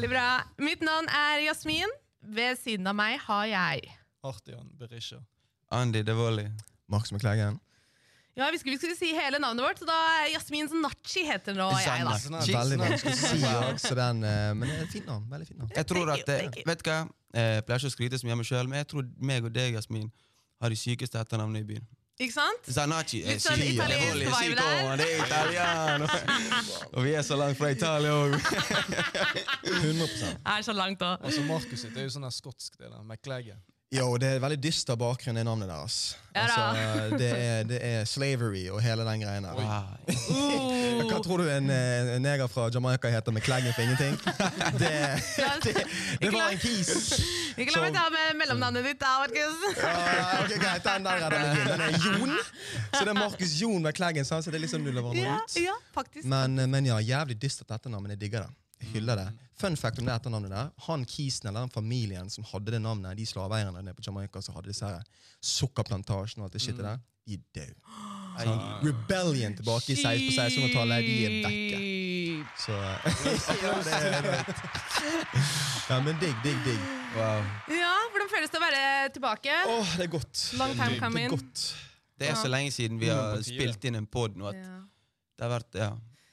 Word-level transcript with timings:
Veldig 0.00 0.14
bra. 0.16 0.28
Mitt 0.64 0.80
navn 0.80 1.08
er 1.12 1.42
Jasmin. 1.44 1.90
Ved 2.24 2.56
siden 2.60 2.86
av 2.88 2.94
meg 2.96 3.18
har 3.20 3.46
jeg 3.48 3.90
Artian 4.24 4.68
Berisha. 4.80 5.18
Andy 5.72 6.00
Devoli. 6.04 6.46
Max 6.88 7.12
McLaggen. 7.12 7.58
Ja, 8.36 8.46
Vi 8.50 8.58
skulle, 8.62 8.76
vi 8.76 8.80
skulle 8.80 8.96
si 8.96 9.10
hele 9.12 9.36
navnet 9.42 9.60
vårt, 9.64 9.80
så 9.82 9.84
da 9.88 9.96
er 10.22 10.30
Jasmin 10.32 10.68
Nachi 10.80 11.26
heter 11.28 11.52
nå 11.58 11.66
jeg, 11.82 12.04
da. 12.06 12.14
Sånn 12.16 12.36
er- 12.38 12.48
Veldig 12.56 12.78
vanskelig 12.80 13.12
å 13.12 13.28
si 13.28 13.40
også, 13.44 13.94
den, 13.98 14.24
eh, 14.24 14.54
men 14.54 14.68
det 14.68 14.76
er 14.78 14.82
et 14.86 14.92
fint 14.94 15.06
navn. 15.06 15.26
Veldig 15.28 15.48
fint 15.48 15.58
navn. 15.60 15.70
Jeg 15.76 15.86
tror 15.90 16.12
at, 16.14 16.18
you, 16.28 16.34
eh, 16.34 16.62
vet 16.66 16.82
du 16.82 16.90
hva? 16.90 16.98
Eh, 17.34 17.54
Jeg 17.60 17.66
pleier 17.66 17.78
ikke 17.84 17.90
å 17.92 17.96
skryte 17.96 18.18
så 18.20 18.24
mye 18.24 18.32
av 18.32 18.38
meg 18.40 18.46
sjøl, 18.46 18.68
men 18.68 18.78
jeg 18.80 18.88
tror 18.88 19.10
meg 19.20 19.44
og 19.44 19.52
deg, 19.52 19.74
Jasmin, 19.74 20.10
har 20.62 20.68
de 20.72 20.76
sykeste 20.76 21.20
etternavnene 21.20 21.60
i 21.60 21.68
byen. 21.74 21.86
Ikke 22.20 22.34
sant? 22.34 22.66
Zanacci 22.68 23.22
er 23.24 23.30
Litt 23.32 23.40
sånn 23.46 23.56
syk. 23.56 23.70
italiensk 23.78 24.34
vibe 24.42 24.56
der. 24.58 24.96
Det 25.00 25.06
er 25.08 25.22
italiano. 25.24 26.08
Og 26.94 27.04
vi 27.06 27.14
er 27.16 27.24
så 27.24 27.38
langt 27.40 27.56
fra 27.56 27.70
Italia 27.72 28.12
òg. 28.12 28.36
100 29.64 30.28
Er 30.44 30.62
så 30.66 30.74
langt 30.76 31.00
òg. 31.06 31.16
Altså 31.24 31.42
Markus 31.48 31.80
sitt 31.86 31.96
er 31.96 32.04
jo 32.04 32.12
sånn 32.18 32.28
skotsk. 32.34 32.76
det 32.76 32.90
der, 32.90 33.00
McLaggen. 33.08 33.62
Jo, 33.90 34.12
det 34.22 34.28
er 34.36 34.38
veldig 34.38 34.58
dyster 34.62 34.94
bakgrunn 34.94 35.40
i 35.40 35.42
navnet 35.42 35.66
deres. 35.66 35.94
Ja. 36.30 36.44
Altså, 36.44 37.16
det, 37.18 37.30
er, 37.34 37.64
det 37.66 37.78
er 37.82 38.04
slavery 38.06 38.60
og 38.70 38.78
hele 38.84 39.02
den 39.02 39.24
greien 39.24 39.42
der. 39.48 39.56
Hva 41.08 41.18
tror 41.24 41.42
du 41.42 41.48
en, 41.50 41.66
eh, 41.74 42.12
en 42.14 42.22
neger 42.22 42.46
fra 42.52 42.68
Jamaica 42.70 43.10
heter 43.10 43.34
med 43.34 43.42
kleggen 43.42 43.74
for 43.74 43.82
ingenting? 43.82 44.14
Det, 44.80 44.92
det, 45.64 45.74
det 46.22 46.30
var 46.30 46.52
en 46.54 46.62
kis. 46.62 46.92
Ikke 47.58 47.74
la 47.74 47.82
meg 47.82 47.96
ta 47.98 48.06
med 48.14 48.38
mellomnavnet 48.38 48.86
ditt, 48.86 49.00
da, 49.02 49.10
Markus. 49.24 49.58
Ja, 49.82 50.38
ok, 50.38 50.54
greit, 50.62 50.86
den 50.86 51.08
der 51.10 51.26
er 51.26 51.34
meg. 51.34 51.60
Den 51.72 51.84
er 51.88 51.98
Jon. 52.06 52.38
Så 52.94 53.02
det 53.02 53.10
er 53.10 53.18
Markus 53.18 53.56
Jon 53.58 53.82
med 53.90 53.98
kleggen. 53.98 54.24
så 54.28 54.38
det 54.46 54.54
er 54.60 54.64
liksom 54.68 54.86
du 54.86 54.92
leverer 54.94 55.18
Ja, 55.18 55.36
ut. 55.42 55.58
ja, 55.58 55.74
faktisk. 55.98 56.30
Men, 56.30 56.58
eh, 56.62 56.70
men 56.70 56.86
ja, 56.86 57.02
jævlig 57.02 57.40
dystert 57.42 57.74
etternavn, 57.74 58.04
navnet. 58.06 58.20
jeg 58.20 58.28
digger 58.28 58.46
det. 58.46 58.54
Jeg 58.84 58.94
hyller 58.94 59.24
det. 59.24 59.28
Fun 59.60 59.76
fact 59.76 59.98
om 60.00 60.06
det 60.08 60.14
etternavnet 60.14 60.52
der. 60.54 60.70
Han 60.86 61.04
kisen 61.08 61.50
eller 61.50 61.66
den 61.66 61.72
familien 61.74 62.30
som 62.32 62.46
hadde 62.48 62.72
det 62.72 62.80
navnet, 62.80 63.18
de 63.18 63.26
slaveeierne 63.28 63.82
nede 63.84 63.96
på 63.98 64.04
Jamaica 64.06 64.40
som 64.44 64.56
hadde 64.56 64.72
disse 64.72 64.88
her 64.88 65.04
sukkerplantasjen 65.44 66.40
og 66.40 66.48
alt 66.48 66.56
det 66.56 66.62
shitet 66.64 66.84
der, 66.86 67.00
de 67.28 67.36
er 67.36 67.42
døde. 67.58 67.76
Sånn, 68.40 68.60
rebellion 68.86 69.56
tilbake 69.58 69.92
i 69.92 69.98
16 69.98 70.30
på 70.30 70.32
1600-tallet, 70.32 71.04
de 71.04 71.16
er 71.26 71.34
vekke. 71.44 71.80
Så 72.62 72.72
ja, 73.64 73.74
det 73.84 73.98
er. 73.98 74.40
Ja, 75.90 75.98
men 76.06 76.16
digg, 76.22 76.36
digg, 76.44 76.58
digg. 76.64 76.82
Wow. 77.16 77.44
Ja, 77.74 77.92
hvordan 78.14 78.30
føles 78.32 78.52
det 78.52 78.60
å 78.60 78.62
være 78.64 78.82
tilbake? 79.16 79.56
Åh, 79.74 79.94
det 79.98 80.06
er 80.06 80.12
godt. 80.12 80.44
Long 80.60 80.72
time 80.76 80.88
Det 80.88 80.96
er 80.96 81.02
coming. 81.04 81.32
godt. 81.34 81.64
Det 82.20 82.28
er 82.30 82.36
så 82.38 82.50
lenge 82.52 82.72
siden 82.72 83.00
vi 83.00 83.08
har 83.10 83.40
spilt 83.44 83.84
inn 83.88 83.98
en 83.98 84.06
pod 84.08 84.36
nå 84.38 84.48
at 84.52 84.60
det 84.60 85.44
har 85.46 85.52
vært 85.58 85.80
Ja. 85.80 85.90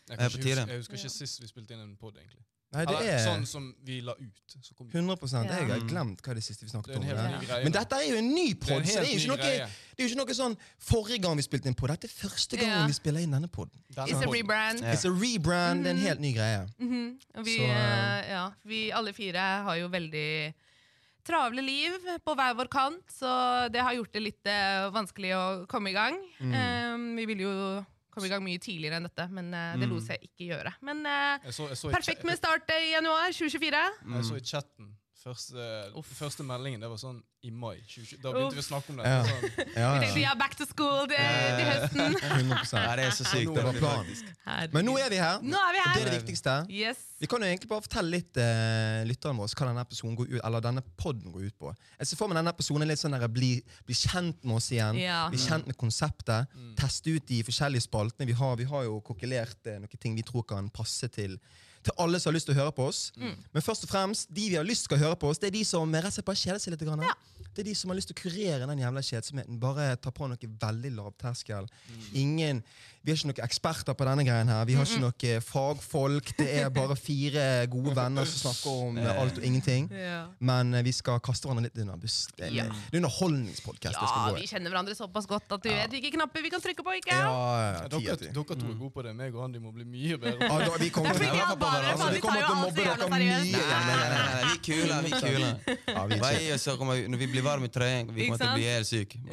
Jeg, 0.08 0.20
jeg 0.24 0.78
husker 0.80 0.96
ikke 0.96 1.12
sist 1.12 1.42
vi 1.42 1.48
spilte 1.50 1.76
inn 1.76 1.82
en 1.84 1.96
pod, 2.00 2.16
egentlig. 2.16 2.40
Nei, 2.76 2.84
det 2.84 2.96
Eller, 2.98 3.14
er 3.16 3.22
Sånn 3.24 3.46
som 3.48 3.68
vi 3.88 4.02
la 4.04 4.12
ut. 4.20 4.56
Så 4.60 4.74
kom 4.76 4.90
100% 4.92 5.48
Jeg 5.48 5.68
har 5.70 5.84
glemt 5.88 6.20
hva 6.24 6.34
det 6.36 6.44
siste 6.44 6.66
vi 6.66 6.72
snakket 6.74 6.98
om. 6.98 7.06
det. 7.08 7.60
Men 7.64 7.72
dette 7.72 7.96
er 7.96 8.10
jo 8.10 8.18
en 8.20 8.28
ny 8.34 8.48
pod, 8.60 8.84
det 8.84 8.98
er 8.98 9.08
jo 9.08 9.22
ikke 9.22 9.32
noe, 9.32 9.38
det 9.40 10.04
er 10.04 10.04
jo 10.04 10.10
ikke 10.10 10.20
noe 10.20 10.36
sånn 10.36 10.58
forrige 10.90 11.22
gang 11.24 11.40
vi 11.40 11.46
spilte 11.48 11.72
inn 11.72 11.78
på. 11.80 11.88
Dette 11.88 12.10
er 12.10 12.14
første 12.14 12.60
gang 12.60 12.74
Ja. 12.74 12.86
vi 12.90 12.98
spiller 12.98 13.24
inn 13.24 13.32
denne 13.32 13.48
poden. 13.48 13.80
It's 13.96 14.20
a 14.20 14.28
rebrand. 14.28 14.82
Yeah. 14.84 14.94
It's 14.94 15.08
a 15.08 15.14
rebrand, 15.14 15.86
det 15.86 15.94
er 15.94 15.96
en 15.96 16.06
helt 16.10 16.20
ny 16.20 16.34
greie. 16.36 16.68
Mm 16.80 16.90
-hmm. 16.92 17.44
Vi, 17.44 17.58
Så, 17.58 17.64
eh, 17.64 18.30
ja, 18.30 18.52
vi 18.64 18.92
alle 18.92 19.14
fire 19.14 19.64
har 19.64 19.76
jo 19.76 19.88
veldig 19.88 20.54
travle 21.24 21.62
liv 21.62 21.92
på 22.24 22.36
hver 22.36 22.54
vår 22.54 22.68
kant, 22.68 23.04
så 23.12 23.70
det 23.72 23.82
har 23.82 23.94
gjort 23.94 24.14
det 24.14 24.22
litt 24.22 24.46
uh, 24.48 24.94
vanskelig 24.96 25.36
å 25.36 25.68
komme 25.68 25.90
i 25.90 25.94
gang. 25.94 26.20
Mm. 26.40 26.54
Um, 26.94 27.16
vi 27.16 27.26
vil 27.26 27.40
jo 27.40 27.86
komme 28.18 28.28
i 28.30 28.34
gang 28.34 28.44
mye 28.46 28.60
tidligere 28.62 28.98
enn 29.00 29.08
dette, 29.08 29.28
men 29.38 29.54
uh, 29.54 29.74
det 29.78 29.86
Mm. 29.88 29.94
lot 29.96 30.08
seg 30.10 30.24
ikke 30.28 30.50
gjøre. 30.52 30.74
Men 30.90 31.06
uh, 31.06 31.38
Jeg 31.46 31.54
så, 31.62 31.68
jeg 31.72 31.78
så 31.86 31.92
perfekt 31.94 32.26
med 32.28 32.38
start 32.42 32.74
i 32.76 32.92
januar 32.96 33.30
2024. 33.32 33.84
Jeg 34.18 34.26
så 34.32 34.40
i 34.42 34.46
chatten 34.54 34.96
første, 35.28 35.66
Uff. 36.00 36.12
første 36.18 36.44
meldingen, 36.48 36.82
det 36.84 36.90
var 36.92 37.00
sånn 37.02 37.18
i 37.46 37.52
mai 37.54 37.78
2020. 37.86 38.22
Da 38.24 38.30
Uff. 38.32 38.36
begynte 38.38 38.58
vi 38.58 38.62
å 38.64 38.66
snakke 38.66 38.94
om 38.94 38.98
det. 39.02 39.12
Ja. 39.12 39.18
Sånn, 39.28 39.44
Ja, 39.78 39.90
Vi 39.94 40.00
tenkte 40.06 40.22
ja. 40.22 40.24
ja, 40.24 40.36
back 40.40 40.56
to 40.58 40.66
school 40.70 41.08
til, 41.12 41.20
til 41.60 41.68
høsten. 41.70 42.16
100 42.38 42.82
ja, 42.82 42.96
det 42.98 43.06
er 43.08 43.14
så 43.18 43.28
sykt. 43.30 43.52
Det 43.54 43.66
var 43.68 43.78
planisk. 43.78 44.32
planen. 44.44 44.74
Men 44.74 44.88
nå 44.90 44.96
er 45.04 45.12
vi 45.14 45.20
her. 45.22 45.44
Nå 45.46 45.60
er 45.68 45.76
vi 45.78 45.84
og. 45.84 45.92
Det 45.94 46.02
er 46.02 46.10
det 46.10 46.16
viktigste. 46.22 46.56
Yes. 46.74 47.04
Vi 47.22 47.30
kan 47.30 47.42
jo 47.42 47.50
egentlig 47.50 47.70
bare 47.72 47.82
fortelle 47.86 48.14
litt 48.14 48.38
uh, 48.42 49.04
lytterne 49.10 49.42
våre 49.42 49.54
hva 49.58 49.70
denne 49.72 49.86
episoden 49.88 50.18
går 50.20 50.34
ut, 50.34 50.42
eller 50.42 50.66
denne 50.66 50.84
podden 51.02 51.34
går 51.34 51.48
ut 51.50 51.58
på. 51.62 51.72
Jeg 51.98 52.12
ser 52.12 52.20
for 52.20 52.30
meg 52.30 52.40
denne 52.42 52.54
episoden 52.54 52.86
er 52.86 52.92
litt 52.92 53.02
sånn 53.02 53.16
der, 53.18 53.28
bli, 53.32 53.54
bli 53.88 53.98
kjent 53.98 54.44
med 54.46 54.60
oss 54.60 54.72
igjen. 54.74 55.00
Ja. 55.02 55.24
Bli 55.34 55.40
kjent 55.42 55.70
med 55.70 55.78
konseptet. 55.82 56.52
Mm. 56.58 56.74
Teste 56.78 57.16
ut 57.16 57.26
de 57.30 57.40
forskjellige 57.48 57.88
spaltene 57.88 58.30
vi 58.30 58.38
har. 58.38 58.58
Vi 58.60 58.68
har 58.70 58.86
jo 58.90 59.00
kokkelert 59.06 59.72
uh, 59.72 59.80
noen 59.82 60.02
ting 60.02 60.18
vi 60.18 60.26
tror 60.26 60.46
kan 60.50 60.70
passe 60.74 61.10
til 61.14 61.40
til 61.88 61.96
alle 62.04 62.20
som 62.22 62.32
har 62.32 62.38
lyst 62.38 62.50
til 62.50 62.56
å 62.56 62.60
høre 62.62 62.76
på 62.76 62.88
oss. 62.90 63.02
Mm. 63.18 63.34
Men 63.56 63.66
først 63.66 63.88
og 63.88 63.92
fremst, 63.92 64.30
de 64.30 64.50
vi 64.52 64.60
har 64.60 64.68
lyst 64.68 64.88
til 64.88 64.98
å 64.98 65.02
høre 65.06 65.20
på 65.20 65.32
oss, 65.32 65.42
det 65.42 65.50
er 65.50 65.58
de 65.58 65.64
som 65.68 65.96
rett 65.96 66.10
og 66.12 66.18
slett 66.18 66.28
bare 66.28 66.42
kjeder 66.44 66.64
seg 66.64 66.76
litt. 66.76 66.86
Grann. 66.88 67.04
Det 67.58 67.64
er 67.64 67.70
de 67.72 67.74
som 67.78 67.90
har 67.90 67.98
lyst 67.98 68.12
til 68.12 68.18
å 68.18 68.22
kurere 68.22 68.68
den 68.70 68.84
jævla 68.84 69.02
kjedsomheten. 69.02 69.58
Bare 69.62 69.90
ta 70.02 70.12
på 70.14 70.28
noe 70.30 70.52
veldig 70.62 70.92
lavterskel. 70.94 71.66
Mm. 71.66 72.04
Ingen, 72.22 72.62
Vi 73.08 73.14
er 73.14 73.20
ikke 73.22 73.30
noen 73.30 73.46
eksperter 73.46 73.96
på 73.96 74.04
denne 74.04 74.24
greien 74.28 74.50
her. 74.52 74.66
Vi 74.68 74.74
har 74.76 74.84
ikke 74.84 75.00
noen 75.00 75.44
fagfolk. 75.46 76.34
Det 76.36 76.48
er 76.60 76.72
bare 76.76 76.96
fire 77.00 77.44
gode 77.72 77.94
venner 77.96 78.28
som 78.28 78.42
snakker 78.52 78.82
om 78.90 78.98
eh, 79.00 79.22
alt 79.22 79.38
og 79.40 79.46
ingenting. 79.48 79.86
Men 80.44 80.76
eh, 80.76 80.84
vi 80.84 80.92
skal 80.92 81.22
kaste 81.24 81.48
hverandre 81.48 81.70
litt 81.70 81.80
under 81.86 82.02
bussen. 82.02 82.36
Det 82.36 82.50
er 82.50 82.66
er 82.66 82.98
underholdningspodkast. 83.00 83.96
ja, 83.96 84.34
vi 84.36 84.50
kjenner 84.50 84.74
hverandre 84.74 84.98
såpass 84.98 85.30
godt 85.30 85.56
at 85.56 85.70
vi 85.70 85.78
vet 85.78 85.96
hvilke 85.96 86.12
knapper 86.18 86.44
vi 86.44 86.52
kan 86.52 86.66
trykke 86.66 86.84
på. 86.84 86.98
ikke? 87.00 87.16
Ja, 87.16 87.88
dere, 87.94 88.18
dere 88.20 88.28
to 88.36 88.44
er 88.44 88.76
gode 88.76 88.92
på 88.98 89.08
det. 89.08 89.16
Meg 89.16 89.40
og 89.40 89.48
Andy 89.48 89.64
må 89.64 89.72
bli 89.72 89.88
mye 89.88 90.20
bedre. 90.20 90.52
Ja, 90.52 90.76
vi 90.84 90.92
kommer 90.92 91.16
til 91.16 91.32
å 91.32 92.60
mobbe 92.60 92.90
dere 92.92 93.10
mye. 93.16 93.40
Nei, 93.56 93.96
vi 94.44 94.52
er 94.52 94.62
kule. 94.68 95.00
Vi 95.08 95.16
er 95.16 95.24
kule. 95.24 96.20
Bare 96.20 96.36
gi 96.44 96.52
oss, 96.60 96.68
når 96.76 97.24
vi 97.24 97.32
blir 97.38 97.48
varme 97.48 97.72
i 97.72 97.76
trøyen, 97.80 98.12
vi 98.12 98.28
kommer 98.28 98.44
til 98.44 98.52
å 98.52 98.60
bli 98.60 98.70
helt 98.74 98.92
syke. 98.92 99.24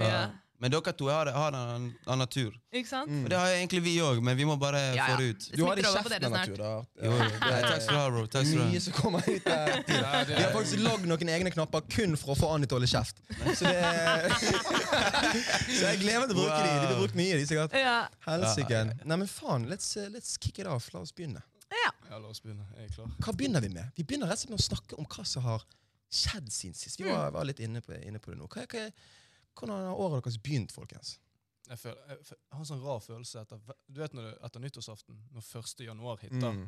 Men 0.64 0.72
dere 0.72 0.92
to 0.96 1.08
har, 1.12 1.28
har 1.28 1.52
en 1.52 1.58
annen 1.60 2.18
natur. 2.22 2.54
Ikke 2.72 2.88
sant? 2.88 3.10
Mm. 3.12 3.26
Det 3.28 3.36
har 3.36 3.50
egentlig 3.52 3.82
vi 3.84 3.92
òg, 4.00 4.22
men 4.24 4.36
vi 4.38 4.46
må 4.48 4.54
bare 4.56 4.80
Ja, 4.96 5.10
få 5.10 5.18
det 5.20 5.26
ut. 5.34 5.48
Du 5.52 5.60
har 5.66 5.76
det 5.76 5.84
i 5.84 5.90
kjeften 5.92 6.24
av 6.30 6.32
natur. 6.32 6.54
da. 6.62 6.70
Jo, 7.04 7.10
nei, 7.20 7.58
takk 7.66 7.82
skal 7.84 7.92
du 7.92 8.00
ha, 8.00 8.06
bro. 8.14 8.22
Takk 8.32 8.48
skal 8.48 8.62
du 8.62 8.64
Mye 8.70 8.78
ha. 8.80 8.84
som 8.86 8.96
kommer 8.96 9.28
ut 9.28 9.44
der. 9.44 9.82
Vi 10.30 10.38
har 10.40 10.54
faktisk 10.56 10.80
lagd 10.86 11.04
noen 11.10 11.32
egne 11.34 11.52
knapper 11.52 11.84
kun 11.92 12.16
for 12.16 12.32
å 12.32 12.38
få 12.40 12.50
Annie 12.54 12.70
til 12.70 12.78
å 12.78 12.80
holde 12.80 12.88
kjeft. 12.94 13.20
Så, 13.60 13.68
det 13.68 14.32
så 15.76 15.84
jeg 15.90 16.00
gleder 16.00 16.24
meg 16.24 16.32
til 16.32 16.36
å 16.36 16.40
bruke 16.40 16.58
de. 16.58 16.72
De 16.72 16.88
blir 16.88 17.00
brukt 17.02 17.18
mye. 17.20 17.36
de 17.38 17.46
sikkert. 17.52 17.76
Ja. 17.84 17.96
Helsike. 18.26 18.82
Nei, 19.04 19.18
men 19.20 19.28
faen, 19.30 19.68
let's, 19.70 19.92
uh, 20.00 20.08
let's 20.14 20.38
kick 20.40 20.62
it 20.64 20.70
off. 20.70 20.88
La 20.96 21.04
oss 21.04 21.12
begynne. 21.12 21.44
ja. 21.74 21.90
Ja, 22.10 22.18
la 22.20 22.28
oss 22.30 22.40
begynne. 22.44 22.64
Jeg 22.78 22.88
er 22.88 22.94
klar. 22.96 23.12
Hva 23.24 23.32
begynner 23.36 23.60
vi 23.64 23.70
med? 23.74 23.92
Vi 23.98 24.04
begynner 24.06 24.30
rett 24.30 24.38
og 24.40 24.46
slett 24.46 24.54
med 24.54 24.62
å 24.62 24.68
snakke 24.70 24.98
om 25.00 25.08
hva 25.10 25.24
som 25.28 25.44
har 25.44 25.64
skjedd 26.14 26.50
siden 26.52 26.76
sist. 26.78 27.00
Vi 27.00 27.08
var, 27.08 27.32
var 27.34 27.46
litt 27.48 27.58
inne 27.64 27.80
på, 27.82 27.96
inne 28.06 28.20
på 28.22 28.30
det 28.30 28.38
nå. 28.38 28.46
Hva, 28.52 28.64
hva, 28.70 28.84
hvordan 29.54 29.86
har 29.88 29.94
året 29.94 30.24
deres 30.24 30.38
begynt, 30.38 30.72
folkens? 30.72 31.18
Jeg, 31.68 31.78
føler, 31.78 31.96
jeg, 32.08 32.18
jeg 32.28 32.36
har 32.52 32.58
en 32.60 32.68
sånn 32.68 32.82
rar 32.84 33.00
følelse 33.00 33.40
etter, 33.40 33.60
du 33.88 34.00
vet 34.00 34.12
når 34.12 34.22
du, 34.30 34.32
etter 34.44 34.60
nyttårsaften, 34.60 35.20
når 35.32 35.46
1. 35.62 35.80
januar 35.86 36.18
hitter, 36.20 36.52
Mm. 36.52 36.66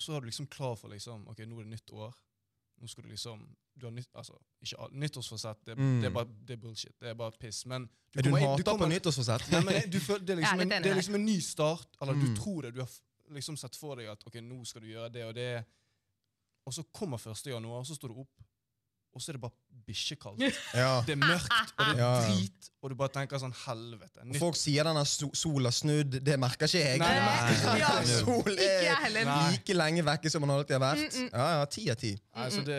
så 0.00 0.14
er 0.16 0.20
du 0.20 0.26
liksom 0.30 0.46
klar 0.46 0.76
for 0.76 0.88
liksom, 0.88 1.26
ok, 1.28 1.38
nå 1.46 1.58
er 1.60 1.64
det 1.64 1.72
nytt 1.74 1.92
år. 1.92 2.14
Nå 2.80 2.88
skal 2.88 3.04
du 3.04 3.10
liksom 3.10 3.42
du 3.80 3.86
har 3.86 3.92
nytt, 3.92 4.08
altså, 4.14 4.34
ikke 4.62 4.88
Nyttårsforsett, 4.92 5.60
det, 5.66 5.76
Mm. 5.78 6.00
det, 6.00 6.06
er 6.06 6.10
bare, 6.12 6.28
det 6.44 6.52
er 6.52 6.56
bullshit. 6.60 6.94
Det 7.00 7.08
er 7.08 7.14
bare 7.14 7.32
piss. 7.32 7.64
Men 7.66 7.88
du 8.12 8.18
Er 8.18 8.22
du 8.22 8.30
hater 8.36 8.64
på 8.64 8.70
kommer- 8.70 8.88
nyttårsforsett? 8.88 9.50
Nei, 9.52 9.60
men 9.64 9.90
du 9.90 9.98
føler, 10.00 10.24
det, 10.24 10.30
er 10.30 10.36
er 10.36 10.40
liksom 10.40 10.60
en, 10.60 10.68
det 10.82 10.86
er 10.90 10.94
liksom 10.94 11.14
en 11.14 11.24
ny 11.24 11.38
start. 11.40 11.96
Eller 12.02 12.12
Mm. 12.14 12.20
du 12.24 12.40
tror 12.40 12.62
det. 12.62 12.74
Du 12.74 12.80
har 12.80 12.90
liksom 13.30 13.56
sett 13.56 13.76
for 13.76 13.96
deg 13.96 14.08
at 14.08 14.22
ok, 14.26 14.34
nå 14.40 14.64
skal 14.66 14.80
du 14.82 14.88
gjøre 14.88 15.12
det 15.12 15.24
og 15.24 15.34
det. 15.34 15.64
Og 16.66 16.72
så 16.74 16.82
kommer 16.92 17.16
1. 17.18 17.46
januar, 17.46 17.78
og 17.80 17.86
så 17.86 17.94
står 17.94 18.08
du 18.08 18.20
opp, 18.20 18.42
og 19.14 19.20
så 19.22 19.30
er 19.30 19.38
det 19.38 19.40
bare 19.42 19.56
bikkjekaldt. 19.86 20.42
Ja. 20.80 21.00
Det 21.06 21.16
er 21.16 21.20
mørkt, 21.20 21.72
og 21.78 21.86
det 21.86 21.94
er 21.96 21.98
Ja. 21.98 22.10
drit, 22.28 22.68
og 22.82 22.90
du 22.90 22.94
bare 23.00 23.12
tenker 23.14 23.40
sånn 23.42 23.54
helvete. 23.66 24.22
Nytt, 24.24 24.38
folk 24.38 24.56
sier 24.56 24.84
denne 24.86 25.02
so 25.08 25.30
sola 25.34 25.72
snudd, 25.74 26.18
det 26.24 26.36
merker 26.40 26.68
ikke 26.70 26.82
jeg. 26.84 27.00
Nei, 27.02 27.10
jeg. 27.16 27.78
Ja. 27.82 27.90
Sol 28.20 28.54
er 28.54 29.02
heller. 29.06 29.32
Like 29.50 29.74
lenge 29.76 30.04
vekke 30.06 30.30
som 30.30 30.44
man 30.46 30.54
alltid 30.58 30.76
har 30.78 30.84
vært. 30.84 31.02
Mm, 31.16 31.26
mm. 31.26 31.30
Ja, 31.34 31.48
ja, 31.58 31.64
Ti 31.74 31.86
av 31.90 31.96
ti. 32.00 32.12
altså 32.34 32.62
det 32.64 32.78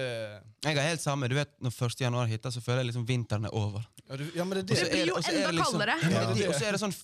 Jeg 0.64 0.78
er 0.78 0.88
helt 0.92 1.02
samme. 1.04 1.28
Du 1.28 1.36
vet, 1.36 1.52
Når 1.62 1.74
1. 1.90 2.02
januar 2.06 2.26
hitter, 2.32 2.50
så 2.54 2.62
føler 2.64 2.84
jeg 2.86 2.92
liksom 2.94 3.06
vinteren 3.10 3.46
er 3.50 3.54
over. 3.54 3.84
ja, 4.08 4.16
du, 4.18 4.26
ja, 4.36 4.44
men 4.46 4.62
det 4.66 4.72
er 4.72 4.74
Og 4.74 4.78
så 4.78 4.84
det. 4.86 4.92
Det 4.92 4.92
blir 4.92 5.08
jo 5.12 5.16
og 5.18 5.24
så 5.24 5.32
er 5.32 5.36
enda 5.38 5.48
det 5.52 5.56
liksom- 5.60 5.82
kaldere. 5.82 6.48
Og 6.48 6.56
så 6.56 6.66
er 6.68 6.72
det 6.72 6.82
sånn 6.82 6.96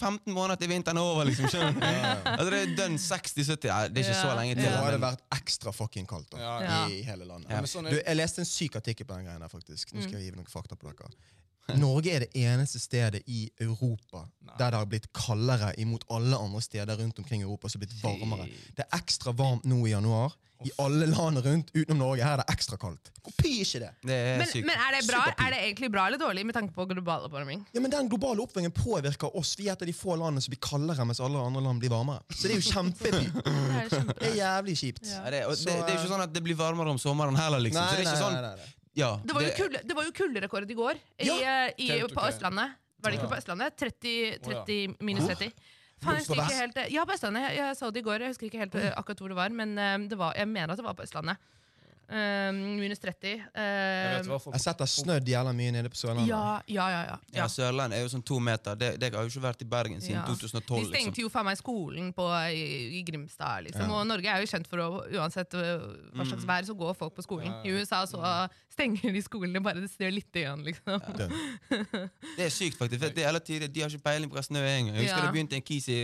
15 0.00 0.32
måneder 0.32 0.60
til 0.60 0.70
vinteren 0.70 1.00
er 1.00 1.10
over, 1.10 1.26
liksom. 1.28 1.50
skjønner 1.52 1.76
du? 1.76 2.30
Altså, 2.34 2.48
det 2.54 2.60
er 2.62 2.74
dønn 2.78 2.98
60-70. 3.00 3.68
Ja, 3.68 3.78
det 3.88 4.00
er 4.00 4.06
ikke 4.08 4.18
så 4.20 4.34
lenge 4.38 4.44
lenge 4.44 4.56
Nå 4.60 4.64
til. 4.68 4.76
har 4.84 4.94
det 4.94 5.00
vært 5.02 5.24
ekstra 5.38 5.72
fucking 5.74 6.08
kaldt 6.08 6.34
da, 6.34 6.56
i 6.88 7.00
hele 7.06 7.26
landet. 7.28 7.50
Ja, 7.50 7.62
men 7.64 7.90
Du, 7.92 7.98
jeg 8.00 8.18
leste 8.18 8.42
en 8.44 8.48
syk 8.48 8.76
artikkel 8.80 9.08
på 9.08 9.16
den 9.18 9.28
greia 9.28 9.40
der, 9.40 9.52
faktisk. 9.52 9.94
Nå 9.94 10.04
skal 10.04 10.20
jeg 10.20 10.30
gi 10.30 10.36
noen 10.36 10.50
fakta 10.50 10.78
på 10.78 10.90
dere. 10.90 11.10
Norge 11.80 12.12
er 12.12 12.24
det 12.26 12.30
eneste 12.36 12.78
stedet 12.82 13.22
i 13.26 13.46
Europa 13.60 14.24
Nei. 14.44 14.56
der 14.60 14.70
det 14.74 14.80
har 14.82 14.86
blitt 14.90 15.10
kaldere 15.16 15.72
imot 15.80 16.04
alle 16.12 16.36
andre 16.36 16.60
steder 16.64 16.98
rundt 17.00 17.18
omkring 17.18 17.40
i 17.40 17.44
Europa. 17.48 17.68
som 17.68 17.80
har 17.80 17.86
blitt 17.86 18.02
varmere. 18.04 18.48
Det 18.76 18.84
er 18.84 18.98
ekstra 18.98 19.32
varmt 19.32 19.64
nå 19.64 19.80
i 19.86 19.94
januar 19.94 20.34
i 20.64 20.70
alle 20.80 21.06
land 21.10 21.38
rundt 21.44 21.70
utenom 21.74 21.98
Norge. 21.98 22.24
Her 22.24 22.38
er 22.38 22.40
det 22.44 22.54
ekstra 22.54 22.76
kaldt. 22.80 23.10
Kopi 23.24 23.50
ikke 23.64 23.80
det! 23.82 23.90
Det 24.06 24.14
er 24.16 24.38
Men, 24.40 24.52
men 24.68 24.78
er, 24.86 24.94
det 24.96 25.02
bra, 25.10 25.22
er 25.34 25.50
det 25.52 25.58
egentlig 25.66 25.90
bra 25.92 26.04
eller 26.08 26.20
dårlig 26.20 26.44
med 26.46 26.56
tanke 26.56 26.72
på 26.76 26.86
global 26.88 27.26
oppvarming? 27.26 27.64
Ja, 27.74 27.82
men 27.84 27.92
Den 27.92 28.08
globale 28.08 28.40
oppvarmingen 28.44 28.72
påvirker 28.76 29.34
oss. 29.36 29.54
Vi 29.58 29.68
er 29.68 29.74
et 29.74 29.82
av 29.84 29.90
de 29.90 29.96
få 29.96 30.16
landene 30.20 30.44
som 30.44 30.54
blir 30.54 30.62
kaldere, 30.64 31.04
mens 31.08 31.20
alle 31.20 31.42
andre 31.42 31.64
land 31.64 31.82
blir 31.82 31.92
varmere. 31.92 32.22
Så 32.30 32.48
det 32.48 32.56
er 32.56 32.62
jo 32.62 32.70
kjempefint. 32.70 33.34
Det 33.44 33.82
er 33.82 33.90
kjempe- 33.90 34.16
Det 34.20 34.30
er 34.30 34.36
jævlig 34.38 34.76
kjipt. 34.78 35.04
Ja. 35.10 35.20
Ja, 35.24 35.30
det, 35.34 35.42
og 35.50 35.56
Så, 35.58 35.66
det, 35.68 35.74
det 35.82 35.90
er 35.90 35.98
jo 35.98 36.04
ikke 36.04 36.12
sånn 36.14 36.24
at 36.28 36.32
det 36.38 36.42
blir 36.46 36.56
varmere 36.56 36.94
om 36.94 37.00
sommeren 37.02 37.36
heller, 37.36 37.60
liksom. 37.66 37.82
Nei, 37.82 37.90
så 37.90 37.98
det 37.98 38.06
er 38.06 38.12
ikke 38.14 38.22
sånn, 38.22 38.38
nei, 38.38 38.46
nei, 38.46 38.56
nei. 38.62 38.83
Ja, 38.96 39.20
Det 39.24 39.34
var 39.34 39.42
jo, 39.42 39.50
kulde, 39.56 39.80
det 39.82 39.94
var 39.96 40.04
jo 40.06 40.12
kulderekord 40.14 40.70
i 40.70 40.74
går 40.78 40.94
i, 41.18 41.26
Ja. 41.26 41.66
eh, 41.66 41.72
i, 41.78 41.88
på. 42.08 42.20
Østlandet. 42.28 42.74
Var 43.02 43.10
det 43.10 43.18
ikke 43.18 43.26
Ja. 43.28 43.32
på 43.34 43.38
Østlandet? 43.40 43.76
30, 43.76 44.12
Å, 44.44 44.52
ja. 44.52 44.62
30 44.64 44.96
minus 45.00 45.26
30. 45.26 45.52
Faen, 46.04 46.14
jeg 46.14 46.22
husker 46.24 46.34
ikke 46.42 46.60
helt 46.60 46.76
eh, 46.78 46.92
Ja, 46.94 47.04
på 47.04 47.12
Østlandet. 47.16 47.42
Jeg, 47.50 47.56
jeg 47.58 47.76
så 47.76 47.90
det 47.92 48.00
i 48.00 48.06
går. 48.06 48.20
Jeg 48.20 48.28
husker 48.34 48.46
ikke 48.46 48.62
helt 48.62 48.74
eh, 48.74 48.92
akkurat 48.96 49.18
hvor 49.18 49.28
det 49.28 49.36
var, 49.36 49.48
men 49.50 49.74
det 50.08 50.16
var, 50.18 50.32
jeg 50.38 50.48
mener 50.48 50.70
at 50.72 50.78
det 50.78 50.84
var 50.86 50.94
på 50.94 51.02
Østlandet. 51.02 51.36
Eh, 52.08 52.50
minus 52.52 52.98
30. 53.00 53.30
Jeg 53.30 53.40
eh, 53.54 54.10
vet 54.18 54.26
i 54.26 54.30
hvert 54.30 54.42
fall 54.44 54.52
Jeg 54.52 54.58
har 54.58 54.64
sett 54.64 54.78
det 54.78 54.84
har 54.84 54.90
snødd 54.92 55.28
jævla 55.32 55.52
mye 55.56 55.72
nede 55.72 55.88
på 55.92 55.96
Sørlandet. 55.96 56.28
ja, 56.28 56.40
ja, 56.66 56.88
ja. 56.90 57.00
ja, 57.06 57.16
ja, 57.32 57.38
ja. 57.38 57.46
Sørlandet 57.48 57.98
er 57.98 58.02
jo 58.04 58.10
sånn 58.12 58.24
to 58.28 58.38
meter. 58.40 58.76
Det, 58.76 58.90
det 59.00 59.10
har 59.14 59.22
jo 59.24 59.32
ikke 59.32 59.44
vært 59.46 59.62
i 59.64 59.68
Bergen 59.74 60.00
siden 60.04 60.18
Ja. 60.20 60.24
2012. 60.28 60.80
De 60.80 60.90
stengte 60.90 61.08
liksom. 61.08 61.22
jo 61.24 61.32
faen 61.32 61.48
meg 61.48 61.56
skolen 61.60 62.12
på, 62.16 62.26
i, 62.52 62.64
i 62.98 63.02
Grimstad, 63.08 63.64
liksom. 63.68 63.86
Ja. 63.88 63.98
Og 64.00 64.06
Norge 64.10 64.28
er 64.34 64.44
jo 64.44 64.50
kjent 64.52 64.68
for 64.68 64.84
å 64.84 64.88
uansett 65.16 65.54
øh, 65.56 65.88
hva 66.14 66.28
slags 66.28 66.44
Mm. 66.44 66.50
vær, 66.52 66.64
så 66.68 66.74
går 66.76 66.94
folk 66.98 67.14
på 67.16 67.22
skolen. 67.24 67.48
Ja. 67.48 67.62
I 67.64 67.72
USA 67.78 68.02
så 68.06 68.20
stenger 68.74 69.12
de 69.14 69.22
skolene 69.24 69.62
bare 69.64 69.80
det 69.80 69.88
snør 69.94 70.12
litt 70.12 70.34
igjen, 70.36 70.64
liksom. 70.66 71.00
Det 72.36 72.44
er 72.46 72.50
sykt, 72.52 72.76
faktisk. 72.78 73.00
For 73.04 73.14
det 73.14 73.22
er 73.24 73.30
hele 73.32 73.40
tiden, 73.40 73.72
de 73.72 73.80
har 73.84 73.88
ikke 73.92 74.04
peiling 74.04 74.30
på 74.30 74.36
hva 74.38 74.42
snø 74.44 74.60
er 74.60 74.76
engang. 74.80 74.96
Jeg 74.98 75.06
husker 75.08 75.22
Ja. 75.22 75.26
det 75.28 75.32
begynte 75.36 75.56
en 75.56 75.62
kis 75.64 75.88
i, 75.88 76.00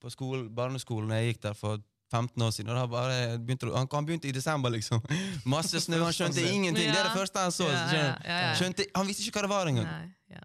på 0.00 0.10
skole, 0.12 0.48
barneskolen 0.50 1.10
jeg 1.16 1.34
gikk 1.34 1.42
der 1.48 1.54
for 1.56 1.80
15 2.10 2.42
år 2.42 2.50
siden. 2.50 2.70
Og 2.70 2.76
da 2.76 2.86
bare 2.90 3.38
begynte, 3.38 3.70
han, 3.74 3.86
han 3.92 4.06
begynte 4.06 4.28
i 4.28 4.32
desember, 4.32 4.70
liksom. 4.70 5.02
Masse 5.54 5.80
snø, 5.80 6.02
han 6.04 6.12
skjønte 6.16 6.42
ingenting. 6.42 6.90
Det 6.90 6.98
er 6.98 7.10
det 7.10 7.16
første 7.18 7.38
han 7.38 7.52
så. 7.54 7.68
Ja, 7.70 7.84
ja, 7.92 8.06
ja, 8.24 8.40
ja. 8.48 8.54
Skjønte, 8.58 8.86
han 8.96 9.06
visste 9.06 9.26
ikke 9.26 9.38
hva 9.40 9.46
det 9.48 9.54
var 9.56 9.66
engang. 9.70 9.86
Ja. 10.30 10.42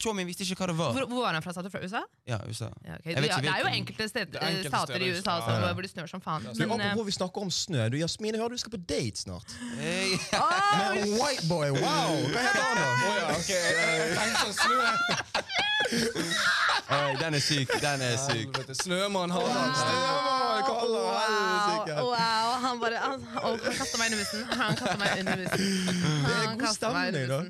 Tjommin 0.00 0.26
visste 0.28 0.44
ikke 0.44 0.58
hva 0.60 0.66
det 0.68 0.76
var. 0.76 0.92
Hvor, 0.92 1.06
hvor 1.08 1.22
var 1.24 1.32
han 1.38 1.42
fra? 1.44 1.52
Sa 1.56 1.62
du 1.64 1.70
fra 1.72 1.80
USA? 1.80 2.02
Ja, 2.28 2.36
USA. 2.48 2.68
Ja, 2.84 2.98
okay. 2.98 3.14
du, 3.14 3.26
ja, 3.28 3.38
det 3.40 3.48
er 3.48 3.60
jo 3.64 3.70
enkelte, 3.72 4.08
sted, 4.10 4.26
Det 4.32 4.40
er 4.42 4.48
enkelte 4.50 4.68
stater 4.74 5.00
i 5.00 5.08
USA 5.14 5.38
også, 5.40 5.50
ja. 5.54 5.72
hvor 5.72 5.82
det 5.86 5.90
snør 5.90 6.06
som 6.10 6.20
faen. 6.24 6.42
Men, 6.44 6.68
Men, 6.68 6.80
eh, 6.80 6.90
apropos 6.90 7.06
vi 7.08 7.14
snakker 7.16 7.46
om 7.46 7.50
snø. 7.50 7.88
Du, 7.88 7.96
Jasmine, 7.96 8.36
hører 8.38 8.48
du 8.48 8.60
skal 8.60 8.74
på 8.76 8.80
date 8.88 9.18
snart. 9.24 9.56
Hey. 9.80 10.12
Oh, 10.36 10.52
Med 10.78 11.02
en 11.02 11.16
white 11.16 11.48
boy, 11.48 11.68
wow! 11.80 12.12
Hva 12.34 12.44
heter 12.44 12.60
han, 12.60 12.76
da? 12.76 12.86
Å 12.92 13.16
ja, 13.16 13.26
ok. 13.38 13.50
Jeg- 13.56 14.12
jeg 14.12 14.28
sånn 14.42 14.56
snø. 14.60 14.78
Den 17.20 17.34
er 17.34 17.40
syk. 17.40 17.68
Den 17.80 18.00
er 18.02 18.16
syk. 18.20 18.58
Snømann 18.82 19.30
Harald. 19.30 20.43
Wow, 20.84 22.06
wow, 22.10 22.48
han 22.64 22.80
bare 22.80 23.00
Han, 23.02 23.22
han 23.34 23.58
kasta 23.58 23.98
meg 24.00 24.12
under 24.12 24.20
bussen. 24.22 24.44
Han 24.60 24.76
kasta 24.76 24.96
meg 25.00 25.18
under 25.20 25.36
bussen. 25.42 25.58
Det 25.58 26.30
er 26.30 26.46
Han 26.46 26.58
god 26.58 26.74
stemning, 26.74 27.28
da. 27.28 27.40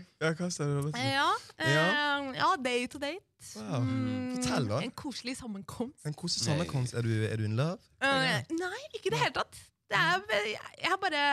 bussen. 0.82 1.06
Ja? 1.12 1.28
Ja, 1.60 1.86
eh, 2.18 2.34
ja, 2.38 2.50
date 2.64 2.86
to 2.94 2.98
date. 2.98 3.24
Wow. 3.56 3.80
Mm, 3.80 4.34
Fortell, 4.36 4.68
da. 4.68 4.80
En 4.80 4.90
koselig 4.90 5.36
sammenkomst. 5.36 6.06
En 6.06 6.14
koselig 6.14 6.44
sammenkomst. 6.44 6.94
Er 6.94 7.02
du, 7.02 7.12
er 7.24 7.36
du 7.36 7.44
in 7.44 7.56
love? 7.56 7.78
Uh, 8.02 8.40
nei, 8.50 8.82
ikke 8.94 9.10
i 9.10 9.14
det 9.14 9.20
hele 9.20 9.34
tatt. 9.36 9.62
Det 9.90 10.00
er, 10.00 10.22
jeg 10.80 10.88
har 10.90 11.00
bare 11.02 11.24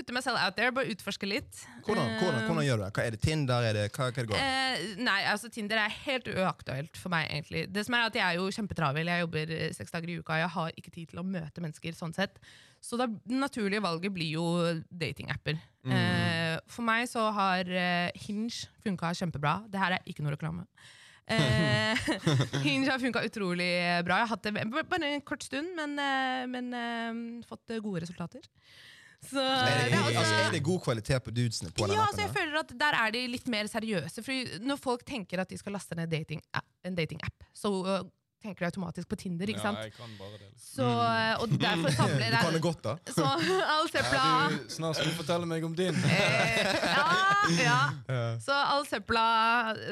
putter 0.00 0.16
meg 0.16 0.24
selv 0.24 0.40
out 0.40 0.56
there, 0.56 0.72
bare 0.74 0.90
utforske 0.94 1.28
litt. 1.28 1.62
Hvordan, 1.84 2.16
hvordan, 2.20 2.46
hvordan 2.48 2.64
gjør 2.66 2.80
du 2.80 2.84
det? 2.86 2.90
Hva 2.96 3.04
Er 3.04 3.14
det 3.14 3.20
Tinder? 3.24 3.66
Er 3.68 3.76
det, 3.76 3.86
hva, 3.94 4.08
hva 4.08 4.24
det? 4.30 4.40
Eh, 4.40 4.84
nei, 5.04 5.18
altså 5.30 5.50
Tinder 5.52 5.82
er 5.82 5.96
helt 6.06 6.30
uaktuelt 6.32 7.00
for 7.00 7.12
meg. 7.12 7.28
egentlig 7.28 7.66
Det 7.72 7.84
som 7.86 7.96
er 7.96 8.06
at 8.08 8.16
Jeg 8.18 8.24
er 8.26 8.38
jo 8.40 8.48
kjempetravel, 8.56 9.12
jeg 9.12 9.26
jobber 9.26 9.54
eh, 9.56 9.66
seks 9.76 9.94
dager 9.94 10.12
i 10.12 10.18
uka. 10.20 10.38
Jeg 10.40 10.52
har 10.56 10.78
ikke 10.80 10.94
tid 10.94 11.12
til 11.12 11.22
å 11.22 11.26
møte 11.26 11.64
mennesker. 11.64 11.96
sånn 11.96 12.16
sett 12.16 12.40
Så 12.80 12.96
det 13.00 13.10
naturlige 13.28 13.84
valget 13.84 14.14
blir 14.16 14.32
jo 14.38 14.46
datingapper. 14.88 15.60
Mm. 15.84 15.96
Eh, 15.96 16.56
for 16.70 16.86
meg 16.86 17.06
så 17.10 17.28
har 17.36 17.68
eh, 17.68 18.24
Hinge 18.26 18.70
funka 18.84 19.12
kjempebra. 19.20 19.60
Det 19.68 19.80
her 19.80 19.98
er 19.98 20.08
ikke 20.08 20.24
noe 20.24 20.36
reklame. 20.36 20.66
Eh, 21.30 21.98
Hinge 22.64 22.90
har 22.90 22.98
funka 23.02 23.22
utrolig 23.26 23.70
bra. 24.06 24.20
Jeg 24.20 24.26
har 24.26 24.32
hatt 24.32 24.46
det 24.46 24.86
bare 24.90 25.10
en 25.12 25.26
kort 25.26 25.44
stund, 25.46 25.74
men, 25.76 25.98
eh, 26.02 26.46
men 26.50 26.72
eh, 26.74 27.20
fått 27.46 27.70
eh, 27.70 27.82
gode 27.82 28.02
resultater. 28.04 28.42
Så 29.28 29.36
Er 29.40 29.90
det, 29.90 29.98
også- 29.98 30.18
altså, 30.18 30.34
er 30.46 30.50
det 30.54 30.62
god 30.64 30.80
kvalitet 30.80 31.22
på 31.22 31.30
dudesene 31.30 31.70
på 31.70 31.86
den 31.86 31.92
ja, 31.94 32.02
appen? 32.02 32.16
så 32.16 32.22
jeg 32.24 32.32
føler 32.34 32.58
at 32.58 32.70
Der 32.80 32.94
er 33.04 33.10
de 33.12 33.26
litt 33.28 33.48
mer 33.52 33.68
seriøse. 33.68 34.22
For 34.24 34.62
når 34.64 34.76
folk 34.80 35.04
tenker 35.04 35.40
at 35.40 35.48
de 35.50 35.58
skal 35.60 35.72
laste 35.76 35.94
ned 35.94 36.08
dating, 36.10 36.40
en 36.84 36.94
datingapp, 36.96 37.44
så 37.54 37.68
uh, 37.84 38.00
tenker 38.40 38.64
de 38.64 38.70
automatisk 38.70 39.08
på 39.08 39.16
Tinder. 39.20 39.46
ikke 39.52 39.60
sant? 39.60 39.76
Ja, 39.76 39.82
jeg 39.90 39.92
kan 39.92 40.08
bare 40.18 40.38
det. 40.40 40.48
liksom. 40.48 40.72
Så, 40.72 40.86
og 41.42 41.60
derfor 41.60 41.90
samler 41.92 42.30
Du 42.32 42.36
kan 42.46 42.54
det 42.56 42.62
godt, 42.62 42.80
da. 42.84 42.94
Så 43.12 43.24
all 43.74 43.90
søpla 43.92 44.22
Ja, 44.24 44.48
du, 44.48 44.70
snart 44.72 44.96
skal 44.96 45.10
du 45.10 45.16
fortelle 45.18 45.46
meg 45.46 45.64
om 45.68 45.74
din. 45.76 45.94
eh, 45.94 47.60
ja, 47.60 47.80
ja. 48.08 48.38
Så 48.40 48.56
all 48.56 48.86
søpla 48.88 49.24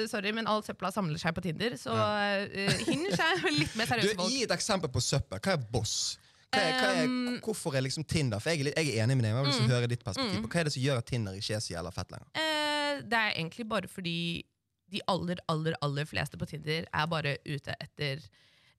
Sorry, 0.08 0.32
men 0.32 0.48
all 0.48 0.64
søpla 0.64 0.90
samler 0.94 1.20
seg 1.20 1.36
på 1.36 1.44
Tinder. 1.44 1.76
Så 1.76 1.92
uh, 1.92 2.80
Hinge 2.88 3.12
er 3.12 3.44
litt 3.52 3.76
mer 3.76 3.92
seriøse 3.92 4.16
folk. 4.16 4.32
gi 4.32 4.42
et 4.48 4.56
eksempel 4.56 4.88
på 4.96 5.04
søppel. 5.04 5.38
Hva 5.44 5.58
er 5.58 5.68
boss? 5.76 6.16
Hva 6.50 6.60
er, 6.64 6.72
hva 6.80 6.90
er, 7.02 7.40
hvorfor 7.44 7.74
er 7.76 7.82
liksom 7.84 8.04
Tinder 8.08 8.40
For 8.40 8.50
jeg 8.50 8.60
er, 8.60 8.64
litt, 8.70 8.78
jeg 8.78 8.94
er 8.96 9.04
enig 9.04 9.16
med 9.18 9.24
deg, 9.26 9.34
men 9.34 9.42
jeg 9.42 9.44
vil 9.44 9.52
liksom 9.52 9.66
Mm. 9.68 9.74
høre 9.76 9.88
ditt 9.92 10.04
perspektiv. 10.04 10.38
Mm. 10.38 10.42
på 10.46 10.48
Hva 10.54 10.60
er 10.60 10.64
det 10.64 10.72
som 10.72 10.82
gjør 10.82 10.96
at 11.02 11.06
Tinder 11.06 11.32
ikke 11.36 11.54
er 11.56 11.60
så 11.60 11.74
jævla 11.74 11.92
fett 11.92 12.10
lenger? 12.14 12.28
Eh, 12.34 13.02
det 13.04 13.18
er 13.18 13.32
egentlig 13.36 13.68
bare 13.68 13.88
fordi 13.88 14.44
de 14.90 15.00
aller, 15.08 15.36
aller, 15.48 15.74
aller 15.82 16.04
fleste 16.08 16.38
på 16.40 16.46
Tinder 16.48 16.86
er 16.92 17.06
bare 17.06 17.36
ute 17.44 17.74
etter 17.80 18.22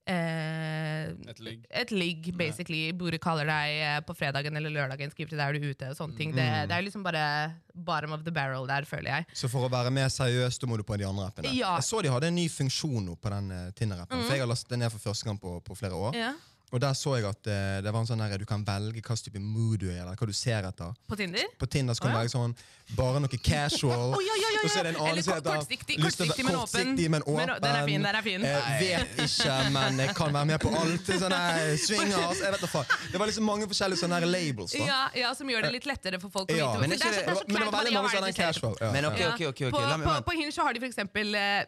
eh, 0.10 1.10
Et 1.30 1.40
ligg. 1.46 1.66
Et 1.70 1.92
ligg, 1.94 2.32
basically. 2.38 2.92
Bordet 2.98 3.20
kaller 3.22 3.46
deg 3.46 3.76
eh, 3.86 4.00
på 4.08 4.16
fredagen 4.18 4.58
eller 4.58 4.74
lørdagen, 4.74 5.12
skriver 5.14 5.30
til 5.36 5.38
deg 5.38 5.46
er 5.56 5.60
du 5.60 5.68
ute. 5.70 5.90
og 5.92 5.98
sånne 6.00 6.18
ting. 6.18 6.34
Det, 6.34 6.42
Mm. 6.50 6.68
det 6.68 6.76
er 6.78 6.82
liksom 6.88 7.04
bare 7.06 7.54
bottom 7.76 8.14
of 8.14 8.24
the 8.26 8.32
barrel 8.32 8.66
der, 8.68 8.82
føler 8.90 9.12
jeg. 9.14 9.26
Så 9.34 9.48
for 9.50 9.68
å 9.68 9.72
være 9.72 9.92
mer 9.94 10.10
seriøs, 10.10 10.58
da 10.60 10.68
må 10.68 10.78
du 10.78 10.84
på 10.84 10.98
de 10.98 11.06
andre 11.06 11.28
appene. 11.30 11.54
Ja. 11.56 11.76
Jeg 11.78 11.84
så 11.84 12.02
de 12.02 12.10
hadde 12.10 12.28
en 12.28 12.36
ny 12.36 12.48
funksjon 12.50 13.06
nå 13.06 13.16
på 13.22 13.30
den 13.30 13.52
uh, 13.52 13.72
Tinder-appen. 13.78 14.24
For 14.26 14.34
jeg 14.34 14.40
har 14.42 14.48
lastet 14.50 14.70
den 14.70 14.80
ned 14.80 14.92
for 14.92 15.00
første 15.00 15.26
gang 15.26 15.38
på, 15.40 15.60
på 15.64 15.78
flere 15.78 15.94
år. 15.94 16.16
Ja. 16.16 16.34
Og 16.72 16.80
der 16.80 16.94
så 16.94 17.16
jeg 17.18 17.26
at 17.26 17.48
eh, 17.50 17.82
det 17.82 17.92
var 17.92 18.00
en 18.04 18.06
sånn 18.08 18.20
der, 18.22 18.38
du 18.38 18.46
kan 18.46 18.62
velge 18.64 19.02
hva 19.02 19.16
type 19.18 19.40
mood 19.42 19.80
du 19.82 19.88
er, 19.90 20.04
eller 20.04 20.16
hva 20.16 20.28
du 20.30 20.34
ser 20.38 20.68
etter. 20.70 20.92
På 21.10 21.16
Tinder? 21.18 21.48
På 21.58 21.66
Tinder 21.66 21.94
så 21.98 22.02
kan 22.06 22.12
Å, 22.12 22.14
du 22.14 22.18
ja. 22.18 22.22
velge 22.22 22.34
sånn 22.36 22.54
bare 22.98 23.20
noe 23.24 23.40
casual. 23.42 24.14
Å, 24.14 24.20
ja, 24.22 24.36
ja, 24.38 24.50
ja, 24.54 24.62
Og 24.64 24.70
så 24.70 24.80
er 24.80 24.84
det 24.84 24.92
en 24.94 25.00
annen 25.02 25.12
Eller 25.14 25.22
som 25.26 25.34
kort- 25.34 25.46
heter 25.46 25.58
kortsiktig, 25.64 25.98
lyst 26.02 26.18
til 26.18 26.26
å 26.26 26.30
kortsiktig, 26.30 26.46
være- 26.46 26.50
men 26.50 26.60
åpen. 26.62 26.70
kortsiktig, 26.70 27.10
men 27.10 27.22
Men, 27.26 27.48
den 27.62 27.76
er 27.80 27.86
fin, 27.90 28.02
den 28.06 28.16
er 28.16 28.22
fin. 28.22 28.46
Eh, 28.46 28.70
vet 28.80 29.18
ikke, 29.26 29.56
men 29.74 29.98
jeg 30.00 30.16
kan 30.16 30.34
være 30.34 30.46
med 30.46 30.60
på 30.62 30.70
alt. 30.78 31.06
sånn 31.10 31.36
Svinger. 31.36 31.78
swingers, 31.86 32.40
jeg 32.46 32.52
vet 32.54 32.62
da 32.62 32.68
faen. 32.68 32.86
Det 33.12 33.18
var 33.20 33.28
liksom 33.28 33.46
mange 33.50 33.66
forskjellige 33.70 34.00
sånne 34.04 34.20
her 34.20 34.26
labels. 34.30 34.72
da. 34.72 34.86
Ja, 34.86 35.02
ja, 35.16 35.34
Som 35.34 35.48
gjør 35.50 35.62
det 35.64 35.72
litt 35.74 35.86
lettere 35.90 36.20
for 36.22 36.30
folk 36.30 36.50
å 36.50 36.58
Ja. 36.58 36.70
vite. 36.74 36.82
Men 36.82 36.90
for 36.90 36.96
ikke 36.98 37.00
det 37.00 37.10
er 37.10 37.14
så, 37.14 37.20
det- 37.20 37.26
det 37.26 37.30
er 37.30 37.36
så 37.36 37.48
Men 37.48 37.56
det 37.56 37.62
kleint 37.62 37.72
var 37.72 37.80
veldig 37.84 37.94
mange 37.94 38.10
være 38.10 38.18
sånne 38.20 38.30
interessert. 38.30 38.62
casual. 38.62 38.78
Ja. 38.82 38.92
Men 38.92 39.06
ok, 39.06 39.20
Ja. 39.20 39.28
ok, 39.34 39.42
ok. 39.42 39.62
ok. 39.62 39.72
På, 39.74 39.80
La 39.82 39.98
meg, 39.98 40.08
på, 40.08 40.14
vent. 40.14 40.26
på 40.26 40.32
Hinge 40.38 40.52
så 40.54 40.62
har 40.64 40.74
de 40.74 40.80
for 40.80 40.90
eksempel 40.90 41.36
eh, 41.36 41.66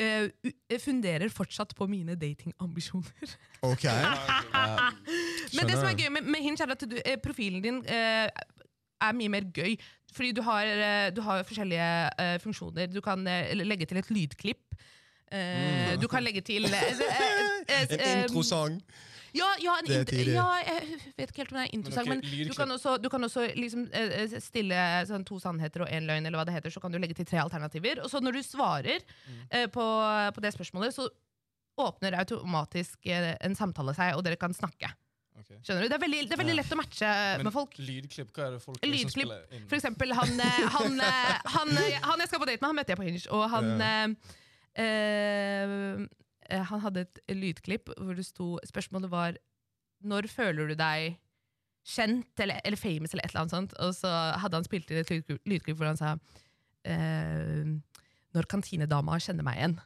eh, 0.00 0.78
funderer 0.82 1.28
fortsatt 1.32 1.74
på 1.76 1.86
mine 1.90 2.16
datingambisjoner. 2.18 3.36
Ok. 3.62 3.84
Ja. 4.54 4.90
Men 5.60 5.68
det 5.68 5.76
som 5.76 5.86
er 5.86 5.96
gøy 5.98 6.08
med, 6.10 6.26
med 6.30 6.40
Hinge, 6.42 6.62
er 6.64 6.70
at 6.72 6.82
du, 6.88 6.96
eh, 7.04 7.18
profilen 7.22 7.62
din 7.62 7.76
eh, 7.86 8.26
er 9.02 9.12
mye 9.14 9.30
mer 9.30 9.46
gøy. 9.54 9.76
Fordi 10.14 10.32
du 10.32 10.40
har, 10.46 10.66
eh, 10.66 11.10
du 11.14 11.20
har 11.22 11.42
forskjellige 11.46 11.90
eh, 12.20 12.38
funksjoner. 12.42 12.86
Du 12.90 13.00
kan 13.04 13.22
legge 13.54 13.86
til 13.86 14.00
et 14.00 14.10
lydklipp. 14.10 14.78
Mm. 15.34 16.00
Du 16.00 16.06
kan 16.08 16.22
legge 16.22 16.40
til 16.46 16.66
En 16.70 17.94
introsang. 18.00 18.80
Ja, 19.34 19.48
ja, 19.58 19.74
en 19.80 19.88
Det 19.88 20.14
er 20.14 20.30
ja, 20.30 20.46
jeg 20.62 20.98
vet 21.18 21.32
ikke 21.32 21.42
helt 21.42 21.52
om 21.54 21.58
det 21.58 21.64
er 21.64 21.74
introsang, 21.74 22.08
Men 22.08 22.20
men, 22.22 22.48
du, 22.48 22.54
kan 22.54 22.70
også, 22.70 22.96
du 23.02 23.08
kan 23.10 23.26
også 23.26 23.48
liksom 23.58 23.88
eh, 23.90 24.14
eh, 24.22 24.36
stille 24.42 24.80
sånn, 25.10 25.26
to 25.26 25.40
sannheter 25.42 25.82
og 25.84 25.90
én 25.90 26.06
løgn, 26.06 26.28
eller 26.28 26.38
hva 26.38 26.46
det 26.46 26.54
heter, 26.54 26.74
så 26.74 26.82
kan 26.82 26.94
du 26.94 27.00
legge 27.02 27.16
til 27.18 27.26
tre 27.26 27.40
alternativer. 27.42 28.04
Og 28.04 28.10
så 28.12 28.22
når 28.22 28.38
du 28.38 28.42
svarer 28.46 29.02
eh, 29.50 29.66
på, 29.66 29.86
på 30.36 30.44
det 30.44 30.54
spørsmålet, 30.54 30.94
så 30.94 31.08
åpner 31.82 32.14
automatisk 32.20 33.10
eh, 33.10 33.32
en 33.42 33.58
samtale 33.58 33.96
seg, 33.96 34.14
og 34.14 34.22
dere 34.26 34.38
kan 34.38 34.54
snakke. 34.54 34.92
Okay. 35.34 35.58
Skjønner 35.66 35.82
du? 35.82 35.90
Det 35.90 35.96
er 35.96 36.02
veldig, 36.04 36.20
det 36.30 36.34
er 36.36 36.40
veldig 36.40 36.56
lett 36.60 36.72
å 36.72 36.76
matche 36.78 37.08
Men 37.40 37.48
med 37.48 37.54
folk. 37.56 37.72
lydklipp, 37.82 38.30
hva 38.36 38.44
er 38.46 38.52
det 38.54 38.60
folk 38.62 38.78
liksom 38.78 38.92
Lydklipp, 38.92 39.14
spiller 39.16 39.56
inn? 39.58 39.64
For 39.66 39.80
eksempel 39.80 40.14
han, 40.14 40.34
eh, 40.38 40.60
han, 40.76 41.00
eh, 41.02 41.32
han, 41.56 41.72
eh, 41.82 41.96
han 42.06 42.22
jeg 42.22 42.30
skal 42.30 42.42
på 42.44 42.48
date 42.52 42.62
med, 42.62 42.68
han 42.70 42.78
møtte 42.78 42.94
jeg 42.94 43.00
på 43.00 43.06
Hinge, 43.08 43.24
og 43.34 43.42
han 43.50 43.72
eh, 43.88 44.14
eh, 44.78 44.86
eh, 44.86 46.04
Han 46.50 46.80
hadde 46.84 47.06
et 47.06 47.20
lydklipp 47.32 47.90
hvor 47.96 48.14
det 48.18 48.26
sto 48.26 48.58
Spørsmålet 48.68 49.10
var 49.12 49.38
Når 50.04 50.28
føler 50.28 50.68
du 50.68 50.74
deg 50.78 51.16
kjent 51.84 52.40
eller, 52.40 52.60
eller 52.64 52.80
famous 52.80 53.12
eller 53.12 53.24
et 53.24 53.32
eller 53.32 53.42
annet 53.44 53.54
sånt? 53.54 53.74
Og 53.84 53.94
så 53.96 54.10
hadde 54.40 54.56
han 54.60 54.64
spilt 54.66 54.90
inn 54.92 55.00
et 55.02 55.10
lydklipp, 55.12 55.40
lydklipp 55.48 55.76
hvor 55.80 55.90
han 55.90 56.00
sa 56.00 56.14
eh, 56.84 57.64
Når 58.34 58.48
kantinedama 58.50 59.18
kjenner 59.20 59.46
meg 59.46 59.60
igjen. 59.60 59.76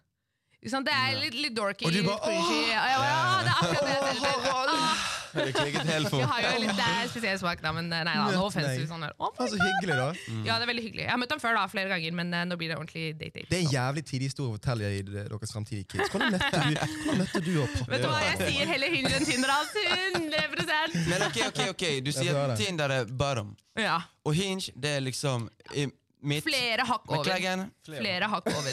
Det 0.58 0.90
er 0.90 1.18
litt, 1.20 1.36
litt 1.38 1.54
dorky. 1.54 1.86
Og 1.86 1.92
du 1.94 2.00
litt 2.00 2.08
bare, 2.08 2.18
cringy. 2.24 2.40
«Åh!» 2.42 2.70
Ja, 2.72 2.82
ja, 2.90 2.98
ja, 3.06 3.18
det 3.46 3.52
er 3.52 3.58
akkurat 3.62 3.84
det. 3.86 4.16
Harald! 4.48 4.74
Ah, 4.74 4.96
Det 5.04 5.17
klikket 5.57 5.88
helt 5.88 6.09
Vi 6.09 6.11
for. 6.12 6.25
har 6.30 6.45
jo 6.45 6.52
litt 6.62 6.80
eh, 6.85 7.00
spesiell 7.12 7.38
smak, 7.40 7.62
da, 7.64 7.73
men 7.76 7.88
eh, 7.92 8.04
nei 8.07 8.14
da, 8.18 8.25
Møt 8.28 8.37
no 8.38 8.49
meg. 8.54 8.83
Sånn 8.90 9.04
her. 9.07 9.14
Oh 9.18 9.33
Faen, 9.37 9.50
så 9.52 9.59
hyggelig, 9.61 9.97
da. 9.99 10.09
Ja, 10.47 10.57
det 10.59 10.66
er 10.66 10.71
veldig 10.73 10.85
hyggelig. 10.87 11.04
Jeg 11.04 11.12
har 11.12 11.21
møtt 11.23 11.35
ham 11.35 11.42
før 11.42 11.59
da, 11.59 11.64
flere 11.73 11.92
ganger, 11.92 12.16
men 12.21 12.35
eh, 12.35 12.47
nå 12.49 12.59
blir 12.61 12.73
det 12.73 12.78
ordentlig 12.78 13.04
date-date. 13.21 13.47
Det 13.50 13.61
er 13.61 13.64
en 13.66 13.73
jævlig 13.75 14.04
tidlig 14.11 14.30
historie 14.33 14.52
å 14.52 14.57
fortelle 14.59 14.90
i 14.99 15.04
deres 15.09 15.54
framtidige 15.57 15.88
kids. 15.95 16.12
Hvordan 16.14 16.35
møtte 16.37 16.64
du, 16.64 16.80
hvordan 17.04 17.23
møtte 17.23 17.45
du 17.47 17.52
og 17.62 17.73
pappa? 17.76 17.90
Vet 17.95 18.04
du 18.04 18.11
hva, 18.12 18.25
jeg 18.26 18.40
sier 18.42 18.73
heller 18.75 18.99
Hinge 18.99 19.14
enn 19.21 19.28
Tinder, 19.28 19.54
altså. 19.54 19.87
100 20.18 21.09
Men 21.12 21.26
ok, 21.28 21.40
ok, 21.49 21.62
ok, 21.75 21.87
du 22.04 22.12
sier 22.14 22.42
at 22.45 22.59
Tinder 22.61 22.99
er 23.00 23.09
bottom. 23.11 23.54
Ja. 23.78 24.00
Og 24.26 24.37
Hinge, 24.38 24.73
det 24.76 24.97
er 24.99 25.04
liksom 25.07 25.49
i 25.75 25.87
midt 26.23 26.45
Flere 26.47 26.87
hakk 26.87 27.04
over. 27.11 27.25
kleggen. 27.25 27.68
Flere 27.87 28.28
hakk 28.30 28.49
over. 28.50 28.73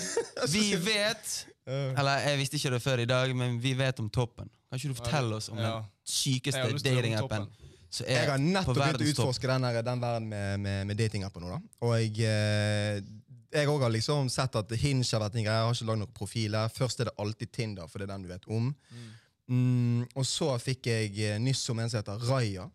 Vi 0.50 0.72
vet 0.81 1.36
Eller 1.98 2.22
jeg 2.29 2.38
visste 2.38 2.60
ikke 2.60 2.75
det 2.75 2.81
før 2.84 3.01
i 3.01 3.07
dag, 3.10 3.31
men 3.38 3.57
vi 3.62 3.74
vet 3.77 4.00
om 4.01 4.10
toppen. 4.13 4.50
Kan 4.69 4.79
ikke 4.79 4.91
du 4.93 4.98
fortelle 5.00 5.36
oss 5.38 5.50
om 5.53 5.57
Ja. 5.62 5.74
den 5.81 5.89
sykeste 6.03 6.62
datingappen 6.84 7.48
Jeg 8.05 8.27
har 8.29 8.38
nettopp 8.41 8.75
begynt 8.75 9.01
å 9.01 9.10
utforske 9.12 9.48
den, 9.48 9.63
her, 9.63 9.81
den 9.86 10.01
verden 10.01 10.27
med, 10.27 10.60
med, 10.60 10.88
med 10.88 10.98
datingapper 11.00 11.39
nå. 11.41 11.48
da. 11.53 11.60
Og 11.86 11.93
jeg, 12.01 12.17
eh, 12.27 13.00
jeg 13.55 13.69
også 13.72 13.84
har 13.86 13.93
liksom 13.93 14.29
sett 14.34 14.55
at 14.60 14.74
Hinge 14.81 15.05
har 15.13 15.22
vært 15.24 15.38
en 15.39 15.45
greie. 15.45 15.60
Jeg 15.62 15.67
har 15.69 15.77
ikke 15.77 15.88
lagd 15.88 16.01
noen 16.01 16.12
profiler. 16.17 16.67
Først 16.75 17.00
er 17.00 17.05
det 17.12 17.13
alltid 17.24 17.51
Tinder, 17.55 17.88
for 17.88 18.00
det 18.00 18.10
er 18.10 18.13
den 18.17 18.25
du 18.25 18.27
vet 18.34 18.48
om. 18.51 18.74
Mm, 19.48 20.01
og 20.17 20.25
så 20.25 20.50
fikk 20.60 20.89
jeg 20.89 21.13
eh, 21.22 21.38
nyss 21.39 21.62
om 21.72 21.79
en 21.79 21.89
som 21.89 22.01
heter 22.01 22.25
Raya. 22.27 22.65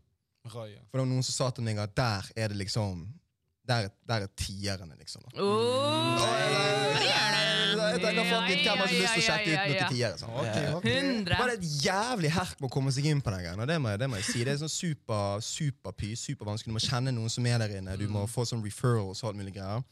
Raja. 0.54 0.80
For 0.88 0.96
det 0.96 1.02
var 1.02 1.10
noen 1.10 1.26
som 1.26 1.34
sa 1.36 1.50
til 1.52 1.66
meg 1.66 1.82
at 1.82 1.92
der 1.98 2.30
er 2.36 2.48
det 2.54 2.56
liksom 2.62 3.02
Der, 3.68 3.90
der 4.08 4.24
er 4.24 4.30
tierne, 4.34 4.96
liksom. 4.98 5.22
da. 5.28 5.36
Oh, 5.36 6.16
Jeg 6.96 7.39
tenker 7.98 8.24
fuck 8.30 8.48
litt 8.48 8.62
Hvem 8.64 8.78
har 8.78 8.86
ikke 8.86 9.02
lyst 9.02 9.14
til 9.14 9.22
å 9.22 9.26
sjekke 9.26 9.50
ut 9.50 9.60
noen 9.70 9.94
tiere? 9.94 10.18
sånn? 10.18 10.30
Ja. 10.46 10.80
Hundre. 10.84 11.38
Bare 11.40 11.52
et 11.58 11.62
jævlig 11.84 12.30
herk 12.30 12.60
med 12.60 12.68
å 12.70 12.72
komme 12.72 12.92
seg 12.92 13.04
inn 13.10 13.20
på 13.20 13.30
den 13.34 13.40
greia. 13.44 13.66
Det, 13.66 13.78
må 13.80 13.88
jeg- 13.90 13.98
det 13.98 14.08
må 14.10 14.16
jeg 14.16 14.24
si. 14.24 14.44
Det 14.44 14.52
er 14.54 14.60
sånn 14.62 14.70
super, 14.70 15.40
superpy, 15.40 16.12
supervanskelig. 16.16 16.70
Du 16.70 16.76
må 16.78 16.84
kjenne 16.84 17.12
noen 17.14 17.30
som 17.30 17.46
er 17.46 17.58
der 17.58 17.68
inne. 17.80 17.96
Du 17.98 18.06
må 18.08 18.26
få 18.28 18.44
sånn 18.46 18.62
referrals 18.62 19.22
og 19.24 19.30
alt 19.34 19.36
mulig 19.42 19.54
greier. 19.54 19.82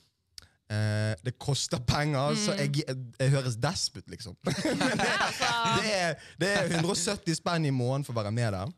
Eh, 0.70 1.14
det 1.24 1.38
koster 1.38 1.78
penger, 1.80 2.34
så 2.36 2.52
jeg, 2.58 2.84
jeg, 2.86 2.96
jeg 3.18 3.30
høres 3.30 3.56
despot, 3.56 4.04
liksom. 4.06 4.36
det, 4.44 5.92
er, 5.94 6.14
det 6.38 6.48
er 6.48 6.68
170 6.76 7.34
spenn 7.38 7.64
i 7.64 7.70
måneden 7.72 8.04
for 8.04 8.12
å 8.12 8.20
være 8.22 8.32
med 8.36 8.52
der. 8.52 8.68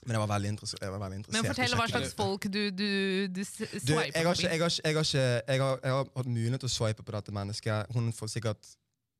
Eh, 0.00 0.06
Men 0.08 0.16
jeg 0.16 0.20
var 0.20 0.30
veldig, 0.34 0.48
interessert. 0.48 0.80
jeg 0.82 0.90
var 0.92 0.98
veldig 1.04 1.16
interessert. 1.20 1.42
Men 1.44 1.54
fortell 1.54 1.74
hva 1.76 1.88
slags 1.88 2.14
folk 2.16 2.42
du, 2.52 2.70
du, 2.70 3.28
du 3.28 3.40
s- 3.44 3.56
Du, 3.58 3.64
jeg, 3.66 3.76
swiper 3.80 4.26
har 4.26 4.34
ikke, 4.34 4.48
jeg, 4.50 4.60
har 4.60 4.70
jeg, 4.84 4.94
har 4.96 5.04
ikke, 5.04 5.24
jeg, 5.52 5.60
har, 5.60 5.78
jeg 5.84 5.92
har 5.92 6.04
hatt 6.16 6.26
mulighet 6.26 6.60
til 6.60 6.68
å 6.68 6.72
swipe 6.72 7.02
på 7.04 7.12
dette 7.12 7.32
mennesket. 7.32 7.86
Hun 7.92 8.12
får 8.12 8.28
sikkert 8.36 8.62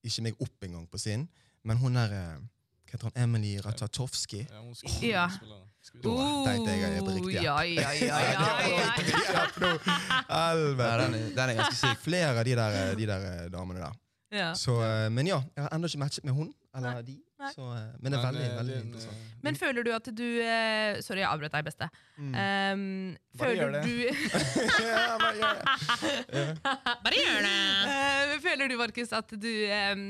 ikke 0.04 0.22
meg 0.22 0.34
opp 0.40 0.64
engang 0.64 0.86
på 0.90 0.98
sin, 0.98 1.28
men 1.64 1.76
hun 1.76 1.96
er 1.96 2.10
eh, 2.12 2.38
Hva 2.90 2.96
heter 2.96 3.06
hun? 3.10 3.22
Emily 3.22 3.52
Ratajkowski. 3.62 4.40
Ja, 4.50 4.60
hun 4.64 4.74
skal- 4.74 4.90
Ja. 5.06 5.28
Da 6.02 6.44
tenkte 6.44 6.70
jeg 6.74 6.96
er 6.96 7.02
på 7.06 7.12
riktig 7.14 7.36
app. 7.38 7.44
Ja, 7.44 7.60
ja, 7.62 7.90
ja, 8.00 8.10
ja, 10.28 10.98
den, 10.98 11.14
er, 11.14 11.28
den 11.36 11.48
er 11.50 11.54
ganske 11.54 11.76
syk. 11.76 11.98
Flere 12.02 12.32
av 12.38 12.44
de 12.44 12.54
der, 12.58 12.94
de 12.98 13.06
der 13.06 13.26
eh, 13.30 13.50
damene 13.52 13.80
der. 13.84 13.94
ja. 14.32 14.50
Så, 14.54 14.74
eh, 14.82 15.08
men 15.10 15.26
ja, 15.26 15.40
jeg 15.56 15.62
har 15.64 15.70
ennå 15.76 15.86
ikke 15.90 15.98
matchet 16.02 16.24
med 16.24 16.34
hun. 16.34 16.52
Eller 16.76 17.02
de. 17.02 17.16
Så, 17.54 17.66
eh, 17.72 17.84
men 18.00 18.12
det 18.12 18.18
er 18.20 18.24
veldig, 18.26 18.46
veldig 18.58 18.72
det 18.72 18.78
er 18.78 18.86
interessant. 18.86 19.26
Men 19.42 19.56
føler 19.56 19.86
du 19.86 19.90
at 19.96 20.08
du 20.12 20.24
eh, 20.44 21.00
Sorry, 21.00 21.22
jeg 21.22 21.28
avbrøt 21.30 21.54
deg, 21.54 21.64
beste. 21.64 21.88
Mm. 22.18 22.34
Um, 22.36 22.82
Bare 23.40 23.54
gjør 23.56 23.72
det. 23.76 23.82
du 23.86 23.94
ja, 24.90 25.04
bare 25.18 25.36
gjør 25.40 25.54
det. 25.60 26.44
Bare 27.06 27.16
gjør 27.22 27.40
det! 27.46 27.54
Uh, 27.88 28.34
føler 28.44 28.68
du, 28.68 28.76
Markus, 28.80 29.12
at 29.16 29.32
du 29.40 29.50
um, 29.72 30.04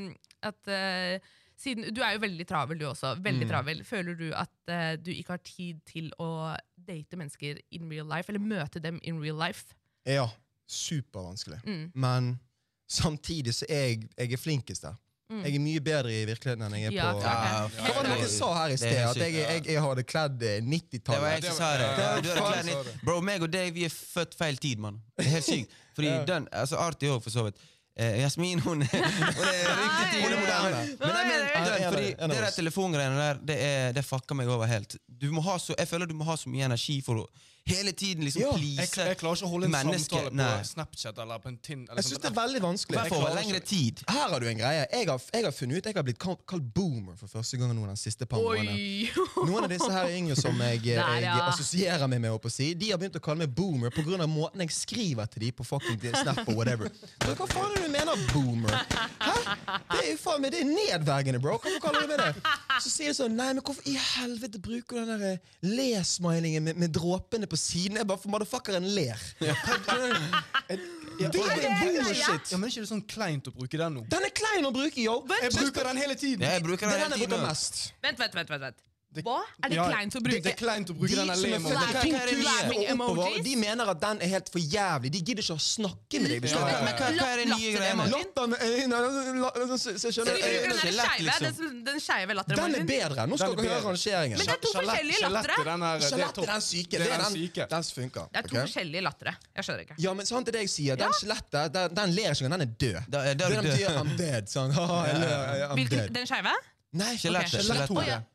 at, 0.50 0.60
uh, 0.72 1.30
siden, 1.60 1.90
Du 1.94 2.00
er 2.02 2.16
jo 2.16 2.22
veldig 2.26 2.46
travel, 2.49 2.78
du 2.80 2.87
også. 2.90 3.14
Veldig 3.22 3.46
Mm. 3.46 3.50
travel. 3.52 3.84
Føler 3.84 4.14
du 4.18 4.28
at 4.34 4.54
uh, 4.72 4.94
du 4.99 5.10
ikke 5.14 5.37
har 5.37 5.42
tid 5.44 5.80
til 5.87 6.10
å 6.18 6.56
date 6.76 7.16
mennesker 7.20 7.60
in 7.70 7.87
real 7.92 8.08
life? 8.10 8.32
Eller 8.32 8.40
møte 8.42 8.80
dem 8.82 8.99
in 9.04 9.20
real 9.22 9.37
life? 9.38 9.75
Ja, 10.08 10.26
supervanskelig. 10.66 11.60
Mm. 11.66 11.90
Men 11.94 12.32
samtidig 12.90 13.54
så 13.54 13.66
er 13.68 13.84
jeg, 13.92 14.08
jeg 14.18 14.32
er 14.32 14.40
flinkest 14.40 14.82
der. 14.88 14.96
Mm. 15.30 15.42
Jeg 15.46 15.54
er 15.54 15.62
mye 15.62 15.80
bedre 15.87 16.10
i 16.10 16.22
virkeligheten 16.26 16.62
enn 16.66 16.72
jeg 16.75 16.88
er 16.90 16.94
Ja, 16.96 17.10
på 17.14 17.20
ja, 17.22 17.34
Ja. 17.46 17.58
Hva 17.84 17.92
var 17.94 18.06
det 18.08 18.14
dere 18.18 18.30
sa 18.32 18.49
her 18.56 18.72
i 18.75 18.78
sted? 18.80 18.96
At 19.06 19.20
jeg, 19.22 19.34
jeg, 19.38 19.66
jeg 19.70 19.82
hadde 19.84 20.02
kledd 20.10 20.42
eh, 20.42 20.56
Det 20.58 20.64
var 20.66 20.72
90-tallet? 20.75 21.28
jeg 21.37 21.44
som 21.44 21.58
sa 21.60 21.68
det. 21.78 22.94
Bro, 23.04 23.20
meg 23.22 23.44
og 23.46 23.52
deg, 23.52 23.70
vi 23.76 23.84
er 23.87 23.92
født 23.94 24.34
feil 24.38 24.58
tid, 24.58 24.82
mann. 24.82 24.99
Det 25.18 25.26
er 25.28 25.30
helt 25.37 25.46
sykt. 25.46 25.76
Fordi 25.94 26.08
Ja. 26.10 26.25
den, 26.26 26.49
altså 26.52 26.80
Artig 26.82 27.12
òg, 27.14 27.22
for 27.22 27.30
så 27.30 27.44
vidt. 27.46 27.62
Eh, 28.00 28.20
Jasmin, 28.22 28.58
hun, 28.64 28.82
hun 28.82 28.88
er 28.90 29.70
riktig 29.84 30.06
tid. 30.12 30.22
Hun 30.25 30.32
er 30.32 30.40
moderne. 30.40 30.82
Men 30.99 31.14
jeg 31.14 31.26
mener, 31.30 31.46
den, 31.78 31.92
fordi 31.92 32.10
det 32.34 32.38
der 32.40 32.50
telefongreiene 32.56 33.16
der, 33.20 33.40
det, 33.50 33.56
er, 33.70 33.92
det 33.92 34.04
fucker 34.06 34.34
meg 34.38 34.49
over 34.50 34.66
helt. 34.70 34.96
Du 35.06 35.28
må 35.34 35.42
ha 35.46 35.58
så, 35.60 35.75
jeg 35.78 35.88
føler 35.90 36.06
du 36.10 36.14
må 36.16 36.25
ha 36.30 36.37
så 36.40 36.49
mye 36.50 36.64
energi 36.70 37.00
for 37.06 37.22
å 37.22 37.28
hele 37.67 37.93
tiden 37.93 38.25
liksom 38.25 38.43
Ja. 38.43 38.50
Jeg, 38.50 38.59
please 38.61 39.07
jeg 39.09 39.17
klarer 39.21 39.37
ikke 39.37 39.47
å 39.47 39.50
holde 39.50 39.67
en 39.67 39.73
menneske. 39.73 40.11
samtale 40.11 40.31
på 40.31 40.37
Nei. 40.37 40.62
Snapchat 40.64 41.19
eller 41.19 41.38
på 41.38 41.49
en 41.49 41.59
Tin. 41.61 41.81
Jeg 41.81 41.97
sånn 41.97 42.11
syns 42.11 42.23
det 42.23 42.31
er 42.31 42.37
veldig 42.37 42.62
vanskelig. 42.62 42.99
hvert 42.99 43.12
over 43.12 43.35
lengre 43.35 43.61
ikke. 43.61 43.67
tid. 43.67 44.02
Her 44.09 44.29
har 44.33 44.40
du 44.40 44.47
en 44.49 44.59
greie. 44.59 44.87
Jeg 44.93 45.09
har, 45.09 45.21
jeg 45.33 45.45
har 45.45 45.52
funnet 45.52 45.76
ut 45.76 45.87
Jeg 45.90 45.95
har 45.95 46.02
blitt 46.02 46.19
kalt, 46.19 46.47
kalt 46.47 46.67
boomer 46.75 47.17
for 47.17 47.29
første 47.29 47.57
gang 47.61 47.75
noen 47.75 47.90
av 47.90 47.97
de 47.99 48.02
siste 48.02 48.26
par 48.26 48.40
månedene. 48.40 49.11
Noen 49.47 49.64
av 49.64 49.71
disse 49.71 49.90
her 49.93 50.09
yngre 50.17 50.37
som 50.37 50.57
jeg, 50.61 50.85
jeg 50.90 50.97
jeg 51.00 51.23
ja. 51.25 51.37
assosierer 51.49 52.07
meg 52.09 52.21
med, 52.21 52.31
å 52.33 52.52
si, 52.52 52.73
de 52.75 52.90
har 52.90 53.00
begynt 53.00 53.19
å 53.19 53.23
kalle 53.25 53.45
meg 53.45 53.55
boomer 53.55 53.90
pga. 53.95 54.26
måten 54.26 54.64
jeg 54.64 54.73
skriver 54.75 55.26
til 55.26 55.47
dem 55.47 55.52
på 55.57 55.64
fucking 55.64 55.99
Snap 56.11 56.49
og 56.49 56.57
whatever. 56.57 56.90
Men 57.26 57.37
hva 57.38 57.47
faen 57.50 57.71
er 57.71 57.76
det 57.76 57.87
du 57.87 57.93
mener 57.93 58.25
boomer? 58.33 58.75
Hæ? 59.21 59.35
Det 59.90 60.00
er 60.00 60.09
jo 60.11 60.17
faen 60.23 60.43
meg, 60.43 60.55
det 60.55 60.62
er 60.62 60.71
nedverdigende, 60.71 61.40
bro. 61.43 61.59
Hvorfor 61.59 61.83
kaller 61.85 62.07
du 62.07 62.12
meg 62.12 62.23
det? 62.23 62.55
Så 62.81 62.93
sier 62.93 63.12
de 63.12 63.17
sånn 63.19 63.37
Nei, 63.40 63.50
men 63.55 63.62
hvorfor 63.64 63.87
i 63.88 63.95
helvete 63.97 64.61
bruker 64.62 64.99
du 64.99 65.00
den 65.00 65.21
der 65.21 65.35
eh, 65.35 65.52
le-smilingen 65.64 66.64
med, 66.67 66.81
med 66.81 66.93
dråpene 66.97 67.49
på 67.50 67.59
siden? 67.61 67.99
Jeg 68.00 68.09
bare 68.09 68.23
for 68.23 68.33
motherfuckeren 68.33 68.87
ler. 68.97 69.21
Det 71.21 71.26
er 71.26 71.33
boomer-shit. 71.35 72.52
Ja, 72.52 72.57
men 72.57 72.64
er 72.64 72.73
ikke 72.73 72.85
det 72.87 72.88
sånn 72.88 73.02
kleint 73.11 73.49
å 73.50 73.52
bruke 73.52 73.76
den 73.80 73.99
nå? 73.99 74.04
Den 74.09 74.25
er 74.25 74.33
klein 74.33 74.64
å 74.64 74.71
bruke, 74.73 75.02
yo! 75.02 75.19
Jeg 75.42 75.52
bruker 75.52 75.90
den 75.90 76.00
hele 76.00 76.16
tiden! 76.16 76.47
Ja, 76.47 76.54
jeg 76.57 76.64
bruker 76.64 76.87
Det 76.88 76.95
den 76.97 77.11
den 77.12 77.21
hele 77.21 77.28
tiden. 77.35 77.45
mest. 77.45 77.83
Vent, 78.00 78.23
vent, 78.23 78.38
vent. 78.38 78.54
vent, 78.54 78.62
vent. 78.71 78.78
Det- 79.12 79.25
Hva? 79.26 79.40
Er 79.64 79.69
det 79.69 79.75
Ja, 79.75 79.85
kleint 79.90 80.14
å 80.14 80.21
bruke? 80.23 80.38
det 80.43 80.52
er 80.52 80.57
kleint 80.57 80.87
å 80.87 80.95
bruke 80.95 81.11
De 81.11 81.17
denne 81.19 81.33
er 81.35 81.43
er 82.87 82.93
Emojis? 82.95 83.43
de 83.43 83.55
mener 83.57 83.88
at 83.90 84.00
den 84.00 84.21
er 84.23 84.29
helt 84.31 84.49
for 84.49 84.61
jævlig. 84.62 85.11
De 85.11 85.19
gidder 85.19 85.43
ikke 85.43 85.57
å 85.59 85.59
snakke 85.59 86.21
med 86.23 86.31
deg. 86.31 86.45
Ja, 86.47 86.61
ja. 86.71 86.79
Men 86.87 86.95
hva, 86.95 87.09
hva 87.19 87.26
er 87.26 87.37
det 87.43 87.47
nye 87.50 87.73
greia? 87.75 87.90
greiene? 87.90 88.07
emoji? 88.07 88.12
Latter 88.14 88.47
med 88.47 88.59
øynene 88.61 88.99
la- 89.43 89.50
la- 89.50 89.67
så- 89.67 89.79
så 89.83 89.99
Så 89.99 90.09
skjønner 90.14 90.31
vi 90.31 90.40
du? 90.40 90.47
bruker 90.47 90.69
den 90.71 90.79
er 90.79 90.95
skeive, 90.95 91.40
liksom. 91.43 91.85
den, 91.85 91.99
skeive 92.00 92.33
latteren. 92.38 92.57
Den 92.71 92.75
er 92.75 92.85
bedre. 92.87 93.26
Nå 93.26 93.35
skal 93.37 93.50
Den 93.50 93.59
er 93.59 93.62
dere 93.67 93.75
høre 93.75 93.88
rangeringen. 93.90 94.38
Men 94.38 94.47
det 94.47 94.55
er 94.55 94.62
to 94.62 94.73
forskjellige 94.79 95.21
lattere. 95.26 95.55
Skjelettet 95.59 96.38
er- 96.38 96.43
er 96.43 96.47
den 96.47 96.61
syke. 96.71 96.90
Det 96.90 97.00
er 97.00 97.11
den 97.11 97.21
den, 97.21 97.35
syke. 97.35 97.69
den 97.69 97.83
funker. 97.83 98.25
Det 98.31 98.38
er 98.38 98.43
to 98.47 98.57
forskjellige 98.62 99.02
lattere. 99.02 99.35
Jeg 99.57 99.64
skjønner 99.64 99.81
ikke. 99.90 99.95
Ja, 99.99 100.14
men 100.14 100.26
sant 100.26 100.47
det 100.47 100.55
er 100.55 100.59
det 100.59 100.71
jeg 100.71 100.71
sier. 100.71 100.95
Den 100.97 101.11
skjelettet, 101.19 101.73
den, 101.73 102.14
ler 102.14 102.31
ikke 102.31 102.45
engang. 102.47 102.61
Den 102.61 102.62
er 102.62 102.75
død. 102.79 102.95
Er- 103.11 103.31
er 103.31 103.35
den 103.35 103.64
betyr 103.64 103.88
I'm. 103.90 104.07
Sånn, 104.47 104.71
dead. 105.90 106.12
den 106.14 106.26
skeive? 106.26 106.55
Nei, 106.93 107.17
Skjelettet, 107.17 108.29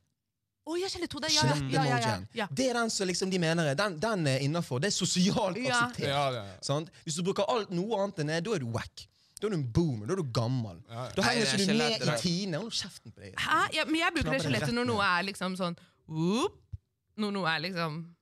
Ok. 0.65 0.79
jeg 0.81 0.89
Å, 0.89 1.29
ja. 1.29 1.41
Å 1.41 1.45
ja. 1.45 1.55
Ja, 1.69 1.83
ja, 1.83 1.83
ja, 1.85 1.97
ja, 1.99 2.19
ja, 2.33 2.47
Det 2.51 2.69
er 2.69 2.73
den 2.73 2.89
som 2.89 3.07
liksom 3.07 3.29
de 3.29 3.37
mener 3.39 3.67
er 3.69 3.75
Den, 3.75 3.99
den 3.99 4.27
er 4.27 4.39
innafor. 4.39 4.79
Det 4.81 4.87
er 4.87 4.95
sosialt 4.97 5.57
Ja. 5.57 5.75
akseptert. 5.75 6.07
Ja, 6.09 6.31
ja, 6.31 6.45
ja. 6.45 6.79
Hvis 7.05 7.15
du 7.15 7.23
bruker 7.23 7.45
alt 7.47 7.69
noe 7.69 7.99
annet 8.01 8.19
enn 8.19 8.27
det, 8.27 8.43
da 8.43 8.55
er 8.55 8.59
du 8.59 8.65
wack. 8.73 9.05
Da 9.39 9.47
er 9.47 9.51
du 9.51 9.57
en 9.57 9.67
boomer. 9.71 10.07
Da 10.07 10.13
er 10.13 10.17
du 10.23 10.23
gammel. 10.31 10.81
Ja, 10.89 11.03
ja. 11.05 11.11
Da 11.15 11.21
henger 11.21 11.45
er 11.45 11.53
ikke 11.53 11.67
du 11.67 11.77
med 11.77 12.01
i 12.01 12.05
der. 12.05 12.17
Tine. 12.17 12.57
Hold 12.57 12.71
kjeften 12.71 13.11
på 13.13 13.21
deg. 13.21 13.35
Hæ? 13.37 13.59
Ja, 13.75 13.85
men 13.85 13.95
jeg 14.01 14.13
bruker 14.15 14.31
det 14.31 14.41
skjelettet 14.45 14.73
når 14.73 14.85
noe 14.89 15.03
er 15.05 15.23
liksom 15.23 15.55
sånn 15.59 15.77
whoop, 16.07 16.61
Når 17.17 17.31
noe 17.31 17.47
er 17.47 17.59
liksom 17.59 18.14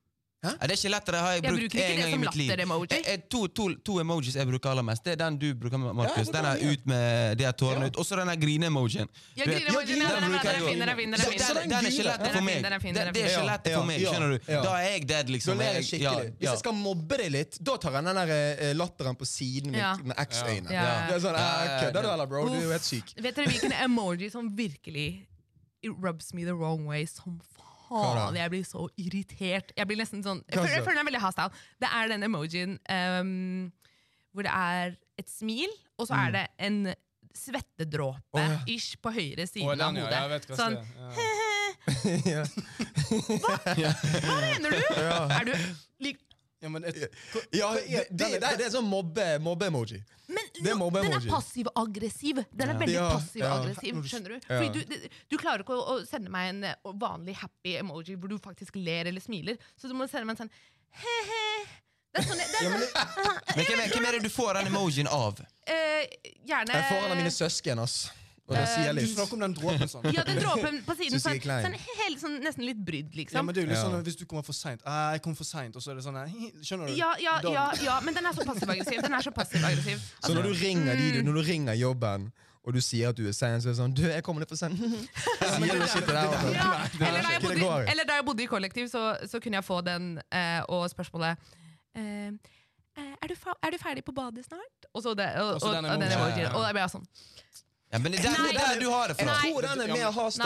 Ja, 0.44 0.66
det 0.68 0.74
er 0.74 0.76
ikke 0.76 0.90
lettere. 0.92 1.16
har 1.24 1.30
jeg 1.34 1.42
Jeg 1.42 1.50
brukt 1.50 1.62
bruker 1.62 1.78
ikke 1.78 1.92
en 1.94 2.00
det 2.04 2.10
som 2.12 2.22
latter-emoji. 2.28 2.86
Eh, 2.92 3.12
eh, 3.14 3.20
To, 3.34 3.46
to, 3.48 3.64
to 3.86 3.92
emojis 4.00 4.34
jeg 4.36 4.46
bruker 4.50 4.70
aller 4.70 4.82
mest. 4.84 5.04
Det 5.04 5.12
er 5.14 5.20
den 5.24 5.38
du 5.40 5.46
bruker, 5.54 5.78
Markus. 5.78 6.28
Ja, 6.28 6.32
Den 6.36 6.44
er 6.50 6.56
ut 6.72 6.86
med 6.86 7.38
de 7.38 7.44
her 7.44 7.52
tårene 7.52 7.80
Ja. 7.80 7.86
ut. 7.90 7.96
Og 7.96 8.04
så 8.06 8.16
den 8.20 8.28
der 8.28 8.36
grine-emojien. 8.44 9.08
Ja, 9.36 9.44
grine-emojien 9.44 9.98
den 9.98 10.04
den 10.04 10.10
er- 10.10 10.20
den 10.20 10.34
er 10.34 10.38
den 10.38 10.82
er 10.82 10.94
den 10.94 11.14
er. 11.14 11.16
Den, 11.54 11.68
den 11.70 11.72
er 11.72 11.90
ikke 11.90 12.04
lett 12.04 12.20
er 12.20 12.32
for 12.34 12.42
meg. 12.44 12.54
er 12.54 12.60
Det, 12.60 12.96
er 12.96 13.12
det 13.12 13.22
er 13.24 13.28
ikke 13.32 13.46
lett 13.48 13.68
for 13.74 13.84
meg, 13.84 14.00
skjønner 14.04 14.30
du. 14.30 14.38
Da 14.46 14.74
er 14.78 14.88
jeg 14.90 15.08
dead, 15.08 15.26
Da 15.26 15.32
liksom. 15.32 15.58
ler 15.58 15.72
jeg 15.80 15.84
skikkelig. 15.84 16.32
Hvis 16.38 16.48
jeg 16.50 16.58
skal 16.58 16.72
mobbe 16.72 17.16
deg 17.16 17.30
litt, 17.32 17.58
da 17.64 17.76
tar 17.76 17.92
jeg 17.92 18.04
den 18.04 18.14
der 18.20 18.30
eh, 18.60 18.72
latteren 18.74 19.16
på 19.16 19.24
siden 19.26 19.70
med, 19.72 20.04
med 20.04 20.16
X-øyne. 20.28 20.68
Det 20.68 21.14
er 21.16 21.20
sånn, 21.20 21.34
Ja, 21.34 21.64
eh, 21.64 21.80
Kødder 21.84 22.02
du, 22.02 22.08
ja. 22.08 22.14
eller, 22.14 22.26
bro? 22.26 22.46
Du 22.48 22.54
er 22.54 22.62
jo 22.62 22.70
helt 22.70 22.84
syk. 22.84 23.14
Vet 23.16 23.34
dere 23.36 23.46
hvilken 23.48 23.72
emoji 23.72 24.30
som 24.30 24.50
virkelig 24.56 25.26
rubs 26.02 26.32
me 26.34 26.44
the 26.44 26.54
wrong 26.54 26.86
way 26.86 27.06
som 27.06 27.40
da? 27.56 27.63
Faen? 27.94 28.36
Jeg 28.40 28.52
blir 28.52 28.66
så 28.68 28.88
irritert. 29.00 29.72
Jeg 29.76 29.88
blir 29.90 30.00
nesten 30.00 30.24
sånn 30.26 30.42
Jeg 30.48 30.58
føler, 30.58 30.74
jeg 30.76 30.84
føler 30.86 30.98
den 30.98 31.04
er 31.04 31.10
veldig 31.12 31.22
hostile. 31.24 31.64
Det 31.84 31.90
er 32.00 32.12
den 32.14 32.28
emojien 32.28 32.76
um, 32.90 33.72
hvor 34.34 34.46
det 34.46 34.54
er 34.54 34.94
et 35.20 35.30
smil, 35.30 35.70
og 35.98 36.08
så 36.10 36.18
er 36.18 36.34
det 36.34 36.44
en 36.66 36.78
svettedråpe 37.34 38.20
Mm. 38.34 38.38
Å, 38.38 38.42
ja. 38.42 38.60
ish 38.70 38.96
på 39.02 39.10
høyre 39.14 39.46
side 39.46 39.74
den, 39.78 39.82
av 39.82 39.96
ja. 39.98 40.04
hodet. 40.28 40.46
Hva 40.50 40.56
Sånn. 40.58 40.78
Ja. 42.24 42.40
Hva? 43.44 43.56
hva 43.60 44.36
mener 44.40 44.72
du? 44.72 44.78
Er 45.04 45.44
du 45.44 45.52
lik 46.00 46.22
Ja, 46.64 46.70
men 46.72 46.84
et, 46.88 46.96
Hva 47.34 47.40
ja, 47.52 47.70
det, 47.76 48.06
det, 48.10 48.28
det, 48.40 48.50
det 48.60 48.66
er 48.66 48.72
sånn 48.72 48.86
mobbe- 48.88 49.36
mobbe-emoji. 49.44 49.98
Men 50.32 50.46
Det 50.56 50.70
er 50.72 50.78
mobbe-emoji. 50.80 51.12
Den 51.12 51.28
er 51.28 51.34
passiv-aggressiv. 51.34 52.40
Den 52.50 52.70
er 52.70 52.72
Ja. 52.72 52.78
veldig 52.80 52.94
Ja, 52.96 53.08
passiv-aggressiv, 53.12 53.98
ja. 53.98 54.04
skjønner 54.08 54.32
du? 54.32 54.38
Ja. 54.40 54.60
Fordi 54.62 54.84
du, 54.88 55.08
du, 55.28 55.36
klarer 55.36 55.64
ikke 55.66 55.76
å, 55.76 55.98
sende 56.08 56.32
meg 56.32 56.48
en 56.54 56.64
eh, 56.70 56.92
vanlig 57.04 57.36
happy 57.42 57.76
emoji 57.82 58.16
hvor 58.16 58.32
du 58.32 58.38
faktisk 58.40 58.78
ler 58.80 59.10
eller 59.12 59.20
smiler. 59.20 59.60
Så 59.76 59.90
du 59.90 59.94
må 59.98 60.08
sende 60.08 60.24
meg 60.30 60.38
en 60.38 60.46
sånn 60.46 60.54
he-he. 61.04 61.44
Det 62.14 62.22
er 62.22 62.28
sånn, 62.30 62.40
det 62.40 62.46
er 62.46 62.70
sånn 62.70 63.14
Men 63.58 63.64
hvem 63.68 63.80
er, 63.84 63.88
hvem 63.92 64.08
er 64.08 64.16
det 64.16 64.22
du 64.24 64.30
får 64.32 64.54
den 64.60 64.72
emojien 64.72 65.08
av? 65.10 65.40
Uh, 65.68 66.02
Gjerne 66.48 66.76
Jeg 66.78 66.88
får 66.88 67.00
den 67.02 67.10
av 67.12 67.18
mine 67.20 67.32
søsken, 67.34 67.84
ass. 67.84 67.96
Og 68.44 68.52
det 68.52 68.60
Eh, 68.60 68.72
sier 68.74 68.92
Du 68.92 69.00
litt. 69.00 69.14
snakker 69.14 69.32
om 69.32 69.40
den 69.40 69.54
dråpen 69.56 69.88
sånn. 69.88 70.04
Ja, 70.12 70.22
den 70.22 70.36
dråpen 70.36 70.82
på 70.84 70.94
siden. 70.98 71.20
Sånn, 71.20 71.40
sånn, 71.40 71.76
helt, 71.80 72.18
sånn, 72.20 72.34
nesten 72.44 72.66
litt 72.66 72.76
brydd, 72.84 73.14
liksom. 73.16 73.38
Ja, 73.38 73.42
men 73.42 73.54
det 73.54 73.62
er 73.62 73.66
jo 73.66 73.70
litt 73.72 73.78
Ja. 73.78 73.84
sånn 73.88 74.04
Hvis 74.04 74.16
du 74.20 74.26
kommer 74.26 74.44
for 74.44 74.52
seint 74.52 74.82
Jeg 74.84 75.22
kom 75.22 75.34
for 75.34 75.44
seint, 75.44 75.74
og 75.76 75.82
så 75.82 75.92
er 75.92 75.94
det 75.94 76.04
sånn 76.04 76.18
Skjønner 76.66 76.86
du? 76.88 76.92
Ja, 76.92 77.14
ja, 77.18 77.40
ja, 77.40 77.72
ja, 77.82 78.00
men 78.00 78.12
den 78.12 78.26
er 78.26 78.32
så 78.32 78.44
passiv-aggressiv. 78.44 79.00
Den 79.00 79.14
er 79.14 79.22
så 79.22 79.32
passiv-aggressiv. 79.32 79.98
Så 80.26 80.34
når 80.34 80.42
du 80.42 80.52
ringer 80.60 80.94
de, 80.96 81.22
mm. 81.22 81.24
når 81.24 81.34
du 81.40 81.42
ringer 81.42 81.74
jobben, 81.74 82.32
og 82.64 82.72
du 82.72 82.80
sier 82.80 83.08
at 83.08 83.16
du 83.16 83.26
er 83.28 83.32
sein, 83.32 83.60
så 83.60 83.68
er 83.68 83.72
det 83.72 83.80
sånn 83.80 83.94
Du, 83.94 84.02
jeg 84.02 84.22
kommer 84.24 84.40
litt 84.40 84.48
for 84.48 84.56
sent. 84.56 84.76
Du 84.80 84.84
og 84.84 84.92
eller, 87.00 87.22
da 87.22 87.32
jeg 87.32 87.42
bodde, 87.42 87.90
eller 87.90 88.04
da 88.04 88.18
jeg 88.18 88.24
bodde 88.24 88.42
i 88.42 88.46
kollektiv, 88.46 88.88
så, 88.88 89.16
så 89.28 89.40
kunne 89.40 89.56
jeg 89.60 89.64
få 89.64 89.80
den 89.84 90.18
eh, 90.32 90.60
og 90.68 90.84
spørsmålet 90.90 91.36
eh, 91.96 92.28
eh, 92.96 93.14
er, 93.22 93.28
du 93.28 93.34
fa 93.36 93.54
er 93.62 93.70
du 93.74 93.78
ferdig 93.80 94.04
på 94.04 94.12
badet 94.16 94.44
snart? 94.46 94.88
Og 94.94 95.02
så 95.02 95.14
det, 95.14 95.28
og, 95.40 95.54
Og 95.54 95.62
og, 95.62 95.68
og, 95.68 95.74
den 95.74 95.84
og 95.84 95.90
og, 95.92 96.02
og, 96.02 96.38
ja. 96.40 96.52
Og 96.54 96.64
da 96.64 96.72
ble 96.72 96.84
jeg 96.84 96.94
sånn 96.96 97.06
Ja, 97.94 97.98
men 98.02 98.12
det 98.12 98.18
er 98.20 98.26
der, 98.26 98.48
er 98.50 98.56
der 98.58 98.80
du 98.82 98.88
har 98.90 99.08
det 99.12 99.16
fra. 99.20 99.24
Jeg 99.30 99.52
tror 99.54 99.66
den 99.68 99.80
er 99.84 99.92
mer 99.94 100.10
has 100.10 100.38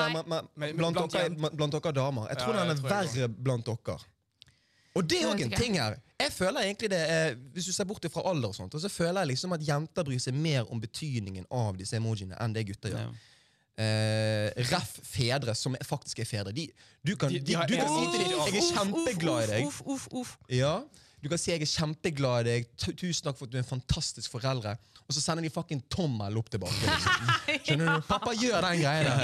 blant 0.77 0.97
blant 0.99 1.15
dere 1.17 1.51
blant 1.57 1.73
dere 1.79 1.93
damer. 1.97 2.29
Jeg 2.29 2.39
tror 2.43 2.55
Ja, 2.55 2.65
den 2.67 2.75
er 2.77 2.83
verre 2.85 3.29
blant 3.29 3.67
dere. 3.71 3.99
Og 4.99 5.07
det 5.07 5.23
er 5.23 5.31
òg 5.31 5.41
en 5.47 5.55
ting 5.57 5.79
her. 5.79 5.97
Jeg 6.19 6.33
føler 6.35 6.67
egentlig 6.67 6.91
det 6.91 6.99
er, 6.99 7.35
Hvis 7.55 7.69
du 7.69 7.73
ser 7.73 7.87
bort 7.87 8.05
fra 8.13 8.25
alder, 8.27 8.49
og 8.51 8.55
sånt, 8.57 8.75
og 8.75 8.81
så 8.83 8.89
føler 8.91 9.21
jeg 9.23 9.31
liksom 9.33 9.53
at 9.55 9.63
jenter 9.69 10.05
bryr 10.05 10.19
seg 10.21 10.35
mer 10.35 10.67
om 10.73 10.81
betydningen 10.83 11.47
av 11.55 11.77
disse 11.79 11.97
emojiene 11.97 12.37
enn 12.43 12.55
det 12.57 12.67
gutter 12.67 12.95
gjør. 12.95 13.05
Ja. 13.07 13.35
Uh, 13.79 14.49
Ref 14.73 14.97
fedre, 15.07 15.55
som 15.55 15.77
faktisk 15.87 16.19
er 16.19 16.27
fedre. 16.27 16.53
De, 16.53 16.65
du 17.07 17.15
kan, 17.17 17.31
De- 17.31 17.39
de, 17.39 17.55
de 17.55 17.67
du 17.71 17.77
kan 17.79 17.89
si 17.93 18.07
til 18.11 18.25
dem 18.25 18.33
'jeg 18.33 18.57
er 18.59 18.73
kjempeglad 18.75 19.45
i 19.45 19.47
deg'. 19.53 19.67
Uff, 19.67 19.83
uff, 19.87 20.09
uff. 20.11 20.37
Ja, 20.51 20.81
Du 21.23 21.29
kan 21.29 21.39
si 21.39 21.51
'jeg 21.53 21.63
er 21.63 21.67
kjempeglad 21.67 22.47
i 22.47 22.49
deg', 22.51 22.67
'tusen 22.77 23.23
takk 23.23 23.39
for 23.39 23.47
at 23.47 23.53
du 23.53 23.59
er 23.59 23.63
en 23.63 23.79
fantastisk 23.79 24.31
foreldre', 24.35 24.77
og 25.09 25.15
så 25.17 25.21
sender 25.25 25.41
de 25.47 25.51
fucking 25.51 25.81
tommel 25.89 26.37
opp 26.37 26.51
tilbake. 26.53 26.77
Liksom. 26.85 27.13
Skjønner 27.65 27.97
du? 27.97 28.03
Pappa 28.09 28.33
gjør 28.37 28.61
den 28.69 28.81
greia 28.83 29.03
der. 29.09 29.17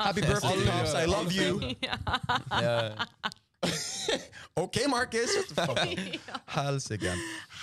Happy 0.00 0.20
birthday, 0.24 0.56
pops, 0.64 0.94
I 0.96 1.04
love 1.04 1.28
you. 1.36 1.60
OK, 4.54 4.76
Marcus! 4.88 5.30
Helsike. 6.56 7.12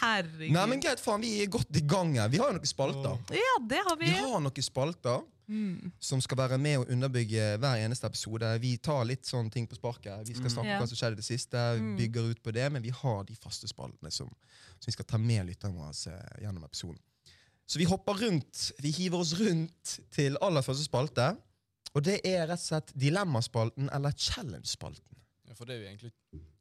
Herregud. 0.02 0.54
Nei, 0.54 0.66
men 0.70 0.82
greit, 0.84 1.02
faen, 1.04 1.24
vi 1.26 1.32
er 1.44 1.50
godt 1.52 1.78
i 1.78 1.82
gang 1.90 2.14
her. 2.18 2.30
Vi 2.32 2.40
har 2.42 2.54
jo 2.54 2.60
noen 2.60 2.70
spalter. 2.70 3.18
Ja, 3.36 3.56
det 3.70 3.82
har 3.90 3.98
vi. 4.00 4.12
Vi 4.14 4.22
har 4.22 4.40
noen 4.46 4.68
spalter 4.70 5.26
Mm. 5.48 5.94
som 6.04 6.20
skal 6.20 6.36
være 6.42 6.58
med 6.60 6.82
å 6.82 6.86
underbygge 6.92 7.54
hver 7.64 7.80
eneste 7.80 8.04
episode. 8.10 8.50
Vi 8.60 8.74
tar 8.84 9.06
litt 9.08 9.24
sånne 9.24 9.48
ting 9.54 9.64
på 9.64 9.78
sparket. 9.78 10.26
Vi 10.28 10.34
skal 10.36 10.52
snakke 10.52 10.74
om 10.76 10.82
hva 10.82 10.88
som 10.92 11.00
skjedde 11.00 11.16
i 11.16 11.22
det 11.22 11.24
siste, 11.24 11.62
bygger 11.96 12.34
ut 12.34 12.42
på 12.44 12.52
det, 12.52 12.66
men 12.76 12.84
vi 12.84 12.92
har 12.92 13.22
de 13.24 13.32
faste 13.40 13.64
spaltene 13.72 14.12
som, 14.12 14.28
som 14.76 14.90
vi 14.90 14.96
skal 14.98 15.08
ta 15.08 15.16
med 15.18 15.48
lytterne 15.48 15.80
våre 15.80 15.96
eh, 16.12 16.42
gjennom 16.44 16.66
episoden. 16.68 17.00
Så 17.68 17.80
vi 17.82 17.86
hopper 17.90 18.14
rundt, 18.24 18.72
vi 18.80 18.92
hiver 18.96 19.20
oss 19.20 19.34
rundt 19.40 19.98
til 20.16 20.38
aller 20.42 20.64
første 20.64 20.86
spalte. 20.88 21.34
Og 21.96 22.04
det 22.06 22.22
er 22.28 22.46
rett 22.48 22.62
og 22.62 22.64
slett 22.64 22.94
dilemmaspalten 22.96 23.90
eller 23.96 24.12
challenge-spalten. 24.16 25.04
Ja, 25.48 25.56
for 25.56 25.68
det 25.68 25.76
er 25.76 25.82
jo 25.82 25.88
egentlig 25.90 26.12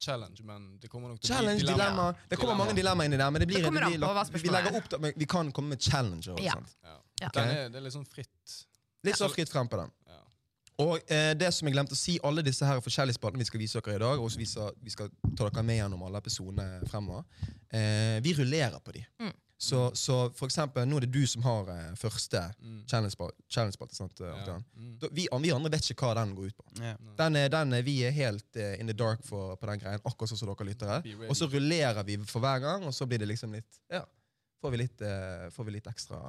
challenge, 0.03 0.43
men 0.47 0.79
det 0.83 0.91
kommer 0.91 1.11
nok 1.11 1.21
til 1.21 1.33
Challenge, 1.33 1.59
å 1.63 1.67
bli 1.67 1.75
dilemma. 1.75 2.07
Det 2.31 2.39
kommer 2.39 2.59
mange 2.59 2.75
dilemmaer 2.79 3.09
inni 3.11 3.19
der, 3.19 3.31
men 3.35 3.43
det 3.43 3.49
blir, 3.51 3.59
Det 3.59 3.67
an 3.67 3.75
blir 3.75 3.99
lagt- 3.99 4.33
vi, 4.33 4.49
legger 4.49 4.73
er. 4.73 4.77
opp 4.79 5.01
men 5.03 5.13
vi 5.17 5.27
kan 5.27 5.51
komme 5.53 5.75
med 5.75 5.83
challenger. 5.83 6.39
Ja. 6.43 6.55
Ja. 6.85 6.97
Okay. 7.29 7.43
Er, 7.43 7.69
det 7.71 7.81
er 7.81 7.87
litt 7.87 7.95
sånn 7.97 8.07
fritt. 8.07 8.57
Litt 9.07 9.19
sånn 9.19 9.33
fritt 9.35 9.51
frem 9.51 9.69
på 9.69 9.81
den. 9.81 9.91
Ja. 10.07 10.21
Og 10.85 11.01
eh, 11.11 11.33
det 11.35 11.53
som 11.55 11.67
jeg 11.69 11.75
glemte 11.75 11.97
å 11.97 11.99
si, 11.99 12.19
alle 12.23 12.43
disse 12.47 12.67
her 12.69 12.83
forskjellige 12.85 13.17
spaltene 13.19 13.41
vi 13.43 13.49
skal 13.49 13.61
vise 13.63 13.81
dere 13.81 13.97
i 13.97 14.03
dag, 14.05 14.21
og 14.21 14.31
vi 14.37 14.47
skal, 14.47 14.75
vi 14.83 14.91
skal 14.93 15.11
ta 15.37 15.49
dere 15.49 15.63
med 15.65 15.79
gjennom 15.81 16.03
alle 16.07 16.19
episodene 16.23 16.81
fremover, 16.91 17.25
eh, 17.73 18.21
vi 18.23 18.35
rullerer 18.37 18.79
på 18.85 18.93
de. 18.93 19.05
Mm. 19.23 19.33
Så, 19.59 19.79
så 19.97 20.31
for 20.37 20.47
eksempel, 20.51 20.85
nå 20.85 20.99
er 20.99 21.07
det 21.07 21.13
du 21.15 21.23
som 21.27 21.43
har 21.43 21.69
eh, 21.73 21.95
første 21.97 22.43
Mm. 22.61 22.83
challenge-spalte. 22.91 23.41
Challenge 23.49 23.77
Ja. 24.21 24.57
Mm. 24.77 24.99
Vi, 25.13 25.29
vi 25.43 25.51
andre 25.51 25.71
vet 25.73 25.91
ikke 25.91 26.05
hva 26.11 26.15
den 26.19 26.35
går 26.37 26.47
ut 26.51 26.57
på. 26.57 26.65
Ja. 26.83 26.95
Den 27.17 27.37
er, 27.37 27.49
den 27.49 27.73
er, 27.73 27.83
vi 27.83 28.03
er 28.05 28.11
helt 28.13 28.57
eh, 28.57 28.79
in 28.81 28.87
the 28.87 28.93
dark 28.93 29.25
for, 29.25 29.57
på 29.57 29.67
den 29.67 29.79
greien, 29.81 30.01
akkurat 30.05 30.29
sånn 30.29 30.39
som 30.43 30.49
dere 30.53 30.67
lyttere. 30.69 30.99
Og 31.29 31.37
så 31.37 31.49
rullerer 31.49 32.05
vi 32.05 32.19
for 32.29 32.41
hver 32.45 32.61
gang, 32.61 32.85
og 32.85 32.93
så 32.93 33.07
blir 33.09 33.19
det 33.19 33.29
liksom 33.29 33.53
litt 33.57 33.81
Ja, 33.91 34.05
får 34.61 34.71
vi 34.71 34.77
litt, 34.83 35.01
eh, 35.01 35.49
får 35.51 35.65
vi 35.65 35.73
litt 35.79 35.87
ekstra 35.89 36.21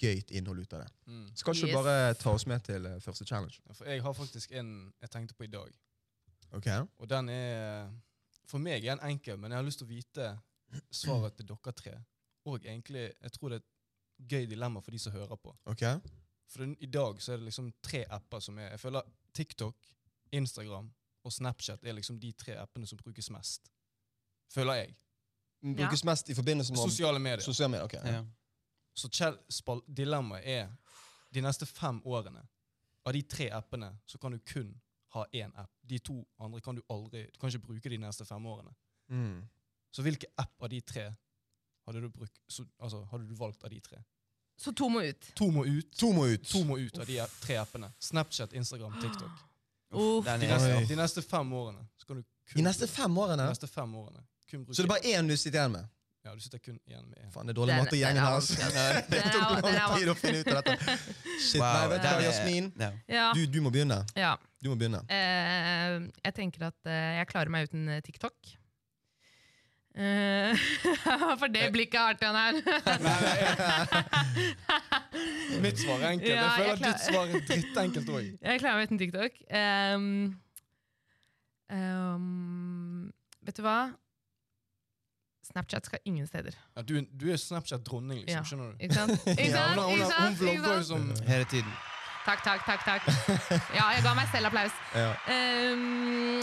gøyt 0.00 0.30
innhold 0.32 0.58
ut 0.64 0.72
av 0.72 0.80
det. 0.86 0.90
Mm. 1.06 1.28
Skal 1.36 1.54
ikke 1.54 1.68
Yes. 1.68 1.74
bare 1.76 2.14
ta 2.14 2.30
oss 2.32 2.46
med 2.46 2.64
til 2.64 2.86
eh, 2.86 2.98
første 3.00 3.24
challenge? 3.28 3.60
Ja, 3.68 3.72
For 3.74 3.84
jeg 3.84 4.02
har 4.02 4.12
faktisk 4.16 4.52
en 4.56 4.92
jeg 5.02 5.10
tenkte 5.10 5.34
på 5.36 5.44
i 5.44 5.52
dag. 5.52 5.68
Okay. 6.52 6.80
Og 6.98 7.08
den 7.08 7.28
er 7.28 7.90
For 8.46 8.58
meg 8.58 8.84
er 8.84 8.96
den 8.96 9.04
enkel, 9.10 9.36
men 9.38 9.50
jeg 9.50 9.56
har 9.58 9.64
lyst 9.64 9.78
til 9.78 9.86
å 9.86 9.90
vite 9.94 10.38
svaret 10.90 11.36
til 11.36 11.46
dere 11.46 11.72
tre. 11.72 11.94
Og 12.44 12.60
egentlig, 12.64 13.12
jeg 13.22 13.32
tror 13.32 13.48
det 13.48 13.56
er 13.60 13.64
et 13.64 14.28
gøy 14.30 14.46
dilemma 14.50 14.80
for 14.80 14.90
de 14.90 14.98
som 14.98 15.12
hører 15.12 15.36
på. 15.36 15.56
Ok? 15.64 15.84
For 16.50 16.64
den, 16.64 16.76
i 16.80 16.86
dag 16.86 17.22
så 17.22 17.32
er 17.32 17.40
det 17.40 17.48
liksom 17.48 17.72
tre 17.82 18.04
apper 18.10 18.40
som 18.40 18.58
er 18.58 18.70
Jeg 18.74 18.80
føler 18.80 19.02
TikTok, 19.34 19.76
Instagram 20.32 20.90
og 21.24 21.32
Snapchat 21.32 21.84
er 21.84 21.96
liksom 21.96 22.20
de 22.20 22.32
tre 22.32 22.56
appene 22.60 22.86
som 22.86 22.98
brukes 23.00 23.30
mest. 23.30 23.70
Føler 24.52 24.74
jeg. 24.74 24.94
Brukes 25.64 26.04
mest 26.04 26.28
i 26.28 26.34
forbindelse 26.34 26.72
med 26.72 26.78
Sosiale 26.82 27.18
medier. 27.18 27.40
sosiale 27.40 27.70
medier. 27.70 27.84
ok. 27.84 27.92
Ja. 27.94 28.24
Så 28.94 29.80
dilemmaet 29.96 30.42
er 30.44 30.68
de 31.34 31.40
neste 31.40 31.66
fem 31.66 32.02
årene. 32.04 32.44
Av 33.04 33.12
de 33.12 33.22
tre 33.22 33.48
appene 33.50 33.90
så 34.06 34.18
kan 34.18 34.32
du 34.32 34.38
kun 34.38 34.74
ha 35.14 35.24
én 35.34 35.52
app. 35.56 35.72
De 35.82 35.98
to 35.98 36.24
andre 36.40 36.60
kan 36.60 36.74
du 36.74 36.82
aldri 36.90 37.26
Du 37.32 37.38
kan 37.40 37.48
ikke 37.48 37.66
bruke 37.66 37.90
de 37.90 37.98
neste 37.98 38.24
fem 38.24 38.46
årene. 38.46 38.74
Mm. 39.08 39.48
Så 39.90 40.02
hvilken 40.02 40.30
app 40.38 40.62
av 40.62 40.68
de 40.68 40.80
tre 40.80 41.14
hadde 41.86 42.00
du, 42.04 42.08
brukt, 42.08 42.36
så, 42.48 42.64
altså, 42.80 43.04
hadde 43.12 43.26
du 43.28 43.34
valgt 43.38 43.64
av 43.64 43.70
de 43.70 43.80
tre? 43.80 44.02
Så 44.56 44.72
to 44.72 44.86
må 44.88 45.00
ut. 45.02 45.30
To 45.34 45.48
må 45.50 45.64
ut. 45.66 45.90
To 45.98 46.12
må 46.14 46.26
ut. 46.30 46.44
To 46.52 46.60
må 46.64 46.76
ut 46.78 46.98
av 47.02 47.06
de 47.08 47.16
tre 47.42 47.56
appene. 47.58 47.88
Snapchat, 47.98 48.52
Instagram, 48.54 48.94
TikTok. 49.02 49.42
Uff. 49.94 50.24
De 50.26 50.46
neste, 50.46 50.84
de 50.90 50.96
neste 50.98 51.22
fem 51.22 51.52
årene 51.54 51.82
så 52.00 52.06
kan 52.08 52.16
du 52.18 52.22
kun 52.24 52.58
De 52.58 52.62
neste 52.66 52.86
fem 52.90 53.18
årene? 53.18 53.44
de 53.44 53.52
neste 53.54 53.68
fem 53.70 53.92
årene 53.94 54.24
kun 54.50 54.64
bruke 54.64 54.74
Så 54.76 54.82
det 54.82 54.88
er 54.88 54.92
bare 54.94 55.12
én 55.18 55.28
du 55.30 55.36
sitter 55.38 55.60
igjen 55.60 55.72
med? 55.76 55.90
Ja, 56.24 56.32
du 56.34 56.40
sitter 56.40 56.58
kun 56.64 56.78
igjen 56.88 57.04
med 57.10 57.18
én. 57.20 57.28
Faen, 57.34 57.46
det 57.46 57.52
er 57.52 57.58
dårlig 57.60 57.74
Den- 57.76 57.92
å 57.92 57.98
gjenge 58.00 58.18
er 58.18 58.24
her. 58.24 58.38
altså. 58.40 58.54
Det 59.12 59.20
tok 59.34 59.68
lang 59.68 59.94
tid 59.98 60.08
å 60.08 60.14
finne 60.18 60.40
ut 60.40 60.50
av 60.54 60.62
dette. 60.64 60.96
Shit, 61.36 61.60
Wow, 61.60 61.74
nei, 61.76 61.86
vet 61.92 62.02
du 62.02 62.08
hva, 62.08 62.22
Jasmin? 62.24 62.70
Ja. 62.80 62.90
Ja. 63.12 63.26
Du, 63.36 63.42
du 63.46 63.60
må 63.60 63.70
begynne. 63.74 64.00
ja. 64.16 64.32
Du 64.64 64.70
må 64.72 64.78
begynne. 64.80 65.02
Uh, 65.12 66.06
jeg 66.24 66.34
tenker 66.38 66.62
at 66.70 66.78
uh, 66.88 66.94
jeg 67.20 67.26
klarer 67.28 67.52
meg 67.52 67.68
uten 67.68 67.90
TikTok. 68.06 68.54
Eh, 69.94 70.56
for 71.40 71.46
det 71.54 71.68
blikket 71.72 72.00
artig 72.00 72.26
han 72.26 72.34
her. 72.34 72.52
Mitt 75.62 75.78
svar 75.78 76.00
er 76.02 76.08
enkelt. 76.08 76.30
Jeg 76.34 76.50
føler 76.56 76.72
at 76.72 76.82
ditt 76.82 77.02
svar 77.04 77.24
er 77.28 77.44
drittenkelt 77.50 78.08
òg. 78.10 78.30
jeg 78.42 78.60
klarer 78.62 78.80
meg 78.80 78.88
uten 78.88 78.98
TikTok. 78.98 79.32
Um, 79.54 80.06
um, 81.70 83.12
vet 83.46 83.60
du 83.60 83.62
hva? 83.62 83.78
Snapchat 85.44 85.86
skal 85.86 85.98
ingen 86.04 86.26
steder. 86.26 86.58
Ja, 86.76 86.82
du, 86.82 87.00
du 87.20 87.30
er 87.30 87.36
Snapchat-dronning, 87.36 88.24
liksom. 88.24 88.34
Ja. 88.34 88.44
Skjønner 88.44 88.70
du? 88.72 88.76
Ikke 88.80 88.94
sant? 88.94 89.10
Ikke 89.38 89.50
sant? 89.52 89.80
hun, 89.80 89.84
hun, 89.84 90.00
hun, 90.00 90.22
hun 90.26 90.38
vlogger 90.40 90.70
jo 90.74 90.82
som? 90.88 91.10
Hele 91.28 91.44
tiden. 91.44 91.74
Takk, 92.24 92.40
takk, 92.44 92.64
takk. 92.66 92.82
takk. 92.88 93.02
Ja, 93.78 93.90
jeg 93.94 94.02
ga 94.02 94.14
meg 94.16 94.30
selv 94.32 94.48
applaus. 94.50 94.74
Ja. 94.96 95.10
Um, 95.30 96.40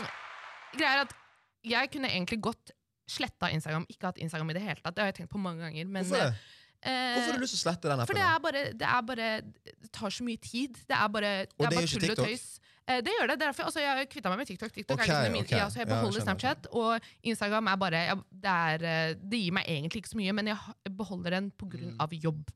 greia 0.77 0.93
er 1.01 1.01
at 1.07 1.15
jeg 1.65 1.91
kunne 1.93 2.11
egentlig 2.13 2.39
godt 2.47 2.71
sletta 3.12 3.52
Instagram. 3.54 3.86
Ikke 3.91 4.10
hatt 4.10 4.21
Instagram 4.24 4.50
i 4.54 4.58
det 4.58 4.63
hele 4.65 4.82
tatt. 4.82 4.95
Det 4.95 5.04
har 5.04 5.12
jeg 5.12 5.19
tenkt 5.21 5.34
på 5.36 5.41
mange 5.41 5.63
ganger. 5.65 5.86
Men, 5.86 6.08
Hvorfor 6.08 6.24
det? 6.24 6.58
eh, 6.82 7.13
Hvorfor 7.15 7.32
har 7.32 7.39
du 7.39 7.45
lyst 7.45 7.56
til 7.58 7.62
å 7.62 7.65
slette 7.65 7.91
den 7.91 8.00
appen? 8.04 8.12
For 8.12 8.19
det 8.19 8.28
er 8.28 8.39
bare 8.47 8.63
Det, 8.74 8.89
er 8.95 9.02
bare, 9.12 9.30
det 9.86 9.91
tar 9.91 10.17
så 10.17 10.28
mye 10.28 10.41
tid. 10.41 10.82
Det 10.88 10.97
er 10.97 11.08
bare, 11.08 11.32
det 11.45 11.65
er 11.65 11.69
det 11.69 11.80
bare 11.82 11.91
tull 11.93 12.15
og 12.15 12.24
tøys. 12.26 12.47
Eh, 12.89 13.02
det 13.06 13.13
gjør 13.13 13.28
det. 13.32 13.38
Derfor, 13.43 13.67
altså, 13.69 13.82
jeg 13.84 13.91
har 13.93 14.08
kvitta 14.10 14.32
meg 14.32 14.41
med 14.41 14.50
TikTok. 14.50 14.71
TikTok 14.74 14.97
okay, 15.00 15.13
er 15.28 15.34
min, 15.34 15.45
okay. 15.45 15.60
ja, 15.60 15.67
så 15.69 15.82
jeg 15.82 15.89
Ja, 15.89 16.02
jeg 16.02 16.26
Snapchat. 16.26 16.67
Og 16.71 17.12
Instagram 17.24 17.67
er 17.67 17.78
bare 17.78 18.02
ja, 18.08 18.15
det, 18.32 18.88
eh, 18.89 19.13
det 19.21 19.43
gir 19.43 19.54
meg 19.54 19.69
egentlig 19.69 20.02
ikke 20.04 20.13
så 20.15 20.17
mye, 20.17 20.34
men 20.34 20.52
jeg 20.52 20.58
beholder 20.97 21.38
den 21.38 21.52
pga. 21.52 21.78
Mm. 21.78 21.95
av 22.00 22.10
jobb. 22.13 22.50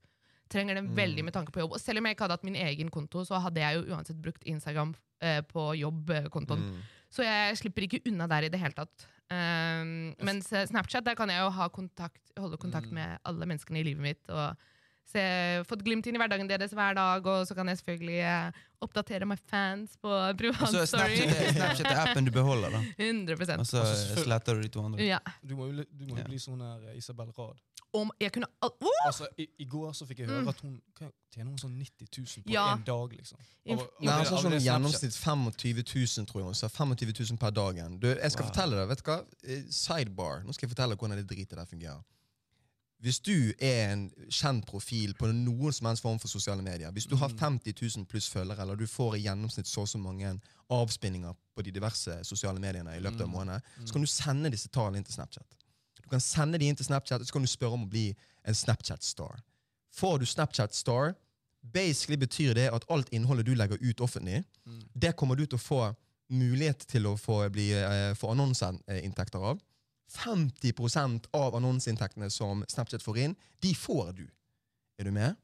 Trenger 0.50 0.76
den 0.76 0.90
Mm. 0.90 0.96
veldig 0.96 1.24
med 1.26 1.34
tanke 1.34 1.52
på 1.52 1.60
jobb. 1.60 1.74
Og 1.74 1.80
selv 1.82 2.00
om 2.00 2.06
jeg 2.06 2.16
ikke 2.16 2.24
hadde 2.26 2.38
hatt 2.38 2.44
min 2.44 2.56
egen 2.56 2.90
konto, 2.90 3.24
så 3.26 3.40
hadde 3.42 3.62
jeg 3.62 3.76
jo 3.76 3.96
uansett 3.96 4.22
brukt 4.22 4.44
Instagram 4.46 4.96
eh, 5.22 5.42
på 5.42 5.74
jobbkontoen. 5.78 6.60
Mm. 6.60 6.82
Så 7.10 7.24
jeg 7.24 7.58
slipper 7.58 7.82
ikke 7.88 8.02
unna 8.10 8.28
der 8.28 8.44
i 8.46 8.50
det 8.50 8.60
hele 8.60 8.74
tatt. 8.74 9.08
Um, 9.34 10.14
mens 10.22 10.52
eh, 10.54 10.68
Snapchat, 10.70 11.04
der 11.08 11.16
kan 11.18 11.30
jeg 11.34 11.42
jo 11.42 11.50
ha 11.50 11.68
kontakt, 11.74 12.22
holde 12.38 12.58
kontakt 12.62 12.92
Mm. 12.92 12.94
med 13.00 13.20
alle 13.26 13.46
menneskene 13.50 13.80
i 13.82 13.84
livet 13.88 14.02
mitt. 14.04 14.30
Og 14.30 14.56
se, 15.06 15.22
fått 15.70 15.84
glimt 15.86 16.06
inn 16.10 16.16
i 16.16 16.22
hverdagen 16.22 16.48
deres 16.50 16.74
hver 16.74 16.94
dag, 16.98 17.26
og 17.26 17.46
så 17.48 17.56
kan 17.58 17.68
jeg 17.70 17.78
selvfølgelig 17.82 18.20
eh, 18.22 18.52
oppdatere 18.86 19.26
my 19.26 19.36
fans 19.50 19.98
på 20.02 20.10
privat 20.40 20.70
så 20.70 20.86
story. 20.86 21.16
Snapchat, 21.18 21.42
er 21.48 21.54
Snapchat 21.58 21.92
er 21.92 22.02
appen 22.06 22.26
du 22.26 22.32
beholder, 22.32 22.70
da. 22.78 22.82
100 23.06 23.60
Og 23.60 23.66
så 23.70 23.84
sletter 24.24 24.56
du 24.56 24.62
de 24.62 24.70
to 24.70 24.86
andre. 24.86 25.02
Ja. 25.06 25.20
Du 25.42 25.56
må 25.56 25.68
jo, 25.72 25.80
li- 25.82 25.90
du 25.90 26.06
må 26.12 26.18
jo 26.22 26.28
bli 26.30 26.38
sånn 26.42 26.62
her 26.62 26.92
eh, 26.92 26.98
Isabel 27.02 27.34
Rad. 27.38 27.58
Om 27.96 28.12
Jeg 28.20 28.32
kunne 28.36 28.48
al 28.62 28.70
oh! 28.82 29.02
Altså, 29.06 29.28
i, 29.38 29.48
I 29.60 29.66
går 29.66 29.92
så 29.98 30.06
fikk 30.10 30.20
jeg 30.20 30.28
høre 30.28 30.42
Mm. 30.44 30.50
at 30.50 30.62
hun 30.62 30.82
hva, 31.00 31.10
tjener 31.34 31.50
hun 31.52 31.58
sånn 31.58 31.78
90 31.80 32.08
000 32.18 32.44
på 32.46 32.52
Ja. 32.54 32.74
en 32.76 32.84
dag. 32.84 33.14
liksom. 33.18 33.38
Av- 33.70 33.80
av 33.80 33.90
Nei, 34.02 34.14
altså 34.14 34.38
sånn 34.44 34.54
i 34.54 34.64
gjennomsnitt 34.66 35.14
25 35.14 35.84
000, 35.84 36.26
tror 36.26 36.42
jeg 36.42 36.46
hun 36.46 36.54
sa. 36.56 36.68
25 36.68 37.14
000 37.32 37.38
per 37.38 37.52
dagen. 37.52 38.00
Du, 38.00 38.08
jeg 38.08 38.32
skal 38.32 38.46
Wow. 38.46 38.52
fortelle 38.54 38.76
deg, 38.82 38.88
vet 38.90 39.04
du 39.04 39.12
hva? 39.12 39.26
Eh, 39.44 39.64
Sidebar. 39.70 40.44
Nå 40.44 40.54
skal 40.54 40.68
jeg 40.70 40.76
fortelle 40.76 40.96
hvordan 40.96 41.18
det 41.18 41.28
dritet 41.28 41.56
der 41.58 41.66
fungerer. 41.66 42.04
Hvis 43.04 43.20
du 43.20 43.54
er 43.60 43.92
en 43.94 44.10
kjent 44.32 44.66
profil 44.66 45.14
på 45.14 45.28
noen 45.28 45.74
som 45.74 45.86
helst 45.88 46.02
form 46.02 46.18
for 46.18 46.28
sosiale 46.32 46.62
medier, 46.64 46.90
hvis 46.92 47.06
du 47.08 47.16
har 47.18 47.28
Mm. 47.30 47.38
50 47.38 47.74
000 47.98 48.06
pluss 48.06 48.30
følgere, 48.30 48.62
eller 48.62 48.76
du 48.76 48.86
får 48.88 49.16
i 49.18 49.24
gjennomsnitt 49.28 49.68
så 49.68 49.82
og 49.82 49.88
så 49.88 49.98
mange 50.00 50.40
avspinninger 50.72 51.34
på 51.56 51.62
de 51.64 51.72
diverse 51.72 52.24
sosiale 52.24 52.58
mediene 52.60 52.96
i 52.96 53.00
løpet 53.00 53.22
av 53.22 53.28
en 53.28 53.32
Mm. 53.34 53.38
måned, 53.38 53.62
så 53.86 53.92
kan 53.92 54.02
du 54.02 54.08
sende 54.08 54.50
disse 54.50 54.70
tallene 54.70 54.98
inn 54.98 55.04
til 55.04 55.14
Snapchat. 55.14 55.46
Du 56.06 56.10
kan 56.14 56.22
sende 56.22 56.60
de 56.62 56.68
inn 56.70 56.78
til 56.78 56.86
Snapchat, 56.86 57.22
og 57.22 57.28
så 57.28 57.34
kan 57.34 57.42
du 57.46 57.50
spørre 57.50 57.74
om 57.80 57.86
å 57.88 57.90
bli 57.90 58.12
en 58.46 58.54
Snapchat-star. 58.56 59.40
Får 59.96 60.20
du 60.22 60.26
Snapchat-star, 60.30 61.16
basically 61.74 62.18
betyr 62.22 62.54
det 62.54 62.68
at 62.74 62.86
alt 62.94 63.10
innholdet 63.16 63.48
du 63.48 63.56
legger 63.58 63.82
ut 63.82 64.02
offentlig, 64.06 64.44
Mm. 64.66 64.82
det 64.94 65.16
kommer 65.16 65.36
du 65.36 65.46
til 65.46 65.58
å 65.58 65.62
få 65.62 65.96
mulighet 66.30 66.86
til 66.88 67.06
å 67.06 67.16
få, 67.18 67.50
bli, 67.52 67.72
eh, 67.74 68.14
få 68.14 68.32
annonseinntekter 68.34 69.42
av. 69.42 69.60
50% 70.10 71.28
av 71.34 71.56
annonseinntektene 71.56 72.30
som 72.32 72.64
Snapchat 72.68 73.04
får 73.04 73.18
inn, 73.18 73.36
de 73.62 73.74
får 73.74 74.14
du. 74.16 74.28
Er 75.00 75.04
du 75.04 75.12
med? 75.12 75.36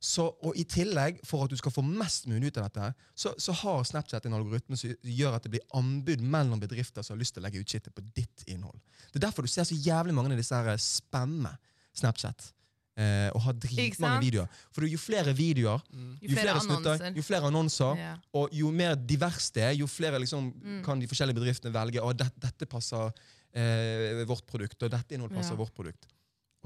Så, 0.00 0.28
og 0.46 0.54
I 0.54 0.62
tillegg, 0.68 1.18
for 1.26 1.42
at 1.42 1.50
du 1.50 1.56
skal 1.58 1.74
få 1.74 1.82
mest 1.82 2.28
mulig 2.30 2.52
ut 2.52 2.60
av 2.60 2.68
dette, 2.68 2.90
så, 3.18 3.32
så 3.38 3.54
har 3.64 3.82
Snapchat 3.88 4.28
en 4.28 4.36
algoritme 4.38 4.78
som 4.78 4.92
gjør 5.02 5.38
at 5.38 5.46
det 5.46 5.56
blir 5.56 5.64
anbud 5.74 6.22
mellom 6.22 6.60
bedrifter 6.62 7.02
som 7.02 7.16
har 7.16 7.22
lyst 7.24 7.34
til 7.34 7.42
å 7.42 7.48
legge 7.48 7.62
ut 7.62 7.72
shitet 7.72 7.94
på 7.94 8.04
ditt 8.14 8.44
innhold. 8.46 8.78
Det 9.10 9.18
er 9.18 9.26
derfor 9.26 9.42
du 9.42 9.50
ser 9.50 9.66
så 9.66 9.74
jævlig 9.74 10.14
mange 10.14 10.30
av 10.36 10.38
disse 10.38 10.54
her 10.54 10.78
spamme 10.82 11.50
Snapchat. 11.98 12.52
Eh, 12.98 13.28
og 13.30 13.42
har 13.44 13.54
dritmange 13.62 14.18
videoer. 14.24 14.62
For 14.74 14.86
jo 14.86 14.98
flere 14.98 15.34
videoer, 15.34 15.82
Mm. 15.94 16.16
Jo 16.22 16.34
flere 16.34 16.60
snutter, 16.60 17.12
jo 17.14 17.22
flere 17.22 17.46
annonser, 17.46 17.94
yeah. 17.96 18.16
og 18.34 18.50
jo 18.52 18.72
mer 18.74 18.96
divers 18.96 19.52
det 19.54 19.62
er, 19.62 19.74
jo 19.78 19.86
flere 19.86 20.18
liksom, 20.18 20.52
Mm. 20.52 20.82
kan 20.84 20.98
de 20.98 21.06
forskjellige 21.06 21.38
bedriftene 21.38 21.72
velge 21.72 22.02
Og 22.02 22.16
dette, 22.16 22.34
dette 22.40 22.66
passer 22.66 23.12
eh, 23.54 24.24
vårt 24.26 24.46
produkt, 24.46 24.82
og 24.82 24.90
dette 24.90 25.14
innholdet 25.14 25.36
passer 25.36 25.54
yeah. 25.54 25.62
vårt 25.62 25.74
produkt. 25.74 26.08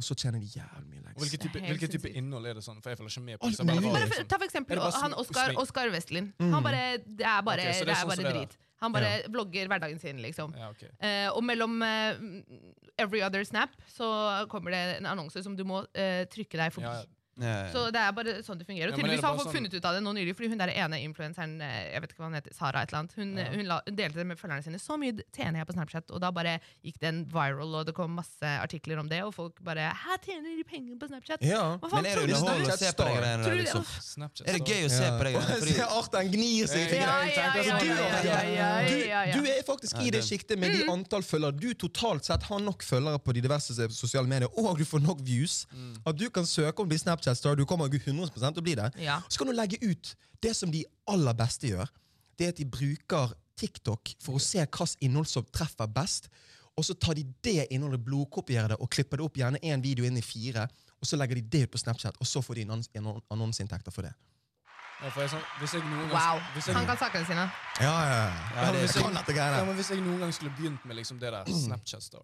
Og 0.02 0.06
så 0.10 0.14
tjener 0.18 0.40
de 0.42 0.48
jævlig 0.50 0.86
mye 0.90 1.02
lenger. 1.04 1.18
Hvilken 1.22 1.40
type, 1.46 1.60
hvilken 1.70 1.90
type 1.94 2.10
innhold 2.18 2.46
er 2.50 2.54
det 2.58 2.64
sånn? 2.66 2.80
For 2.82 2.90
jeg 2.90 2.98
følger 2.98 3.12
ikke 3.14 3.22
med 3.28 3.38
på 3.38 3.46
det. 3.52 3.66
bare- 3.66 3.80
Bare, 3.92 4.08
liksom- 4.10 4.26
ta 4.32 4.36
for 4.42 4.46
eksempel 4.48 4.80
han 4.82 5.12
sm- 5.12 5.18
Oskar. 5.22 5.54
Oskar 5.62 5.90
Westlin. 5.94 6.32
Mm. 6.40 6.52
Han 6.52 6.62
bare, 6.66 6.82
det 6.98 7.26
er 7.26 7.42
bare, 7.42 7.60
okay, 7.62 7.72
det 7.72 7.80
er 7.82 7.84
det 7.86 7.94
er 7.94 8.00
sånn 8.02 8.08
bare 8.10 8.16
det 8.16 8.26
er. 8.26 8.38
drit. 8.40 8.56
Han 8.82 8.92
bare 8.92 9.10
vlogger 9.30 9.68
hverdagen 9.70 10.00
sin, 10.00 10.16
liksom. 10.18 10.54
Ja, 10.58 10.70
okay. 10.70 10.88
Eh, 11.00 11.28
og 11.30 11.44
mellom 11.44 11.82
eh, 11.86 12.18
every 12.98 13.22
other 13.22 13.44
snap 13.44 13.70
så 13.86 14.46
kommer 14.50 14.70
det 14.74 14.96
en 14.98 15.06
annonse 15.06 15.42
som 15.44 15.54
du 15.54 15.62
må 15.64 15.84
eh, 15.94 16.24
trykke 16.26 16.58
deg 16.58 16.72
forbi. 16.74 16.82
Ja, 16.90 16.92
ja. 16.94 17.02
Ja. 17.02 17.06
Så 17.72 17.86
det 17.92 17.96
er 18.02 18.12
bare 18.12 18.32
sånn 18.44 18.58
det 18.60 18.66
fungerer. 18.68 18.92
Og 18.92 18.98
tydeligvis 18.98 19.22
har 19.24 19.32
folk 19.36 19.48
sånn- 19.48 19.54
funnet 19.56 19.72
ut 19.74 19.84
av 19.88 19.94
det 19.96 20.02
nå 20.04 20.12
nylig, 20.12 20.34
fordi 20.36 20.48
hun 20.52 20.58
der 20.58 20.68
ene 20.68 20.96
influenseren, 21.00 21.60
eh, 21.62 21.92
jeg 21.94 22.00
vet 22.02 22.10
ikke 22.12 22.18
hva 22.20 22.24
han 22.28 22.34
heter, 22.36 22.52
Sara 22.54 22.82
et 22.82 22.88
eller 22.92 22.98
annet, 23.00 23.12
hun, 23.16 23.36
Ja. 23.38 23.44
hun 23.50 23.64
la, 23.66 23.80
delte 23.88 24.14
det 24.20 24.26
med 24.26 24.36
følgerne 24.38 24.62
sine. 24.64 24.78
Så 24.78 24.96
mye 25.00 25.12
tjener 25.32 25.56
jeg 25.60 25.66
på 25.66 25.72
Snapchat, 25.72 26.10
og 26.12 26.20
da 26.20 26.30
bare 26.30 26.60
gikk 26.84 26.98
den 27.00 27.24
viral, 27.24 27.74
og 27.74 27.86
det 27.86 27.94
kom 27.94 28.10
masse 28.14 28.42
artikler 28.42 28.98
om 29.00 29.08
det, 29.08 29.22
og 29.22 29.32
folk 29.34 29.62
bare 29.64 29.92
Hæ, 29.92 30.16
tjener 30.22 30.56
de 30.56 30.64
penger 30.64 30.96
på 30.98 31.08
Snapchat? 31.08 31.38
Ja. 31.40 31.76
Hva 31.78 31.88
Men 31.90 32.06
er 32.06 32.14
det 32.16 32.22
underholdende 32.28 32.72
å 32.72 32.76
se 32.78 32.92
på 32.92 33.04
de 33.04 33.10
greiene 33.16 33.44
Tror 33.44 33.54
der? 33.56 33.64
liksom? 33.64 33.84
Snapchat. 34.02 34.48
Er 34.48 34.52
det 34.58 34.64
gøy 34.66 34.84
å 34.84 34.88
se 34.90 35.08
på 35.08 35.22
de 35.24 35.32
greiene? 35.32 35.56
Fordi, 35.62 35.72
Se, 35.72 35.82
Arten 35.82 36.30
gnir 36.32 36.66
seg 36.66 36.92
i 36.92 36.96
Ja, 37.00 37.24
ja, 37.24 37.32
ja, 39.26 39.34
du, 39.34 39.40
er 39.48 39.62
faktisk 39.66 39.96
i 40.02 40.10
det 40.10 40.22
sjiktet 40.26 40.58
med 40.58 40.72
de 40.72 40.84
antall 40.90 41.22
følgere. 41.22 41.52
Du 41.58 41.72
totalt 41.74 42.24
sett 42.28 42.42
har 42.42 42.58
nok 42.60 42.82
følgere 42.82 43.18
på 43.22 43.32
de 43.36 43.40
diverse 43.44 43.74
sosiale 43.94 44.26
medier, 44.28 44.48
og 44.58 44.78
du 44.78 44.84
får 44.84 45.00
nok 45.04 45.20
views. 45.24 45.66
Mm. 45.72 45.96
At 46.06 46.16
du 46.18 46.28
kan 46.30 46.44
søke 46.48 46.80
om 46.82 46.86
å 46.86 46.88
bli 46.92 46.98
Snapchat-star. 47.22 47.56
Du 47.56 47.64
kommer 47.66 47.86
100 47.86 48.52
til 48.52 48.58
å 48.58 48.62
bli 48.64 48.74
det. 48.74 48.90
Ja. 48.98 49.20
Så 49.28 49.38
kan 49.38 49.46
du 49.46 49.52
legge 49.54 49.78
ut 49.82 50.14
det 50.42 50.54
som 50.56 50.70
de 50.70 50.84
aller 51.08 51.34
beste 51.34 51.68
gjør. 51.70 51.88
Det 52.36 52.46
er 52.46 52.48
at 52.54 52.56
de 52.58 52.64
bruker 52.66 53.34
TikTok 53.56 54.14
for 54.22 54.34
å 54.38 54.40
se 54.42 54.58
hvilket 54.64 54.96
innhold 55.06 55.28
som 55.30 55.44
treffer 55.54 55.86
best. 55.86 56.28
Og 56.76 56.84
så 56.84 56.94
tar 56.98 57.14
de 57.14 57.24
det 57.44 57.68
innholdet, 57.70 58.00
blodkopierer 58.04 58.72
det 58.72 58.78
og 58.80 58.90
klipper 58.90 59.20
det 59.20 59.24
opp 59.26 59.36
gjerne 59.36 59.60
én 59.62 59.82
video 59.84 60.04
inn 60.08 60.16
i 60.16 60.22
fire. 60.24 60.66
Og 61.02 61.06
så 61.06 61.18
legger 61.20 61.36
de 61.36 61.42
det 61.42 61.64
ut 61.66 61.72
på 61.74 61.78
Snapchat, 61.82 62.16
og 62.20 62.26
så 62.26 62.40
får 62.42 62.54
de 62.54 62.64
annons- 62.64 62.88
annonseinntekter 63.30 63.92
for 63.92 64.02
det. 64.02 64.14
Ja, 65.02 65.10
jeg, 65.18 65.30
sånn, 65.32 65.42
hvis 65.58 65.72
jeg 65.74 65.82
noen 65.82 66.08
gang, 66.08 66.14
Wow. 66.14 66.40
hvis 66.54 66.66
jeg, 66.68 66.74
Han 66.76 66.86
kan 66.86 66.96
sakene 66.96 67.26
sine. 67.26 67.46
Ja, 67.80 67.90
ja, 67.90 68.18
ja. 68.22 68.32
Ja, 68.54 68.72
det- 68.72 68.80
jeg 68.94 69.36
ja, 69.36 69.64
hvis 69.74 69.90
jeg 69.90 70.00
noen 70.00 70.18
gang 70.20 70.32
skulle 70.32 70.54
begynt 70.56 70.84
med 70.86 70.96
liksom 70.96 71.18
det 71.18 71.32
der 71.32 71.44
Snapchat-star 71.66 72.22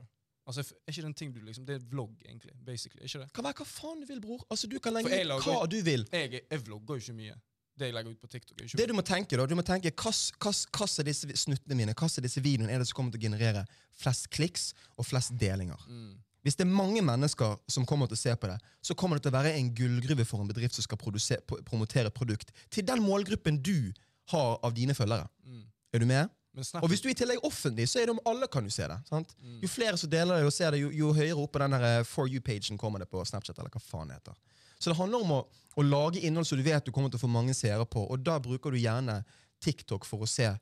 Altså, 0.49 0.65
Er 0.87 0.93
ikke 0.95 1.03
det 1.05 1.11
en 1.11 1.15
ting 1.15 1.33
du 1.35 1.41
liksom 1.45 1.67
Det 1.69 1.75
er 1.77 1.85
vlogg, 1.93 2.15
egentlig. 2.25 2.55
basically, 2.65 3.03
er 3.03 3.11
ikke 3.11 3.21
det? 3.27 3.33
Kan 3.37 3.45
være 3.45 3.59
hva 3.61 3.67
faen 3.69 4.01
du 4.01 4.07
vil, 4.09 4.21
bror. 4.25 4.45
Altså, 4.51 4.67
Du 4.71 4.79
kan 4.81 4.95
legge 4.97 5.11
ut 5.13 5.45
hva 5.45 5.67
du 5.69 5.83
vil. 5.85 6.07
Jeg, 6.13 6.41
jeg 6.51 6.63
vlogger 6.65 6.97
jo 6.97 7.05
ikke 7.05 7.17
mye. 7.19 7.35
Det 7.79 7.87
jeg 7.87 7.95
legger 7.95 8.11
ut 8.11 8.21
på 8.21 8.27
TikTok. 8.27 8.57
er 8.59 8.65
ikke 8.65 8.73
ikke 8.73 8.79
Det 8.81 8.89
du 8.89 8.95
må 8.97 9.03
tenke 9.07 9.37
da, 9.39 9.47
du 9.47 9.55
må 9.55 9.63
tenke 9.63 9.93
hva 9.93 10.89
er 10.89 11.05
disse 11.07 11.29
snuttene 11.37 11.77
mine, 11.79 11.95
hva 11.95 12.09
er 12.11 12.25
disse 12.25 12.41
videoene 12.43 12.73
er 12.75 12.79
det 12.83 12.89
som 12.89 12.97
kommer 12.99 13.13
til 13.15 13.21
å 13.21 13.27
generere 13.29 13.67
flest 14.01 14.31
kliks 14.35 14.73
og 14.97 15.07
flest 15.07 15.37
delinger. 15.39 15.79
Mm. 15.87 16.17
Hvis 16.43 16.57
det 16.57 16.65
er 16.67 16.73
mange 16.73 17.03
mennesker 17.05 17.59
som 17.69 17.85
kommer 17.87 18.09
til 18.09 18.17
å 18.17 18.23
se 18.23 18.35
på 18.35 18.49
det, 18.51 18.57
så 18.83 18.97
kommer 18.99 19.19
det 19.19 19.27
til 19.27 19.35
å 19.35 19.37
være 19.39 19.53
en 19.59 19.71
gullgruve 19.75 20.25
for 20.27 20.41
en 20.41 20.49
bedrift 20.49 20.75
som 20.75 20.87
skal 20.87 20.99
produse- 20.99 21.41
promotere 21.67 22.11
produkt 22.11 22.53
til 22.71 22.87
den 22.89 23.03
målgruppen 23.05 23.61
du 23.63 23.93
har 24.33 24.59
av 24.65 24.75
dine 24.75 24.95
følgere. 24.97 25.29
Mm. 25.45 25.63
Er 25.93 25.99
du 25.99 26.07
med? 26.07 26.31
Og 26.59 26.89
hvis 26.91 27.03
du 27.03 27.09
er 27.09 27.15
i 27.15 27.19
tillegg 27.19 27.45
offentlig, 27.47 27.89
så 27.91 28.01
er 28.01 28.09
det 28.09 28.15
om 28.17 28.23
alle 28.29 28.49
kan 28.51 28.67
jo 28.67 28.73
se 28.75 28.87
det. 28.91 28.99
sant? 29.09 29.35
Mm. 29.43 29.59
Jo 29.63 29.71
flere 29.73 30.01
som 30.01 30.11
deler 30.11 30.41
det 30.41 30.49
og 30.49 30.55
ser 30.55 30.75
det, 30.75 30.83
jo, 30.83 30.91
jo 30.95 31.13
høyere 31.15 31.39
opp 31.39 31.53
på 31.55 31.63
den 31.63 31.77
eh, 31.79 32.03
For 32.09 32.31
you-pagen 32.31 32.81
kommer 32.81 33.03
det 33.03 33.11
på 33.11 33.25
Snapchat. 33.25 33.59
eller 33.59 33.73
hva 33.73 33.83
faen 33.83 34.11
det 34.11 34.19
heter. 34.21 34.39
Så 34.79 34.91
det 34.91 34.99
handler 34.99 35.25
om 35.25 35.35
å, 35.39 35.41
å 35.79 35.85
lage 35.87 36.23
innhold 36.23 36.47
som 36.47 36.59
du 36.59 36.65
vet 36.67 36.85
du 36.87 36.93
kommer 36.95 37.11
til 37.11 37.19
å 37.19 37.25
få 37.25 37.31
mange 37.31 37.55
seere 37.57 37.87
på, 37.87 38.05
og 38.07 38.23
da 38.23 38.39
bruker 38.43 38.75
du 38.75 38.79
gjerne 38.79 39.21
TikTok 39.65 40.07
for 40.07 40.23
å 40.23 40.31
se 40.31 40.53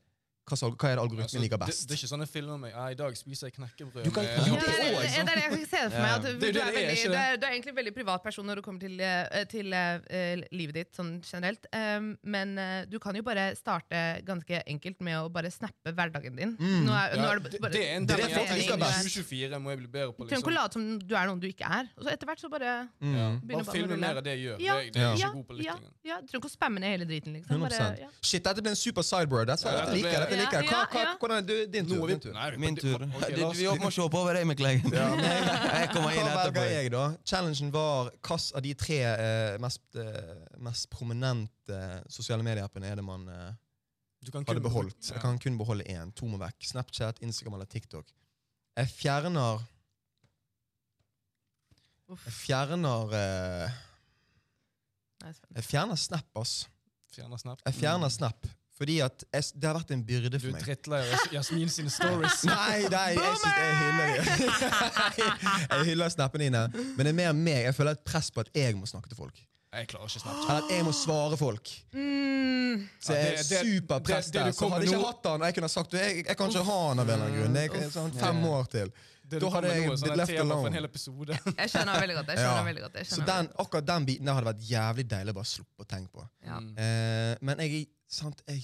hva, 0.46 0.56
hva 0.70 0.88
er 0.90 0.94
det 0.96 1.02
algoritmen 1.02 1.26
Altså, 1.26 1.40
liker 1.42 1.58
best. 1.58 1.86
det 1.88 1.94
er 1.96 1.98
ikke 2.00 2.08
sånn 2.12 2.22
jeg 2.22 2.30
filmer 2.30 2.58
meg. 2.62 2.72
«Ah, 2.78 2.88
I 2.94 2.94
dag 2.98 3.16
spiser 3.18 3.48
jeg 3.48 3.54
knekkebrød 3.56 4.04
Du 4.06 4.10
kan- 4.14 4.24
med 4.24 4.36
Ja, 4.36 4.44
det 4.44 4.46
det, 4.46 4.62
det, 4.62 5.32
er 5.32 5.34
det 5.34 5.58
jeg 5.58 5.66
ser 5.70 5.90
for 5.90 5.98
meg. 5.98 6.12
At 6.16 6.22
Det 6.22 6.52
du, 6.54 6.60
er 6.60 6.72
veldig, 6.76 6.96
du, 7.06 7.16
er, 7.18 7.36
du 7.36 7.46
er 7.46 7.50
egentlig 7.56 7.72
en 7.72 7.78
veldig 7.80 7.94
privat 7.96 8.22
person 8.22 8.46
når 8.46 8.60
det 8.60 8.64
kommer 8.66 8.80
til, 8.80 9.00
eh, 9.00 9.44
til 9.50 9.74
uh, 9.74 10.44
livet 10.54 10.74
ditt 10.78 10.92
sånn 10.96 11.10
generelt. 11.26 11.66
Um, 11.74 12.12
men 12.22 12.54
uh, 12.58 12.84
du 12.86 12.98
kan 13.02 13.16
jo 13.18 13.22
bare 13.26 13.48
starte 13.58 14.22
ganske 14.26 14.62
enkelt 14.70 15.00
med 15.02 15.18
å 15.18 15.28
bare 15.32 15.50
snappe 15.50 15.92
hverdagen 15.96 16.36
din. 16.38 16.54
Mm. 16.60 16.86
Nå 16.86 16.94
er, 16.94 17.16
Ja, 17.16 17.22
nå 17.22 17.28
er 17.32 17.40
det, 17.42 17.52
det, 17.56 17.60
bare, 17.66 17.72
det 17.74 17.82
er 17.90 17.96
en 17.96 18.06
del 18.06 18.16
det 18.22 18.30
jeg 18.30 18.60
liker 18.62 18.78
best. 18.78 19.02
2024 19.10 19.60
må 19.66 19.70
jeg 19.74 19.82
bli 19.82 19.90
bedre 19.98 20.12
på. 20.14 20.24
Du 20.24 20.30
trenger 20.30 20.44
ikke 20.46 20.52
å 20.52 20.56
Liksom. 20.56 20.62
late 20.62 20.72
som 20.78 20.98
du 21.10 21.14
er 21.16 21.26
noen 21.32 21.40
du 21.42 21.48
ikke 21.50 21.66
er. 21.80 21.90
Og 21.96 22.06
så 22.06 22.12
etter 22.14 22.26
hvert 22.30 22.40
så 22.46 22.50
bare 22.52 22.76
Mm. 23.00 23.14
Ja. 23.16 23.26
Begynner 23.40 23.46
Bare 23.46 23.64
bare 23.66 23.74
filme 23.76 23.94
å 23.96 23.98
mer 24.00 24.16
av 24.16 24.22
det 24.24 24.32
jeg 24.36 24.42
gjør. 24.46 24.58
Ja, 24.62 24.74
det, 24.76 24.86
er- 24.86 24.92
det 24.92 25.02
er 25.02 25.16
ikke 25.16 25.32
god 25.36 25.46
på 25.48 25.54
litt 25.56 25.66
ja, 25.66 25.74
ja, 26.04 26.16
Du 26.20 26.26
trenger 26.30 26.40
ikke 26.42 26.50
å 26.50 26.54
spamme 26.56 26.80
ned 26.80 26.90
hele 26.94 27.06
driten. 27.08 27.32
liksom. 27.36 27.60
Bare, 27.60 27.98
ja. 28.00 28.08
Shit, 28.22 28.42
dette 28.44 28.62
ble 28.62 28.70
en 28.70 28.76
super 28.76 29.02
sideboard. 29.02 29.48
Jeg 29.48 29.94
liker 29.96 30.20
dette 30.24 30.35
det 30.36 30.44
liker 30.44 30.62
jeg. 30.62 30.68
Hva, 30.70 30.80
hva, 30.92 31.02
ja. 31.02 31.12
hvordan, 31.20 31.46
du, 31.48 31.52
din 31.72 31.88
tur. 31.88 32.02
er 32.04 32.12
Din 32.12 32.20
tur. 32.20 32.32
Nei, 32.36 32.46
Min 32.62 32.76
tur. 32.76 33.02
ok, 33.06 33.26
Du, 33.36 33.44
vi 33.58 33.66
må 33.82 33.90
se 33.96 34.06
på 34.12 34.20
over 34.20 34.36
deg, 34.38 34.46
Mikkelegen. 34.50 34.92
Jeg 35.76 35.88
kommer 35.92 36.12
inn 36.12 36.22
Hva 36.22 36.32
velger 36.32 36.48
etterpå. 36.48 36.64
jeg, 36.76 36.90
da? 36.94 37.04
Challengen 37.26 37.70
var 37.74 38.10
hvilken 38.12 38.56
av 38.60 38.64
de 38.66 38.74
tre 38.84 38.98
eh, 39.10 39.56
mest, 39.64 39.82
eh, 40.00 40.34
mest 40.68 40.88
prominente 40.92 41.80
sosiale 42.12 42.44
medieappene 42.46 42.90
er 42.92 43.00
det 43.00 43.04
man 43.06 43.24
eh, 43.32 43.54
Du 44.26 44.30
kan 44.34 44.44
hadde 44.48 44.60
kun- 44.60 44.68
beholdt. 44.68 45.00
Ja. 45.08 45.14
Jeg 45.16 45.22
kan 45.24 45.38
kun 45.42 45.58
beholde 45.58 45.84
én. 45.88 46.12
To 46.18 46.26
må 46.30 46.38
vekk. 46.40 46.60
Snapchat, 46.72 47.18
Instagram 47.22 47.54
eller 47.60 47.66
TikTok. 47.70 48.06
Jeg 48.76 48.88
fjerner 48.92 49.64
Uff, 52.08 52.22
Jeg 52.28 52.34
fjerner 52.38 53.14
eh, 53.18 53.70
jeg 55.24 55.32
er. 55.32 55.38
Jeg 55.56 55.64
fjerner 55.66 55.96
Snap, 55.98 56.26
ass. 56.38 56.68
Fjerner 57.16 57.40
Snap. 57.40 57.62
Jeg 57.66 57.74
fjerner 57.80 58.12
Snap. 58.12 58.46
Fordi 58.76 58.98
at 59.00 59.24
jeg, 59.32 59.44
det 59.56 59.64
har 59.70 59.76
vært 59.78 59.90
en 59.94 60.02
byrde 60.04 60.38
for 60.42 60.52
meg. 60.52 60.60
Du 60.60 60.66
tritler 60.66 61.06
Jas- 61.08 61.30
Jasmin 61.32 61.70
sine 61.72 61.90
stories. 61.98 62.42
Nei, 62.44 62.82
nei, 62.92 63.06
jeg, 63.16 63.38
synes, 63.40 63.56
jeg 63.56 63.76
hyller 63.80 64.08
Jeg 65.70 65.86
hyller 65.90 66.12
snappene 66.12 66.44
dine. 66.50 66.64
Men 66.96 67.06
det 67.08 67.12
er 67.14 67.18
mer 67.22 67.32
meg. 67.38 67.62
Jeg 67.70 67.74
føler 67.78 67.96
et 67.96 68.04
press 68.04 68.28
på 68.30 68.44
at 68.44 68.50
jeg 68.54 68.76
må 68.76 68.88
snakke 68.90 69.08
til 69.12 69.16
folk. 69.16 69.40
Jeg 69.72 69.88
klarer 69.88 70.06
ikke 70.08 70.20
Snapchat. 70.22 70.48
Eller 70.50 70.62
at 70.64 70.70
jeg 70.70 70.84
må 70.86 70.92
svare 70.94 71.36
folk. 71.36 71.68
Mm, 71.92 72.88
Så 73.00 73.12
jeg 73.12 73.24
det- 73.24 73.40
er 73.40 73.42
det- 73.42 73.66
superpress 73.66 74.30
der. 74.30 74.52
Så 74.52 74.68
hadde 74.70 74.84
jeg 74.86 74.92
ikke 74.94 75.06
hatt 75.06 75.26
han, 75.26 75.40
og 75.42 75.46
jeg 75.46 75.54
kunne 75.54 75.68
sagt 75.68 75.92
jeg, 75.92 76.24
jeg 76.26 76.36
kan 76.36 76.48
ikke 76.50 76.64
ha 76.64 76.88
han 76.88 76.98
av 76.98 77.08
en 77.08 77.14
eller 77.14 77.26
annen 77.26 77.40
grunn. 77.42 77.56
Er 77.84 77.90
sånn 77.90 78.12
fem 78.14 78.36
yeah. 78.36 78.48
år 78.50 78.64
til. 78.70 78.92
Det 79.28 79.40
Da 79.40 79.50
hadde 79.50 79.68
jeg 79.74 79.88
sånn 79.90 80.00
blitt 80.06 80.16
left 80.16 80.38
alone. 80.38 80.66
en 80.66 80.72
hel 80.72 80.84
episode. 80.84 81.28
jeg 81.58 81.68
skjønner 81.70 82.00
veldig 82.00 82.14
godt. 82.16 82.28
Jeg 82.28 82.38
skjønner 82.38 82.60
Ja. 82.60 82.64
veldig 82.64 82.82
godt. 82.86 82.94
Jeg 82.94 83.06
Så 83.06 83.24
den, 83.26 83.48
akkurat 83.58 83.86
den 83.86 84.06
biten 84.06 84.24
der 84.24 84.34
hadde 84.34 84.46
vært 84.54 84.62
jævlig 84.70 85.08
deilig 85.08 85.30
å 85.30 85.34
bare 85.34 85.44
sluppe 85.50 85.82
å 85.82 85.86
tenke 85.86 86.10
på. 86.12 86.28
Ja. 86.44 86.60
Mm. 86.60 86.78
Eh, 86.78 87.36
men 87.42 87.58
jeg, 87.58 87.72
er- 87.82 87.86
sant, 88.08 88.42
jeg, 88.46 88.62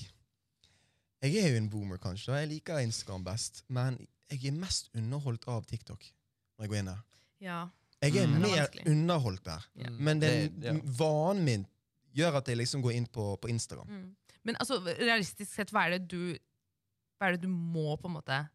jeg 1.23 1.37
er 1.45 1.51
jo 1.51 1.57
en 1.57 1.69
boomer, 1.69 1.99
kanskje. 1.99 2.29
og 2.31 2.37
Jeg 2.41 2.49
liker 2.49 2.79
Instagram 2.79 3.25
best. 3.25 3.63
Men 3.69 4.07
jeg 4.31 4.45
er 4.47 4.53
mest 4.53 4.89
underholdt 4.95 5.49
av 5.49 5.67
TikTok. 5.67 5.99
når 6.59 6.65
jeg 6.65 6.71
går 6.71 6.79
inn 6.79 6.85
der. 6.87 7.03
Ja. 7.41 7.69
Jeg 8.03 8.17
er 8.17 8.27
Mm. 8.27 8.43
Det 8.43 8.51
er 8.59 8.69
mer 8.85 8.91
underholdt 8.93 9.45
der. 9.45 9.67
Ja. 9.77 9.89
Mm. 9.91 9.97
Men 10.05 10.21
den 10.21 10.61
Det- 10.61 10.65
ja. 10.65 10.73
vanen 10.99 11.45
min 11.45 11.67
gjør 12.17 12.37
at 12.37 12.49
jeg 12.49 12.57
liksom 12.57 12.83
går 12.83 12.91
inn 12.93 13.07
på, 13.07 13.37
på 13.41 13.49
Instagram. 13.49 13.87
Mm. 13.89 14.17
Men 14.45 14.57
altså, 14.61 14.81
realistisk 14.85 15.55
sett, 15.55 15.71
hva 15.71 15.87
er 15.87 15.99
det 15.99 16.09
du 16.11 16.37
Hva 17.21 17.29
er 17.29 17.37
det 17.37 17.43
du 17.43 17.49
må 17.49 17.97
på 17.97 18.09
en 18.09 18.15
måte 18.17 18.49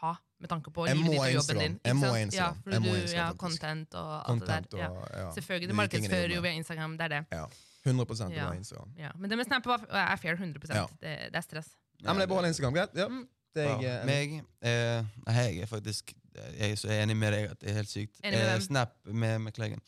ha 0.00 0.14
med 0.40 0.48
tanke 0.50 0.70
på 0.70 0.84
livet 0.84 1.10
ditt 1.10 1.20
og 1.20 1.32
jobben 1.32 1.58
din. 1.58 1.80
Jeg 1.84 1.96
må 1.96 2.06
ha 2.12 2.18
Instagram. 2.20 2.56
Ja, 2.56 2.62
for 2.62 2.70
Jeg 2.70 2.82
du, 2.82 2.88
Instagram, 3.00 3.26
ja, 3.26 3.32
content 3.36 3.94
og 3.94 4.10
alt 4.12 4.26
Content 4.26 4.70
det 4.70 4.78
der. 4.80 4.88
Og 4.88 5.08
ja, 5.14 5.30
Selvfølgelig, 5.32 5.68
det 5.68 5.76
markedsfører 5.76 6.34
jo 6.34 6.40
via 6.40 6.52
Instagram. 6.52 6.96
Det 6.98 7.04
er 7.04 7.08
det. 7.08 7.24
Ja. 7.32 7.44
100 7.84 8.28
det 8.28 8.36
Ja. 8.36 8.52
Instagram. 8.52 8.88
Ja. 8.98 9.10
Men 9.18 9.30
det 9.30 9.36
med 9.38 9.44
Snap 9.46 9.66
jeg 9.66 10.12
er 10.12 10.16
fair 10.16 10.34
100 10.36 10.74
Ja. 10.74 10.86
det, 11.00 11.32
det 11.32 11.36
er 11.36 11.40
stress. 11.40 11.68
Ja, 12.04 12.12
men 12.12 12.20
jeg 12.20 12.28
beholder 12.28 12.48
Instagram, 12.48 12.74
greit? 12.74 12.90
Ja. 12.94 13.08
Mm. 13.08 13.28
Det 13.54 13.62
er 13.64 13.68
Ja, 13.68 13.78
jeg, 13.80 14.00
eh, 14.00 14.06
meg 14.06 14.44
eh, 14.62 15.04
jeg 15.34 15.58
er 15.62 15.66
faktisk 15.66 16.12
Jeg 16.34 16.70
er 16.72 16.76
så 16.76 16.88
enig 16.88 17.16
med 17.16 17.32
deg 17.32 17.50
at 17.50 17.58
det 17.60 17.70
er 17.70 17.74
helt 17.80 17.88
sykt. 17.90 18.20
Enig 18.24 18.38
med 18.38 18.54
Eh? 18.54 18.60
Snap 18.60 18.92
med 19.04 19.38
McLagan. 19.40 19.80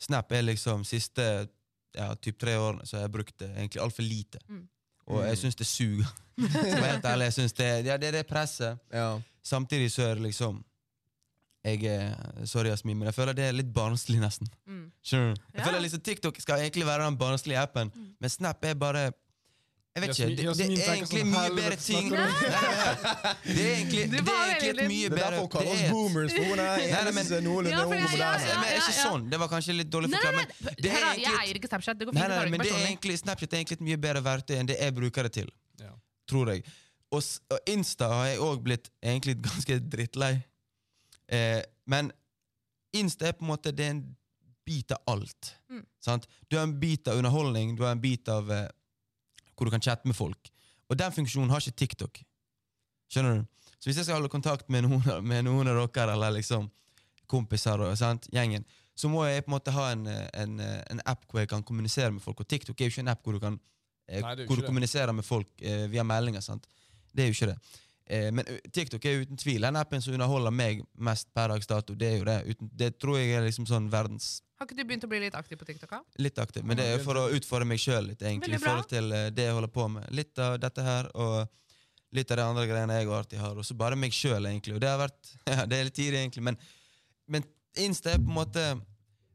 Snap 0.00 0.32
er 0.32 0.42
liksom 0.42 0.84
siste 0.84 1.48
ja, 1.94 2.14
typ 2.14 2.38
tre 2.38 2.56
årene 2.58 2.86
så 2.86 2.96
har 2.96 3.02
jeg 3.04 3.12
brukt 3.12 3.38
det 3.38 3.50
egentlig 3.56 3.80
altfor 3.82 4.02
lite. 4.02 4.38
Mm. 4.48 4.68
Og 5.06 5.20
jeg 5.24 5.36
Mm. 5.36 5.40
syns 5.42 5.54
det 5.56 5.66
suger. 5.66 6.06
Skal 6.50 6.80
være 6.82 6.92
helt 6.92 7.04
ærlig, 7.04 7.24
jeg 7.24 7.32
synes 7.32 7.52
det, 7.52 7.84
ja, 7.86 7.96
det 7.96 8.08
er 8.08 8.12
det 8.12 8.26
presset. 8.26 8.78
ja. 8.92 9.20
Samtidig 9.44 9.90
så 9.92 10.02
er 10.02 10.14
det 10.14 10.22
liksom 10.22 10.64
jeg 11.64 11.84
er, 11.84 12.14
Sorry, 12.46 12.68
Jasmin, 12.68 12.98
men 12.98 13.06
jeg 13.06 13.14
føler 13.14 13.32
det 13.32 13.44
er 13.44 13.52
litt 13.52 13.70
barnslig, 13.72 14.18
nesten. 14.20 14.46
Mm. 14.66 14.90
Sure. 15.02 15.28
Jeg 15.28 15.36
Ja. 15.60 15.64
føler 15.64 15.80
liksom 15.80 16.00
TikTok 16.00 16.40
skal 16.40 16.58
egentlig 16.60 16.84
være 16.86 17.04
den 17.04 17.16
barnslige 17.18 17.58
appen, 17.62 17.90
Mm. 17.94 18.16
men 18.20 18.30
Snap 18.30 18.64
er 18.64 18.74
bare 18.74 19.12
jeg 19.94 20.02
vet 20.02 20.10
ikke, 20.18 20.26
det, 20.34 20.44
det 20.58 20.84
er 20.84 20.92
egentlig 20.94 21.24
mye 21.30 21.50
bedre 21.54 21.76
ting 21.78 22.08
Nei. 22.10 22.24
Det 23.44 23.62
er 23.62 23.74
egentlig, 23.76 24.06
det 24.10 24.22
er 24.22 24.48
egentlig 24.48 24.70
et 24.72 24.88
mye 24.90 25.10
bedre 25.12 25.14
Det 25.14 25.20
er 25.20 25.20
derfor 25.20 25.44
hun 25.44 25.50
kaller 25.52 25.70
oss 25.74 25.82
er 25.84 25.92
boomers. 25.94 26.32
For 26.34 26.48
hun 26.50 26.62
er 26.64 26.86
eneste 27.00 27.38
noenlunde 27.44 27.84
ung 27.84 27.92
og 27.94 28.02
moderne. 28.02 28.56
men 28.64 28.80
ikke 28.80 28.94
sånn. 28.96 29.28
Det 29.30 29.40
var 29.44 29.52
kanskje 29.52 29.76
litt 29.78 29.92
dårlig 29.94 30.10
forklart. 30.16 30.40
Men 30.40 30.74
det 30.82 30.90
er 30.90 30.96
hør 30.96 31.04
jeg 31.04 31.20
egentlig- 31.20 31.44
eier 31.44 31.60
ikke 31.60 31.70
Snapchat. 31.70 32.00
Det 32.00 32.08
går 32.10 32.18
Nei, 32.18 32.24
fint. 32.26 32.34
nei, 32.34 32.50
men 32.56 32.64
det 32.66 32.72
er 32.72 32.82
egentlig, 32.88 33.18
Snapchat 33.22 33.52
er 33.54 33.62
egentlig 33.62 33.78
et 33.78 33.86
mye 33.92 34.00
bedre 34.08 34.24
verktøy 34.26 34.56
enn 34.58 34.72
det 34.72 34.80
jeg 34.80 34.96
bruker 34.98 35.28
det 35.28 35.32
til. 35.38 35.54
Ja. 35.84 35.92
Tror 36.30 36.50
jeg. 36.54 36.66
Og, 37.14 37.22
og 37.54 37.72
Insta 37.76 38.10
har 38.10 38.26
jeg 38.32 38.42
òg 38.42 38.62
blitt 38.66 38.90
egentlig 38.98 39.38
ganske 39.48 39.78
drittlei. 39.94 40.34
Eh, 41.30 41.60
men 41.86 42.10
Insta 42.98 43.30
er 43.30 43.38
på 43.38 43.46
en 43.46 43.54
måte 43.54 43.70
det 43.70 43.86
er 43.86 43.94
en 43.94 44.04
bit 44.66 44.90
av 44.96 45.02
alt. 45.14 45.54
Mm. 45.70 45.84
Sant? 46.02 46.26
Du 46.48 46.56
har 46.58 46.66
en 46.66 46.74
bit 46.80 47.06
av 47.08 47.18
underholdning, 47.20 47.76
du 47.78 47.84
har 47.86 47.94
en 47.94 48.02
bit 48.02 48.28
av 48.32 48.50
eh, 48.50 48.66
hvor 49.56 49.68
du 49.68 49.74
kan 49.74 49.82
chatte 49.82 50.08
med 50.10 50.16
folk. 50.18 50.50
Og 50.90 50.98
den 51.00 51.12
funksjonen 51.14 51.50
har 51.50 51.62
ikke 51.62 51.78
TikTok. 51.84 52.20
Skjønner 53.12 53.40
du? 53.40 53.44
Så 53.78 53.88
hvis 53.90 53.98
jeg 54.00 54.06
skal 54.08 54.18
holde 54.18 54.32
kontakt 54.32 54.68
med 54.72 54.86
noen, 54.86 55.02
med 55.30 55.44
noen 55.46 55.68
av 55.70 55.80
dere, 55.92 56.14
eller 56.16 56.34
liksom 56.38 56.70
kompiser 57.30 57.80
og 57.80 57.94
sant, 57.98 58.28
gjengen, 58.32 58.64
så 58.94 59.08
må 59.10 59.24
jeg 59.26 59.42
på 59.44 59.50
en 59.50 59.56
måte 59.56 59.72
ha 59.74 59.88
en, 59.92 60.04
en, 60.06 60.58
en 60.62 61.00
app 61.10 61.24
hvor 61.30 61.42
jeg 61.42 61.50
kan 61.50 61.64
kommunisere 61.66 62.12
med 62.14 62.22
folk. 62.22 62.40
Og 62.44 62.48
TikTok 62.48 62.78
er 62.80 62.88
jo 62.88 62.94
ikke 62.94 63.04
en 63.06 63.12
app 63.14 63.24
hvor 63.26 63.34
du 63.36 63.40
kan 63.42 63.56
eh, 64.08 64.20
Nei, 64.22 64.34
hvor 64.46 64.54
du 64.56 64.62
det. 64.62 64.68
kommuniserer 64.68 65.12
med 65.16 65.26
folk 65.26 65.48
eh, 65.64 65.86
via 65.90 66.04
meldinger. 66.06 66.44
sant? 66.44 66.68
Det 67.14 67.24
er 67.24 67.30
jo 67.32 67.34
ikke 67.36 67.50
det. 67.54 67.58
Eh, 68.06 68.28
men 68.32 68.44
TikTok 68.72 69.04
er 69.08 69.22
uten 69.24 69.38
tvil 69.40 69.64
den 69.64 69.78
appen 69.80 70.02
som 70.04 70.12
underholder 70.12 70.52
meg 70.52 70.82
mest 70.92 71.30
per 71.34 71.48
dags 71.54 71.68
dato. 71.68 71.96
Det 71.96 72.10
er 72.10 72.18
jo 72.18 72.26
det. 72.28 72.36
Uten, 72.52 72.70
det 72.76 72.90
tror 73.00 73.16
jeg 73.16 73.32
er 73.32 73.46
liksom 73.46 73.68
sånn 73.68 73.88
verdens 73.92 74.42
Har 74.60 74.68
ikke 74.68 74.76
du 74.76 74.84
begynt 74.84 75.06
å 75.06 75.10
bli 75.10 75.22
litt 75.24 75.36
aktiv 75.38 75.58
på 75.60 75.68
TikTok? 75.68 75.90
da? 75.90 76.02
Litt 76.20 76.38
aktiv, 76.42 76.64
men 76.68 76.78
det 76.78 76.86
er 76.92 77.04
for 77.04 77.18
å 77.18 77.26
utfordre 77.32 77.68
meg 77.68 77.80
sjøl 77.80 78.10
litt, 78.10 78.22
egentlig. 78.22 78.58
I 78.58 78.62
forhold 78.62 78.90
til 78.92 79.08
eh, 79.12 79.30
det 79.34 79.48
jeg 79.48 79.56
holder 79.56 79.72
på 79.72 79.88
med. 79.96 80.08
Litt 80.14 80.38
av 80.44 80.58
dette 80.60 80.84
her, 80.84 81.08
og 81.16 81.48
litt 82.14 82.30
av 82.30 82.38
de 82.38 82.46
andre 82.46 82.66
greiene 82.70 83.00
jeg 83.00 83.10
alltid 83.10 83.40
har. 83.40 83.56
Og 83.58 83.66
så 83.66 83.76
bare 83.78 83.98
meg 83.98 84.14
sjøl, 84.14 84.50
egentlig. 84.50 84.76
Og 84.76 84.84
det 84.84 84.92
har 84.92 85.00
vært 85.00 85.32
ja, 85.54 85.64
det 85.64 85.78
er 85.78 85.88
litt 85.88 85.96
tidlig, 85.96 86.20
egentlig. 86.20 86.44
Men, 86.50 86.60
men 87.26 87.48
Insta 87.80 88.12
er 88.12 88.20
på 88.22 88.30
en 88.30 88.36
måte 88.36 88.62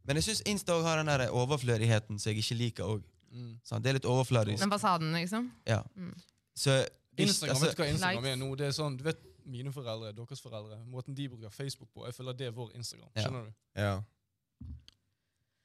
Men 0.08 0.16
jeg 0.16 0.30
syns 0.30 0.46
Insta 0.48 0.78
òg 0.78 0.86
har 0.88 1.02
den 1.02 1.10
der 1.12 1.26
overflødigheten 1.36 2.22
som 2.22 2.32
jeg 2.32 2.46
ikke 2.46 2.60
liker 2.62 2.94
òg. 2.98 3.02
Mm. 3.30 3.58
Det 3.66 3.90
er 3.90 3.98
litt 3.98 4.08
overfladisk. 4.10 4.62
Den 4.62 4.72
fasaden, 4.72 5.12
liksom? 5.14 5.52
Ja. 5.70 5.84
Mm. 5.98 6.14
Så 6.58 6.80
Instagram, 7.26 7.56
altså, 7.56 7.66
vet 7.66 7.78
du 7.78 7.82
hva 7.84 7.90
Instagram 7.94 8.24
likes. 8.24 8.32
er 8.34 8.40
nå? 8.44 8.56
Det 8.56 8.68
er 8.68 8.72
sånn, 8.78 8.98
du 8.98 9.04
vet 9.04 9.26
Mine 9.50 9.72
foreldre, 9.74 10.12
deres 10.14 10.42
foreldre, 10.44 10.76
måten 10.86 11.16
de 11.18 11.26
bruker 11.30 11.50
Facebook 11.50 11.90
på, 11.96 12.04
jeg 12.06 12.14
føler 12.14 12.34
det 12.38 12.48
er 12.48 12.52
vår 12.54 12.72
Instagram. 12.78 13.10
Ja. 13.16 13.22
Skjønner 13.24 13.46
du? 13.48 13.54
Ja. 13.82 13.94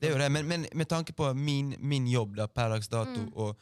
Det 0.01 0.09
er 0.09 0.12
jo 0.14 0.19
det, 0.19 0.29
men, 0.33 0.47
men 0.49 0.67
med 0.75 0.87
tanke 0.88 1.12
på 1.12 1.29
min, 1.37 1.75
min 1.81 2.07
jobb 2.09 2.37
da, 2.37 2.47
per 2.47 2.69
dags 2.73 2.88
dato, 2.88 3.11
Mm. 3.27 3.33
og 3.35 3.59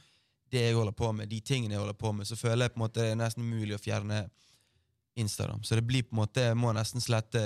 det 0.53 0.61
jeg 0.61 0.75
holder 0.77 0.93
på 0.93 1.11
med, 1.13 1.27
de 1.33 1.41
tingene 1.41 1.73
jeg 1.75 1.81
holder 1.81 1.95
på 1.99 2.13
med, 2.13 2.27
så 2.29 2.37
føler 2.37 2.65
jeg 2.69 2.73
på 2.75 2.79
en 2.79 2.85
måte 2.85 3.01
det 3.01 3.11
er 3.11 3.19
nesten 3.19 3.43
umulig 3.43 3.75
å 3.75 3.81
fjerne 3.83 4.19
Instagram. 5.17 5.63
Så 5.65 5.75
det 5.75 5.87
blir 5.87 6.03
på 6.03 6.13
en 6.15 6.21
måte 6.23 6.41
Jeg 6.41 6.57
må 6.57 6.73
nesten 6.77 7.01
slette 7.01 7.43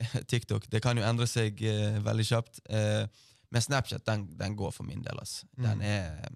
eh, 0.00 0.20
TikTok. 0.30 0.68
Det 0.70 0.82
kan 0.84 0.96
jo 0.98 1.04
endre 1.04 1.26
seg 1.26 1.58
uh, 1.64 1.98
veldig 2.04 2.24
kjapt. 2.28 2.60
Uh, 2.70 3.06
men 3.50 3.62
Snapchat, 3.62 4.04
den, 4.06 4.26
den 4.38 4.56
går 4.56 4.70
for 4.72 4.84
min 4.84 5.02
del, 5.02 5.18
altså. 5.18 5.46
Den 5.56 5.78
Mm. 5.78 5.82
er 5.82 6.28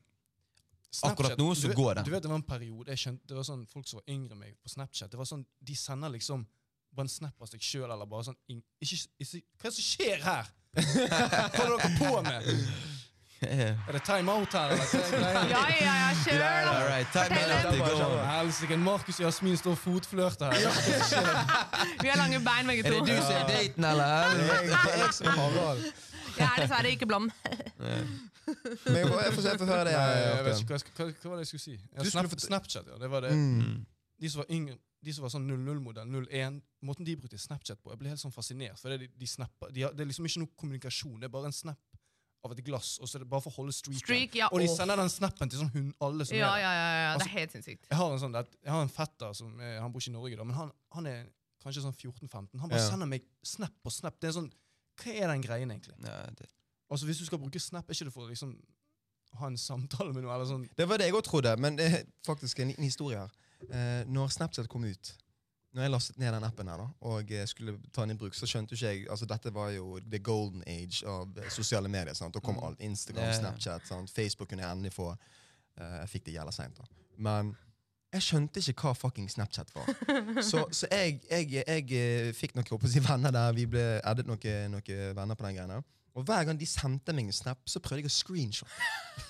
Snapchat, 0.90 1.12
Akkurat 1.12 1.38
nå 1.38 1.54
så 1.54 1.62
du 1.62 1.68
vet, 1.68 1.76
går 1.76 1.94
det. 1.98 2.04
Du 2.04 2.10
vet 2.10 2.22
Det 2.22 2.30
var 2.30 2.36
en 2.40 2.42
periode 2.48 2.88
jeg 2.94 2.98
skjønte, 3.02 3.26
det 3.28 3.36
var 3.36 3.44
sånn 3.44 3.66
folk 3.68 3.86
som 3.88 3.98
var 4.00 4.06
yngre 4.14 4.32
enn 4.32 4.38
meg 4.40 4.54
på 4.62 4.68
Snapchat. 4.72 5.10
Det 5.12 5.18
var 5.20 5.28
sånn, 5.28 5.44
De 5.60 5.74
sender 5.76 6.08
liksom 6.14 6.46
bare 6.96 7.04
en 7.04 7.08
snap 7.12 7.42
av 7.44 7.50
seg 7.50 7.60
sjøl, 7.60 7.90
eller 7.92 8.06
bare 8.08 8.24
sånn 8.30 8.38
ikke, 8.48 8.96
ikke, 9.20 9.42
Hva 9.60 9.68
er 9.68 9.68
det 9.68 9.76
som 9.76 9.84
skjer 9.84 10.22
her?! 10.24 10.48
Hva 10.78 11.50
holder 11.58 11.76
dere 11.82 11.98
på 11.98 12.22
med? 12.24 12.48
Er 13.40 13.92
det 13.94 14.00
time 14.02 14.32
out 14.32 14.50
her, 14.56 14.72
eller 14.72 15.28
er? 15.28 15.36
Ja, 15.52 15.60
ja, 15.70 15.92
ja, 16.00 16.08
kjør, 16.24 16.40
da! 16.42 16.72
All 16.72 16.88
right, 16.88 17.12
time 17.12 17.38
out, 17.38 17.68
det 17.70 17.78
går. 17.84 18.16
Helsike, 18.32 18.76
Markus 18.82 19.20
og 19.20 19.26
Jasmin 19.28 19.56
står 19.60 19.76
og 19.76 19.78
fotflørter 19.78 20.56
her. 20.56 21.38
Vi 22.02 22.08
har 22.10 22.18
lange 22.18 22.40
bein, 22.42 22.66
begge 22.66 22.82
Er 22.88 22.96
det 22.96 23.04
du 23.06 23.14
som 23.22 23.36
er 23.36 23.46
daten, 23.52 23.84
eller? 23.92 24.32
Det 24.34 24.48
er 24.48 24.64
jeg- 24.64 24.68
jeg 24.72 25.28
er 25.28 25.36
Harald. 25.38 25.84
Jeg 26.38 26.48
er 26.48 26.62
dessverre 26.62 26.90
ikke 26.94 27.06
blond. 27.10 27.30
Men 27.78 28.96
jeg 28.96 29.08
får, 29.08 29.20
jeg 29.22 29.32
får 29.36 29.42
se, 29.44 29.48
jeg 29.52 29.60
får 29.60 29.68
høre 29.70 29.84
det. 29.88 29.94
Nei, 29.94 30.18
jeg 30.18 30.44
vet 30.46 30.60
ikke, 30.62 30.74
hva, 30.74 30.78
jeg 30.78 30.94
hva, 30.98 31.06
hva 31.22 31.30
var 31.32 31.36
det 31.40 31.44
jeg 31.44 31.50
skulle 31.52 31.64
si? 31.66 31.74
Ja, 31.76 31.98
Du 31.98 32.08
skulle 32.08 32.10
Snap, 32.14 32.30
fort- 32.32 32.44
Snapchat, 32.46 32.86
ja. 32.92 32.98
Det 33.02 33.10
var 33.12 33.20
det. 33.26 33.32
Mm. 33.36 33.86
De 34.18 34.30
som 34.32 34.40
var 34.42 34.48
yngre, 34.56 34.78
de 35.04 35.12
som 35.14 35.22
var 35.26 35.30
sånn 35.34 35.44
00-modell, 35.50 36.08
01, 36.26 36.60
måten 36.88 37.06
de 37.06 37.14
brukte 37.20 37.38
Snapchat 37.38 37.78
på, 37.84 37.92
jeg 37.92 38.00
ble 38.00 38.08
helt 38.14 38.22
sånn 38.22 38.32
fascinert. 38.34 38.78
For 38.80 38.90
det, 38.90 39.00
de, 39.04 39.08
de 39.20 39.28
snapper, 39.30 39.70
de 39.76 39.84
har, 39.86 39.92
det 39.94 40.02
er 40.06 40.10
liksom 40.10 40.26
ikke 40.26 40.42
noe 40.42 40.54
kommunikasjon, 40.58 41.18
det 41.20 41.28
er 41.28 41.34
bare 41.36 41.50
en 41.52 41.54
snap 41.54 41.78
av 42.46 42.52
et 42.54 42.62
glass, 42.64 42.96
og 43.02 43.08
så 43.10 43.18
er 43.18 43.24
det 43.24 43.28
bare 43.30 43.42
for 43.44 43.50
å 43.52 43.56
holde 43.60 43.74
streaken. 43.74 44.00
Streak, 44.02 44.34
ja. 44.38 44.48
Og 44.54 44.60
de 44.62 44.68
åh. 44.70 44.74
sender 44.78 44.96
den 45.00 45.10
snappen 45.10 45.50
til 45.50 45.58
sånn 45.60 45.70
hun, 45.74 45.88
alle 46.06 46.24
som 46.26 46.36
Ja, 46.38 46.52
er 46.54 46.54
der. 46.54 46.62
ja, 46.62 46.72
ja, 46.72 46.84
ja. 46.88 47.08
Det 47.08 47.14
Altså- 47.20 47.28
er 47.28 47.38
helt 47.40 47.52
sinnssykt. 47.56 47.86
Jeg 47.90 47.98
har 47.98 48.12
en 48.14 48.18
sånn, 48.22 48.32
det- 48.38 48.56
jeg 48.64 48.72
har 48.72 48.82
en 48.82 48.88
fetter 48.94 49.32
som 49.34 49.60
er, 49.60 49.80
han 49.82 49.92
bor 49.92 50.00
ikke 50.00 50.08
i 50.14 50.16
Norge, 50.16 50.36
da, 50.38 50.44
men 50.44 50.54
han, 50.56 50.70
han 50.94 51.06
er 51.06 51.26
kanskje 51.62 51.82
sånn 51.82 51.94
14-15. 51.98 52.60
Han 52.62 52.70
bare 52.70 52.78
Ja. 52.80 52.88
sender 52.90 53.06
meg 53.10 53.22
snap 53.42 53.72
på 53.84 53.90
snap. 53.90 54.18
Det 54.20 54.28
er 54.30 54.32
sånn, 54.40 54.50
Hva 54.98 55.12
er 55.14 55.28
den 55.32 55.42
greien, 55.42 55.70
egentlig? 55.70 55.94
Ja, 56.04 56.22
det, 56.38 56.46
Altså 56.90 57.04
Hvis 57.06 57.18
du 57.18 57.24
skal 57.26 57.38
bruke 57.38 57.60
snap, 57.60 57.84
er 57.88 57.92
ikke 57.94 58.04
det 58.08 58.12
for 58.14 58.24
å 58.24 58.28
liksom 58.30 58.54
ha 59.38 59.46
en 59.46 59.56
samtale 59.60 60.12
med 60.14 60.22
noe? 60.24 60.32
eller 60.34 60.46
sånn 60.48 60.68
Det 60.76 60.86
var 60.88 60.96
det 60.98 61.04
jeg 61.10 61.14
òg 61.18 61.24
trodde, 61.26 61.56
men 61.60 61.76
det 61.76 61.86
er 61.92 62.04
faktisk 62.26 62.60
en 62.60 62.68
liten 62.72 62.84
historie 62.84 63.18
her. 63.18 63.30
Eh, 63.68 64.04
når 64.08 64.28
Snapchat 64.32 64.68
kom 64.68 64.84
ut, 64.88 65.10
når 65.74 65.82
jeg 65.84 65.90
lastet 65.92 66.18
ned 66.18 66.32
den 66.32 66.44
appen 66.48 66.68
her 66.72 66.78
da, 66.80 66.86
og 67.02 67.30
eh, 67.30 67.44
skulle 67.46 67.74
ta 67.92 68.06
den 68.06 68.14
i 68.16 68.18
bruk, 68.18 68.32
så 68.34 68.46
skjønte 68.48 68.72
ikke 68.74 68.86
jeg 68.94 69.04
altså 69.10 69.26
Dette 69.28 69.52
var 69.52 69.68
jo 69.74 69.98
the 70.00 70.18
golden 70.18 70.62
age 70.66 71.02
av 71.06 71.28
sosiale 71.50 71.88
medier. 71.92 72.14
sant? 72.14 72.32
Da 72.34 72.40
kom 72.40 72.56
Mm. 72.56 72.64
alt. 72.64 72.80
Instagram. 72.80 73.34
Snapchat, 73.34 73.86
sant? 73.86 74.10
Facebook 74.10 74.48
kunne 74.48 74.62
jeg 74.64 74.72
endelig 74.72 74.92
få. 74.96 75.10
Eh, 75.76 75.98
jeg 76.00 76.08
fikk 76.08 76.24
det 76.24 76.34
jævla 76.40 76.50
seint, 76.52 76.74
da. 76.78 76.84
Men 77.18 77.54
jeg 78.12 78.24
skjønte 78.24 78.62
ikke 78.72 78.88
hva 78.88 78.94
fucking 78.96 79.28
Snapchat 79.30 79.70
var. 79.74 79.88
Så, 80.48 80.64
så 80.72 80.88
jeg, 80.90 81.20
jeg, 81.30 81.50
jeg, 81.52 81.84
eh, 81.92 82.32
fikk 82.36 82.54
noen 82.56 82.88
si, 82.88 83.02
venner 83.04 83.34
der. 83.34 83.52
Vi 83.56 83.66
ble 83.68 83.84
addet 84.00 84.28
noen 84.28 84.72
noen 84.72 85.16
venner 85.16 85.36
på 85.36 85.44
den 85.44 85.58
greia. 85.58 85.80
Og 86.18 86.24
hver 86.26 86.44
gang 86.48 86.58
de 86.58 86.66
sendte 86.66 87.12
meg 87.14 87.28
en 87.28 87.32
snap, 87.36 87.60
så 87.68 87.78
prøvde 87.84 88.02
jeg 88.02 88.10
å 88.10 88.14
screenshot. 88.16 88.68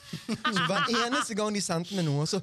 Så 0.09 0.63
hver 0.65 0.87
eneste 1.05 1.35
gang 1.37 1.53
de 1.53 1.61
sendte 1.61 1.93
meg 1.99 2.07
noe, 2.07 2.25
så 2.25 2.39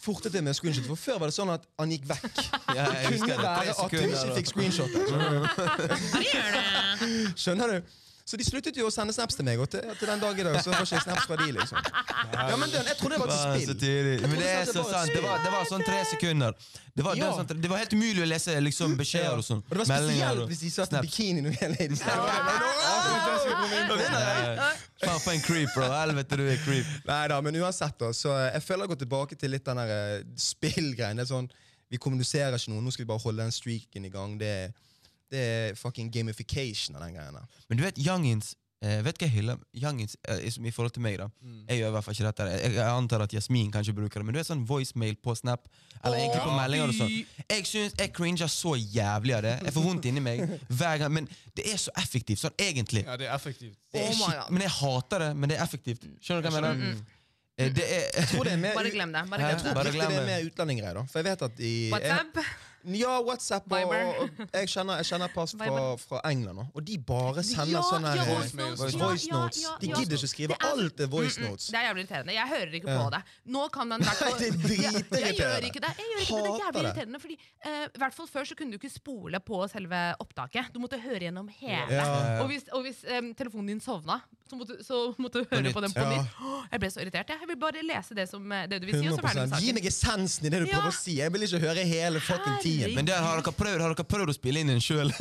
fortet 0.00 0.32
jeg 0.32 0.40
med 0.46 0.56
screenshot. 0.56 0.86
For 0.88 0.96
før 0.96 1.18
var 1.20 1.28
det 1.28 1.36
sånn 1.36 1.52
at 1.52 1.66
han 1.76 1.92
gikk 1.92 2.06
vekk. 2.08 2.38
ja, 2.78 2.86
Det 2.94 3.18
kunne 3.20 3.36
være 3.42 3.74
at 3.74 3.92
du 3.92 3.98
ikke 4.06 4.36
fikk 4.38 4.48
screenshot. 4.54 4.88
Skjønner 7.36 7.74
du? 7.74 7.92
Så 8.24 8.38
de 8.38 8.44
sluttet 8.46 8.76
jo 8.78 8.86
å 8.86 8.92
sende 8.94 9.12
snaps 9.16 9.34
til 9.38 9.44
meg, 9.48 9.58
og 9.62 9.68
til, 9.72 9.82
til 9.98 10.06
den 10.10 10.20
dag 10.22 10.38
i 10.38 10.44
dag 10.46 10.58
så 10.62 10.70
får 10.70 10.84
ikke 10.86 10.96
jeg 10.96 11.04
snaps 11.06 11.26
fra 11.26 11.38
de, 11.40 11.48
liksom. 11.56 11.78
Ja, 12.30 12.56
men 12.56 12.68
den, 12.70 12.86
Jeg 12.90 12.96
trodde 13.00 13.16
det 13.16 13.20
var 13.22 13.32
til 13.32 13.40
spill. 13.40 14.26
Men 14.26 14.36
det 14.38 14.50
er 14.50 14.64
så 14.68 14.76
det 14.76 14.84
var 14.84 14.90
et 14.90 14.94
sant. 14.94 15.14
Det 15.16 15.22
var, 15.24 15.42
det 15.44 15.50
var 15.54 15.66
sånn 15.70 15.84
tre 15.86 16.00
sekunder. 16.12 16.52
Det 16.90 17.04
var, 17.06 17.14
det, 17.16 17.24
var 17.24 17.36
sånn, 17.40 17.62
det 17.64 17.70
var 17.70 17.78
helt 17.80 17.94
umulig 17.96 18.22
å 18.22 18.28
lese 18.28 18.54
liksom, 18.60 18.94
beskjeder 18.98 19.40
og 19.40 19.46
sånn. 19.46 19.62
Og 19.64 19.72
det 19.72 19.80
var 19.82 19.88
spesielt 19.90 20.46
hvis 20.50 20.62
de 20.66 20.70
satt 20.74 20.90
i 20.90 20.92
snaps. 20.94 21.08
bikini 21.08 21.44
når 21.46 21.56
jeg 21.56 21.70
ladies. 21.76 22.02
Ja, 22.06 22.16
Faen, 25.00 25.20
for 25.22 25.32
en 25.32 25.40
creep, 25.40 25.70
bro. 25.74 25.86
Helvete, 25.94 26.36
du 26.36 26.44
er 26.50 26.60
creep. 26.60 26.88
Nei 27.08 27.22
da, 27.32 27.38
men 27.44 27.56
uansett, 27.62 27.96
da. 28.00 28.10
Så 28.16 28.34
jeg 28.36 28.62
føler 28.66 28.84
jeg 28.84 28.92
går 28.92 29.00
tilbake 29.04 29.38
til 29.40 29.54
litt 29.54 29.64
den 29.66 29.80
der 29.80 29.92
eh, 29.94 30.26
spillgreien. 30.40 31.16
Det 31.20 31.24
er 31.26 31.32
sånn, 31.32 31.50
Vi 31.90 31.98
kommuniserer 31.98 32.54
ikke 32.54 32.70
noe, 32.70 32.84
nå 32.84 32.92
skal 32.94 33.02
vi 33.02 33.08
bare 33.10 33.22
holde 33.24 33.42
den 33.42 33.54
streaken 33.54 34.04
i 34.06 34.12
gang. 34.12 34.36
Det 34.38 34.46
er, 34.46 34.68
det 35.30 35.44
er 35.50 35.78
fucking 35.78 36.10
gamification 36.12 36.96
av 36.98 37.06
den 37.06 37.14
greia 37.18 37.30
der. 37.34 37.60
Men 37.68 37.78
du 37.80 37.86
vet, 37.86 37.98
Youngins 37.98 38.54
Uh, 38.80 39.02
Vet 39.04 39.18
du 39.18 39.26
hva 39.26 39.26
jeg 39.28 39.34
hyller? 39.34 39.56
Youngins, 39.76 40.14
uh, 40.24 40.38
i, 40.40 40.48
i 40.48 40.70
forhold 40.72 40.94
til 40.96 41.02
meg, 41.04 41.18
da. 41.20 41.26
Mm. 41.44 41.56
Jeg 41.68 41.82
gjør 41.82 41.90
i 41.90 41.92
hvert 41.92 42.04
fall 42.06 42.14
ikke 42.14 42.24
dette. 42.30 42.44
Jeg, 42.48 42.70
jeg 42.78 42.86
antar 42.88 43.24
at 43.26 43.34
Jasmin 43.36 43.68
kanskje 43.74 43.92
bruker 43.92 44.22
det. 44.22 44.24
Men 44.24 44.32
du 44.32 44.38
vet 44.40 44.48
sånn 44.48 44.62
voicemail 44.64 45.18
på 45.20 45.34
Snap, 45.36 45.68
eller 46.00 46.16
egentlig 46.16 46.40
på 46.46 46.54
meldinger 46.56 46.94
og 46.94 46.96
sånn. 46.96 47.12
Jeg 47.44 47.66
synes, 47.68 47.98
jeg 48.00 48.14
cringer 48.16 48.48
så 48.48 48.72
jævlig 48.80 49.36
av 49.36 49.44
det. 49.44 49.52
Jeg 49.68 49.74
får 49.76 49.84
vondt 49.84 50.08
inni 50.08 50.22
meg 50.24 50.40
hver 50.72 51.02
gang. 51.02 51.12
Men 51.18 51.28
det 51.60 51.66
er 51.68 51.76
så 51.82 51.92
effektivt, 52.00 52.40
sånn 52.40 52.56
egentlig. 52.56 53.04
Ja, 53.04 53.18
det 53.20 53.28
er 53.28 53.36
effektivt. 53.36 53.76
Det 53.92 54.00
er 54.00 54.14
Oh 54.14 54.16
my 54.16 54.32
God. 54.38 54.56
men 54.56 54.64
jeg 54.64 54.74
hater 54.78 55.26
det, 55.26 55.30
men 55.36 55.52
det 55.52 55.60
er 55.60 55.66
effektivt. 55.68 56.08
Skjønner 56.24 56.48
du 56.48 56.48
hva 56.48 56.56
jeg 56.56 56.68
mener? 56.70 57.04
Eh, 57.60 57.68
Det 57.76 57.84
er 57.84 58.08
Jeg 58.16 58.28
tror 58.32 58.48
det 58.48 58.56
er 58.56 58.64
mer, 58.64 58.80
Bare 58.80 58.96
glem 58.96 59.12
det. 59.12 59.26
Bare 59.28 59.44
glem 59.44 59.62
det. 59.68 59.76
Bare 59.82 59.92
glem 59.92 60.16
det 60.16 60.20
er 60.24 60.28
mer 60.32 60.48
utlendinggreier, 60.48 61.02
da. 61.02 61.04
For 61.12 61.20
jeg 61.20 61.28
vet 61.28 61.48
at 61.50 61.60
i 61.60 61.76
jeg, 61.76 61.92
WhatsApp? 61.92 62.40
Ja, 62.84 63.18
WhatsApp 63.20 63.66
og, 63.72 63.90
og 63.92 64.54
jeg 64.56 64.68
kjenner, 64.72 65.00
jeg 65.02 65.06
kjenner 65.10 65.28
pass 65.34 65.52
fra, 65.52 65.82
fra 66.00 66.20
England 66.30 66.56
nå, 66.56 66.64
og 66.74 66.84
de 66.86 66.96
bare 66.98 67.42
sender 67.44 67.74
Ja, 67.74 67.82
sånne 67.84 68.14
ja, 68.16 68.24
voice 68.24 68.56
notes. 68.56 68.94
voice, 68.96 69.26
notes. 69.30 69.64
De 69.82 69.90
gidder 69.92 70.16
ikke 70.16 70.30
skrive 70.30 70.56
er- 70.56 70.66
alt 70.70 71.00
er 71.00 71.10
voice 71.12 71.36
Mm, 71.40 71.44
mm, 71.44 71.50
notes. 71.50 71.66
Det 71.68 71.76
er 71.78 71.84
jævlig 71.88 72.04
irriterende. 72.06 72.32
Jeg 72.34 72.48
hører 72.48 72.72
ikke 72.80 72.96
på 72.96 73.10
det. 73.14 73.20
Nå 73.46 73.68
kan 73.72 73.88
man 73.88 74.00
hvert 74.06 74.16
fall 74.16 74.40
er. 74.40 75.20
Jeg 75.20 75.36
gjør 75.36 75.68
ikke 75.68 75.82
det. 75.84 75.92
Jeg 76.00 76.08
gjør 76.10 76.24
ikke 76.24 76.36
det. 76.40 76.46
det 76.46 76.50
er 76.56 76.64
jævlig 76.64 76.82
irriterende 76.86 77.20
fordi 77.20 77.36
uh, 77.66 77.86
hvert 78.00 78.14
fall 78.16 78.28
Før 78.30 78.44
så 78.48 78.54
kunne 78.56 78.72
du 78.72 78.78
ikke 78.80 78.90
spole 78.92 79.40
på 79.40 79.60
selve 79.68 80.00
opptaket. 80.22 80.72
Du 80.74 80.80
måtte 80.80 80.98
høre 81.00 81.20
gjennom 81.26 81.48
hele. 81.60 82.00
Og 82.40 82.46
hvis, 82.48 82.64
og 82.72 82.82
hvis 82.86 83.04
um, 83.18 83.34
telefonen 83.34 83.74
din 83.74 83.80
sovna, 83.84 84.20
så 84.50 84.56
måtte, 84.58 84.76
så 84.84 85.14
måtte 85.18 85.38
du 85.44 85.46
høre 85.52 85.68
på, 85.70 85.76
på 85.78 85.80
den 85.84 85.92
på 85.94 86.04
nytt. 86.10 86.40
Jeg 86.72 86.80
ble 86.82 86.90
så 86.90 87.00
irritert. 87.04 87.28
Jeg. 87.30 87.48
vil 87.50 87.58
bare 87.60 87.82
lese 87.86 88.14
det 88.18 88.26
som 88.30 88.42
eh, 88.52 88.64
det 88.70 88.80
du 88.82 88.86
vil 88.88 88.96
si, 88.98 89.08
og 89.10 89.18
så 89.20 89.22
med 89.26 89.36
100 89.44 89.60
Gi 89.62 89.72
meg 89.76 89.86
essensen 89.90 90.46
i 90.46 90.50
det 90.50 90.60
du 90.64 90.66
prøver 90.70 90.90
å 90.90 90.94
si. 90.96 91.14
Jeg 91.20 91.32
vil 91.34 91.44
ikke 91.46 91.60
høre 91.62 91.84
hele 91.86 92.22
fucking 92.24 92.56
tiden. 92.62 92.69
Men 92.96 93.06
der, 93.08 93.18
har, 93.24 93.40
dere 93.42 93.52
prøvd, 93.56 93.80
har 93.84 93.94
dere 93.94 94.06
prøvd 94.14 94.32
å 94.32 94.34
spille 94.36 94.60
inn 94.62 94.70
den 94.72 94.80
sjøl? 94.84 95.10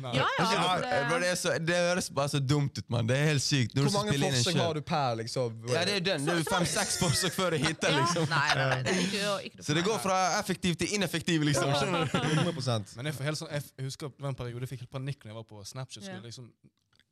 Ja, 0.00 0.24
ja. 0.40 0.78
det, 0.80 1.20
det- 1.22 1.34
så- 1.38 1.58
det 1.60 1.76
høres 1.76 2.08
bare 2.16 2.28
så 2.32 2.40
dumt 2.40 2.78
ut, 2.78 2.86
mann. 2.90 3.06
Det 3.06 3.16
er 3.18 3.26
helt 3.30 3.42
sykt. 3.44 3.74
Hvor 3.76 3.90
mange 3.94 4.14
forsøk 4.18 4.56
har 4.58 4.74
du 4.74 4.80
per, 4.80 5.14
liksom? 5.20 5.60
Ja, 5.70 5.84
det 5.86 5.94
er 6.00 6.04
den. 6.08 6.24
Det 6.26 6.34
er 6.40 6.48
fem-seks 6.48 6.96
forsøk 7.02 7.36
før 7.36 7.50
det 7.54 7.60
hitter, 7.66 7.92
Ja. 7.94 8.00
liksom. 8.00 8.26
Nei, 8.32 8.48
nei, 8.56 8.66
nei, 8.72 8.82
det 8.88 8.96
ikke, 9.04 9.36
ikke 9.50 9.66
Så 9.68 9.76
det 9.76 9.84
går 9.86 9.98
fra 10.02 10.16
effektiv 10.40 10.74
til 10.80 10.94
ineffektiv, 10.96 11.44
liksom. 11.46 11.70
Skjønner 11.76 12.08
du? 12.10 12.18
100 12.50 12.96
Men 12.96 13.10
jeg, 13.10 13.14
får 13.20 13.28
helt 13.30 13.40
sånn, 13.42 13.52
jeg 13.54 13.86
husker 13.86 14.10
en 14.32 14.34
periode 14.40 14.64
jeg 14.66 14.72
fikk 14.74 14.84
helt 14.86 14.94
panikk 14.98 15.24
når 15.24 15.32
jeg 15.34 15.38
var 15.42 15.48
på 15.52 15.62
Snapchat. 15.74 16.04
Skulle 16.08 16.26
liksom, 16.26 16.50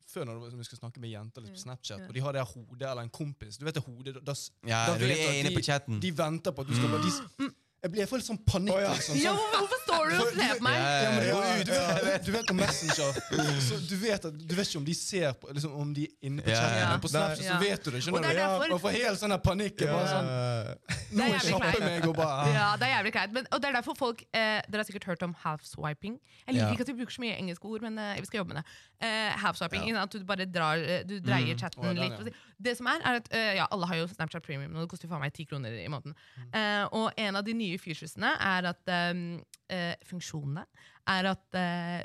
før 0.09 0.25
når 0.25 0.43
vi 0.57 0.65
skulle 0.65 0.81
snakke 0.81 0.99
med 1.05 1.13
jenter 1.13 1.45
liksom, 1.45 1.55
på 1.55 1.63
Snapchat, 1.67 2.03
og 2.09 2.13
de 2.17 2.25
har 2.25 2.33
det 2.39 2.43
hodet 2.49 2.89
eller 2.89 3.05
en 3.05 3.11
kompis 3.13 3.59
Du 3.61 3.65
vet 3.67 3.77
det 3.77 3.83
hodet, 3.85 4.15
da, 4.17 4.25
da, 4.33 4.35
Ja, 4.65 4.79
da 4.89 4.97
du 4.97 5.05
vet 5.05 5.21
er 5.21 5.39
inne 5.43 5.51
de, 5.53 5.55
på 5.59 5.65
chatten. 5.69 5.99
De 6.01 6.11
venter 6.17 6.51
på 6.57 6.65
at 6.65 6.71
du 6.71 6.75
skal 6.75 6.89
bare 6.95 7.05
de, 7.05 7.13
s- 7.13 7.53
Jeg 7.79 7.91
blir 7.93 8.03
litt 8.11 8.25
sånn 8.27 8.39
panikk. 8.43 8.75
Oh, 8.75 8.81
ja. 8.83 8.93
sånn, 8.99 9.15
Ja, 9.21 9.31
sånn, 9.37 9.53
hvorfor 9.55 9.79
står 9.85 10.09
du 10.09 10.15
og 10.19 10.31
ser 10.35 10.57
på 10.59 10.63
meg? 10.65 10.79
Ja, 10.79 10.95
Ja, 10.99 11.11
men 11.15 11.27
ja. 11.29 11.63
Du 11.63 11.71
vet, 12.09 12.25
du 12.25 12.31
vet 12.33 12.47
på 12.49 12.55
Messenger 12.57 12.95
så 13.63 13.77
du, 13.87 13.95
vet 14.01 14.25
at, 14.27 14.35
du 14.35 14.55
vet 14.57 14.67
ikke 14.67 14.81
om 14.81 14.87
de 14.89 14.95
ser 14.99 15.31
på 15.39 15.53
liksom, 15.55 15.75
Om 15.79 15.93
de 15.95 16.03
er 16.09 16.27
inne 16.27 16.43
på 16.43 16.51
chatten, 16.51 16.75
ja. 16.81 16.89
men 16.91 17.03
på 17.05 17.11
Snapchat 17.13 17.45
så 17.47 17.59
vet 17.61 17.83
du 17.85 17.91
det. 17.95 18.01
Skjønner 18.03 18.27
er 18.27 18.35
du? 18.35 18.41
derfor- 18.41 18.73
Og 18.75 18.81
får 18.83 18.97
helt 18.97 19.21
sånn 19.21 19.35
panikk. 19.45 19.85
Bare 19.85 20.09
sånn, 20.11 20.29
er 21.23 21.39
kjapper 21.45 21.85
meg 21.85 22.07
og 22.09 22.15
bare 22.19 22.51
Ja, 22.53 22.67
det 22.79 22.87
er 22.89 22.93
jævlig 22.97 23.13
kleint. 23.15 23.39
Og 23.53 23.61
det 23.63 23.69
er 23.71 23.77
derfor 23.79 23.95
folk 23.97 24.25
eh, 24.33 24.59
Dere 24.67 24.83
har 24.83 24.87
sikkert 24.89 25.07
hørt 25.13 25.23
om 25.23 25.35
half-swiping. 25.45 26.19
Jeg 26.45 26.55
liker 26.55 26.65
Ja. 26.67 26.73
ikke 26.75 26.81
at 26.85 26.91
vi 26.91 26.97
bruker 26.99 27.15
så 27.15 27.21
mye 27.23 27.37
engelske 27.39 27.65
ord, 27.65 27.81
men 27.87 27.97
eh, 27.97 28.19
vi 28.19 28.25
skal 28.27 28.41
jobbe 28.43 28.53
med 28.53 28.59
det. 28.59 28.65
Eh, 29.07 29.31
half-swiping, 29.39 29.95
At 29.95 30.11
du 30.11 30.23
bare 30.27 30.45
drar 30.45 30.77
eh, 30.83 31.03
Du 31.07 31.19
dreier 31.23 31.55
chatten 31.57 31.79
Å, 31.83 31.93
den, 31.93 32.03
litt. 32.03 32.27
ja. 32.27 32.35
Det 32.59 32.75
som 32.77 32.87
er, 32.91 32.99
er 33.07 33.21
at 33.23 33.31
eh, 33.31 33.53
Ja, 33.55 33.67
alle 33.71 33.87
har 33.87 33.95
jo 34.01 34.07
Snapchat 34.11 34.43
Premium, 34.43 34.75
og 34.75 34.83
det 34.83 34.89
koster 34.91 35.07
jo 35.07 35.13
faen 35.13 35.21
meg 35.23 35.33
ti 35.33 35.45
kroner 35.45 35.71
i 35.79 35.87
måneden. 35.87 36.15
Eh, 36.53 36.85
og 36.91 37.11
en 37.17 37.35
av 37.39 37.43
de 37.45 37.53
nye 37.53 37.68
featuresene 37.77 38.31
er 38.41 38.67
at 38.71 38.89
eh, 38.89 39.21
eh, 39.69 39.93
Funksjonene 40.09 40.63
er 41.09 41.29
at 41.31 41.55
eh, 41.59 42.01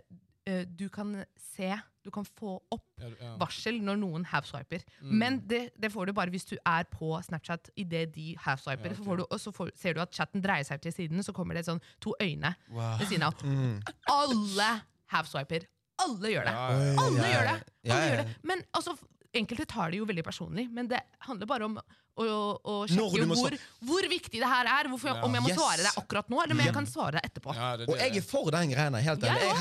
eh, 0.50 0.64
du 0.68 0.88
kan 0.92 1.14
se 1.40 1.72
Du 2.04 2.10
kan 2.12 2.24
få 2.28 2.58
opp 2.74 3.00
varsel 3.40 3.78
når 3.80 3.96
noen 3.96 4.24
half-swiper. 4.28 4.82
Mm. 5.00 5.12
Men 5.22 5.38
det, 5.48 5.70
det 5.80 5.88
får 5.92 6.06
du 6.10 6.12
bare 6.12 6.28
hvis 6.34 6.44
du 6.50 6.58
er 6.60 6.84
på 6.92 7.14
Snapchat 7.24 7.70
idet 7.80 8.10
de 8.12 8.34
half-swiper. 8.44 8.90
Ja, 8.90 8.92
okay. 8.92 8.98
Så 8.98 9.06
får 9.06 9.16
du, 9.16 9.24
og 9.30 9.40
så 9.40 9.52
får, 9.56 9.70
ser 9.80 9.94
du 9.96 10.02
at 10.04 10.12
chatten 10.12 10.42
dreier 10.44 10.66
seg 10.68 10.82
til 10.84 10.92
siden, 10.92 11.22
så 11.24 11.32
kommer 11.32 11.56
det 11.56 11.64
sånn 11.64 11.80
to 12.04 12.12
øyne 12.20 12.50
Wow. 12.68 12.98
ved 13.00 13.08
siden 13.08 13.24
av. 13.24 13.40
Mm. 13.40 13.80
Alle 14.12 14.68
half-swiper. 15.14 15.64
Alle 16.04 16.34
gjør 16.34 16.44
det. 16.50 16.52
Ja, 16.58 16.68
ja, 16.74 16.84
ja. 16.90 16.94
Alle 17.06 17.32
gjør 17.32 17.48
det. 17.48 17.56
Ja, 17.88 17.94
Alle 17.94 18.04
ja. 18.04 18.10
gjør 18.12 18.20
det. 18.20 18.36
Men 18.52 18.64
altså, 18.76 18.96
enkelte 19.34 19.66
tar 19.66 19.90
det 19.90 19.98
jo 20.00 20.06
veldig 20.08 20.24
personlig, 20.24 20.68
men 20.70 20.88
det 20.88 21.00
handler 21.26 21.46
bare 21.46 21.64
om 21.66 21.76
å, 21.78 22.24
å 22.62 22.74
sjekke 22.86 23.24
hvor, 23.26 23.54
hvor 23.82 24.06
viktig 24.08 24.38
det 24.38 24.46
her 24.48 24.68
er. 24.70 24.88
Hvorfor, 24.92 25.10
Ja. 25.14 25.24
Om 25.26 25.34
jeg 25.34 25.42
må 25.42 25.48
Yes. 25.50 25.58
svare 25.58 25.82
deg 25.82 25.96
akkurat 25.98 26.28
nå, 26.30 26.38
eller 26.44 26.54
om 26.54 26.60
jeg 26.62 26.72
kan 26.76 26.86
svare 26.86 27.12
deg 27.18 27.24
etterpå. 27.30 27.54
Ja, 27.56 27.76
det, 27.76 27.88
Og 27.88 27.98
jeg 27.98 28.16
er 28.16 28.22
for 28.22 28.50
den 28.54 28.70
greia. 28.70 28.90
helt 29.02 29.20
Jeg 29.22 29.30
ærlig. 29.30 29.48
Jeg 29.48 29.56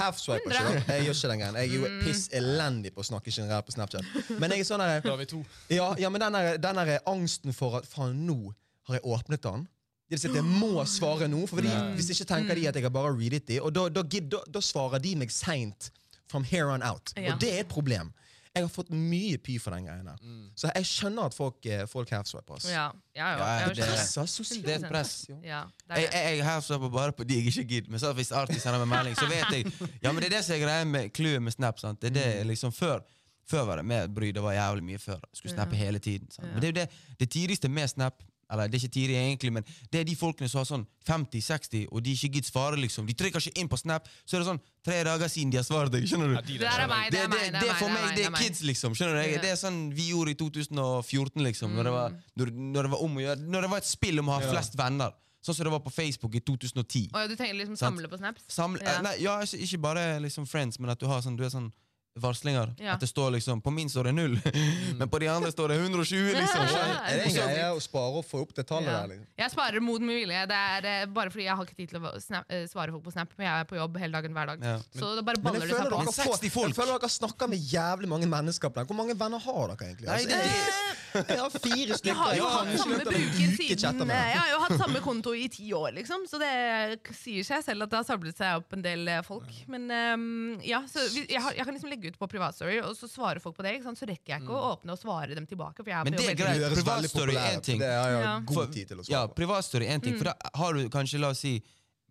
ikke. 0.77 0.87
Jeg 0.93 1.05
gjør 1.07 1.15
ikke 1.17 1.31
den 1.33 1.39
greien. 1.39 1.55
Jeg 1.55 1.69
er 1.69 1.73
jo 1.73 2.05
piss 2.05 2.27
elendig 2.29 2.93
på 2.93 3.01
å 3.01 3.07
snakke 3.09 3.31
generelt 3.33 3.65
på 3.65 3.73
Snapchat. 3.73 4.39
Men 4.39 4.51
jeg 4.51 4.59
er 4.59 4.63
sånn 4.69 4.79
der, 4.85 5.01
Da 5.01 5.13
er 5.13 5.17
vi 5.17 5.25
to. 5.25 5.43
ja, 5.69 5.95
ja, 5.97 6.09
men 6.09 6.21
den 6.21 6.33
der, 6.33 6.57
den 6.57 6.75
der 6.75 6.99
angsten 7.07 7.53
for 7.53 7.77
at 7.77 7.85
faen, 7.89 8.25
nå 8.27 8.53
har 8.87 8.99
jeg 8.99 9.03
åpnet 9.03 9.41
den. 9.41 9.67
De 10.09 10.17
vil 10.17 10.19
si 10.19 10.27
at 10.29 10.35
jeg 10.35 10.43
må 10.45 10.83
svare 10.85 11.25
nå, 11.31 11.47
for 11.49 11.57
fordi, 11.57 11.69
Mm. 11.73 11.95
hvis 11.97 12.09
ikke 12.13 12.27
tenker 12.27 12.53
de 12.55 12.67
at 12.67 12.75
jeg 12.75 12.83
har 12.83 12.91
bare 12.91 13.15
readet 13.17 13.45
de, 13.47 13.59
og 13.61 13.73
da, 13.73 13.87
da, 13.89 14.03
da, 14.03 14.39
da 14.51 14.59
svarer 14.59 15.01
de 15.01 15.15
meg 15.15 15.31
seint 15.31 15.89
from 16.27 16.43
here 16.43 16.69
on 16.69 16.83
out. 16.83 17.13
Ja. 17.17 17.33
Og 17.33 17.39
det 17.39 17.49
er 17.53 17.59
et 17.61 17.69
problem. 17.69 18.13
Jeg 18.55 18.63
har 18.63 18.69
fått 18.69 18.89
mye 18.93 19.37
py 19.41 19.55
for 19.57 19.73
den 19.73 19.87
greia. 19.87 20.13
Mm. 20.21 20.49
Så 20.55 20.69
jeg 20.75 20.85
skjønner 20.85 21.25
at 21.25 21.33
folk, 21.33 21.55
eh, 21.65 21.87
folk 21.89 22.09
half-swiper. 22.13 22.53
ass. 22.59 22.67
Ja, 22.69 22.91
ja, 23.15 23.29
ja, 23.31 23.37
Ja, 23.37 23.45
jeg 23.67 23.75
det- 23.75 24.63
Det 24.63 24.69
er 24.69 24.75
et 24.85 24.91
press. 24.91 25.25
jo. 25.29 25.39
Ja, 25.43 25.63
det 25.89 25.97
er 25.97 26.01
Jeg, 26.01 26.11
jeg, 26.13 26.37
jeg 26.37 26.45
half-swapper 26.45 26.91
bare 26.91 27.11
på 27.11 27.23
de 27.27 27.33
jeg 27.33 27.45
ikke 27.47 27.67
gidder. 27.67 27.89
Men 27.89 27.99
så 27.99 28.13
hvis 28.13 28.31
Arti 28.31 28.59
sender 28.59 28.85
meg 28.85 28.87
melding, 28.87 29.15
så 29.15 29.27
vet 29.27 29.49
jeg 29.51 29.89
Ja, 30.03 30.11
men 30.11 30.21
det 30.21 30.31
er 30.31 30.37
det 30.37 30.45
som 30.45 30.55
er 30.55 30.59
greia 30.65 30.85
med 30.85 31.09
clouet 31.13 31.41
med 31.41 31.51
Snap. 31.53 31.79
sant? 31.79 31.99
Det 32.01 32.15
er 32.15 32.37
det 32.37 32.47
liksom 32.47 32.71
Før 32.71 33.01
Før 33.49 33.65
var 33.65 33.75
det 33.75 33.85
mer 33.85 34.07
bry. 34.07 34.31
Det 34.31 34.41
var 34.41 34.53
jævlig 34.53 34.83
mye 34.83 34.97
før. 34.99 35.19
Skulle 35.33 35.51
snappe 35.53 35.75
hele 35.75 35.99
tiden. 35.99 36.29
Sant? 36.31 36.47
Men 36.53 36.61
det 36.61 36.63
er 36.63 36.71
jo 36.71 36.85
det, 36.85 36.89
det 37.19 37.29
tidligste 37.29 37.69
med 37.69 37.89
Snap 37.89 38.23
eller 38.53 38.69
det 38.69 38.77
er 38.77 38.83
ikke 38.85 38.93
tidlig 38.95 39.17
egentlig, 39.17 39.51
men 39.57 39.65
det 39.91 39.99
er 40.03 40.05
de 40.07 40.15
folkene 40.19 40.47
som 40.51 40.61
har 40.61 40.67
sånn 40.69 40.83
50-60, 41.09 41.87
og 41.91 42.03
de 42.05 42.13
ikke 42.13 42.29
gidder 42.37 42.49
svare. 42.51 42.77
liksom. 42.79 43.07
De 43.09 43.15
trykker 43.17 43.41
ikke 43.43 43.59
inn 43.63 43.69
på 43.71 43.79
Snap, 43.81 44.07
så 44.23 44.37
er 44.37 44.43
det 44.43 44.49
sånn 44.51 44.61
tre 44.85 44.99
dager 45.07 45.31
siden 45.31 45.51
de 45.53 45.59
har 45.59 45.65
svart 45.67 45.91
deg. 45.93 46.05
skjønner 46.09 46.31
du? 46.31 46.35
Ja, 46.37 46.43
de 46.45 46.57
Det 46.61 46.69
er 46.69 46.87
meg, 46.91 47.09
det 47.11 47.19
er 47.23 47.31
meg. 47.33 47.49
det, 47.57 47.69
er 47.73 47.79
for 47.81 47.89
meg, 47.89 48.15
det 48.15 48.25
er 48.29 48.37
kids, 48.37 48.61
liksom. 48.67 48.95
skjønner 48.95 49.19
du? 49.19 49.41
Det 49.43 49.51
er 49.51 49.59
sånn 49.59 49.81
vi 49.97 50.09
gjorde 50.13 50.35
i 50.35 50.39
2014, 50.39 51.43
liksom. 51.49 51.73
Når 51.75 51.89
det 51.89 51.93
var, 51.97 52.15
når, 52.39 52.53
når 52.77 52.87
det 52.87 52.93
var 52.95 53.03
om 53.03 53.17
å 53.19 53.25
gjøre 53.25 53.39
Når 53.49 53.61
det 53.67 53.69
var 53.73 53.83
et 53.83 53.89
spill 53.89 54.19
om 54.23 54.29
å 54.31 54.37
ha 54.39 54.47
flest 54.53 54.77
venner. 54.79 55.11
Sånn 55.43 55.57
som 55.57 55.67
det 55.67 55.73
var 55.73 55.81
på 55.83 55.91
Facebook 55.91 56.35
i 56.39 56.39
2010. 56.39 57.09
Å 57.11 57.19
ja, 57.25 57.27
du 57.27 57.33
tenker 57.35 57.57
liksom 57.59 57.75
samle 57.75 58.07
på 58.07 58.15
snaps? 58.21 58.45
Samle, 58.47 58.79
Ja. 58.85 59.01
nei, 59.03 59.17
ja, 59.19 59.33
ikke, 59.43 59.57
ikke 59.65 59.79
bare 59.83 60.03
liksom 60.23 60.45
friends, 60.47 60.79
men 60.79 60.89
at 60.93 60.99
du 61.01 61.05
har 61.09 61.19
sånn, 61.25 61.35
du 61.35 61.43
er 61.43 61.51
sånn 61.51 61.67
varslinger. 62.15 62.73
Ja. 62.77 62.93
At 62.93 62.99
det 63.01 63.07
står 63.09 63.31
liksom 63.37 63.61
På 63.61 63.71
min 63.73 63.89
står 63.89 64.03
det 64.03 64.11
null, 64.13 64.35
men 64.99 65.09
på 65.09 65.19
de 65.19 65.27
andre 65.27 65.51
står 65.51 65.67
det 65.73 65.77
120, 65.81 66.33
liksom. 66.39 66.61
Er 66.61 67.17
det 67.17 67.25
en 67.25 67.35
greie 67.37 67.69
å 67.73 67.79
spare 67.81 68.19
og 68.21 68.25
få 68.27 68.43
opp 68.45 68.53
det 68.57 68.67
tallet 68.69 68.91
Ja. 68.91 68.99
der? 69.01 69.07
liksom? 69.15 69.27
Jeg 69.43 69.51
sparer 69.55 69.81
mot 69.81 70.01
min 70.01 70.15
vilje. 70.21 70.43
Det 70.49 70.59
er 70.77 70.87
eh, 70.91 71.05
bare 71.09 71.33
fordi 71.33 71.47
jeg 71.47 71.55
har 71.57 71.65
ikke 71.65 71.77
tid 71.79 71.89
til 71.95 71.99
å 72.05 72.13
snap, 72.21 72.45
eh, 72.53 72.65
svare 72.69 72.93
folk 72.93 73.03
på 73.07 73.13
Snap. 73.15 73.33
Men 73.37 73.47
jeg 73.49 73.63
er 73.65 73.69
på 73.69 73.79
jobb 73.79 73.97
hele 74.01 74.13
dagen 74.19 74.33
hver 74.37 74.51
dag. 74.53 74.63
Ja. 74.63 74.77
Så 74.93 75.13
det 75.17 75.25
bare 75.25 75.41
baller 75.41 75.65
det 75.65 75.73
seg 75.73 75.89
på. 75.89 75.89
dere 75.97 76.13
får, 76.13 76.37
60 76.37 76.53
folk. 76.53 76.69
jeg 76.73 76.77
føler 76.81 76.99
dere 76.99 77.09
snakker 77.17 77.49
med 77.53 77.65
jævlig 77.73 78.09
mange 78.13 78.29
mennesker. 78.29 78.69
Hvor 78.83 78.97
mange 78.97 79.17
venner 79.17 79.41
har 79.47 79.73
dere 79.73 79.89
egentlig? 79.89 80.07
Nei, 80.07 80.21
Altså, 80.23 80.29
det- 80.29 81.29
jeg, 81.29 81.37
har 81.39 81.49
fire 81.53 81.93
stykker. 81.93 82.07
Jeg 82.09 82.15
har 82.17 82.35
jo 82.39 82.45
hatt 82.49 82.69
samme 82.79 82.97
bruker 83.05 83.51
siden 83.57 84.09
eh. 84.09 84.29
Jeg 84.33 84.39
har 84.39 84.47
jo 84.49 84.59
hatt 84.63 84.77
samme 84.81 85.01
konto 85.05 85.33
i 85.37 85.43
ti 85.53 85.67
år, 85.77 85.91
liksom. 85.93 86.23
Så 86.29 86.39
det 86.41 87.13
sier 87.13 87.43
seg 87.45 87.61
selv 87.67 87.85
at 87.85 87.91
det 87.93 87.99
har 87.99 88.07
samlet 88.07 88.37
seg 88.39 88.61
opp 88.63 88.73
en 88.73 88.81
del 88.81 89.07
eh, 89.07 89.21
folk. 89.25 89.51
Men 89.69 89.85
um, 89.93 90.59
ja, 90.65 90.81
så 90.89 91.03
vi- 91.13 91.27
jeg, 91.29 91.41
har, 91.41 91.53
jeg 91.53 91.65
kan 91.69 91.73
liksom 91.77 91.89
legge 91.93 92.02
ut 92.11 92.17
på 92.19 92.27
privatstory, 92.27 92.79
og 92.83 92.95
så 92.97 93.07
svarer 93.07 93.39
folk 93.39 93.55
på 93.55 93.63
det. 93.63 93.75
Ikke 93.79 93.83
sant? 93.83 93.97
Så 93.99 94.07
rekker 94.09 94.33
jeg 94.35 94.41
ikke 94.43 94.53
å 94.57 94.73
åpne 94.73 94.91
og 94.91 94.99
svare 94.99 95.35
dem 95.35 95.45
tilbake. 95.47 95.77
For 95.83 95.89
jeg 95.89 95.99
er 95.99 96.03
Men 96.03 96.13
på 96.13 96.17
det 96.17 96.25
jobb 96.25 96.39
er 96.39 96.47
hele 96.47 96.59
greit. 96.59 96.73
tiden. 96.73 96.83
Privatstory 96.83 97.35
er 97.35 97.47
én 97.51 97.55
en 97.55 97.61
ting. 97.61 97.79
Det 97.79 97.89
har 97.93 98.09
jeg 98.09 98.23
Ja. 98.23 98.39
god 98.39 98.73
tid 98.73 98.87
til 98.87 98.97
å 98.97 99.03
Ja, 99.09 99.21
svare 99.21 99.27
på. 99.29 99.35
privatstory 99.35 99.85
er 99.87 99.93
en 99.93 100.01
ting. 100.01 100.17
For 100.17 100.23
da 100.25 100.33
har 100.55 100.73
du 100.73 100.89
kanskje, 100.89 101.19
la 101.19 101.29
oss 101.29 101.39
si 101.39 101.63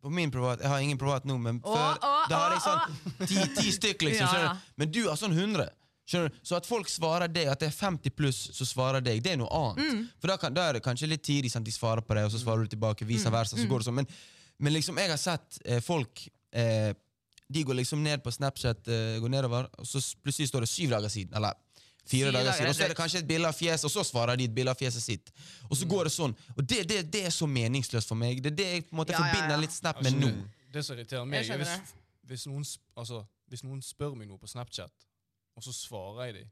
på 0.03 0.11
min 0.11 0.31
privat, 0.31 0.59
Jeg 0.61 0.69
har 0.69 0.79
ingen 0.81 0.99
privat 0.99 1.25
nå, 1.25 1.39
men 1.41 1.61
Å, 1.61 1.73
før 1.77 1.99
å, 2.03 2.29
da 2.29 2.39
hadde 2.39 2.57
jeg 2.57 2.63
å, 2.63 2.67
sånn 2.67 3.27
ti, 3.29 3.63
ti 3.63 3.71
stykk, 3.71 3.99
liksom. 4.03 4.27
Ja, 4.27 4.33
ja. 4.33 4.33
skjønner 4.33 4.55
du? 4.55 4.61
Men 4.77 4.91
du 4.91 5.09
har 5.09 5.17
sånn 5.17 5.33
100. 5.33 5.69
Skjønner 6.05 6.29
du? 6.31 6.35
Så 6.43 6.57
at 6.57 6.67
folk 6.67 6.89
svarer 6.89 7.29
deg, 7.33 7.47
at 7.47 7.61
det 7.61 7.69
er 7.69 7.77
50 7.87 8.11
pluss 8.11 8.51
som 8.53 8.67
svarer 8.67 9.01
deg, 9.01 9.23
det 9.23 9.33
er 9.33 9.37
noe 9.37 9.49
annet. 9.49 9.79
Mm. 9.79 10.09
For 10.19 10.27
da, 10.29 10.37
kan, 10.37 10.53
da 10.53 10.69
er 10.69 10.73
det 10.75 10.83
kanskje 10.83 11.07
litt 11.09 11.23
tidlig 11.23 11.51
sant, 11.53 11.65
de 11.65 11.71
svarer 11.71 12.03
på 12.03 12.15
det, 12.19 12.25
og 12.25 12.33
så 12.33 12.43
svarer 12.43 12.67
du 12.67 12.75
tilbake. 12.75 13.07
Vice 13.07 13.27
Mm. 13.31 13.33
versa, 13.33 13.57
så 13.57 13.69
går 13.69 13.79
det 13.79 13.87
sånn. 13.87 13.95
Men, 13.95 14.07
men 14.59 14.73
liksom, 14.73 14.97
jeg 14.99 15.09
har 15.11 15.17
sett 15.17 15.61
eh, 15.65 15.79
folk 15.81 16.29
eh, 16.53 16.93
De 17.53 17.65
går 17.65 17.75
liksom 17.81 18.03
ned 18.03 18.23
på 18.25 18.31
Snapchat, 18.33 18.89
eh, 18.89 19.19
går 19.21 19.29
nedover, 19.33 19.69
og 19.79 19.87
så 19.87 20.01
plutselig 20.23 20.49
står 20.49 20.61
det 20.67 20.69
syv 20.69 20.91
dager 20.95 21.09
siden. 21.13 21.35
Eller 21.37 21.53
fire 22.07 22.31
dager 22.33 22.39
dager 22.39 22.53
siden. 22.59 22.69
Og 22.71 22.75
så 22.75 22.85
er 22.85 22.89
det 22.89 22.97
kanskje 22.97 23.19
et 23.23 23.29
bilde 23.29 23.49
av 23.49 23.55
fjeset, 23.57 23.85
og 23.85 23.91
så 23.91 24.05
svarer 24.07 24.37
de 24.41 24.45
et 24.49 24.55
bilde 24.55 24.71
av 24.73 24.79
fjeset 24.81 25.03
sitt. 25.03 25.33
Og 25.69 25.77
så 25.77 25.87
går 25.91 26.09
det 26.09 26.13
sånn. 26.15 26.35
Og 26.57 26.63
det, 26.65 26.83
det, 26.89 27.03
det 27.13 27.25
er 27.29 27.35
så 27.35 27.47
meningsløst 27.47 28.09
for 28.09 28.19
meg. 28.19 28.41
Det 28.43 28.53
er 28.55 28.57
det 28.63 28.69
jeg 28.73 28.87
på 28.89 28.97
en 28.97 29.03
måte 29.03 29.13
Ja, 29.13 29.19
ja, 29.21 29.27
ja. 29.27 29.35
forbinder 29.35 29.63
litt 29.63 29.77
Snap 29.77 30.01
med 30.03 30.13
Altså, 30.15 30.21
nå. 30.21 30.33
det, 30.33 30.73
det 30.75 30.85
som 30.87 30.97
irriterer 30.97 31.29
meg, 31.29 31.51
er 31.51 31.63
hvis, 31.63 31.95
hvis, 32.31 32.47
noen, 32.51 32.65
altså, 32.97 33.25
hvis 33.53 33.65
noen 33.67 33.83
spør 33.85 34.17
meg 34.19 34.31
noe 34.31 34.41
på 34.41 34.51
Snapchat, 34.51 35.07
og 35.57 35.65
så 35.67 35.75
svarer 35.77 36.31
jeg 36.31 36.35
dem, 36.41 36.51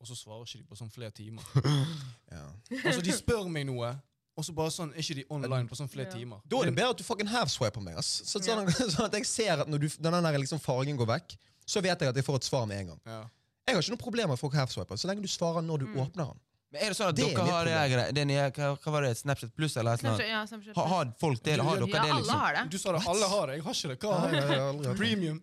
og 0.00 0.08
så 0.08 0.14
svarer 0.16 0.46
ikke 0.46 0.62
de 0.62 0.68
på 0.70 0.78
sånn 0.78 0.92
flere 0.94 1.10
timer. 1.16 1.44
Ja. 2.30 2.44
Altså, 2.86 3.00
De 3.02 3.10
spør 3.12 3.48
meg 3.50 3.66
noe, 3.66 3.88
og 4.36 4.44
så 4.46 4.54
bare 4.54 4.70
sånn 4.70 4.92
er 4.94 5.02
ikke 5.02 5.14
de 5.20 5.24
online 5.30 5.68
på 5.68 5.76
sånn 5.76 5.88
flere 5.90 6.06
Ja. 6.08 6.16
timer. 6.16 6.38
Da 6.48 6.60
er 6.62 6.64
det 6.70 6.74
bedre 6.76 6.90
at 6.90 6.98
du 6.98 7.04
fucking 7.04 7.28
half-swiper 7.28 7.82
meg. 7.82 7.96
ass. 7.98 8.22
Så, 8.24 8.40
sånn, 8.40 8.66
sånn 8.94 9.06
at 9.06 9.12
jeg 9.18 9.26
ser 9.26 9.60
at 9.64 9.68
når, 9.68 9.78
du, 9.80 9.88
denne 10.00 10.22
der 10.22 10.38
liksom 10.38 10.60
fargen 10.60 10.96
går 10.96 11.06
vekk, 11.06 11.36
så 11.66 11.82
vet 11.82 11.98
jeg 12.00 12.08
at 12.08 12.16
jeg 12.16 12.24
får 12.24 12.36
et 12.40 12.44
svar 12.44 12.66
med 12.66 12.78
en 12.80 12.86
gang. 12.94 13.00
Ja. 13.06 13.24
Jeg 13.68 13.76
har 13.76 13.82
ikke 13.82 13.92
noe 13.94 14.04
problem 14.04 14.28
med 14.32 14.38
folk 14.40 14.54
half-swiper, 14.54 14.96
så 14.98 15.06
lenge 15.10 15.22
du 15.22 15.28
svarer 15.28 15.62
når 15.62 15.78
du 15.84 15.86
Mm. 15.86 16.00
åpner 16.06 16.24
den. 16.32 16.40
Men 16.72 16.82
er 16.82 16.88
det 16.90 16.96
sånn 16.96 17.08
at 17.10 17.16
Det 17.16 17.24
er 17.26 17.34
dere 17.34 17.50
har 17.50 17.88
det 18.06 18.14
det 18.14 18.24
nye, 18.30 18.50
hva, 18.54 18.66
hva 18.78 18.92
var 18.94 19.02
det, 19.02 19.16
Snapchat 19.18 19.50
pluss 19.58 19.76
eller 19.76 19.98
noe 20.02 20.14
eller 20.14 20.28
ja, 20.28 20.44
Snapchat. 20.46 20.74
Har, 20.76 20.86
har 20.86 21.12
folk 21.18 21.42
det? 21.42 21.52
eller 21.54 21.64
Har 21.64 21.76
dere 21.82 21.88
ja, 21.88 21.92
det, 22.02 22.10
alle 22.10 22.20
liksom? 22.22 22.38
har 22.38 22.54
det. 22.54 22.70
Du 22.70 22.78
sa 22.78 22.92
det, 22.94 23.00
alle 23.10 23.26
har 23.26 23.46
det. 23.50 23.54
Jeg 23.56 23.64
har 23.64 23.74
ikke 23.74 23.88
det. 23.90 23.98
Hva 23.98 24.18
har 24.20 24.30
jeg? 24.30 24.96
Premium? 24.96 25.40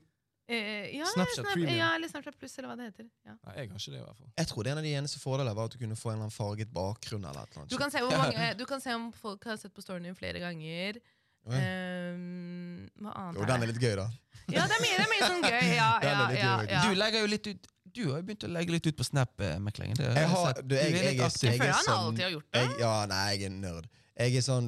Eh, 0.48 0.96
ja, 0.96 1.04
Snapchat 1.12 1.42
Snap, 1.42 1.50
Premium. 1.54 1.76
Ja, 1.76 1.90
eller 1.98 2.08
Snapchat 2.08 2.38
Pluss, 2.40 2.54
eller 2.58 2.70
hva 2.72 2.78
det 2.80 2.86
heter. 2.88 3.08
Ja. 3.28 3.34
Nei, 3.36 3.54
jeg 3.58 3.70
har 3.74 3.82
ikke 3.82 3.92
det, 3.92 4.00
i 4.00 4.06
hvert 4.06 4.20
fall. 4.22 4.30
Jeg 4.38 4.48
tror 4.48 4.64
det 4.64 4.70
er 4.72 4.78
en 4.78 4.80
av 4.82 4.88
de 4.88 4.94
eneste 5.02 5.20
fordelene 5.20 5.56
var 5.58 5.68
at 5.68 5.76
du 5.76 5.82
kunne 5.82 5.98
få 6.00 6.10
en 6.10 6.14
eller 6.16 6.28
annen 6.30 6.36
farget 6.38 6.72
bakgrunn. 6.72 7.26
eller 7.28 7.42
et 7.44 7.52
eller 7.52 7.64
annet. 7.66 7.72
Du 7.74 7.78
kan, 7.82 7.92
se 7.92 8.04
hvor 8.06 8.16
mange, 8.16 8.48
du 8.62 8.66
kan 8.70 8.84
se 8.84 8.96
om 8.96 9.10
folk 9.12 9.44
har 9.52 9.60
sett 9.60 9.74
på 9.76 9.84
storyen 9.84 10.08
din 10.08 10.16
flere 10.16 10.40
ganger. 10.40 11.02
Ehm, 11.48 12.88
hva 13.00 13.14
annet 13.16 13.38
Jo, 13.40 13.44
er 13.44 13.52
den 13.52 13.64
er 13.66 13.72
litt 13.72 13.82
gøy, 13.84 13.96
da. 14.00 14.08
Ja, 14.48 14.64
det 14.68 14.78
er 14.78 14.84
mye, 14.84 14.96
det 14.96 15.04
er 15.06 15.12
mye 15.12 15.28
sånn 15.32 15.44
gøy. 15.48 15.68
Ja, 15.76 15.90
Den 16.04 16.12
ja, 16.12 16.28
ja, 16.40 16.54
gøy, 16.64 16.72
ja. 16.72 16.82
Du 16.88 17.00
legger 17.02 17.24
jo 17.26 17.30
litt 17.34 17.48
ut 17.52 17.68
Du 17.98 18.02
har 18.12 18.20
jo 18.22 18.26
begynt 18.28 18.44
å 18.48 18.50
legge 18.52 18.76
litt 18.76 18.88
ut 18.88 18.98
på 19.00 19.06
Snap, 19.08 19.32
eh, 19.42 19.56
McLengen. 19.60 19.98
Jeg, 20.00 20.12
jeg, 20.12 20.22
Jeg 20.22 20.32
har, 20.34 20.50
sett. 20.54 20.68
du, 20.68 20.76
jeg, 20.76 20.92
jeg, 20.94 21.04
jeg. 21.04 21.16
Jeg 21.18 21.58
føler 21.58 21.70
er 21.72 21.74
han 21.78 21.88
sånn 21.88 22.02
alltid 22.08 22.24
har 22.28 22.34
gjort 22.36 22.50
det. 22.52 22.62
jeg, 22.64 22.76
Ja, 22.84 22.92
nei, 23.12 23.22
jeg 23.34 23.48
er 23.48 23.56
nerd. 23.58 23.88
Jeg 24.18 24.36
er 24.42 24.46
sånn 24.48 24.68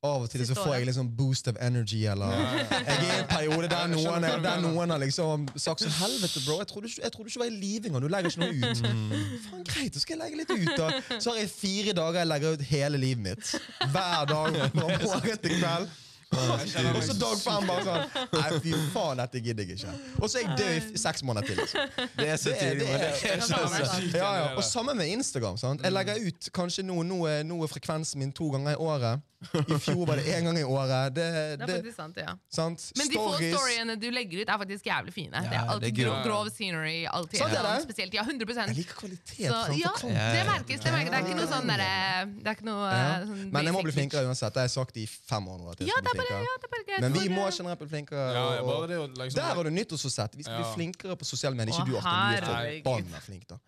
Av 0.00 0.22
og 0.24 0.30
til 0.32 0.40
så 0.48 0.54
får 0.56 0.78
jeg 0.78 0.86
liksom 0.88 1.08
boost 1.12 1.48
of 1.50 1.58
energy, 1.60 2.06
eller 2.08 2.30
Jeg 2.32 2.84
er 2.88 3.02
i 3.04 3.08
en 3.18 3.26
periode 3.28 3.68
der 3.68 3.90
noen, 3.92 4.24
er, 4.24 4.38
der 4.40 4.62
noen 4.64 4.94
har 4.94 5.02
liksom 5.02 5.44
sagt 5.60 5.84
sånn 5.84 5.92
Helvete, 5.98 6.40
bro, 6.46 6.56
jeg 6.62 6.70
trodde 6.70 6.88
ikke, 6.88 7.02
jeg 7.04 7.12
trodde 7.12 7.28
ikke 7.28 7.36
du 7.36 7.42
var 7.42 7.50
i 7.50 7.58
live 7.58 7.90
engang. 7.90 8.06
Du 8.06 8.08
legger 8.14 8.32
ikke 8.32 8.40
noe 8.40 8.54
ut. 8.56 8.80
Mm. 8.80 9.10
Faen, 9.44 9.66
greit, 9.68 9.92
så 9.92 10.00
skal 10.00 10.16
jeg 10.16 10.22
legge 10.22 10.40
litt 10.40 10.54
ut, 10.56 10.72
da. 10.80 11.18
Så 11.20 11.34
har 11.34 11.42
jeg 11.42 11.52
fire 11.52 11.96
dager 12.00 12.22
jeg 12.22 12.30
legger 12.32 12.56
ut 12.56 12.64
hele 12.70 13.02
livet 13.02 13.26
mitt. 13.26 13.52
Hver 13.92 14.30
dag 14.32 14.56
fra 14.78 14.86
morgen 14.86 15.44
til 15.44 15.58
kveld. 15.58 15.92
Og 16.30 17.02
så 17.02 17.14
dag 17.18 17.38
fem 17.42 17.64
bare 17.66 17.82
sånn 17.86 18.28
Nei, 18.36 18.58
fy 18.62 18.74
faen, 18.94 19.18
dette 19.18 19.40
gidder 19.42 19.66
jeg 19.66 19.78
ikke. 19.80 19.94
Og 20.22 20.28
så 20.30 20.38
er 20.38 20.44
jeg 20.46 20.58
død 20.60 20.94
i 20.94 21.00
seks 21.02 21.24
måneder 21.26 21.48
til. 21.50 21.56
Liksom. 21.58 22.06
Det 22.20 22.28
er 22.28 22.36
så 22.38 22.50
Det 22.50 22.54
er- 22.54 22.60
tidlig. 22.60 22.86
det 22.86 22.94
er- 22.94 23.00
det- 23.00 23.48
Ja, 23.50 23.66
det 23.66 24.14
er. 24.14 24.18
Ja, 24.18 24.34
ja. 24.36 24.54
Og 24.56 24.62
sammen 24.64 24.96
med 24.96 25.08
Instagram. 25.08 25.56
sant? 25.56 25.82
Jeg 25.82 25.92
legger 25.92 26.14
ut 26.28 26.48
kanskje 26.52 26.84
nå, 26.84 27.02
nå, 27.02 27.24
er, 27.26 27.42
nå 27.42 27.62
er 27.62 27.66
frekvensen 27.66 28.16
min 28.18 28.32
to 28.32 28.50
ganger 28.50 28.72
i 28.72 28.76
året. 28.76 29.20
I 29.40 29.78
fjor 29.80 30.04
var 30.06 30.16
det 30.20 30.26
én 30.26 30.44
gang 30.44 30.58
i 30.58 30.62
året. 30.68 31.14
Det, 31.16 31.24
Det 31.24 31.64
er 31.64 31.80
faktisk 31.80 31.96
sant, 31.96 32.16
ja. 32.20 32.34
sant? 32.52 32.92
Men 32.98 33.08
de 33.08 33.14
få 33.16 33.38
storyene 33.40 33.94
du 33.98 34.10
legger 34.12 34.42
ut, 34.42 34.48
er 34.52 34.58
faktisk 34.60 34.84
jævlig 34.84 35.14
fine. 35.14 35.32
det 35.32 35.56
er 35.56 35.64
alltid 35.64 35.80
det 35.80 35.98
er 35.98 36.04
grov, 36.04 36.24
grov 36.26 36.50
scenery. 36.52 37.06
Alltid 37.08 37.40
er 37.40 37.48
det? 37.64 37.88
spesielt. 37.88 38.12
Ja, 38.12 38.22
100 38.22 38.66
Jeg 38.68 38.76
liker 38.76 38.94
kvalitet 39.00 39.48
Så 39.48 39.78
ja, 39.80 39.96
det 39.96 40.44
merkes. 40.44 40.80
Det, 40.84 40.92
merkes. 40.92 41.10
det 41.10 41.16
er 41.16 41.24
ikke 41.24 41.40
noe 41.40 41.48
sånn 41.48 41.66
derre 41.72 42.62
noe 42.68 42.90
Ja. 42.92 43.16
eh, 43.16 43.26
sånn 43.26 43.50
Men 43.50 43.64
jeg 43.64 43.72
må 43.74 43.82
bli 43.82 43.92
flinkere 43.92 44.26
uansett. 44.28 44.52
Det 44.52 44.60
har 44.60 44.68
jeg 44.68 44.76
sagt 44.76 44.96
i 44.98 45.06
fem 45.06 45.48
år 45.48 45.56
nå. 45.58 45.70
at 45.72 45.78
jeg 45.80 45.88
Ja, 45.88 45.94
skal 45.96 46.04
det 46.04 46.12
bli 46.12 46.19
er 46.19 46.19
greit. 46.28 47.00
Men 47.00 47.12
vi 47.12 47.28
må 47.28 47.48
generelt 47.50 47.78
bli 47.78 47.88
flinkere. 47.88 48.32
Ja, 48.34 48.54
ja, 48.54 48.62
og- 48.62 48.88
å 48.90 49.08
liksom 49.16 49.34
Der 49.34 49.54
var 49.54 49.64
du 49.64 49.70
nyttårsforsett. 49.70 50.36
Vi 50.36 50.42
skal 50.42 50.62
bli 50.62 50.72
flinkere 50.74 51.16
på 51.16 51.24
sosiale 51.24 51.54
medier. 51.56 51.74
Ikke 51.74 51.86
du, 51.90 51.96
Arthur. 51.96 52.46
Du 52.46 52.52
er 52.52 52.82
forbanna 52.82 53.20
flink, 53.20 53.46
da. 53.48 53.58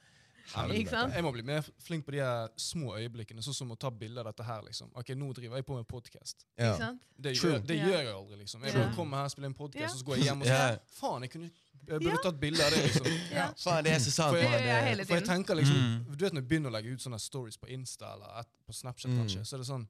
Jeg 0.52 1.22
må 1.24 1.32
bli 1.32 1.42
mer 1.42 1.62
flink 1.80 2.04
på 2.04 2.12
de 2.12 2.18
her 2.18 2.48
små 2.60 2.92
øyeblikkene, 2.98 3.40
sånn 3.42 3.54
som 3.54 3.70
å 3.72 3.76
ta 3.78 3.88
bilder 3.90 4.20
av 4.26 4.34
dette 4.34 4.44
her. 4.44 4.60
liksom. 4.62 4.90
Ok, 4.94 5.08
Nå 5.16 5.32
driver 5.32 5.56
jeg 5.56 5.64
på 5.66 5.76
med 5.76 5.86
podkast. 5.88 6.44
Ja. 6.58 6.76
Det, 7.18 7.32
gjør, 7.36 7.64
det 7.66 7.78
gjør 7.80 8.02
jeg 8.02 8.12
aldri. 8.14 8.36
liksom. 8.38 8.62
Jeg 8.64 8.74
bare 8.74 8.94
kommer 8.94 9.16
her 9.16 9.24
og 9.24 9.30
spiller 9.30 9.46
en 9.48 9.54
podkast, 9.54 9.80
Ja. 9.80 9.86
og 9.86 9.96
så 9.96 10.04
går 10.04 10.16
jeg 10.16 10.24
hjem 10.24 10.40
og 10.42 10.46
sier. 10.46 10.80
Faen, 11.00 11.22
jeg 11.22 11.30
kunne 11.30 11.50
jeg 11.88 12.00
burde 12.00 12.10
Ja. 12.10 12.16
tatt 12.22 12.38
bilde 12.40 12.60
av 12.64 12.70
det. 12.70 12.82
liksom. 12.84 13.06
Ja. 13.32 13.46
Faen, 13.56 13.84
det 13.84 13.92
er 13.92 13.98
så 13.98 14.10
sant. 14.12 14.30
For 14.30 14.36
jeg- 14.36 15.06
For 15.06 15.14
jeg 15.14 15.24
tenker 15.24 15.54
liksom, 15.56 15.74
Mm. 15.76 16.16
Du 16.16 16.24
vet 16.24 16.32
når 16.34 16.40
jeg 16.42 16.48
begynner 16.48 16.68
å 16.70 16.72
legge 16.72 16.92
ut 16.92 17.00
sånne 17.00 17.18
stories 17.20 17.56
på 17.56 17.68
Insta 17.70 18.12
eller 18.14 18.40
et, 18.40 18.46
på 18.68 18.72
Snapchat, 18.74 19.10
Mm. 19.10 19.28
så 19.44 19.54
er 19.54 19.58
det 19.58 19.66
sånn 19.66 19.88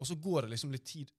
Og 0.00 0.06
så 0.06 0.14
går 0.18 0.40
det 0.42 0.50
liksom 0.52 0.72
litt 0.72 0.84
tid, 0.86 1.10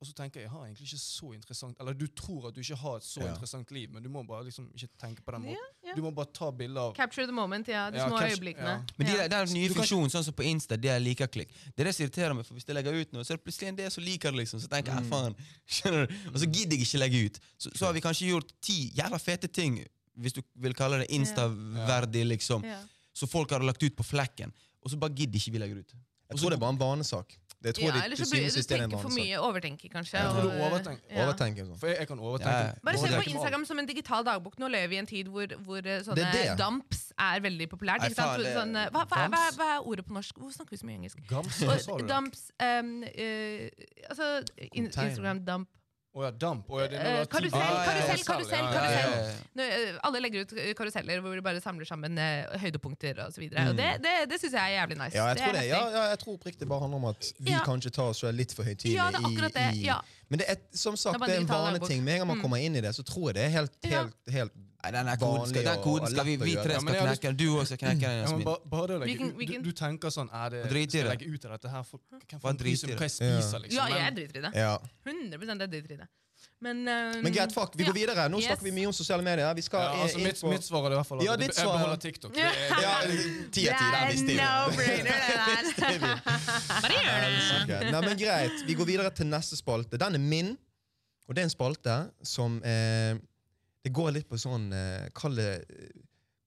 og 0.00 0.06
så 0.08 0.14
tenker 0.16 0.40
jeg 0.40 0.46
jeg 0.46 0.50
har 0.50 0.62
egentlig 0.64 0.86
ikke 0.88 0.98
så 0.98 1.34
interessant 1.36 1.76
Eller 1.80 1.92
du 1.92 2.06
tror 2.06 2.48
at 2.48 2.54
du 2.54 2.60
ikke 2.62 2.76
har 2.80 2.96
et 2.96 3.02
så 3.04 3.20
Ja. 3.20 3.34
interessant 3.34 3.70
liv, 3.70 3.90
men 3.92 4.02
du 4.02 4.08
må 4.08 4.22
bare 4.26 4.44
liksom 4.46 4.70
ikke 4.74 4.88
tenke 4.98 5.20
på 5.22 5.32
den 5.32 5.42
måten. 5.42 5.56
ja. 5.84 5.94
Du 5.94 6.00
må 6.02 6.10
bare 6.14 6.32
ta 6.32 6.50
bilder 6.50 6.80
av 6.80 6.94
Capture 6.96 7.26
the 7.26 7.32
moment, 7.32 7.68
ja. 7.68 7.90
De 7.90 7.98
Ja, 7.98 8.08
små 8.08 8.16
catch- 8.18 8.30
øyeblikkene. 8.38 8.64
ja. 8.64 8.82
Men 8.96 9.06
de, 9.06 9.12
Ja. 9.12 9.28
den 9.28 9.52
nye 9.54 9.68
funksjonen, 9.68 10.08
sånn 10.10 10.24
som 10.24 10.32
på 10.34 10.42
Insta, 10.44 10.76
det 10.80 10.88
er 10.90 10.98
likeklikk. 11.00 11.48
Det 11.76 11.80
er 11.80 11.84
det 11.84 11.94
som 11.94 12.06
irriterer 12.06 12.34
meg, 12.34 12.46
for 12.46 12.54
hvis 12.54 12.64
jeg 12.66 12.74
legger 12.76 12.94
ut 13.00 13.12
noe, 13.12 13.22
så 13.24 13.32
er 13.32 13.36
det 13.36 13.44
plutselig 13.44 13.68
en 13.68 13.76
del 13.76 13.90
som 13.90 14.04
liker 14.04 14.30
det, 14.32 14.38
liksom. 14.40 14.60
Så 14.60 14.68
tenker 14.68 14.94
jeg, 14.94 15.02
Mm. 15.04 15.10
faen, 15.10 15.34
skjønner 15.68 16.06
du? 16.08 16.14
Og 16.32 16.36
så 16.40 16.46
gidder 16.50 16.76
jeg 16.76 16.80
ikke 16.86 16.98
legge 16.98 17.24
ut. 17.26 17.40
Så, 17.58 17.70
så 17.76 17.86
har 17.86 17.92
vi 17.92 18.00
kanskje 18.00 18.30
gjort 18.32 18.52
ti 18.62 18.90
jævla 18.96 19.18
fete 19.20 19.52
ting, 19.52 19.84
hvis 20.18 20.32
du 20.32 20.42
vil 20.56 20.72
kalle 20.74 20.98
det 21.04 21.10
Insta-verdig, 21.10 22.24
liksom. 22.26 22.64
Ja. 22.64 22.80
Så 23.14 23.28
folk 23.28 23.50
har 23.50 23.60
lagt 23.60 23.82
ut 23.82 23.94
på 23.96 24.04
flekken, 24.04 24.52
og 24.82 24.90
så 24.90 24.98
bare 24.98 25.12
gidder 25.14 25.36
ikke 25.38 25.52
vi 25.52 25.58
legger 25.58 25.78
ut. 25.80 25.92
Jeg 26.30 26.38
tror 26.38 26.50
det 26.50 26.56
er 26.56 26.60
bare 26.60 26.72
en 26.72 26.78
vanesak. 26.78 27.36
Det 27.62 27.74
tror 27.76 27.82
Ja, 27.84 27.92
jeg 27.94 28.04
eller 28.04 28.16
de 28.16 28.24
så 28.24 28.30
blir 28.30 28.40
syvende 28.40 28.68
du 28.68 28.74
er 28.74 28.78
tenker 28.80 28.98
for 29.04 29.12
mye, 29.12 29.36
overtenker 29.44 29.88
kanskje. 29.92 30.16
Jeg 30.16 30.30
tror 30.32 30.42
du 30.42 30.50
overtenker. 30.64 31.02
ja. 31.10 31.24
Overtenker 31.26 31.64
sånn. 31.66 31.78
For 31.78 31.86
jeg, 31.88 31.96
jeg 31.98 32.08
kan 32.08 32.18
Ja. 32.18 32.24
overtenke. 32.24 32.80
Bare 32.84 32.98
se 32.98 33.06
på 33.16 33.26
Instagram 33.30 33.64
som 33.66 33.78
en 33.78 33.86
digital 33.86 34.24
dagbok. 34.24 34.58
Nå 34.58 34.68
lever 34.68 34.88
vi 34.88 34.94
i 34.96 34.98
en 34.98 35.06
tid 35.06 35.26
hvor, 35.28 35.46
hvor 35.66 35.78
eh, 35.84 36.00
sånne 36.00 36.16
Det 36.16 36.24
er 36.24 36.56
det. 36.56 36.58
dumps 36.58 37.12
er 37.18 37.40
veldig 37.40 37.68
populært. 37.68 38.00
Ikke 38.08 38.14
sant? 38.16 38.40
sånn, 38.56 38.76
eh, 38.76 38.88
hva, 38.90 39.04
hva, 39.04 39.28
hva, 39.28 39.42
hva 39.58 39.68
er 39.76 39.80
ordet 39.86 40.06
på 40.06 40.12
norsk? 40.16 40.34
Hvorfor 40.40 40.56
snakker 40.56 40.70
vi 40.70 40.76
så 40.80 40.86
mye 40.86 40.96
engelsk? 41.00 41.18
Gams, 41.28 41.62
Og, 41.88 42.08
dumps 42.08 42.50
um, 42.60 43.02
uh, 43.04 43.68
Altså 44.08 44.42
in, 44.72 44.86
Instagram 44.86 45.44
dump. 45.44 45.68
Å 46.10 46.24
ja, 46.24 46.30
damp. 46.34 46.66
Oh 46.68 46.80
ja, 46.80 46.86
er 46.90 47.20
Eh, 47.20 47.26
karusell, 47.30 47.50
tid- 47.52 47.54
Ah, 47.54 47.84
ja, 47.86 47.92
ja, 47.94 48.02
karusell, 48.02 48.24
karusell, 48.26 48.58
ja, 48.58 48.64
ja, 48.64 48.72
Ja, 48.72 48.80
karusell. 48.80 49.10
ja, 49.14 49.28
ja. 49.30 49.34
Nå, 49.54 49.62
eh, 49.62 49.98
alle 50.02 50.20
legger 50.20 50.40
ut 50.42 50.54
karuseller 50.74 51.20
hvor 51.22 51.34
de 51.38 51.42
bare 51.46 51.60
samler 51.62 51.86
sammen 51.86 52.18
eh, 52.18 52.58
høydepunkter 52.58 53.20
videre. 53.38 53.68
Mm. 53.70 53.76
Det, 53.78 54.02
det, 54.02 54.14
det 54.32 54.40
syns 54.42 54.52
jeg 54.58 54.60
er 54.74 54.74
jævlig 54.82 54.98
nice. 54.98 55.14
Ja, 55.14 55.26
jeg 55.28 55.36
tror 55.38 55.52
det. 55.52 55.62
Ja, 55.68 55.82
ja, 55.94 56.02
jeg 56.10 56.18
tror 56.18 56.34
oppriktig 56.34 56.66
bare 56.68 56.80
handler 56.80 56.96
om 56.98 57.04
at 57.12 57.32
vi 57.38 57.50
Ja. 57.52 57.60
kanskje 57.64 57.90
tar 57.94 58.10
oss 58.10 58.18
selv 58.24 58.34
litt 58.36 58.50
for 58.52 58.64
høytidelig 58.64 58.96
Ja, 58.98 59.06
det 59.12 59.20
er 59.22 59.28
akkurat 59.30 59.54
det. 59.54 59.68
i, 59.76 59.82
i 59.82 59.86
Ja. 59.86 60.00
Men 60.28 60.38
det 60.42 60.48
er 60.50 60.56
som 60.74 60.96
sagt, 60.96 61.20
Det 61.20 61.30
er 61.30 61.40
en 61.40 61.46
vaneting. 61.46 62.02
Med 62.02 62.14
en 62.14 62.18
gang 62.20 62.28
man 62.28 62.38
Mm. 62.38 62.42
kommer 62.42 62.56
inn 62.58 62.74
i 62.76 62.80
det, 62.80 62.90
så 62.94 63.02
tror 63.06 63.28
jeg 63.30 63.34
det 63.34 63.44
er 63.44 63.48
helt, 63.50 63.76
Ja. 63.84 64.02
helt, 64.02 64.14
helt 64.30 64.52
Nei, 64.80 64.90
den, 64.96 65.08
koden 65.20 65.46
skal, 65.50 65.64
den 65.66 65.82
koden 65.84 66.08
skal 66.08 66.24
vi, 66.24 66.36
vi 66.40 66.54
tre 66.56 66.78
skal 66.80 66.94
knekke 66.96 67.26
den. 67.26 67.36
Du 67.36 67.46
også 67.58 67.74
skal 67.74 67.80
knekke 67.82 68.00
den. 68.00 68.14
Ja, 68.16 68.22
Jasmin. 68.24 68.44
bare, 68.48 68.70
bare 68.72 68.94
å 68.96 69.00
legge 69.02 69.26
ut, 69.28 69.36
du, 69.36 69.58
du 69.66 69.72
tenker 69.76 70.14
sånn 70.14 70.30
er 70.32 70.54
det, 70.54 70.62
Drit 70.70 70.88
i 70.88 70.90
Skal 70.94 71.00
jeg 71.00 71.10
det. 71.10 71.10
legge 71.18 71.34
ut 71.36 71.44
av 71.44 71.52
dette 71.58 71.74
her? 71.74 71.84
For, 71.90 72.00
hvem 72.08 72.40
faen 72.46 72.56
bryr 72.62 72.78
seg 72.80 72.88
drit 72.88 72.94
i 72.94 72.96
om 72.96 73.02
hva 73.02 73.10
jeg 73.10 73.12
det. 73.12 73.42
spiser, 73.44 73.62
liksom? 73.66 73.76
Ja, 73.76 74.00
jeg 74.06 74.16
driter 74.16 74.40
i 74.40 74.42
det. 74.46 74.52
Ja. 74.56 74.72
100 75.04 75.60
jeg 75.66 75.70
driter 75.76 75.94
i 75.96 76.00
det. 76.00 76.08
Men, 76.60 76.78
um, 76.88 77.22
Men 77.24 77.32
greit, 77.32 77.52
fuck, 77.52 77.72
vi 77.76 77.84
går 77.84 77.92
videre. 77.96 78.24
Nå 78.32 78.38
Yes. 78.40 78.46
snakker 78.48 78.64
vi 78.64 78.72
mye 78.76 78.86
om 78.88 78.92
sosiale 78.96 79.24
medier. 79.24 79.52
Vi 79.56 79.62
skal 79.64 79.80
ja, 79.80 80.02
altså, 80.04 80.18
inn 80.18 80.24
mitt, 80.24 80.40
på 80.40 80.48
mitt 80.52 80.64
svar 80.64 80.86
er 80.88 80.92
i 80.92 80.98
hvert 80.98 81.08
fall 81.08 81.20
at 81.20 81.24
Ja, 81.24 81.36
jeg 81.36 81.52
beholder 81.56 82.00
TikTok. 82.00 82.34
Det 82.36 82.44
er, 82.44 82.52
Ja, 82.84 82.94
ti 83.52 83.64
av 83.68 83.80
ti. 83.80 83.86
Der 83.92 84.10
visste 84.10 84.26
vi 84.28 84.36
Det 84.36 84.44
er 84.44 84.68
det. 84.68 84.76
no-brainer, 84.76 85.16
det 85.28 85.36
der. 85.80 86.40
Bare 86.80 87.00
gjør 87.00 87.66
det. 87.68 87.92
Nei, 87.92 88.00
men 88.08 88.16
greit. 88.20 88.64
Vi 88.68 88.76
går 88.80 88.88
videre 88.92 89.10
til 89.16 89.28
neste 89.32 89.56
spalte. 89.60 90.00
Den 90.00 90.16
er 90.16 90.24
min, 90.24 90.52
og 91.28 91.34
det 91.36 91.44
er 91.44 91.48
en 91.48 91.52
spalte 91.54 91.96
som 92.26 92.60
eh, 92.64 93.16
Det 93.84 93.92
går 93.96 94.12
litt 94.18 94.28
på 94.28 94.36
sånn 94.40 94.68
eh, 94.76 95.06
Kall 95.16 95.38
det, 95.38 95.50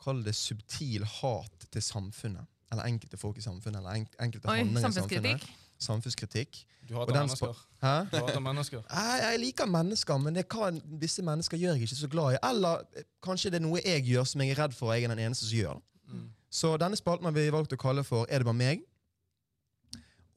kall 0.03 0.19
det 0.25 0.35
subtil 0.37 1.05
hat 1.19 1.65
til 1.73 1.81
samfunnet. 1.81 2.45
Eller 2.73 2.89
enkelte 2.89 3.17
folk 3.21 3.37
i 3.37 3.45
samfunnet. 3.45 3.81
Eller 3.81 4.01
enk, 4.01 4.13
enkelte 4.21 4.49
Oi, 4.49 4.59
handlinger 4.61 4.79
i 4.79 4.83
samfunnet. 4.83 5.39
samfunnskritikk. 5.39 5.59
Samfunnskritikk. 5.83 6.59
du 6.87 6.93
hater 6.95 7.17
mennesker. 7.17 7.57
Hæ? 7.81 7.95
Du 8.11 8.17
hater 8.19 8.39
mennesker. 8.43 8.83
Jeg, 8.93 9.23
jeg 9.23 9.39
liker 9.39 9.65
mennesker, 9.65 10.17
men 10.21 10.37
det 10.37 10.45
kan, 10.51 10.77
visse 11.01 11.23
mennesker 11.25 11.57
gjør 11.59 11.77
jeg 11.77 11.87
ikke 11.87 11.99
så 11.99 12.09
glad 12.11 12.35
i. 12.35 12.39
Eller 12.49 12.85
eh, 12.95 13.05
kanskje 13.23 13.51
det 13.53 13.59
er 13.61 13.65
noe 13.65 13.81
jeg 13.81 14.05
gjør 14.07 14.25
som 14.29 14.43
jeg 14.43 14.53
er 14.53 14.61
redd 14.63 14.77
for, 14.77 14.91
og 14.91 14.97
jeg 14.97 15.07
er 15.07 15.13
den 15.15 15.21
eneste 15.25 15.47
som 15.47 15.57
gjør 15.57 15.79
det. 15.79 16.13
Mm. 16.13 16.25
Så 16.53 16.75
denne 16.77 16.99
spalten 16.99 17.25
har 17.25 17.33
vi 17.35 17.47
valgt 17.53 17.73
å 17.73 17.79
kalle 17.81 18.03
for 18.05 18.27
Er 18.29 18.43
det 18.43 18.45
bare 18.45 18.59
meg? 18.59 18.83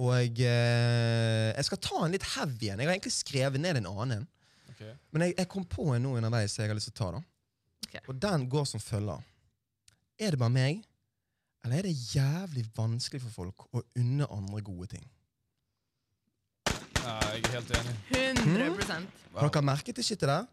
Og 0.00 0.12
jeg, 0.12 0.32
eh, 0.44 1.50
jeg 1.56 1.68
skal 1.68 1.80
ta 1.80 2.00
en 2.04 2.12
litt 2.12 2.24
heavy 2.34 2.68
en. 2.72 2.80
Jeg 2.80 2.88
har 2.88 2.94
egentlig 2.96 3.14
skrevet 3.16 3.60
ned 3.62 3.80
en 3.80 3.88
annen. 3.94 4.26
Ok. 4.76 4.84
Men 5.12 5.22
jeg, 5.26 5.34
jeg 5.38 5.48
kom 5.48 5.64
på 5.64 5.88
en 5.96 6.02
nå 6.04 6.16
underveis 6.18 6.52
som 6.52 6.62
jeg 6.62 6.70
har 6.70 6.76
lyst 6.76 6.90
til 6.92 6.96
å 6.96 7.00
ta. 7.00 7.10
da. 7.16 7.22
Okay. 7.88 8.00
Og 8.12 8.18
den 8.20 8.44
går 8.52 8.64
som 8.68 8.80
følger. 8.80 9.22
Er 10.20 10.30
det 10.34 10.38
bare 10.40 10.52
meg, 10.52 10.82
eller 11.64 11.78
er 11.80 11.88
det 11.88 11.96
jævlig 12.12 12.66
vanskelig 12.76 13.22
for 13.24 13.30
folk 13.42 13.64
å 13.72 13.82
unne 13.96 14.28
andre 14.32 14.60
gode 14.64 14.86
ting? 14.94 15.06
Ja, 17.02 17.16
jeg 17.32 17.44
er 17.46 17.52
helt 17.54 17.72
enig. 17.78 17.96
100 18.10 19.06
Har 19.36 19.48
dere 19.50 19.62
merket 19.64 19.96
det 19.96 20.04
shitet 20.04 20.26
der? 20.28 20.46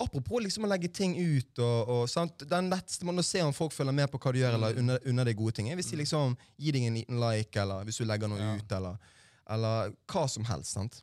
Apropos 0.00 0.42
liksom 0.44 0.66
å 0.66 0.68
legge 0.68 0.90
ting 0.92 1.14
ut 1.16 1.58
og, 1.64 1.88
og 1.88 2.02
sant? 2.12 2.42
Den 2.48 2.68
letteste 2.72 3.06
måten 3.08 3.22
å 3.22 3.24
se 3.24 3.40
om 3.44 3.52
folk 3.56 3.72
følger 3.72 3.94
med 3.96 4.10
på 4.12 4.18
hva 4.20 4.32
du 4.34 4.38
gjør, 4.42 4.52
Mm. 4.52 4.58
eller 4.58 4.80
unner, 4.82 4.98
unner 5.08 5.24
deg 5.24 5.36
gode 5.38 5.54
ting, 5.56 5.70
er 5.72 5.76
hvis 5.78 5.88
de 5.90 5.96
liksom 6.02 6.34
gir 6.60 6.72
deg 6.76 6.84
en 6.88 6.98
liten 6.98 7.20
like, 7.20 7.56
eller 7.62 7.84
hvis 7.88 7.96
du 8.00 8.04
legger 8.04 8.28
noe 8.28 8.38
Ja. 8.40 8.54
ut, 8.56 8.72
eller, 8.76 8.98
eller 9.48 9.94
hva 10.06 10.26
som 10.28 10.44
helst. 10.44 10.72
sant? 10.76 11.02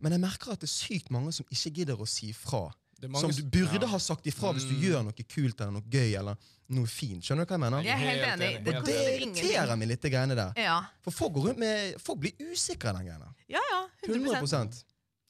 Men 0.00 0.12
jeg 0.12 0.20
merker 0.20 0.52
at 0.52 0.60
det 0.60 0.68
er 0.68 0.74
sykt 0.74 1.10
mange 1.10 1.32
som 1.34 1.46
ikke 1.50 1.72
gidder 1.80 1.96
å 1.98 2.06
si 2.08 2.32
fra. 2.32 2.68
Det 2.98 3.08
mange 3.10 3.30
Som 3.30 3.30
du 3.30 3.58
burde 3.58 3.78
ja. 3.80 3.86
ha 3.92 3.98
sagt 4.02 4.26
ifra 4.26 4.52
hvis 4.52 4.64
du 4.66 4.74
Mm. 4.74 4.82
gjør 4.82 5.02
noe 5.06 5.12
kult 5.24 5.60
eller 5.60 5.70
noe 5.72 5.82
gøy 5.90 6.16
eller 6.18 6.36
noe 6.74 6.86
fint. 6.86 7.22
Skjønner 7.22 7.46
du 7.46 7.52
hva 7.52 7.54
jeg 7.54 7.60
mener? 7.60 7.82
Jeg 7.86 7.94
er 7.94 8.04
helt 8.04 8.42
enig. 8.42 8.64
Det 8.64 8.84
Det 8.84 8.96
irriterer 9.20 9.76
meg 9.78 9.88
litt, 9.88 10.00
det 10.02 10.10
greiene 10.12 10.34
der. 10.34 10.52
Ja, 10.56 10.80
For 11.02 11.10
folk 11.12 11.32
går 11.34 11.46
rundt 11.50 11.58
med, 11.58 12.00
folk 12.00 12.18
blir 12.20 12.32
usikre 12.50 12.90
av 12.90 12.96
den 12.98 13.06
greiene. 13.06 13.34
ja. 13.48 13.60
ja 13.70 13.84
100 14.08 14.40
100 14.42 14.84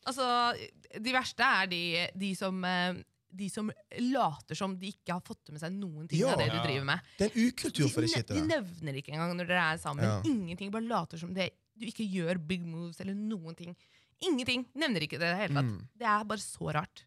Altså, 0.06 0.56
De 1.00 1.12
verste 1.12 1.40
er 1.44 1.66
de, 1.66 2.08
de 2.16 2.34
som 2.34 2.64
eh, 2.64 2.94
de 3.30 3.48
som 3.52 3.70
later 4.00 4.54
som 4.56 4.72
de 4.78 4.88
ikke 4.88 5.12
har 5.12 5.20
fått 5.20 5.50
med 5.52 5.60
seg 5.60 5.70
noen 5.76 6.08
ting 6.08 6.20
Ja. 6.20 6.32
av 6.32 6.38
det 6.38 6.46
Ja. 6.46 6.52
du 6.62 6.66
driver 6.68 6.84
med. 6.84 7.00
Det 7.18 7.26
er 7.28 7.38
en 7.38 7.48
ukultur 7.48 7.88
for 7.92 8.00
det 8.00 8.08
de, 8.08 8.14
shitet 8.16 8.34
de 8.34 8.40
nevner 8.46 8.94
ikke 8.96 9.12
engang 9.12 9.36
når 9.36 9.46
dere 9.46 9.74
er 9.74 9.76
sammen. 9.76 10.04
Ja. 10.04 10.22
Ingenting, 10.24 10.70
Bare 10.72 10.88
later 10.88 11.18
som 11.18 11.34
det, 11.34 11.50
du 11.76 11.84
ikke 11.84 12.08
gjør 12.08 12.38
big 12.46 12.64
moves 12.64 12.98
eller 13.00 13.12
noen 13.14 13.54
ting. 13.54 13.76
Ingenting. 14.26 14.64
Nevner 14.74 15.00
ikke 15.06 15.18
det 15.18 15.28
i 15.28 15.32
det 15.34 15.40
hele 15.44 15.54
tatt. 15.54 15.64
Mm. 15.68 15.88
Det 15.98 16.06
er 16.06 16.24
bare 16.24 16.38
så 16.42 16.72
rart. 16.74 17.04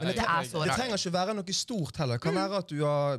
Det 0.00 0.14
jeg- 0.16 0.24
er 0.24 0.44
så 0.48 0.58
rart. 0.60 0.66
Det 0.68 0.76
trenger 0.76 0.96
ikke 1.00 1.12
være 1.12 1.34
noe 1.34 1.52
stort 1.52 1.96
heller. 1.96 2.16
Det 2.18 2.22
kan 2.22 2.34
være 2.34 2.58
at 2.58 2.68
du 2.68 2.84
har 2.84 3.18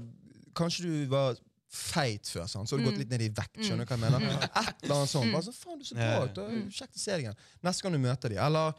Kanskje 0.54 0.82
du 0.84 1.06
var 1.08 1.36
feit 1.72 2.24
før, 2.28 2.46
sant? 2.50 2.68
så 2.68 2.76
har 2.76 2.80
du 2.84 2.90
gått 2.90 2.98
Mm. 2.98 3.00
litt 3.00 3.10
ned 3.10 3.22
i 3.22 3.30
vekt. 3.30 3.56
skjønner 3.64 3.86
du 3.86 3.96
hva 3.96 3.98
jeg 3.98 4.00
mener? 4.12 4.44
Et 4.44 4.84
eller 4.84 4.96
annet 4.96 5.10
sånt. 5.10 5.26
Mm. 5.28 5.32
Bare 5.32 5.44
så, 5.44 5.54
faen, 5.56 5.80
du 5.80 5.86
ser 5.86 5.96
bra 5.96 6.24
ut. 6.26 6.36
Mm. 6.36 6.68
Kjekt 6.70 6.96
å 6.96 7.00
se 7.00 7.12
deg 7.12 7.22
igjen. 7.24 7.38
Neste 7.64 7.82
gang 7.84 7.92
du 7.94 7.98
møter 8.00 8.30
dem. 8.30 8.38
Eller 8.44 8.74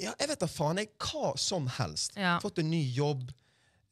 ja, 0.00 0.12
jeg 0.18 0.28
vet 0.28 0.38
da 0.40 0.46
faen. 0.46 0.76
jeg, 0.76 0.90
Hva 0.98 1.32
som 1.38 1.66
helst. 1.66 2.16
Ja. 2.16 2.38
Fått 2.40 2.58
en 2.58 2.70
ny 2.70 2.82
jobb. 2.94 3.30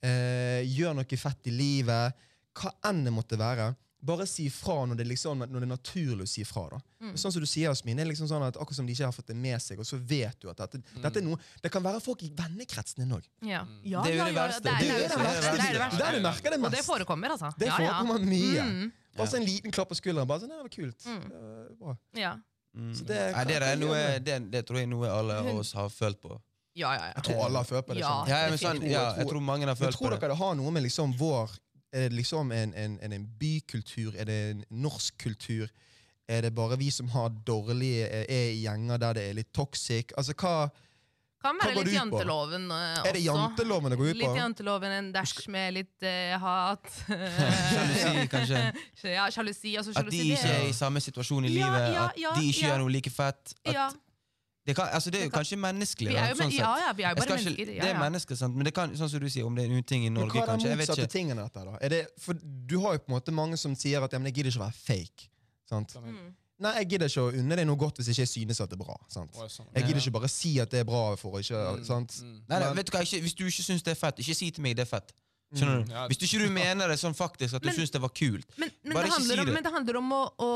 Eh, 0.02 0.62
gjør 0.68 0.94
noe 1.00 1.16
fett 1.18 1.46
i 1.46 1.50
livet. 1.50 2.14
Hva 2.54 2.72
enn 2.84 3.04
det 3.04 3.12
måtte 3.12 3.38
være. 3.38 3.74
Bare 4.00 4.26
si 4.30 4.48
fra 4.50 4.84
når 4.86 4.96
det, 5.00 5.06
liksom, 5.10 5.38
når 5.42 5.58
det 5.60 5.66
er 5.66 5.70
naturlig 5.72 6.22
å 6.22 6.28
si 6.30 6.44
fra. 6.46 6.68
da. 6.70 6.78
Mm. 7.02 7.14
Sånn 7.18 7.32
som 7.34 7.42
du 7.42 7.46
sier, 7.50 7.70
Asmin, 7.70 7.96
det 7.98 8.04
er 8.06 8.10
liksom 8.12 8.28
sånn 8.30 8.44
at 8.46 8.56
akkurat 8.56 8.76
som 8.78 8.86
de 8.86 8.92
ikke 8.94 9.04
har 9.08 9.12
fått 9.16 9.26
det 9.32 9.36
med 9.36 9.58
seg, 9.62 9.78
og 9.82 9.86
så 9.88 9.98
vet 9.98 10.38
du 10.40 10.48
at 10.52 10.56
dette, 10.62 10.80
dette 11.02 11.18
er 11.18 11.26
noe 11.26 11.38
Det 11.62 11.70
kan 11.74 11.82
være 11.82 12.00
folk 12.00 12.22
i 12.22 12.30
vennekretsen 12.30 13.02
din 13.02 13.16
òg. 13.16 13.26
Ja. 13.42 13.64
Mm. 13.64 13.80
Ja, 13.84 14.02
Det 14.02 14.12
er 14.12 14.16
jo 14.20 14.24
det 14.30 14.34
verste. 14.38 14.62
Det 14.62 14.70
er 14.70 14.78
Det 14.78 14.88
er 14.88 14.98
det 14.98 15.02
jo 15.02 15.08
det 15.08 15.24
verste. 15.24 15.56
Det 15.56 15.68
er. 15.68 15.98
Der 15.98 16.18
du 16.18 16.22
merker 16.28 16.50
det 16.50 16.60
Og 16.64 16.70
det 16.70 16.84
forekommer, 16.86 17.28
altså. 17.34 17.52
Det 17.58 17.66
Ja, 17.66 17.78
ja. 17.78 17.88
forekommer 17.88 18.18
mye. 18.24 18.62
Mm, 18.62 18.92
Bare 19.16 19.26
så 19.26 19.36
en 19.36 19.44
liten 19.46 19.70
klapp 19.72 19.88
på 19.90 19.96
skulderen. 19.98 20.28
bare 20.28 20.40
sånn, 20.40 20.48
det 20.48 20.62
var 20.62 20.68
kult. 20.68 21.00
Mm. 21.04 21.28
Det 21.28 21.78
var 21.80 21.96
ja. 22.14 22.36
Mm. 22.76 22.92
Det- 23.06 23.32
Nei, 23.34 23.74
noe, 23.74 24.62
tror 24.62 24.76
jeg 24.78 24.82
er 24.82 24.86
noe 24.86 25.08
alle 25.10 25.34
av 25.40 25.46
oss 25.58 25.72
har 25.72 25.88
følt 25.88 26.20
på. 26.20 26.40
ja, 26.76 26.92
ja, 26.94 27.06
ja. 27.06 27.12
Jeg 27.16 27.24
tror 27.24 27.44
alle 27.44 27.56
har 27.58 27.64
følt 27.64 27.86
på 27.86 27.94
det. 27.94 28.00
Ja, 28.00 28.24
men 28.48 28.58
sånn, 28.58 28.82
ja, 28.88 29.14
jeg 29.16 29.26
tror 29.26 29.40
mange 29.42 29.66
har 29.66 29.74
følt 29.74 29.88
på 29.88 29.90
det. 29.90 29.98
tror 29.98 30.20
dere 30.20 30.28
det 30.28 30.36
har 30.38 30.54
noe 30.54 30.70
med 30.70 30.82
liksom 30.84 31.16
vår 31.18 31.50
Er 31.92 32.08
det 32.08 32.16
liksom 32.18 32.52
en, 32.52 32.74
en, 32.76 32.98
en, 33.02 33.12
en 33.16 33.28
bykultur? 33.40 34.12
Er 34.16 34.24
det 34.28 34.38
en 34.50 34.64
norsk 34.70 35.14
kultur? 35.22 35.68
Er 36.28 36.42
det 36.44 36.50
bare 36.54 36.76
vi 36.76 36.90
som 36.92 37.08
har 37.08 37.30
dårlige 37.46 38.04
Er 38.28 38.50
i 38.52 38.58
gjenger 38.60 38.98
der 39.00 39.14
det 39.16 39.22
er 39.30 39.38
litt 39.38 39.48
toxic? 39.56 40.12
Altså, 40.16 40.34
hva 40.36 40.68
Kan 41.40 41.56
Hva 41.56 41.68
være 41.70 41.74
går 41.78 41.84
litt 41.86 41.94
det 41.94 41.94
ut 41.94 42.10
på? 42.10 42.18
janteloven 42.18 42.66
eh, 42.74 43.06
Er 43.08 43.12
det 43.16 43.22
janteloven 43.24 43.90
det 43.94 43.98
går 44.00 44.10
ut 44.10 44.12
på? 44.12 44.18
Litt 44.24 44.36
janteloven, 44.42 44.92
en 44.98 45.08
dash 45.14 45.48
med 45.48 45.74
litt 45.78 46.04
uh, 46.04 46.34
hat. 46.42 46.90
Sjalusi, 47.70 48.26
kanskje. 48.34 48.62
ja, 49.14 49.28
sjalusi. 49.32 49.76
Altså, 49.78 49.94
At 49.96 50.10
de 50.12 50.20
ikke 50.34 50.50
er 50.58 50.66
i 50.68 50.74
samme 50.76 51.00
situasjon 51.00 51.46
i 51.48 51.54
Ja, 51.54 51.70
livet. 51.70 51.88
ja, 51.94 52.32
At 52.34 52.40
de 52.42 52.48
ikke 52.50 52.64
ja. 52.66 52.72
gjør 52.74 52.82
noe 52.84 52.92
like 52.92 53.10
fett. 53.14 53.54
At 53.64 53.72
ja, 53.78 53.86
det, 54.68 54.74
kan, 54.76 54.88
altså 54.92 55.10
det 55.10 55.18
er 55.20 55.24
jo 55.24 55.28
Det 55.28 55.32
kan- 55.32 55.40
kanskje 55.42 55.56
menneskelig. 55.64 56.08
vi 56.12 56.16
er 56.20 56.28
jo, 56.28 56.34
sånn 56.36 56.48
men, 56.52 56.58
ja, 56.58 56.72
ja, 56.86 56.92
vi 56.92 57.02
er 57.02 57.08
jo 57.08 57.14
bare 57.16 57.24
ikke- 57.24 57.44
mennesker. 57.44 57.66
Det 57.66 57.78
er 57.78 57.86
ja. 57.94 57.98
mennesker, 58.04 58.34
sant? 58.36 58.54
men 58.56 58.64
det 58.68 58.74
kan, 58.76 58.90
sånn 58.96 59.08
som 59.10 59.20
du 59.20 59.28
sier, 59.28 59.46
om 59.48 59.54
det 59.56 59.64
er 59.64 59.70
en 59.72 59.78
uting 59.82 60.04
i 60.04 60.08
Norge, 60.10 60.34
Men 60.34 60.46
kanskje. 60.46 60.66
hva 60.68 60.72
er 60.72 60.76
den 60.76 60.78
motsatte 60.78 61.06
ikke. 61.08 61.12
tingen 61.18 61.38
av 61.38 61.48
dette? 61.52 61.64
da? 61.64 61.78
Er 61.80 61.88
det, 61.88 62.06
for 62.20 62.34
du 62.34 62.80
har 62.84 62.92
jo 62.92 62.98
på 62.98 63.08
en 63.08 63.14
måte 63.16 63.32
mange 63.32 63.56
som 63.58 63.74
sier 63.74 64.02
at 64.04 64.12
ja, 64.12 64.18
men 64.18 64.26
jeg 64.32 64.34
gidder 64.44 64.50
ikke 64.52 64.60
å 64.60 64.66
være 64.68 64.78
fake. 64.86 65.28
Sant? 65.68 65.94
Mm. 65.96 66.34
Nei, 66.60 66.72
jeg 66.82 66.88
gidder 66.90 67.06
ikke 67.06 67.22
å 67.22 67.32
unne 67.38 67.56
deg 67.56 67.66
noe 67.66 67.76
godt 67.76 67.96
hvis 67.98 68.08
ikke 68.10 68.24
jeg 68.26 68.28
synes 68.28 68.60
at 68.60 68.68
det 68.68 68.80
er 68.80 68.84
bra. 68.84 68.96
Sant? 69.08 69.30
Ja, 69.34 69.46
sånn. 69.46 69.66
Jeg 69.74 69.84
gidder 69.86 70.00
ikke 70.02 70.12
bare 70.20 70.28
si 70.28 70.58
at 70.60 70.68
det 70.70 70.80
er 70.80 70.84
bra 70.84 71.14
for 71.16 71.38
ikke 71.38 71.54
Mm, 71.78 71.84
sant? 71.86 72.10
mm. 72.20 72.40
Nei, 72.48 72.58
nei, 72.58 72.66
Men- 72.66 72.76
vet 72.76 72.86
du 72.86 72.92
hva, 72.96 73.00
ikke, 73.02 73.20
Hvis 73.22 73.34
du 73.34 73.44
ikke 73.46 73.62
syns 73.62 73.82
det 73.82 73.92
er 73.96 74.00
fett, 74.06 74.16
ikke 74.18 74.34
si 74.34 74.50
til 74.50 74.62
meg 74.62 74.74
det 74.76 74.82
er 74.82 74.90
fett. 75.00 75.12
Skjønner 75.48 75.80
du? 75.80 75.92
Hvis 76.10 76.18
du 76.20 76.24
ikke 76.26 76.40
du 76.44 76.50
mener 76.52 76.90
det 76.92 76.98
sånn 77.00 77.14
faktisk, 77.16 77.54
at 77.56 77.64
du 77.64 77.70
syns 77.72 77.92
det 77.94 78.00
var 78.02 78.10
kult. 78.12 78.44
Men, 78.60 78.68
men, 78.84 78.92
Bare 78.92 79.06
det 79.06 79.12
ikke 79.14 79.22
si 79.24 79.28
si 79.30 79.38
om, 79.40 79.46
det. 79.48 79.54
men 79.56 79.64
det 79.64 79.72
handler 79.72 79.96
om 80.02 80.10
å, 80.12 80.18
å, 80.44 80.48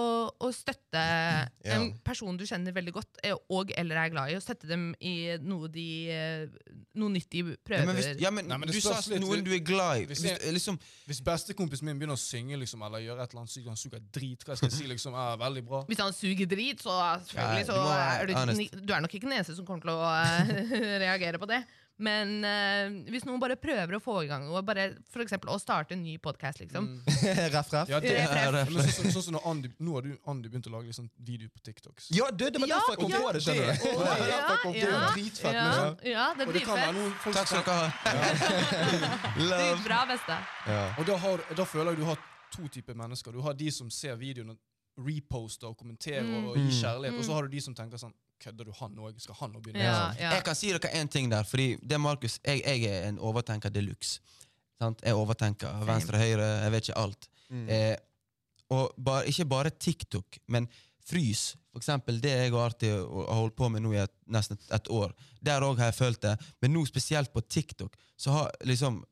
å 0.44 0.50
støtte 0.52 1.04
en 1.76 1.86
person 2.04 2.36
du 2.36 2.44
kjenner 2.44 2.74
veldig 2.76 2.92
godt, 2.98 3.22
eh, 3.24 3.32
og 3.56 3.72
eller 3.80 4.02
er 4.02 4.12
glad 4.12 4.32
i, 4.34 4.36
og 4.36 4.44
støtte 4.44 4.68
dem 4.68 4.90
i 5.00 5.14
noe, 5.40 5.70
de, 5.72 5.86
eh, 6.12 6.76
noe 7.00 7.14
nytt 7.14 7.30
de 7.32 7.40
Ja, 7.40 7.56
prøver. 7.64 7.88
men, 7.88 7.96
hvis, 7.96 8.10
ja, 8.20 8.34
men, 8.36 8.50
Nei, 8.52 8.58
men 8.60 8.68
du 8.68 8.80
sa 8.84 8.98
litt- 9.00 9.24
noen 9.24 9.44
du 9.46 9.52
er 9.56 9.64
glad 9.64 10.02
i. 10.02 10.06
Hvis 10.12 10.20
Hvis, 10.26 10.44
liksom, 10.60 10.76
Hvis 11.08 11.22
bestekompisen 11.24 11.88
min 11.88 11.96
begynner 11.98 12.20
å 12.20 12.20
synge 12.20 12.60
liksom, 12.60 12.84
eller 12.84 13.00
gjøre 13.06 13.24
et 13.24 13.32
eller 13.32 13.46
annet 13.46 13.54
sykt, 13.56 13.68
han 13.72 13.80
suger 13.80 14.04
drit, 14.12 14.44
hva 14.44 14.56
skal 14.60 14.68
jeg 14.68 14.76
si? 14.82 14.90
liksom, 14.92 15.16
er 15.16 15.40
Veldig 15.40 15.64
bra. 15.66 15.84
Hvis 15.88 16.04
han 16.04 16.12
suger 16.12 16.46
drit, 16.52 16.84
så 16.84 16.92
Ja, 17.00 17.16
så 17.64 17.72
du 17.72 17.80
må 17.80 17.92
er 17.96 18.26
du, 18.28 18.84
du 18.84 18.92
er 18.92 19.00
nok 19.00 19.14
ikke 19.16 19.24
den 19.24 19.38
eneste 19.40 19.56
som 19.56 19.64
kommer 19.64 19.88
til 19.88 19.96
å 19.96 20.04
eh, 20.04 20.98
reagere 21.06 21.40
på 21.40 21.48
det. 21.48 21.62
Men 22.02 22.30
eh, 22.44 22.88
hvis 23.12 23.22
noen 23.28 23.38
bare 23.38 23.54
prøver 23.60 23.94
å 23.94 24.00
få 24.02 24.16
i 24.24 24.28
gang 24.30 24.42
noe, 24.48 24.58
bare 24.66 24.88
for 25.12 25.22
eksempel 25.22 25.52
å 25.54 25.58
starte 25.62 25.94
en 25.94 26.02
ny 26.02 26.16
podkast, 26.18 26.58
liksom. 26.64 26.88
Mm. 26.88 27.02
ref, 27.54 27.68
ref. 27.72 27.88
Ja, 27.92 28.00
det, 28.02 28.14
Ref, 28.18 28.50
ref. 28.56 28.72
men 28.74 28.88
sånn, 28.90 29.22
som 29.22 29.36
når 29.36 29.46
Andy, 29.52 29.70
Nå 29.78 29.94
har 29.94 30.02
du 30.08 30.16
Andy 30.32 30.48
begynt 30.50 30.66
å 30.66 30.72
lage 30.74 30.90
liksom, 30.90 31.06
video 31.22 31.48
på 31.54 31.62
TikToks. 31.68 32.08
Ja, 32.16 32.26
du, 32.34 32.42
det 32.50 32.58
var 32.58 32.66
Ja, 32.72 32.80
derfor 32.80 32.96
jeg 32.96 33.02
kom 33.04 33.14
ja, 33.14 33.20
på 33.22 33.32
det, 33.36 33.42
skjønner 33.46 33.62
du. 33.62 33.72
det- 33.72 33.78
Det 33.92 33.96
var 34.02 34.24
derfor 34.24 34.32
jeg 34.32 34.62
kom 34.62 34.72
på 34.72 34.74
Det 34.74 34.82
er 34.82 34.90
ja. 34.90 34.98
det. 34.98 35.12
dritfett. 35.14 35.54
ja, 35.54 35.66
liksom. 35.68 35.96
ja, 36.10 36.26
det 36.34 36.42
er 36.42 36.48
Og 36.48 36.52
det 36.58 36.64
kan 36.66 36.74
være 36.74 36.92
dritfett. 36.92 36.98
noen 36.98 37.14
folk 37.22 37.36
takk 37.36 37.48
skal 37.52 37.62
dere 37.70 37.78
ha. 37.78 38.42
Love. 39.38 39.62
Dritbra, 39.76 40.00
beste. 40.10 40.36
Ja. 40.66 40.82
Og 40.98 41.06
da, 41.08 41.16
har, 41.22 41.46
da 41.56 41.64
føler 41.68 41.92
jeg 41.94 42.02
du 42.02 42.06
har 42.10 42.20
to 42.52 42.68
typer 42.68 42.98
mennesker. 42.98 43.32
Du 43.32 43.40
har 43.46 43.54
de 43.56 43.70
som 43.72 43.90
ser 43.92 44.18
videoene, 44.20 44.58
reposter 45.00 45.70
og 45.70 45.78
kommenterer 45.80 46.26
Mm. 46.26 46.48
og 46.50 46.56
gir 46.58 46.66
Mm. 46.68 46.74
kjærlighet, 46.82 47.14
og 47.16 47.22
Mm. 47.22 47.26
så 47.26 47.32
har 47.38 47.42
du 47.42 47.48
de 47.48 47.60
som 47.64 47.74
tenker 47.74 47.96
sånn 47.98 48.12
Kødder 48.42 48.68
du 48.68 48.72
han 48.76 48.98
òg? 48.98 49.18
Skal 49.22 49.38
han 49.38 49.56
òg 49.56 49.64
begynne? 49.64 49.84
Ja, 49.84 49.96
sånn? 49.96 50.20
ja. 50.24 50.30
Jeg 50.36 50.46
kan 50.48 50.58
si 50.58 50.72
dere 50.74 50.92
én 50.98 51.10
ting 51.10 51.30
der, 51.30 51.46
fordi 51.48 51.68
det 51.78 52.00
Markus 52.02 52.38
jeg, 52.42 52.62
jeg 52.66 52.86
er 52.90 53.10
en 53.10 53.20
overtenker 53.22 53.72
de 53.72 53.84
luxe. 53.86 54.20
Sant? 54.82 55.02
Jeg 55.06 55.14
overtenker 55.14 55.84
venstre, 55.86 56.18
høyre, 56.18 56.48
jeg 56.64 56.74
vet 56.74 56.88
ikke 56.88 57.02
alt. 57.04 57.28
Mm. 57.52 57.68
Eh, 57.70 57.94
og 58.72 58.96
bare, 58.96 59.28
ikke 59.30 59.46
bare 59.46 59.70
TikTok, 59.70 60.40
men 60.50 60.66
frys. 61.06 61.52
For 61.72 61.80
eksempel 61.80 62.18
det 62.22 62.32
jeg 62.34 62.52
og 62.52 62.60
Arti 62.66 62.90
har 62.90 63.38
holdt 63.38 63.56
på 63.58 63.68
med 63.72 63.84
nå 63.84 63.94
i 63.94 64.02
et, 64.02 64.12
nesten 64.32 64.58
et, 64.58 64.66
et 64.76 64.90
år. 64.92 65.14
Der 65.44 65.64
òg 65.64 65.80
har 65.80 65.90
jeg 65.90 65.98
følt 65.98 66.22
det. 66.24 66.34
Men 66.62 66.74
nå 66.74 66.84
spesielt 66.88 67.32
på 67.32 67.40
TikTok, 67.40 67.96
så 68.16 68.34
har 68.36 68.52
liksom 68.68 69.02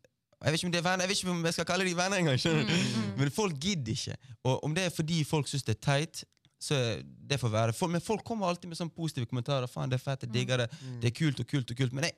jeg 0.40 0.54
vet, 0.54 0.56
ikke 0.56 0.68
om 0.70 0.72
det 0.72 0.78
er 0.78 0.84
venner, 0.86 1.04
jeg 1.04 1.10
vet 1.10 1.18
ikke 1.20 1.32
om 1.34 1.40
jeg 1.44 1.52
skal 1.52 1.66
kalle 1.68 1.84
de 1.84 1.96
venner 1.96 2.16
engang. 2.22 2.38
Mm, 2.40 2.60
mm. 2.64 3.08
Men 3.18 3.30
folk 3.30 3.58
gidder 3.60 3.92
ikke. 3.92 4.14
Og 4.48 4.64
om 4.64 4.74
det 4.76 4.86
er 4.86 4.94
fordi 4.94 5.18
folk 5.28 5.50
syns 5.50 5.66
det 5.66 5.74
er 5.74 5.82
teit, 5.84 6.22
så 6.60 6.76
det 7.02 7.38
får 7.40 7.52
være. 7.52 7.72
For, 7.72 7.88
men 7.88 8.02
folk 8.04 8.24
kommer 8.24 8.50
alltid 8.50 8.68
med 8.68 8.76
sånne 8.76 8.92
positive 8.92 9.28
kommentarer. 9.30 9.70
Faen, 9.70 9.88
det 9.88 9.96
er 9.96 10.02
fett, 10.02 10.26
jeg 10.26 10.34
digger 10.34 10.60
det. 10.60 10.66
Mm. 10.80 10.98
Det 11.00 11.08
er 11.08 11.14
kult 11.16 11.40
og 11.40 11.48
kult 11.48 11.72
og 11.72 11.78
kult. 11.78 11.94
Men 11.96 12.10
jeg, 12.10 12.16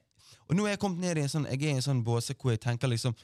og 0.49 0.57
nå 0.59 0.67
er 0.67 0.75
jeg 0.75 0.81
kommet 0.83 1.05
ned 1.05 1.21
i 1.21 1.23
en 1.23 1.31
sånn 1.31 1.45
Jeg 1.47 1.61
er 1.61 1.77
i 1.77 1.79
en 1.79 1.85
sånn 1.85 2.01
båse 2.05 2.35
hvor 2.35 2.51
jeg 2.51 2.61
tenker 2.63 2.91
liksom 2.91 3.15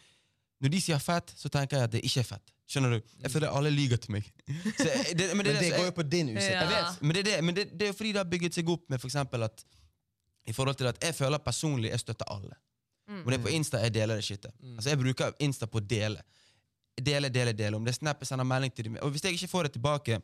Når 0.62 0.70
de 0.74 0.80
sier 0.84 1.00
fett, 1.02 1.32
så 1.34 1.50
tenker 1.50 1.80
jeg 1.80 1.88
at 1.88 1.94
det 1.96 2.04
ikke 2.06 2.22
er 2.22 2.28
fett. 2.28 2.54
Skjønner 2.68 2.94
du? 2.94 3.10
Jeg 3.24 3.32
føler 3.32 3.54
alle 3.58 3.72
lyver 3.72 4.00
til 4.02 4.14
meg. 4.18 4.30
Så 4.76 4.86
det, 4.86 5.28
men 5.34 5.46
det, 5.46 5.54
men 5.54 5.60
det 5.62 5.72
går 5.72 5.86
jo 5.88 5.92
på 5.96 6.04
din 6.04 6.32
usikkerhet. 6.34 6.78
Ja. 6.78 6.88
men 7.00 7.16
det 7.16 7.20
er 7.22 7.28
det, 7.28 7.36
men 7.44 7.56
det, 7.56 7.66
det 7.72 7.86
er 7.86 7.92
jo 7.94 7.96
fordi 7.96 8.14
det 8.14 8.20
har 8.20 8.28
bygget 8.28 8.58
seg 8.58 8.72
opp 8.74 8.84
med 8.92 9.00
for 9.00 9.08
eksempel 9.08 9.46
at 9.46 9.64
i 10.48 10.54
forhold 10.56 10.76
til 10.80 10.88
at 10.90 10.98
jeg 11.04 11.16
føler 11.16 11.40
personlig 11.44 11.92
jeg 11.94 12.02
støtter 12.04 12.28
alle. 12.34 12.56
Mm. 13.08 13.22
Om 13.22 13.30
det 13.30 13.38
er 13.38 13.44
på 13.46 13.54
Insta, 13.56 13.80
jeg 13.80 13.94
deler 13.94 14.20
det 14.20 14.24
shitet. 14.24 14.52
Mm. 14.60 14.74
Altså 14.74 14.90
Jeg 14.90 15.00
bruker 15.00 15.38
Insta 15.44 15.66
på 15.66 15.80
å 15.80 15.84
dele. 15.84 16.22
Dele, 16.98 17.30
dele, 17.32 17.54
dele. 17.56 17.76
Om 17.76 17.86
det 17.86 17.94
er 17.94 17.98
Snap, 18.00 18.20
jeg 18.20 18.30
sender 18.32 18.48
melding 18.48 18.74
til 18.74 18.88
dem. 18.88 18.98
Og 19.02 19.14
hvis 19.14 19.24
jeg 19.24 19.38
ikke 19.38 19.48
får 19.48 19.68
det 19.68 19.72
tilbake, 19.78 20.20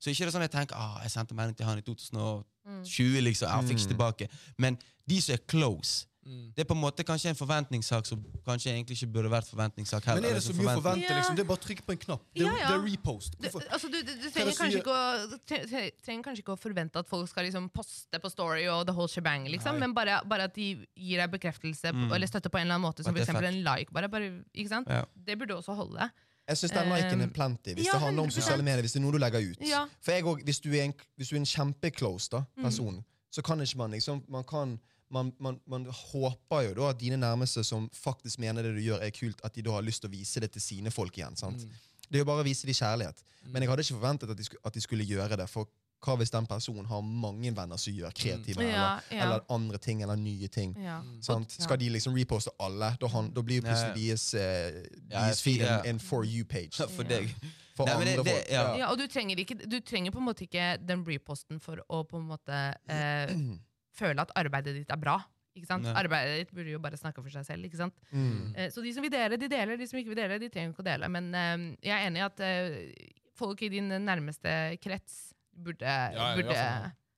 så 0.00 0.08
er 0.08 0.14
ikke 0.16 0.24
det 0.30 0.32
sånn 0.34 0.46
jeg 0.48 0.50
tenker 0.56 0.76
ah, 0.76 0.98
jeg 1.04 1.10
sendte 1.12 1.34
melding 1.36 1.56
til 1.56 1.66
han 1.66 1.78
i 1.78 1.82
2020, 1.82 2.44
Mm. 2.70 3.24
liksom. 3.24 3.48
Jeg 3.48 3.68
fikk 3.70 3.78
ikke 3.80 3.92
tilbake. 3.96 4.28
Men 4.58 4.78
de 5.08 5.20
som 5.20 5.34
er 5.34 5.44
close 5.46 6.06
Mm. 6.20 6.52
Det 6.54 6.60
er 6.60 6.66
på 6.68 6.74
en 6.76 6.82
måte 6.82 7.00
kanskje 7.02 7.30
en 7.30 7.34
forventningssak 7.34 8.04
som 8.04 8.20
kanskje 8.44 8.68
egentlig 8.76 8.92
ikke 9.00 9.06
burde 9.10 9.30
vært 9.32 9.48
forventningssak 9.48 10.04
heller. 10.04 10.20
Men 10.20 10.30
er 10.30 10.34
det 10.36 10.42
så 10.44 10.52
mye 10.52 10.68
å 10.68 10.82
forvente? 10.82 11.08
Liksom? 11.16 11.34
Det 11.34 11.40
er 11.42 11.48
bare 11.48 11.56
å 11.56 11.62
trykke 11.64 11.82
på 11.86 11.92
en 11.92 11.96
knapp. 12.02 12.20
Det, 12.36 12.42
er- 12.42 12.44
Ja, 12.44 12.58
ja. 12.60 12.68
det 12.68 12.76
er 12.76 12.84
repost. 12.92 13.38
Du, 13.40 13.48
altså, 13.48 13.88
du, 13.88 13.96
du, 14.04 14.12
du 14.20 14.28
trenger, 14.30 14.52
kanskje 14.52 14.82
ikke 14.82 14.92
å, 14.92 15.38
tre- 15.48 15.64
tre- 15.66 15.90
trenger 16.04 16.22
kanskje 16.28 16.42
ikke 16.44 16.52
å 16.52 16.60
forvente 16.60 16.96
at 17.00 17.08
folk 17.08 17.26
skal 17.26 17.44
liksom 17.48 17.70
poste 17.72 18.20
på 18.20 18.30
Story 18.30 18.66
og 18.68 18.84
the 18.86 18.92
whole 18.92 19.08
shebang, 19.08 19.48
liksom, 19.48 19.78
men 19.80 19.94
bare, 19.96 20.20
bare 20.28 20.42
at 20.44 20.54
de 20.54 20.86
gir 20.94 21.16
deg 21.24 21.30
bekreftelse 21.32 21.88
på, 21.88 21.96
Mm. 22.04 22.12
eller 22.12 22.26
støtte 22.28 22.50
på 22.52 22.58
en 22.60 22.66
eller 22.68 22.74
annen 22.76 22.84
måte, 22.92 23.02
som 23.02 23.16
f.eks. 23.16 23.28
er 23.30 23.42
en 23.48 23.64
like. 23.64 23.90
Bare, 23.90 24.08
bare, 24.12 24.44
ikke 24.54 24.68
sant? 24.68 24.88
Ja. 24.92 25.06
Det 25.16 25.38
burde 25.38 25.56
også 25.56 25.74
holde. 25.74 26.10
Jeg 26.50 26.58
syns 26.58 26.72
den 26.74 26.88
liken 26.90 27.20
er 27.22 27.28
Um, 27.30 27.34
plenty 27.36 27.74
hvis 27.78 27.86
ja, 27.86 27.92
det 27.94 28.00
handler 28.02 28.26
om 28.26 28.30
sosiale 28.34 28.62
medier. 28.66 28.82
Hvis 28.82 28.96
det 28.96 29.00
er 29.00 29.04
noe 29.06 29.14
du 29.14 29.20
legger 29.22 29.44
ut. 29.52 29.60
Ja. 29.62 29.84
For 30.02 30.12
jeg, 30.16 30.24
også, 30.26 30.44
hvis, 30.48 30.58
du 30.64 30.70
er 30.74 30.88
en, 30.88 30.94
hvis 31.16 31.30
du 31.30 31.36
er 31.36 31.40
en 31.44 31.46
kjempeclose 31.46 32.30
da, 32.34 32.40
Mm. 32.56 32.64
person, 32.66 33.04
så 33.30 33.42
kan 33.46 33.60
ikke 33.62 33.78
man 33.78 33.90
liksom 33.94 34.24
Man 34.28 34.44
kan 34.44 34.78
man, 35.10 35.32
man, 35.40 35.60
man 35.66 35.86
håper 35.90 36.60
jo 36.68 36.74
da 36.74 36.90
at 36.90 37.00
dine 37.00 37.16
nærmeste 37.18 37.64
som 37.66 37.88
faktisk 37.94 38.38
mener 38.38 38.62
det 38.62 38.74
du 38.76 38.80
gjør, 38.80 39.00
er 39.02 39.10
kult, 39.10 39.40
at 39.44 39.54
de 39.54 39.62
da 39.66 39.72
har 39.74 39.82
lyst 39.82 40.02
til 40.04 40.10
å 40.10 40.12
vise 40.12 40.40
det 40.40 40.52
til 40.54 40.62
sine 40.62 40.90
folk 40.94 41.16
igjen. 41.18 41.36
sant? 41.36 41.64
Mm. 41.66 41.70
Det 42.10 42.18
er 42.18 42.22
jo 42.22 42.28
bare 42.28 42.42
å 42.44 42.46
vise 42.46 42.66
dem 42.66 42.74
kjærlighet. 42.74 43.22
Men 43.50 43.62
jeg 43.62 43.70
hadde 43.70 43.82
ikke 43.86 43.96
forventet 43.98 44.30
at 44.30 44.38
de, 44.38 44.44
skulle, 44.46 44.62
at 44.64 44.74
de 44.74 44.80
skulle 44.80 45.04
gjøre 45.06 45.36
det. 45.36 45.48
For 45.50 45.66
hva 46.00 46.14
hvis 46.16 46.30
den 46.32 46.46
personen 46.48 46.86
har 46.88 47.02
mange 47.04 47.50
venner 47.56 47.76
som 47.80 47.92
gjør 47.92 48.12
kreative 48.16 48.60
Mm. 48.62 48.70
Ja, 48.70 49.00
eller, 49.10 49.16
ja. 49.18 49.24
eller 49.24 49.40
andre 49.50 49.78
ting 49.78 50.02
eller 50.02 50.16
nye 50.16 50.48
ting? 50.48 50.74
Ja. 50.80 51.00
Sant? 51.20 51.50
Skal 51.52 51.76
de 51.78 51.88
liksom 51.90 52.14
reposte 52.16 52.50
alle? 52.58 52.94
Da, 53.00 53.08
han, 53.12 53.30
da 53.36 53.42
blir 53.42 53.60
jo 53.60 53.66
plutselig 53.68 53.96
Ja, 53.96 54.14
deres, 54.14 54.34
eh, 54.34 54.82
Ja, 55.10 55.24
deres 55.26 55.42
feed 55.42 55.60
ja. 55.60 55.80
en, 55.80 55.86
en 55.96 55.98
For 56.00 56.24
you-page. 56.24 56.76
For 56.96 57.04
deg. 57.04 57.34
For 57.76 57.86
Nei, 57.86 57.94
andre 57.94 58.06
det- 58.16 58.24
det- 58.24 58.32
folk. 58.34 58.50
ja. 58.52 58.76
Ja, 58.76 58.90
og 58.92 58.98
du 58.98 59.06
trenger, 59.06 59.36
ikke, 59.38 59.56
du 59.68 59.80
trenger 59.80 60.10
på 60.12 60.18
en 60.18 60.24
måte 60.26 60.44
ikke 60.44 60.78
den 60.86 61.04
reposten 61.04 61.60
for 61.60 61.76
å 61.88 62.02
på 62.08 62.16
en 62.18 62.26
måte 62.28 62.74
eh, 62.88 63.34
føle 64.00 64.20
at 64.20 64.32
arbeidet 64.36 64.74
ditt 64.74 64.90
er 64.90 64.96
bra. 65.00 65.18
Ikke 65.56 65.66
sant? 65.66 65.84
Arbeidet 65.84 66.38
ditt 66.46 66.52
burde 66.54 66.70
jo 66.70 66.78
bare 66.78 66.96
snakke 66.96 67.20
for 67.22 67.28
seg 67.30 67.44
selv. 67.44 67.64
ikke 67.66 67.76
sant? 67.76 67.94
Mm. 68.12 68.54
Eh, 68.56 68.68
så 68.70 68.80
de 68.82 68.92
som 68.94 69.02
vil 69.02 69.10
dele, 69.10 69.36
de 69.36 69.48
deler. 69.50 69.76
De 69.76 69.86
som 69.86 69.98
ikke 69.98 70.14
vil 70.14 70.20
dele, 70.22 70.38
de 70.38 70.48
trenger 70.48 70.70
ikke 70.72 70.84
å 70.84 70.86
dele. 70.86 71.08
Men 71.10 71.34
eh, 71.34 71.76
jeg 71.88 71.92
er 71.96 72.06
enig 72.08 72.22
i 72.22 72.26
at 72.28 72.40
eh, 72.40 72.94
folk 73.36 73.62
i 73.62 73.68
din 73.68 73.88
nærmeste 73.88 74.78
krets 74.80 75.29
burde, 75.64 75.92
ja, 76.16 76.30
burde, 76.36 76.56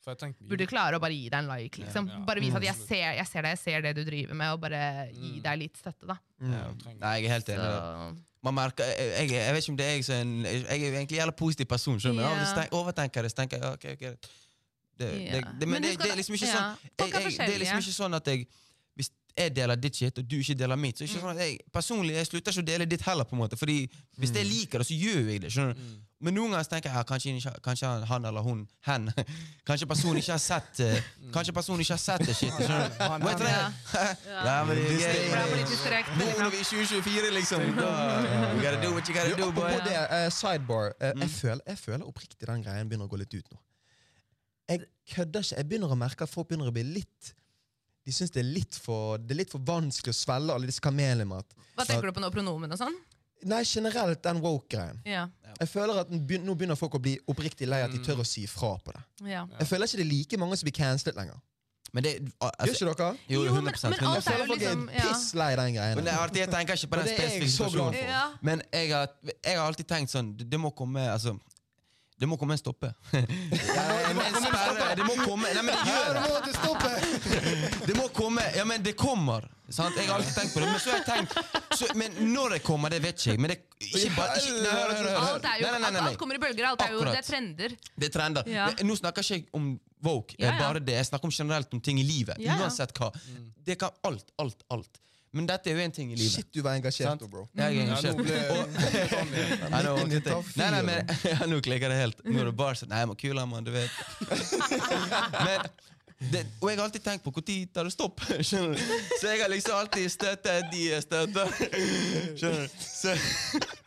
jeg 0.03 0.19
tenkte 0.19 0.49
burde 0.51 0.67
klare 0.67 0.99
å 0.99 1.01
bare 1.03 1.15
gi 1.15 1.29
deg 1.31 1.39
en 1.45 1.49
like. 1.53 1.79
liksom. 1.79 2.09
Ja, 2.11 2.19
ja. 2.19 2.25
Bare 2.27 2.41
vise 2.43 2.57
at 2.59 2.63
jeg 2.67 2.75
Mm. 2.75 2.87
ser, 2.89 3.13
jeg 3.21 3.27
ser 3.31 3.43
deg, 3.43 3.51
jeg 3.57 3.59
ser 3.63 3.81
det 3.87 3.93
du 3.97 4.03
driver 4.05 4.35
med, 4.35 4.53
og 4.53 4.61
bare 4.61 4.83
gi 5.15 5.31
Mm. 5.39 5.43
deg 5.43 5.59
litt 5.59 5.77
støtte. 5.79 6.07
da. 6.07 6.17
Mm. 6.41 6.53
Ja. 6.53 6.93
Nei, 7.01 7.15
jeg 7.21 7.25
er 7.31 7.33
helt 7.37 7.49
enig. 7.49 8.17
Man 8.43 8.55
merker, 8.55 8.83
jeg, 8.85 9.31
jeg, 9.31 9.31
jeg 9.31 9.55
vet 9.55 9.63
ikke 9.63 9.71
om 9.71 9.77
det 9.79 9.87
er 9.87 9.95
jeg 9.95 10.05
som 10.05 10.45
Jeg 10.45 10.65
er 10.67 10.77
jo 10.83 10.97
egentlig 10.99 11.19
en 11.19 11.21
jævla 11.23 11.37
positiv 11.39 11.67
person, 11.71 11.99
skjønner 12.01 12.23
du? 12.27 12.29
Ja. 12.29 12.57
Ja. 12.57 12.67
Overtenker 12.75 13.23
det, 13.23 13.31
så 13.31 13.37
tenker 13.39 13.57
jeg 13.59 13.63
ja, 13.63 13.73
ok, 13.73 13.85
ok. 13.95 14.01
Det, 14.99 15.09
det, 15.33 15.45
det, 15.61 15.69
men 15.69 15.81
Men 15.81 15.83
det, 15.83 16.11
er 16.11 16.17
liksom 16.19 16.35
ikke 16.35 16.47
ja, 16.51 16.57
sånn 16.59 16.77
jeg, 16.83 17.13
jeg, 17.13 17.39
Det 17.39 17.55
er 17.55 17.59
liksom 17.63 17.79
ikke 17.79 17.95
sånn 18.03 18.15
at 18.19 18.27
jeg 18.27 18.47
jeg 19.39 19.53
deler 19.57 19.77
ditt 19.81 19.97
shit, 19.97 20.19
og 20.19 20.25
du 20.29 20.37
ikke 20.39 20.55
deler 20.61 20.77
mitt. 20.77 20.99
Så 20.99 21.05
ikke 21.07 21.21
sånn 21.23 21.33
at 21.33 21.43
jeg, 21.45 21.59
personlig 21.73 22.15
jeg 22.19 22.27
slutter 22.29 22.53
ikke 22.53 22.63
å 22.65 22.67
dele 22.69 22.87
ditt 22.91 23.05
heller. 23.07 23.25
på 23.25 23.37
en 23.37 23.41
måte 23.43 23.57
Fordi 23.57 23.77
Hvis 24.21 24.33
jeg 24.37 24.45
liker 24.47 24.83
det, 24.83 24.87
så 24.87 24.95
gjør 24.95 25.31
jeg 25.33 25.41
det. 25.47 25.53
skjønner 25.53 25.75
du 25.79 26.01
Men 26.23 26.37
noen 26.37 26.53
ganger 26.55 26.69
tenker 26.71 26.91
jeg 26.91 26.99
ja, 26.99 27.03
kanskje, 27.09 27.53
kanskje 27.65 27.89
han 28.11 28.25
eller 28.29 28.45
hun 28.47 28.61
hen 28.87 29.09
Kanskje 29.69 29.89
personen 29.91 30.21
ikke 30.21 30.35
har 30.37 30.43
sett 30.45 30.81
eh, 30.85 31.01
Kanskje 31.35 31.55
personen 31.57 31.81
ikke 31.83 31.97
har 31.97 32.03
sett 32.05 32.27
det 32.29 32.37
shit. 32.37 32.53
skjønner 32.61 32.93
du 32.93 33.27
Vet 33.27 33.41
du 33.41 33.45
det? 33.49 33.57
Ja, 34.29 34.57
men 34.69 34.77
det 34.77 34.87
er 35.09 36.13
Bor 36.19 36.51
vi 36.53 36.61
i 36.61 36.65
2024, 36.69 37.35
liksom. 37.39 37.67
Da, 37.83 37.91
you 38.55 38.63
gotta 38.63 38.81
do 38.85 38.93
what 38.95 39.09
you 39.09 39.15
gotta 39.17 39.35
do, 39.37 39.51
boy. 39.53 39.73
det, 39.89 39.97
uh, 39.99 40.29
sidebar. 40.31 40.93
eh, 41.01 41.13
jeg, 41.25 41.31
føler, 41.31 41.61
jeg 41.67 41.79
føler 41.79 42.07
oppriktig 42.07 42.49
den 42.49 42.63
greien 42.65 42.89
begynner 42.91 43.09
å 43.09 43.13
gå 43.13 43.19
litt 43.23 43.35
ut 43.35 43.49
nå. 43.53 43.59
Jeg 44.71 44.85
kødder 45.15 45.43
ikke. 45.45 45.57
Jeg 45.59 45.69
begynner 45.69 45.93
å 45.93 45.99
merke 45.99 46.25
at 46.27 46.31
folk 46.33 46.49
begynner 46.53 46.71
å 46.71 46.75
bli 46.75 46.85
litt 47.01 47.33
De 48.05 48.13
syns 48.13 48.33
det 48.35 48.41
er 48.43 48.49
litt 48.51 48.75
for 48.83 49.19
Det 49.23 49.31
er 49.37 49.41
litt 49.45 49.51
for 49.53 49.63
vanskelig 49.63 50.11
å 50.15 50.19
svelge 50.19 50.55
alle 50.55 50.67
disse 50.67 50.83
kamelene 50.83 51.27
med 51.29 51.39
at 51.45 51.55
Hva 51.77 51.87
tenker 51.87 52.11
du 52.11 52.17
på 52.17 52.21
nå? 52.25 52.31
Pronomen 52.35 52.73
og 52.75 52.79
sånn? 52.81 52.97
Nei, 53.45 53.63
generelt 53.67 54.21
den 54.23 54.39
woke-greien. 54.43 55.01
Ja. 55.05 55.25
Jeg 55.59 55.69
føler 55.69 55.99
at 56.05 56.11
begynner, 56.11 56.47
Nå 56.47 56.55
begynner 56.55 56.79
folk 56.79 56.95
å 56.95 57.01
bli 57.03 57.17
oppriktig 57.31 57.67
lei 57.67 57.81
at 57.83 57.91
de 57.91 57.99
tør 57.99 58.21
å 58.23 58.27
si 58.27 58.45
ifra 58.47 58.77
på 58.85 58.93
det. 58.95 59.03
ja. 59.33 59.47
Jeg 59.59 59.67
føler 59.67 59.87
ikke 59.91 59.99
det 59.99 60.07
er 60.07 60.13
like 60.13 60.39
mange 60.39 60.57
som 60.61 60.67
blir 60.69 60.77
cancelet 60.79 61.17
lenger. 61.19 61.41
Men 61.93 62.05
det, 62.07 62.13
Gjør 62.23 62.53
altså, 62.57 62.87
ikke 62.87 62.95
dere? 62.97 63.17
jo, 63.29 63.43
Jo, 63.45 63.53
men- 63.53 63.65
100 63.67 63.83
men 63.91 63.93
Jeg 63.93 64.07
alt 64.09 64.17
er 64.17 64.31
føler 64.33 64.47
folk 64.47 64.61
liksom- 64.61 64.89
er 64.89 65.01
piss 65.09 65.35
lei 65.35 65.57
den 65.57 65.75
greien. 65.75 65.95
Men 65.97 66.05
det 66.05 66.13
er 66.15 66.19
artig, 66.19 66.37
jeg 66.41 66.51
tenker 66.51 66.73
ikke 66.79 66.89
på 66.89 66.97
den 66.97 67.07
jeg 67.07 67.19
spesifikke 67.19 67.51
situasjonen. 67.53 67.95
Ja. 68.09 68.23
Men 68.41 68.63
jeg 68.73 68.91
har, 68.93 69.09
jeg 69.45 69.57
har 69.59 69.67
alltid 69.67 69.87
tenkt 69.89 70.11
sånn 70.11 70.37
Det, 70.37 70.49
det 70.49 70.61
må 70.61 70.71
komme 70.75 71.01
altså, 71.13 71.39
Det 72.23 72.29
må 72.31 72.37
komme 72.39 72.55
en 72.55 72.61
stoppe. 72.65 72.93
Det 73.13 75.05
må 75.07 75.15
komme 75.25 75.49
Nei, 75.57 75.63
men 75.67 75.75
det 75.75 75.89
gjør 75.91 76.13
det. 76.15 76.21
Det 77.89 77.97
må 77.99 78.07
komme 78.15 78.45
Ja, 78.57 78.65
men 78.69 78.83
det 78.85 78.95
kommer. 78.99 79.49
Sant? 79.73 79.97
Jeg 79.97 80.07
har 80.11 80.21
alltid 80.21 80.35
tenkt 80.37 80.55
på 80.55 80.61
det. 80.63 80.69
Men 80.71 80.81
så 80.83 80.93
har 80.93 81.01
jeg 81.01 81.07
tenkt 81.09 81.79
så, 81.79 81.89
Men 81.99 82.15
når 82.35 82.57
det 82.57 82.61
kommer, 82.67 82.93
det 82.93 83.01
vet 83.05 83.17
ikke 83.19 83.33
jeg. 83.35 83.41
Men 83.43 83.55
det 83.55 83.59
ikke 83.83 84.13
bare 84.17 84.39
ikke, 84.39 84.57
nei, 84.63 84.71
hør, 84.71 84.93
hør, 84.93 85.07
hør. 85.09 85.21
Alt, 85.33 85.47
er 85.51 85.63
jo, 85.63 85.67
Nei, 85.73 85.79
nei, 85.83 85.93
nei, 85.97 86.03
alt 86.13 86.19
kommer 86.21 86.39
i 86.39 86.43
bølger. 86.43 86.67
Alt 86.71 86.85
er 86.87 86.93
jo, 86.95 87.01
det 87.09 87.19
er 87.19 87.27
trender. 87.27 87.77
Det 87.97 88.11
er 88.11 88.15
trender. 88.19 88.51
Ja. 88.53 88.69
Nå 88.87 88.97
snakker 89.01 89.25
ikke 89.27 89.41
jeg 89.41 89.47
om 89.59 89.71
woke, 90.03 90.37
Ja, 90.39 90.53
ja. 90.53 90.59
bare 90.61 90.83
det. 90.83 90.95
Jeg 91.01 91.09
snakker 91.11 91.31
om 91.31 91.35
generelt 91.35 91.73
om 91.75 91.81
ting 91.83 91.99
i 92.03 92.07
livet. 92.07 92.39
Uansett 92.43 92.93
hva. 92.99 93.11
Det 93.67 93.79
kan 93.81 93.95
alt, 94.07 94.31
alt, 94.43 94.63
alt. 94.75 95.01
Men 95.33 95.47
dette 95.49 95.71
er 95.71 95.79
jo 95.79 95.81
en 95.81 95.95
ting 95.97 96.11
i 96.13 96.17
livet. 96.17 96.33
Shit, 96.35 96.49
du 96.53 96.61
var 96.65 96.77
engasjert 96.77 97.23
bro. 97.33 97.47
Jeg 97.57 97.65
er 97.65 97.87
engasjert. 97.87 98.19
i 100.13 100.21
topp 100.27 100.51
nei, 100.61 100.69
nei, 100.75 100.83
men, 100.85 101.09
nå 101.51 101.61
klikker 101.65 101.89
det 101.89 101.97
helt. 102.03 102.21
Nå 102.27 102.43
er 102.43 102.51
det 102.51 102.57
bare 102.59 102.77
sånn 102.77 102.93
Nei, 102.93 103.01
jeg 103.05 103.09
må 103.09 103.17
kule 103.17 103.47
mann, 103.49 103.65
du 103.65 103.73
vet. 103.73 103.91
Men 105.41 105.65
det, 106.31 106.43
og 106.61 106.71
jeg 106.71 106.79
har 106.79 106.85
alltid 106.85 107.03
tenkt 107.05 107.25
på 107.25 107.33
når 107.35 107.67
tar 107.75 107.89
det 107.89 107.93
stopp. 107.93 108.21
Skjønner 108.49 108.77
du? 108.79 108.83
Så 109.21 109.29
jeg 109.29 109.41
har 109.43 109.51
liksom 109.51 109.77
alltid 109.77 110.11
støttet 110.13 110.69
de 110.73 110.83
jeg 110.87 111.03
støtter. 111.03 111.51
Skjønner 112.39 112.63
du? 112.63 112.77
Så, 112.83 113.15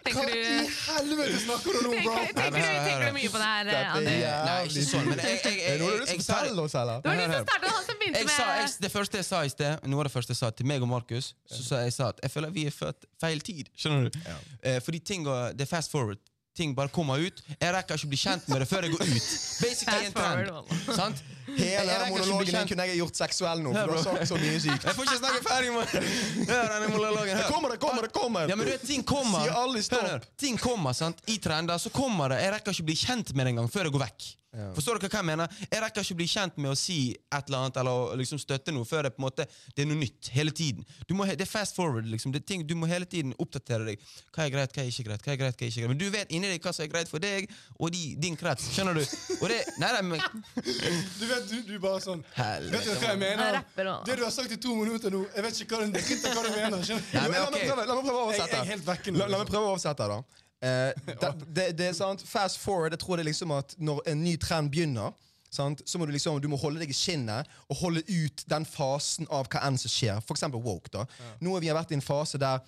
Hva 0.05 0.23
du, 0.29 0.35
helvete 0.35 1.39
snakker 1.41 1.71
du 1.71 1.79
om, 1.79 1.85
bro? 1.85 1.93
tenker, 1.95 2.33
tenker, 2.37 2.59
du, 2.59 2.81
tenker 2.85 3.07
du 3.07 3.15
mye 3.15 3.31
på 3.33 3.41
det 3.41 3.47
her, 3.51 3.71
er 3.71 3.87
André? 3.93 4.17
nei, 4.45 4.57
ikke 4.67 4.83
sånn, 4.85 5.07
men 5.09 5.23
jeg, 5.23 5.39
jeg, 5.39 5.55
jeg, 5.61 5.71
det 5.71 5.81
noe 5.81 5.95
du 5.95 6.03
jeg, 6.03 6.05
skal 6.05 6.19
jeg 6.19 6.27
tar 6.27 6.43
fortelle 6.43 6.67
oss, 6.67 6.77
eller? 6.81 7.01
Det 7.01 7.09
var 7.09 7.17
litt 7.21 7.33
som 7.33 7.47
starten, 7.47 7.73
han 7.75 7.87
som 7.87 7.99
begynte 8.03 8.25
med 8.29 8.77
det 8.85 8.91
første 8.93 9.21
jeg 9.21 9.27
sa 9.31 9.41
i 9.41 9.55
sted, 9.55 9.89
noe 9.89 10.03
av 10.03 10.09
det 10.09 10.13
første 10.13 10.35
jeg 10.35 10.41
sa 10.43 10.51
til 10.59 10.69
meg 10.69 10.85
og 10.85 10.91
Markus, 10.91 11.31
så 11.49 11.65
sa 11.71 11.81
jeg 11.87 11.95
sa 11.97 12.11
at 12.13 12.21
jeg 12.25 12.35
føler 12.35 12.53
vi 12.53 12.67
er 12.69 12.75
født 12.75 13.09
feil 13.21 13.41
tid. 13.45 13.71
Skjønner 13.79 14.11
du? 14.11 14.21
Eh, 14.61 14.77
fordi 14.85 15.01
ting 15.01 15.25
det 15.25 15.65
er 15.65 15.71
fast 15.71 15.93
forward. 15.93 16.21
Ting 16.55 16.75
bare 16.75 16.87
kommer 16.87 17.19
ut. 17.19 17.41
Jeg 17.59 17.73
rekker 17.75 17.97
ikke 17.97 18.07
å 18.07 18.11
bli 18.13 18.19
kjent 18.19 18.45
med 18.47 18.61
det 18.63 18.67
før 18.69 18.85
jeg 18.85 18.93
går 18.93 19.09
ut. 19.09 19.25
Basically 19.59 20.07
en 20.07 20.13
trend. 20.15 21.25
Jeg- 21.47 21.79
Hele 21.79 21.91
jeg 21.91 22.11
monologen 22.11 22.51
din 22.55 22.67
kunne 22.71 22.85
jeg 22.89 22.97
gjort 22.99 23.15
seksuell 23.19 23.59
nå, 23.61 23.73
for 23.73 23.91
du 23.91 23.97
har 23.97 24.03
sagt 24.03 24.27
så 24.31 24.39
mye 24.41 24.59
sykt. 24.63 24.87
Jeg 24.89 24.95
får 24.97 25.09
ikke 25.09 25.19
snakke 25.21 25.43
ferdig 25.45 25.73
med 25.75 25.85
Hør 26.51 26.71
denne 26.73 26.87
monologen. 26.95 27.37
Hør. 27.37 27.49
Kommer 27.53 27.69
det, 27.75 27.79
kommer 27.83 28.01
det, 28.07 28.11
kommer! 28.15 28.47
Ja, 28.49 28.55
men 28.55 28.65
du 28.65 28.71
vet, 28.73 28.87
ting 28.87 29.03
kommer. 29.03 29.43
Sier 29.45 29.59
alle 29.61 29.83
stopp. 29.85 30.07
Hør. 30.09 30.25
Ting 30.41 30.57
kommer, 30.61 30.93
sant? 30.97 31.21
I 31.27 31.37
trender 31.43 31.77
så 31.81 31.89
kommer 31.93 32.33
det. 32.33 32.41
Jeg 32.45 32.55
rekker 32.57 32.71
ikke 32.75 32.87
å 32.87 32.89
bli 32.93 32.97
kjent 33.05 33.35
med 33.35 33.45
det 33.45 33.53
engang 33.55 33.69
før 33.71 33.89
det 33.89 33.93
går 33.97 34.05
vekk. 34.07 34.31
Ja. 34.55 34.69
Forstår 34.71 34.95
dere 35.03 35.09
hva 35.11 35.19
jeg 35.19 35.27
mener? 35.27 35.55
Jeg 35.67 35.81
rekker 35.83 36.03
ikke 36.05 36.15
å 36.15 36.17
bli 36.21 36.25
kjent 36.31 36.59
med 36.63 36.71
å 36.71 36.75
si 36.79 36.97
et 37.11 37.49
eller 37.49 37.65
annet 37.65 37.75
eller 37.81 38.13
liksom 38.21 38.39
støtte 38.39 38.71
noe 38.71 38.87
før 38.87 39.03
det 39.03 39.09
på 39.11 39.19
en 39.19 39.25
måte 39.25 39.43
Det 39.75 39.83
er 39.83 39.89
noe 39.89 39.99
nytt 39.99 40.29
hele 40.31 40.53
tiden. 40.55 40.85
Du 41.09 41.11
må, 41.13 41.25
det 41.27 41.43
er 41.43 41.49
fast 41.49 41.75
forward. 41.75 42.07
liksom. 42.07 42.31
Det 42.31 42.39
er 42.39 42.45
ting, 42.53 42.63
du 42.63 42.71
må 42.79 42.87
hele 42.87 43.03
tiden 43.03 43.33
oppdatere 43.35 43.83
deg. 43.89 44.05
Hva 44.31 44.45
er 44.45 44.53
greit, 44.53 44.71
hva 44.71 44.85
er 44.85 44.87
ikke 44.93 45.03
greit. 45.09 45.25
hva 45.25 45.33
er 45.33 45.41
greit, 45.41 45.57
hva 45.59 45.65
er 45.67 45.73
ikke 45.73 45.81
greit. 45.83 45.91
Men 45.91 45.99
du 45.99 46.07
vet 46.09 46.31
inni 46.31 46.47
deg 46.53 46.63
hva 46.63 46.71
som 46.71 46.85
er 46.85 46.91
greit 46.93 47.11
for 47.11 47.19
deg 47.19 47.49
og 47.81 47.91
de, 47.91 48.15
din 48.15 48.37
krets. 48.39 48.69
Skjønner 48.71 48.95
du? 48.95 49.03
Og 49.41 49.51
det, 49.51 49.59
nei, 49.83 49.91
nei, 49.91 50.01
men 50.13 50.23
Du 51.19 51.25
vet, 51.27 51.34
du, 51.49 51.55
du 51.67 51.75
bare 51.81 51.99
sånn 52.03 52.21
Helvete. 52.35 52.77
Vet 52.77 52.85
du 52.85 53.03
hva 53.03 53.11
jeg 53.11 53.19
mener? 53.21 53.59
Det 54.07 54.15
du 54.19 54.23
har 54.23 54.33
sagt 54.33 54.53
i 54.55 54.57
to 54.61 54.75
minutter 54.77 55.13
nå, 55.13 55.25
jeg 55.35 55.45
vet 55.45 55.59
ikke 55.65 55.75
hva 55.75 55.85
du, 55.85 55.99
jeg 55.99 56.17
ikke 56.17 56.31
hva 56.35 56.45
du 56.45 56.55
mener. 56.55 56.89
Nei, 57.13 57.27
men 57.33 57.53
prøve, 57.55 57.85
la 57.85 57.97
meg 57.97 58.07
prøve 58.07 58.23
å 58.23 58.31
Jeg, 58.31 58.39
jeg 58.39 58.45
oversette. 58.45 58.61
er 58.61 58.71
helt 58.71 58.87
vekke 58.87 59.13
nå. 59.13 59.21
La, 59.21 59.27
la 59.33 59.41
meg 59.43 59.51
prøve 59.51 59.69
å 59.69 59.75
oversette, 59.75 60.09
da. 60.15 60.23
Uh, 60.65 60.89
det, 61.05 61.29
det, 61.53 61.63
det 61.77 61.85
er 61.91 61.93
sant, 61.93 62.21
Fast 62.25 62.57
forward, 62.57 62.93
jeg 62.95 63.01
tror 63.01 63.19
det 63.19 63.25
er 63.25 63.27
liksom 63.27 63.51
at 63.53 63.75
når 63.77 63.99
en 64.09 64.21
ny 64.23 64.31
trend 64.41 64.71
begynner, 64.73 65.11
sant, 65.53 65.83
så 65.85 65.99
må 65.99 66.07
du 66.07 66.13
liksom, 66.15 66.39
du 66.41 66.47
må 66.49 66.57
holde 66.57 66.79
deg 66.81 66.89
i 66.89 66.95
skinnet 66.95 67.51
og 67.69 67.77
holde 67.83 68.01
ut 68.07 68.43
den 68.49 68.65
fasen 68.65 69.27
av 69.29 69.49
hva 69.51 69.61
enn 69.67 69.77
som 69.77 69.91
skjer. 69.91 70.23
Eksempel 70.31 70.63
woke. 70.63 70.89
da. 70.95 71.03
Nå 71.43 71.53
har 71.53 71.61
vi 71.61 71.69
vært 71.75 71.91
i 71.93 71.97
en 71.99 72.05
fase 72.05 72.39
der 72.41 72.63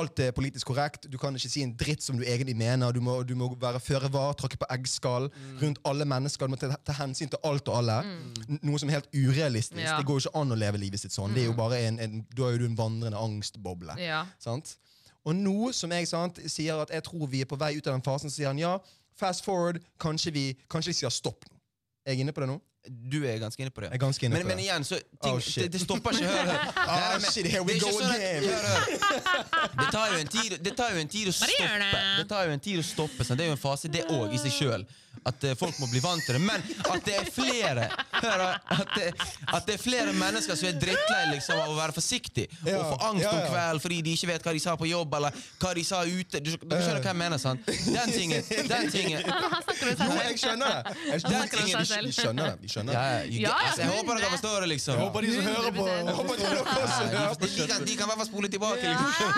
alt 0.00 0.20
er 0.24 0.34
politisk 0.36 0.70
korrekt. 0.70 1.06
Du 1.12 1.16
kan 1.20 1.36
ikke 1.36 1.50
si 1.52 1.62
en 1.64 1.72
dritt 1.78 2.04
som 2.04 2.18
du 2.18 2.24
egentlig 2.24 2.56
mener. 2.58 2.92
Du 2.96 3.00
må, 3.04 3.20
du 3.26 3.34
må 3.38 3.50
være 3.60 3.80
føre 3.82 4.10
var, 4.12 4.34
tråkke 4.38 4.58
på 4.60 4.68
eggskall 4.74 5.28
rundt 5.62 5.80
alle 5.88 6.06
mennesker. 6.08 6.48
Du 6.48 6.54
må 6.54 6.60
ta, 6.60 6.72
ta 6.86 6.96
hensyn 7.00 7.30
til 7.32 7.40
alt 7.46 7.68
og 7.70 7.80
alle. 7.80 8.00
Mm. 8.06 8.60
Noe 8.66 8.80
som 8.82 8.90
er 8.90 9.00
helt 9.00 9.10
urealistisk. 9.14 9.82
Ja. 9.84 9.98
Det 10.00 10.08
går 10.08 10.18
jo 10.18 10.26
ikke 10.26 10.42
an 10.42 10.56
å 10.56 10.60
leve 10.60 10.80
livet 10.82 11.02
sitt 11.02 11.14
sånn. 11.14 11.34
Det 11.36 11.44
er 11.44 11.50
jo 11.50 11.58
bare 11.58 11.82
en, 11.88 12.00
en, 12.02 12.22
Da 12.32 12.48
er 12.48 12.56
jo 12.56 12.64
du 12.64 12.70
en 12.70 12.78
vandrende 12.78 13.20
angstboble. 13.20 13.98
Ja. 14.00 14.24
Sant? 14.42 14.76
Og 15.28 15.36
nå 15.36 15.72
som 15.76 15.92
jeg 15.92 16.08
sant, 16.08 16.40
sier 16.48 16.80
at 16.80 16.92
jeg 16.94 17.04
tror 17.04 17.28
vi 17.28 17.44
er 17.44 17.48
på 17.48 17.58
vei 17.60 17.74
ut 17.76 17.86
av 17.86 17.96
den 17.96 18.04
fasen, 18.04 18.32
så 18.32 18.40
sier 18.40 18.50
han 18.52 18.60
ja, 18.60 18.78
fast 19.20 19.44
forward, 19.44 19.80
kanskje 20.00 20.32
vi, 20.32 20.44
kanskje 20.72 20.94
vi 20.94 21.00
sier 21.02 21.12
stopp 21.12 21.44
nå. 21.50 21.56
Er 22.06 22.14
jeg 22.14 22.24
inne 22.24 22.32
på 22.32 22.40
det 22.40 22.48
nå? 22.48 22.56
Du 22.88 23.18
er 23.28 23.36
ganske 23.38 23.60
inne 23.60 23.70
på 23.70 23.82
det. 23.84 23.90
Jeg 23.90 23.98
er 23.98 24.00
ganske 24.00 24.24
inne 24.24 24.34
Men, 24.38 24.42
på 24.42 24.48
men 24.48 24.56
det. 24.56 24.64
igjen, 24.64 24.84
så 24.88 24.96
ting, 24.96 25.34
Oh, 25.34 25.40
shit. 25.40 25.64
det, 25.66 25.72
det 25.74 25.80
stopper 25.82 26.10
ikke. 26.16 26.30
Hør, 26.32 26.46
hør. 26.48 26.70
Nei, 27.20 27.20
shit, 27.30 27.46
here 27.52 27.62
we 27.62 27.74
go 27.78 27.90
sånn 27.92 28.14
again. 28.14 28.46
Det 29.80 29.88
tar 29.92 30.06
jo 30.14 30.18
en 30.22 30.30
tid, 30.32 30.56
det 30.64 30.72
tar 30.78 30.94
jo 30.94 31.00
en 31.02 31.08
tid 31.12 31.28
å 31.28 31.32
stoppe. 31.36 31.68
det. 31.82 31.90
Det 32.22 32.26
tar 32.30 32.46
jo 32.48 32.54
en 32.56 32.62
tid 32.64 32.80
å 32.80 32.84
stoppe 32.86 33.24
sånn. 33.26 33.36
Det 33.40 33.44
er 33.46 33.50
jo 33.52 33.56
en 33.58 33.62
fase, 33.62 33.88
det 33.92 34.06
òg, 34.08 34.32
i 34.34 34.40
seg 34.40 34.52
sjøl. 34.56 34.84
At 35.28 35.44
eh, 35.44 35.52
folk 35.58 35.76
må 35.82 35.86
bli 35.90 36.00
vant 36.00 36.22
til 36.24 36.38
det. 36.38 36.40
Men 36.40 36.62
at 36.94 37.04
det 37.04 37.14
er 37.18 37.26
flere 37.28 37.88
hør, 38.14 38.44
at, 38.56 38.94
det, 38.96 39.08
at 39.52 39.66
det 39.68 39.74
er 39.76 39.82
flere 39.82 40.14
mennesker 40.16 40.56
som 40.56 40.68
er 40.70 40.78
drittlei 40.80 41.24
liksom, 41.34 41.60
av 41.60 41.74
å 41.74 41.76
være 41.76 41.92
forsiktig 41.96 42.46
Ja, 42.64 42.78
og 42.78 42.94
få 42.94 43.08
angst 43.10 43.24
ja, 43.26 43.32
om 43.34 43.40
ja. 43.42 43.48
kvelden 43.50 43.82
fordi 43.84 43.98
de 44.06 44.14
ikke 44.16 44.30
vet 44.30 44.46
hva 44.48 44.54
de 44.56 44.62
sa 44.64 44.76
på 44.80 44.88
jobb, 44.88 45.16
eller 45.20 45.36
hva 45.60 45.74
de 45.76 45.84
sa 45.84 46.00
ute. 46.08 46.40
Du, 46.40 46.50
du 46.56 46.76
skjønner 46.76 47.02
hva 47.04 47.12
jeg 47.12 47.20
mener? 47.20 47.42
sant? 47.42 47.68
Den 47.68 48.14
tingen. 48.14 48.48
Den 48.70 48.90
tingen. 48.92 49.28
Han 49.30 49.60
snakker 49.76 49.92
om 49.92 50.08
Jo, 50.08 50.22
jeg 50.24 50.38
skjønner 50.40 50.72
det. 50.72 50.96
Jeg, 51.10 52.06
om 52.06 52.72
skjønner 52.74 52.92
det. 52.92 53.40
Ja, 53.40 53.54
altså, 53.54 53.84
jeg 53.84 53.92
håper 53.98 54.20
dere 54.20 54.32
forstår 54.38 54.56
det, 54.64 54.72
liksom. 54.74 54.96
Jeg 54.96 55.04
håper 55.04 55.20
de 55.20 55.36
som 55.36 55.42
hører 55.50 55.70
på 55.76 55.86
100%. 55.86 56.06
jeg 56.06 56.16
håper 56.20 56.34
de 56.36 56.40
de, 57.40 57.54
de, 57.56 57.68
kan, 57.68 57.84
de 57.86 57.96
kan 57.96 58.04
i 58.04 58.10
hvert 58.10 58.20
fall 58.22 58.30
spole 58.32 58.48
tilbake. 58.48 58.84
Liksom. 58.88 59.30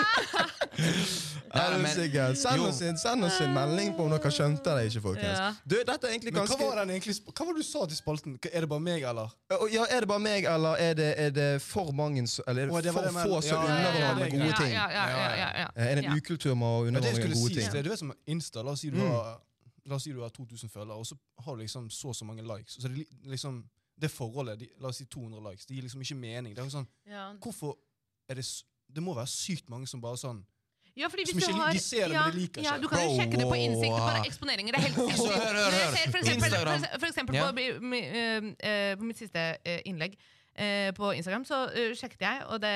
Du 1.53 1.77
men- 1.77 2.35
Send 2.35 2.61
oss, 2.61 2.81
inn, 2.81 2.97
send 2.97 3.23
oss 3.25 3.39
en 3.41 3.53
melding 3.53 3.91
på 3.93 4.07
om 4.07 4.09
dere 4.09 4.31
skjønte 4.33 4.73
det 4.73 4.87
ikke, 4.89 5.01
folkens. 5.03 5.59
Du, 5.73 5.77
dette 5.87 6.07
er 6.07 6.13
egentlig 6.13 6.33
Men 6.35 6.47
hva 6.47 6.57
var, 6.59 6.79
den 6.81 6.91
egentlig, 6.93 7.15
hva 7.25 7.45
var 7.47 7.55
det 7.57 7.63
du 7.63 7.67
sa 7.67 7.85
til 7.89 7.97
spalten? 7.97 8.35
Er 8.51 8.65
det 8.65 8.69
bare 8.69 8.83
meg, 8.83 9.05
eller? 9.09 9.31
Ja, 9.73 9.85
Er 9.89 10.05
det 10.05 10.09
bare 10.11 10.23
meg, 10.23 10.45
eller 10.49 10.77
er 10.81 10.97
det, 10.99 11.07
er 11.25 11.31
det 11.33 11.47
for 11.65 11.89
mange 11.97 12.21
Eller 12.47 12.69
er 12.69 12.85
det 12.85 12.93
for 12.93 13.07
det 13.07 13.15
få 13.17 13.39
som 13.41 13.63
ja, 13.65 13.87
er 14.11 14.19
med 14.19 14.35
gode 14.35 14.53
ting? 14.59 14.73
Ja, 14.75 14.85
ja, 14.91 15.07
ja, 15.09 15.23
ja, 15.41 15.49
ja, 15.63 15.67
Er 15.75 15.95
det 15.99 16.05
en 16.05 16.19
ukultur 16.19 16.53
med 16.53 16.67
å 16.67 16.83
med 16.91 17.01
gode 17.33 17.55
ting? 17.57 17.71
det, 17.73 17.83
du 17.85 17.89
vet 17.89 17.99
som 17.99 18.13
Insta, 18.27 18.63
la 18.63 18.75
oss 18.77 18.85
si 18.85 18.89
du 18.93 18.97
Mm. 19.01 19.09
har 19.09 19.41
La 19.85 19.95
oss 19.95 20.05
si 20.05 20.13
du 20.15 20.21
har 20.21 20.29
2000 20.31 20.69
følgere, 20.71 20.95
og 20.95 21.05
så 21.05 21.15
har 21.43 21.55
du 21.55 21.61
liksom 21.61 21.89
så 21.91 22.07
og 22.13 22.15
så 22.15 22.23
mange 22.25 22.43
likes. 22.43 22.77
Så 22.79 22.87
det, 22.87 23.01
er 23.03 23.29
liksom, 23.29 23.57
det 23.99 24.09
forholdet, 24.11 24.59
de, 24.59 24.69
la 24.79 24.87
oss 24.87 25.01
si 25.01 25.05
200 25.05 25.41
likes, 25.49 25.65
det 25.65 25.75
gir 25.75 25.83
liksom 25.83 26.01
ikke 26.05 26.15
mening. 26.15 26.55
Det 26.55 26.63
er 26.63 26.69
jo 26.69 26.71
sånn, 26.77 26.87
hvorfor 27.43 27.75
er 28.29 28.39
det 28.39 28.45
Det 28.93 29.01
må 29.03 29.13
være 29.15 29.27
sykt 29.27 29.69
mange 29.69 29.87
som 29.87 30.01
bare 30.01 30.17
sånn 30.21 30.43
Ja, 30.97 31.07
fordi 31.09 31.23
hvis 31.25 31.45
du 31.47 31.53
har, 31.57 31.71
de 31.73 31.79
ser 31.81 32.07
det, 32.07 32.13
men 32.13 32.33
de 32.35 32.39
liker 32.39 32.61
ja, 32.61 32.75
ikke. 32.75 32.83
Du 32.83 32.87
kan 32.91 32.99
jo 33.01 33.13
sjekke 33.17 33.37
det 33.41 33.47
på 33.49 33.57
innsikt, 33.57 33.95
bare 33.97 34.25
eksponeringer. 34.27 34.75
Det 34.75 34.79
er 34.79 34.85
helt 34.87 34.99
sinnssykt. 34.99 35.33
hør, 35.33 35.47
hør, 35.47 35.53
Når 35.53 35.77
jeg 35.77 35.87
hør. 35.87 35.95
ser 35.95 36.11
For 36.11 36.17
eksempel, 36.21 36.49
for, 36.99 37.07
eksempel 37.07 37.35
Ja. 37.35 37.51
på, 37.51 37.57
eh, 37.97 38.51
eh, 38.69 38.97
på 38.99 39.03
mitt 39.09 39.17
siste 39.17 39.45
eh, 39.65 39.79
innlegg 39.89 40.13
eh, 40.55 40.91
på 40.93 41.11
Instagram, 41.17 41.45
så 41.49 41.63
sjekket 41.97 42.21
jeg, 42.21 42.43
og 42.45 42.61
det 42.61 42.75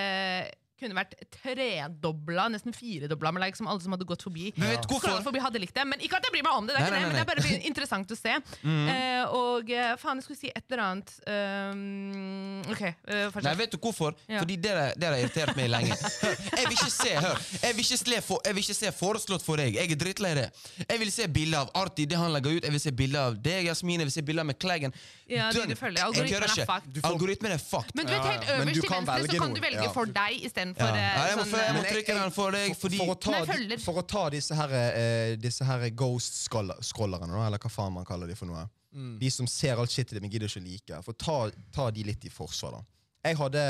kunne 0.79 0.97
vært 0.97 1.15
tredobla, 1.39 2.47
nesten 2.53 2.75
firedobla 2.75 3.33
med 3.35 3.43
likes 3.45 3.61
som 3.61 3.69
alle 3.69 3.83
som 3.83 3.95
hadde 3.95 4.07
gått 4.07 4.25
forbi. 4.25 4.51
Men 4.57 4.75
vet 4.75 4.87
du 4.87 4.95
forbi 5.25 5.41
hadde 5.43 5.61
likt 5.61 5.75
det, 5.77 5.85
men 5.89 6.01
ikke 6.03 6.19
at 6.19 6.27
jeg 6.27 6.35
bryr 6.35 6.45
meg 6.45 6.59
om 6.59 6.67
det, 6.69 6.75
det 6.77 6.83
er, 6.83 6.93
Nei, 6.93 7.01
ikke 7.01 7.07
nei, 7.07 7.07
det, 7.07 7.07
men 7.07 7.17
det 7.17 7.23
er 7.23 7.29
bare 7.31 7.69
interessant 7.71 8.13
å 8.13 8.17
se. 8.17 8.35
Mm. 8.61 8.87
Uh, 8.87 9.35
og 9.37 9.71
eh, 9.73 9.93
faen, 9.99 10.21
jeg 10.21 10.27
skulle 10.27 10.39
si 10.39 10.51
et 10.51 10.63
eller 10.71 10.83
annet 10.83 11.13
um, 11.27 12.61
ok, 12.73 12.83
eh, 12.87 13.39
Nei, 13.47 13.55
vet 13.59 13.73
du 13.73 13.77
hvorfor? 13.81 14.15
Ja. 14.27 14.41
Fordi 14.43 14.57
det 14.61 14.73
har 14.73 15.17
irritert 15.17 15.57
meg 15.57 15.71
lenge. 15.71 15.97
Jeg 16.57 16.65
vil 16.67 16.75
ikke 16.75 16.91
se 16.91 17.11
hør, 17.21 17.39
jeg 17.61 17.75
vil 17.75 17.83
ikke 17.83 17.97
se, 17.99 18.19
for, 18.25 18.41
jeg 18.45 18.55
vil 18.55 18.63
ikke 18.63 18.75
se 18.75 18.91
foreslått 18.95 19.43
for 19.45 19.59
deg. 19.61 19.75
Jeg 19.77 19.91
er 19.93 19.99
drittlei 19.99 20.31
det. 20.37 20.45
Jeg 20.81 20.99
vil 21.01 21.11
se 21.13 21.27
bilder 21.31 21.65
av 21.65 21.83
Arti, 21.83 22.07
det 22.09 22.17
han 22.19 22.31
legger 22.33 22.57
ut. 22.57 22.65
Jeg 22.65 22.73
vil 22.73 22.81
se 22.81 22.93
bilder 22.97 23.29
av 23.29 23.37
deg, 23.43 23.67
Jasmin. 23.67 24.01
Jeg 24.01 24.09
vil 24.09 24.15
se 24.15 24.23
bilder 24.27 24.47
med 24.47 24.57
Kleggen. 24.61 24.95
Ja, 25.29 25.49
Dønn. 25.53 25.71
du 25.71 25.77
følger. 25.79 26.07
Algoritmen 26.07 26.47
er 26.47 26.65
fucked. 26.71 26.99
Algoritmen 27.07 27.55
er 27.55 27.61
fucked. 27.61 27.93
Men 27.99 28.09
du 28.09 28.13
vet, 28.13 28.25
helt 28.27 28.49
øverst 28.55 28.79
til 28.79 28.89
kan 28.89 29.07
venstre 29.07 29.37
så 29.37 29.43
kan 29.43 29.55
du 29.55 29.61
velge 29.63 29.87
for 29.95 30.13
deg 30.17 30.47
istedenfor 30.71 30.87
For, 30.87 30.99
ja. 30.99 31.09
Ja, 31.17 31.25
jeg 31.31 31.37
må, 31.39 31.45
sånn 31.47 31.63
jeg 31.63 31.75
må 31.75 31.81
eh, 31.83 31.91
trykke 31.93 32.15
den 32.17 32.33
for 32.35 32.57
deg, 32.57 32.69
for, 32.73 32.81
fordi 32.85 32.99
for, 33.01 33.13
å 33.13 33.17
ta, 33.27 33.79
for 33.83 34.01
å 34.01 34.05
ta 34.15 34.23
disse 34.33 34.57
her, 34.57 34.75
eh, 34.87 35.35
disse 35.41 35.67
her 35.67 35.85
ghost-scrollerne, 36.01 37.43
eller 37.47 37.61
hva 37.63 37.71
faen 37.71 37.95
man 37.95 38.07
kaller 38.07 38.29
de 38.31 38.37
for 38.39 38.49
noe. 38.49 38.65
Mm. 38.97 39.17
De 39.21 39.29
som 39.33 39.47
ser 39.51 39.77
alt 39.77 39.93
shitet 39.93 40.21
men 40.23 40.31
gidder 40.31 40.49
ikke 40.49 40.63
like. 40.63 41.03
For 41.05 41.17
ta, 41.19 41.37
ta 41.75 41.89
de 41.93 42.05
litt 42.07 42.25
i 42.25 42.33
forsvar, 42.33 42.79
da. 42.79 42.83
Jeg 43.27 43.37
hadde 43.41 43.63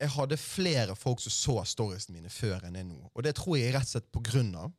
jeg 0.00 0.12
hadde 0.14 0.36
flere 0.40 0.94
folk 0.96 1.20
som 1.20 1.32
så 1.34 1.58
storiesene 1.68 2.16
mine 2.16 2.30
før 2.32 2.64
enn 2.64 2.78
jeg 2.78 2.86
nå. 2.88 3.10
Og 3.12 3.24
det 3.26 3.34
tror 3.36 3.58
jeg 3.60 3.74
rett 3.74 3.84
og 3.84 3.92
slett 3.98 4.08
på 4.14 4.22
grunn 4.30 4.54
av 4.56 4.72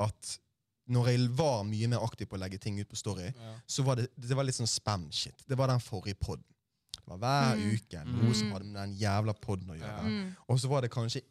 at 0.00 0.38
når 0.92 1.10
jeg 1.12 1.26
var 1.38 1.60
mye 1.68 1.90
mer 1.92 2.04
aktiv 2.04 2.28
på 2.28 2.36
å 2.38 2.40
legge 2.40 2.58
ting 2.60 2.78
ut 2.80 2.88
på 2.88 2.98
Story, 2.98 3.28
Ja. 3.36 3.52
så 3.66 3.84
var 3.86 4.00
det, 4.00 4.08
det 4.16 4.34
var 4.34 4.44
litt 4.48 4.56
sånn 4.56 4.70
spam-shit. 4.70 5.44
Det 5.46 5.58
var 5.58 5.68
den 5.68 5.80
forrige 5.80 6.18
podden. 6.18 6.44
Det 7.02 7.10
var 7.10 7.18
hver 7.18 7.56
Mm. 7.56 7.74
uke 7.74 8.04
noe 8.06 8.34
som 8.34 8.50
hadde 8.52 8.64
med 8.64 8.80
den 8.82 8.96
jævla 8.98 9.32
podden 9.34 9.70
å 9.70 9.76
gjøre. 9.78 10.02
Ja. 10.02 10.02
Mm. 10.08 10.36
Og 10.48 10.58
så 10.60 10.68
var 10.68 10.80
det 10.82 10.90
kanskje 10.90 11.22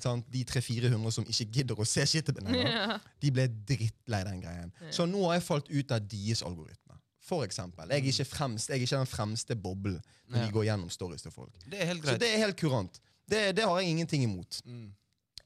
sant, 0.00 0.26
de 0.32 0.44
300-400 0.44 1.12
som 1.12 1.24
ikke 1.24 1.46
gidder 1.52 1.74
å 1.78 1.86
se 1.86 2.00
lenger. 2.42 2.70
Ja. 2.72 2.98
De 3.20 3.30
ble 3.30 3.46
drittlei 3.48 4.24
den 4.24 4.40
greien. 4.42 4.72
Så 4.90 5.06
nå 5.06 5.24
har 5.28 5.34
jeg 5.34 5.42
falt 5.46 5.68
ut 5.70 5.92
av 5.92 6.00
deres 6.08 6.42
algoritme. 6.42 6.98
For 7.22 7.44
eksempel. 7.46 7.86
Jeg 7.88 8.02
er 8.02 8.08
ikke, 8.10 8.24
fremst, 8.26 8.68
jeg 8.68 8.80
er 8.80 8.82
ikke 8.86 8.98
den 8.98 9.06
fremste 9.06 9.54
boblen 9.54 10.00
når 10.28 10.38
Ja. 10.38 10.46
de 10.46 10.52
går 10.52 10.64
gjennom 10.64 10.90
stories 10.90 11.22
til 11.22 11.30
folk. 11.30 11.52
Det 11.68 11.80
er 11.80 11.86
helt 11.86 12.02
greit. 12.02 12.14
Så 12.14 12.18
det 12.18 12.34
er 12.34 12.38
helt 12.38 12.56
kurant. 12.56 12.98
Det, 13.28 13.54
det 13.56 13.64
har 13.64 13.78
jeg 13.80 13.90
ingenting 13.90 14.22
imot. 14.24 14.60
Mm. 14.66 14.92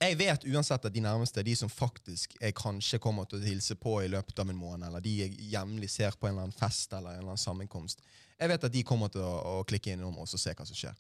Jeg 0.07 0.19
vet 0.21 0.45
uansett 0.53 0.85
at 0.87 0.95
de 0.95 1.03
nærmeste, 1.03 1.43
de 1.43 1.55
som 1.59 1.71
faktisk 1.73 2.37
jeg 2.41 2.55
kanskje 2.57 3.01
kommer 3.03 3.27
til 3.27 3.41
å 3.41 3.47
hilse 3.47 3.75
på 3.81 3.99
i 4.05 4.11
løpet 4.13 4.39
av 4.39 4.51
en 4.53 4.59
måned, 4.59 4.87
eller 4.89 5.03
de 5.03 5.15
jeg 5.25 5.35
jevnlig 5.53 5.91
ser 5.91 6.15
på 6.15 6.29
en 6.29 6.35
eller 6.35 6.47
annen 6.47 6.57
fest 6.57 6.93
eller 6.93 7.17
en 7.17 7.25
eller 7.25 7.35
annen 7.35 7.43
sammenkomst, 7.43 8.05
jeg 8.37 8.53
vet 8.53 8.65
at 8.69 8.73
de 8.73 8.85
kommer 8.87 9.11
til 9.13 9.25
å, 9.25 9.61
å 9.61 9.67
klikke 9.69 9.95
innom 9.97 10.19
oss 10.23 10.37
og 10.37 10.43
se 10.43 10.55
hva 10.55 10.67
som 10.69 10.77
skjer. 10.77 10.97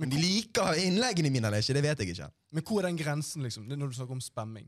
Men 0.00 0.10
de 0.10 0.18
liker 0.18 0.80
innleggene 0.82 1.30
mine 1.30 1.46
eller 1.46 1.62
ikke, 1.62 1.76
det 1.76 1.84
vet 1.84 2.00
jeg 2.02 2.14
ikke. 2.16 2.30
Men 2.54 2.64
hvor 2.66 2.80
er 2.82 2.88
den 2.88 2.98
grensen, 2.98 3.44
liksom? 3.46 3.68
Det 3.68 3.76
er 3.76 3.82
når 3.82 3.92
du 3.92 4.00
snakker 4.00 4.16
om 4.16 4.24
spamming. 4.24 4.66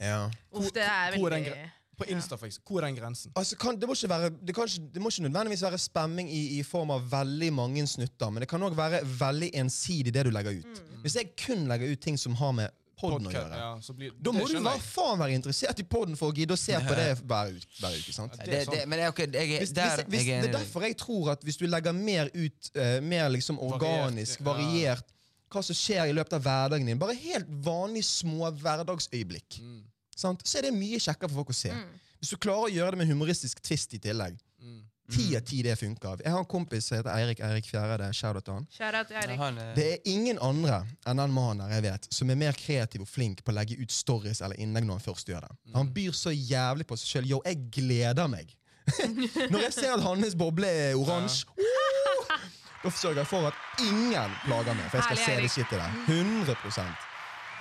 Ja. 0.00 0.28
Uff, 0.54 0.70
det 0.72 0.86
er 0.86 1.18
Hvor 1.18 1.32
er 1.32 1.36
den 1.36 1.50
veldig 1.50 1.66
På 1.98 2.06
Insta, 2.06 2.36
for 2.38 2.46
eksempel. 2.46 2.70
Hvor 2.70 2.80
er 2.80 2.86
den 2.86 2.96
grensen? 2.96 3.32
Altså, 3.36 3.56
kan, 3.58 3.76
det, 3.80 3.88
må 3.90 3.96
ikke 3.98 4.08
være, 4.08 4.30
det, 4.30 4.54
kan 4.54 4.68
ikke, 4.70 4.90
det 4.94 5.02
må 5.02 5.10
ikke 5.10 5.24
nødvendigvis 5.26 5.64
være 5.66 5.78
spamming 5.82 6.30
i, 6.30 6.42
i 6.58 6.62
form 6.62 6.92
av 6.94 7.08
veldig 7.10 7.52
mange 7.52 7.86
snutter, 7.90 8.30
men 8.30 8.44
det 8.44 8.48
kan 8.48 8.62
òg 8.62 8.76
være 8.78 9.02
veldig 9.18 9.50
ensidig 9.58 10.14
det 10.14 10.24
du 10.28 10.30
legger 10.30 10.60
ut. 10.62 10.82
Hvis 11.02 11.18
jeg 11.18 11.32
kun 11.44 11.66
legger 11.68 11.90
ut 11.90 12.00
ting 12.00 12.18
som 12.20 12.38
har 12.38 12.54
med 12.54 12.70
podden 12.98 13.28
å 13.30 13.32
gjøre, 13.32 13.58
ja, 13.60 13.68
så 13.84 13.94
blir, 13.96 14.14
da 14.18 14.32
må 14.34 14.46
du 14.50 14.56
hva 14.64 14.74
faen 14.82 15.20
være 15.20 15.36
interessert 15.38 15.78
i 15.82 15.86
podden 15.86 16.18
for 16.18 16.32
å 16.32 16.36
gidde 16.36 16.56
å 16.56 16.60
se 16.60 16.74
på 16.84 16.96
det 16.98 17.06
hver 17.20 17.52
uke. 17.54 17.68
Hver 17.78 17.98
uke 18.00 18.14
sant? 18.16 18.34
Det, 18.42 18.62
det 18.72 18.80
men 18.86 19.02
det 19.02 19.10
okay, 19.12 19.28
jeg 19.32 19.62
Hvis, 19.62 19.74
der 19.76 20.02
hvis, 20.02 20.08
hvis, 20.14 20.26
jeg 20.28 20.42
det 20.42 20.50
er 20.50 20.54
i 20.54 20.56
derfor 20.58 20.86
jeg 20.88 20.98
tror 21.00 21.30
at 21.34 21.46
hvis 21.46 21.60
du 21.60 21.66
legger 21.68 21.94
mer 21.96 22.32
ut, 22.34 22.72
uh, 22.76 22.98
mer 23.04 23.30
liksom 23.34 23.60
organisk, 23.64 24.42
ja. 24.42 24.48
variert, 24.50 25.14
hva 25.48 25.62
som 25.64 25.78
skjer 25.78 26.10
i 26.10 26.16
løpet 26.16 26.36
av 26.36 26.44
hverdagen 26.44 26.90
din, 26.90 26.98
bare 27.00 27.16
helt 27.16 27.48
vanlige 27.64 28.08
små 28.10 28.50
hverdagsøyeblikk, 28.60 29.60
Mm. 29.62 29.80
sant? 30.16 30.42
så 30.44 30.58
er 30.58 30.68
det 30.68 30.74
mye 30.76 30.98
kjekkere 31.00 31.30
for 31.30 31.42
folk 31.42 31.54
å 31.54 31.58
se. 31.62 31.72
Hvis 32.18 32.34
du 32.34 32.36
klarer 32.36 32.66
å 32.66 32.74
gjøre 32.74 32.96
det 32.96 32.98
med 33.04 33.12
humoristisk 33.14 33.62
twist 33.62 33.94
i 33.94 34.02
tillegg, 34.02 34.36
Mm. 34.58 34.82
Ti 35.10 35.36
av 35.36 35.40
ti 35.48 35.62
det 35.62 35.74
funker. 35.80 36.20
Jeg 36.24 36.32
har 36.32 36.38
en 36.42 36.44
kompis 36.48 36.86
som 36.88 36.98
heter 36.98 37.10
Eirik 37.14 37.40
Eirik 37.40 37.64
Fjærede. 37.70 38.10
Shout-out 38.14 38.44
til 38.44 38.54
han. 38.54 38.66
Shout 38.70 38.94
out 38.94 39.06
til 39.08 39.16
Eirik. 39.16 39.40
er- 39.40 39.74
Det 39.74 39.86
er 39.92 39.98
ingen 40.12 40.38
andre 40.38 40.82
enn 41.06 41.16
den 41.16 41.32
mannen 41.32 41.64
her 41.66 41.80
jeg 41.80 41.82
vet, 41.92 42.08
som 42.14 42.30
er 42.30 42.34
mer 42.36 42.52
kreativ 42.52 43.00
og 43.00 43.08
flink 43.08 43.42
på 43.44 43.52
å 43.52 43.54
legge 43.54 43.78
ut 43.80 43.90
stories 43.92 44.40
eller 44.42 44.56
innlegg 44.56 44.84
når 44.84 45.00
han 45.00 45.06
først 45.14 45.26
gjør 45.28 45.40
det. 45.48 45.56
Han 45.74 45.88
byr 45.94 46.12
så 46.12 46.30
jævlig 46.34 46.86
på 46.86 46.96
seg 46.98 47.06
sjøl. 47.22 47.30
Yo, 47.30 47.40
jeg 47.44 47.70
gleder 47.70 48.28
meg. 48.28 48.54
når 49.52 49.60
jeg 49.68 49.72
ser 49.72 49.92
at 49.94 50.00
hans 50.02 50.34
boble 50.34 50.66
er 50.66 50.94
oransje, 50.96 51.44
uh, 51.58 52.38
da 52.84 52.90
sørger 52.90 53.16
jeg 53.24 53.26
for 53.26 53.48
at 53.48 53.54
ingen 53.84 54.30
plager 54.46 54.74
meg, 54.74 54.88
for 54.90 54.96
jeg 54.98 55.04
skal 55.04 55.16
Herlig, 55.16 55.50
se 55.50 55.64
det 55.64 55.68
skittet 55.68 55.78
der. 55.82 55.90
100 56.06 57.07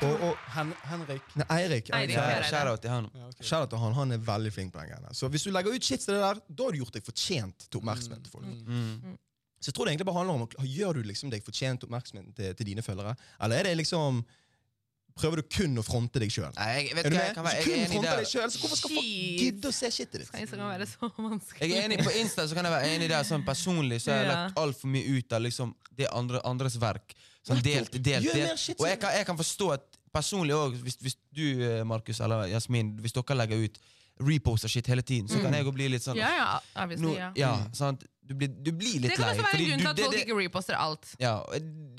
og, 0.05 0.21
og 0.27 0.41
Hen, 0.55 0.73
Henrik. 0.91 1.21
nei, 1.35 1.45
Eirik. 1.57 1.89
Shout-out 2.49 2.81
til 2.83 2.91
han. 2.93 3.07
Ja, 3.13 3.27
okay. 3.31 3.43
Shout-out 3.45 3.69
til 3.73 3.79
han. 3.81 3.93
Han 3.97 4.11
er 4.17 4.17
veldig 4.27 4.51
flink 4.53 4.73
på 4.73 4.79
den 4.83 4.91
greia. 4.93 5.13
Så 5.17 5.29
hvis 5.33 5.43
du 5.47 5.51
legger 5.55 5.73
ut 5.73 5.83
shit 5.83 6.03
til 6.05 6.13
det 6.17 6.21
der, 6.21 6.41
da 6.49 6.63
har 6.67 6.71
du 6.75 6.81
gjort 6.83 6.93
deg 6.99 7.05
fortjent 7.07 7.67
til 7.69 7.79
oppmerksomhet 7.81 8.23
til 8.27 8.31
folk. 8.31 8.45
Mm. 8.45 9.15
Så 9.59 9.71
jeg 9.71 9.73
tror 9.77 9.85
det 9.89 9.95
egentlig 9.95 10.05
bare 10.05 10.19
handler 10.21 10.43
om 10.43 10.67
Gjør 10.69 10.99
du 10.99 11.07
liksom 11.09 11.31
deg 11.33 11.41
fortjent 11.45 11.83
oppmerksomhet 11.87 12.35
til, 12.37 12.51
til 12.59 12.67
dine 12.69 12.83
følgere, 12.85 13.15
eller 13.41 13.57
er 13.63 13.71
det 13.71 13.77
liksom 13.81 14.21
Prøver 15.17 15.41
du 15.41 15.47
kun 15.49 15.79
å 15.81 15.81
fronte 15.81 16.19
deg 16.21 16.29
sjøl? 16.29 16.51
Jeg 16.53 16.91
Er 16.93 17.07
du 17.09 17.15
med? 17.15 17.23
jeg 17.33 17.41
være 17.41 17.53
jeg 17.57 17.65
kun 17.65 17.87
fronter 17.95 18.19
deg 18.21 18.27
selv, 18.29 18.51
så 18.53 18.59
hvorfor 18.61 18.77
skal 18.77 18.91
folk 18.93 19.07
gidde 19.41 19.71
å 19.71 19.73
se 19.73 19.89
shitet 19.95 20.19
ditt? 20.21 20.29
Vanskelig? 21.17 21.71
Jeg 21.71 21.71
er 21.73 21.87
enig 21.87 21.97
På 22.05 22.13
Insta 22.19 22.45
så 22.45 22.53
kan 22.53 22.67
jeg 22.69 22.73
være 22.75 22.91
enig 22.93 23.07
der. 23.09 23.25
Sånn 23.25 23.41
Personlig 23.47 23.97
så 24.03 24.11
har 24.13 24.19
jeg 24.21 24.27
Ja. 24.29 24.35
lagt 24.43 24.61
altfor 24.61 24.91
mye 24.93 25.17
ut 25.17 25.33
av 25.33 25.41
liksom 25.41 25.73
det 25.97 26.07
andre, 26.13 26.41
andres 26.45 26.77
verk. 26.77 27.15
Sånn 27.47 27.61
delt, 27.63 27.93
delt, 28.03 28.27
delt. 28.33 28.65
Og 28.79 28.87
jeg 28.89 28.99
kan, 28.99 29.13
jeg 29.15 29.25
kan 29.29 29.37
forstå 29.39 29.69
at 29.77 29.85
personlig 30.13 30.55
òg, 30.57 30.75
hvis, 30.83 30.97
hvis 31.03 31.15
du, 31.31 31.45
eh, 31.63 31.83
Markus 31.87 32.19
eller 32.23 32.47
Jasmin, 32.51 32.95
hvis 33.03 33.15
dere 33.15 33.35
legger 33.43 33.63
ut 33.67 33.79
reposter 34.27 34.67
shit 34.71 34.87
hele 34.89 35.03
tiden, 35.05 35.27
så 35.29 35.37
kan 35.43 35.53
jeg 35.53 35.61
òg 35.67 35.75
bli 35.77 35.87
litt 35.93 36.01
sånn 36.01 36.17
Ja, 36.17 36.29
ja, 36.33 36.45
obviously, 36.81 37.11
ja. 37.19 37.27
ja, 37.37 37.51
sant? 37.77 38.01
Du, 38.27 38.33
blir, 38.35 38.49
du 38.49 38.71
blir 38.75 38.97
Det 39.03 39.13
kan 39.13 39.29
også 39.29 39.43
være 39.45 39.59
en 39.61 39.67
grunn 39.69 39.83
til 39.83 39.87
at 39.91 39.99
folk 40.01 40.17
ikke 40.23 40.37
reposter 40.39 40.75
alt. 40.75 41.05
ja, 41.21 41.35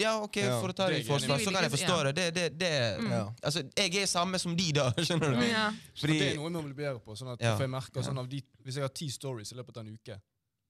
ja, 0.02 0.16
ok, 0.26 0.36
Ja, 0.42 0.56
for 0.60 0.74
å 0.74 0.76
ta 0.76 0.88
det 0.90 0.98
i 0.98 1.06
forsvar, 1.06 1.38
så 1.40 1.52
kan 1.54 1.62
jeg 1.68 1.72
forstå 1.76 1.94
Ja. 2.00 2.10
det. 2.10 2.14
Det, 2.18 2.26
det, 2.34 2.48
det 2.58 2.72
Ja. 3.14 3.22
Altså, 3.42 3.62
jeg 3.78 3.94
er 4.02 4.10
samme 4.10 4.38
som 4.42 4.56
de, 4.58 4.66
da. 4.76 4.90
Skjønner 5.06 5.38
du? 5.38 5.46
Ja. 5.46 5.68
Fordi, 6.02 6.18
det 6.18 6.32
er 6.32 6.36
noe 6.42 6.50
vi 6.50 6.56
må 6.58 6.64
bli 6.66 6.74
bedre 6.82 6.98
på. 7.00 7.14
Sånn 7.16 7.32
at, 7.32 7.40
Ja. 7.40 7.54
jeg 7.62 7.70
merker 7.70 8.02
sånn 8.04 8.18
av 8.20 8.28
de, 8.28 8.42
Hvis 8.66 8.76
jeg 8.76 8.84
har 8.84 8.92
ti 8.92 9.08
stories 9.14 9.54
i 9.54 9.56
løpet 9.62 9.78
av 9.78 9.86
en 9.86 9.94
uke, 9.94 10.18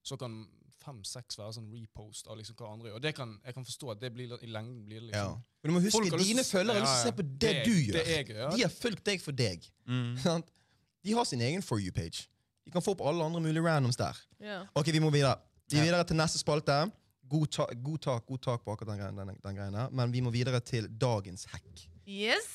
så 0.04 0.20
kan 0.20 0.36
fem-seks 0.84 1.38
være 1.38 1.52
sånn 1.58 1.68
repost 1.72 2.26
av 2.30 2.36
liksom 2.38 2.56
hva 2.58 2.72
andre 2.72 2.88
gjør. 2.90 2.94
Og 2.96 3.02
det 3.02 3.14
kan, 3.16 3.34
jeg 3.44 3.54
kan 3.54 3.64
forstå 3.64 3.90
at 3.94 4.00
det 4.00 4.12
blir, 4.14 4.32
i 4.42 4.46
lengden 4.46 4.84
blir 4.86 5.00
det 5.00 5.10
Ja. 5.14 5.24
liksom 5.24 5.42
Men 5.62 5.72
du 5.72 5.74
må 5.78 5.80
huske, 5.84 6.18
dine 6.24 6.44
følgere 6.44 6.74
har 6.78 6.80
lyst 6.86 6.94
til 7.02 7.02
å 7.02 7.10
se 7.10 7.16
på 7.22 7.26
det, 7.38 7.40
Det- 7.40 7.64
du 7.64 7.92
det 7.92 8.06
jeg 8.06 8.26
gjør. 8.28 8.50
De 8.56 8.62
har 8.62 8.70
fulgt 8.70 9.04
deg 9.04 9.20
for 9.20 9.32
deg. 9.32 9.62
mm. 9.86 10.16
De 11.04 11.12
har 11.14 11.24
sin 11.24 11.40
egen 11.40 11.62
For 11.62 11.78
you-page. 11.78 12.26
De 12.66 12.70
kan 12.70 12.82
få 12.82 12.90
opp 12.90 13.00
alle 13.06 13.24
andre 13.24 13.40
mulige 13.40 13.62
randoms 13.64 13.96
der. 13.96 14.16
Yeah. 14.42 14.66
Ok, 14.74 14.86
vi 14.92 14.98
må 14.98 15.10
videre. 15.10 15.36
Vi 15.70 15.78
er 15.78 15.82
videre 15.84 16.04
til 16.04 16.16
neste 16.16 16.38
spalte. 16.38 16.90
God, 17.28 17.46
ta 17.52 17.64
god 17.84 17.98
tak 17.98 18.26
god 18.26 18.38
tak 18.42 18.64
på 18.64 18.72
akkurat 18.72 18.88
den, 18.88 18.98
greien- 18.98 19.16
den, 19.16 19.36
den 19.44 19.54
greien 19.56 19.74
her, 19.74 19.88
men 19.90 20.12
vi 20.12 20.20
må 20.20 20.30
videre 20.30 20.60
til 20.60 20.88
dagens 21.00 21.44
hack. 21.44 21.62
Yes. 22.08 22.46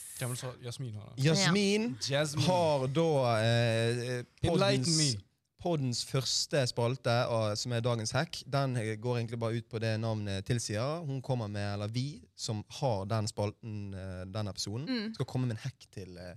Jasmin 0.64 0.94
har 0.96 1.14
det? 1.16 1.24
Jasmin 1.26 1.98
ja. 2.10 2.24
har 2.48 2.88
da 2.88 3.08
eh, 3.44 4.24
Enlighten 4.44 5.22
poddens, 5.64 6.02
første 6.06 6.62
spalte, 6.68 7.14
som 7.60 7.72
er 7.74 7.84
dagens 7.86 8.12
hack. 8.12 8.42
Den 8.52 8.76
går 9.02 9.18
egentlig 9.22 9.40
bare 9.40 9.58
ut 9.62 9.70
på 9.72 9.80
det 9.80 9.94
navnet 10.04 10.44
tilsier. 10.46 11.00
Hun 11.08 11.22
kommer 11.24 11.48
med, 11.52 11.74
eller 11.78 11.88
vi 11.94 12.20
som 12.36 12.60
har 12.80 13.06
den 13.08 13.28
spalten, 13.32 13.94
eh, 13.96 14.26
den 14.28 14.48
episoden, 14.52 14.86
Mm. 14.90 15.14
skal 15.16 15.26
komme 15.26 15.48
med 15.48 15.56
en 15.58 15.64
hack 15.64 15.88
til, 15.96 16.18
eh, 16.18 16.36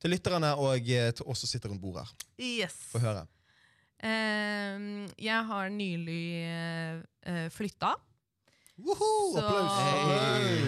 til 0.00 0.10
lytterne 0.12 0.52
og 0.60 0.76
eh, 0.90 1.10
til 1.16 1.24
oss 1.26 1.40
som 1.40 1.48
sitter 1.48 1.70
rundt 1.72 1.80
bordet 1.82 2.04
her. 2.04 2.12
Yes. 2.38 2.76
Få 2.92 2.98
høre. 3.00 3.26
Ehm, 4.04 5.08
jeg 5.18 5.40
har 5.48 5.68
nylig 5.72 6.44
uh, 7.26 7.48
flytta. 7.48 7.94
Woohoo! 8.76 9.32
Så- 9.32 9.40
Applaus! 9.40 9.72
Hey. 9.80 10.60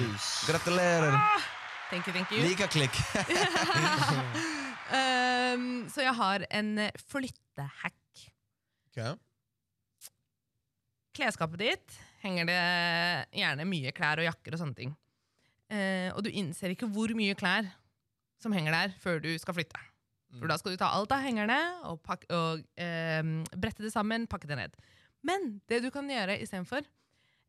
Gratulerer! 0.49 1.13
Gratulerer. 1.13 1.55
Thank 1.91 2.07
you, 2.09 2.13
thank 2.13 2.31
you. 2.33 2.41
Likeklikk. 2.45 2.97
um, 4.93 5.89
så 5.93 6.03
jeg 6.05 6.15
har 6.17 6.45
en 6.51 6.79
eh, 6.79 6.91
flyttehack. 7.11 7.98
Ok. 8.89 9.19
Klesskapet 11.19 11.61
ditt 11.61 11.99
henger 12.23 12.49
det 12.49 12.63
gjerne 13.41 13.67
mye 13.69 13.93
klær 13.95 14.23
og 14.23 14.29
jakker 14.29 14.55
og 14.55 14.63
sånne 14.63 14.79
ting. 14.79 14.95
Eh, 15.69 16.09
og 16.15 16.25
du 16.25 16.31
innser 16.33 16.73
ikke 16.73 16.89
hvor 16.91 17.13
mye 17.17 17.37
klær 17.39 17.69
som 18.41 18.55
henger 18.55 18.75
der 18.75 18.99
før 19.03 19.21
du 19.23 19.31
skal 19.41 19.57
flytte. 19.57 19.81
For 20.37 20.51
da 20.51 20.59
skal 20.61 20.75
du 20.75 20.81
ta 20.81 20.91
alt 20.93 21.13
av 21.15 21.23
hengerne 21.25 21.57
og, 21.89 22.03
pakke, 22.05 22.29
og 22.37 22.65
eh, 22.77 23.23
brette 23.57 23.85
det 23.85 23.93
sammen, 23.95 24.27
pakke 24.29 24.49
det 24.51 24.59
ned. 24.61 24.77
Men 25.25 25.55
det 25.71 25.81
du 25.83 25.89
kan 25.91 26.09
gjøre 26.09 26.37
istedenfor 26.39 26.85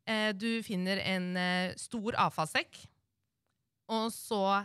eh, 0.08 0.30
Du 0.34 0.48
finner 0.66 1.02
en 1.04 1.28
eh, 1.38 1.76
stor 1.78 2.16
avfallssekk, 2.24 2.80
og 3.92 4.08
så 4.14 4.64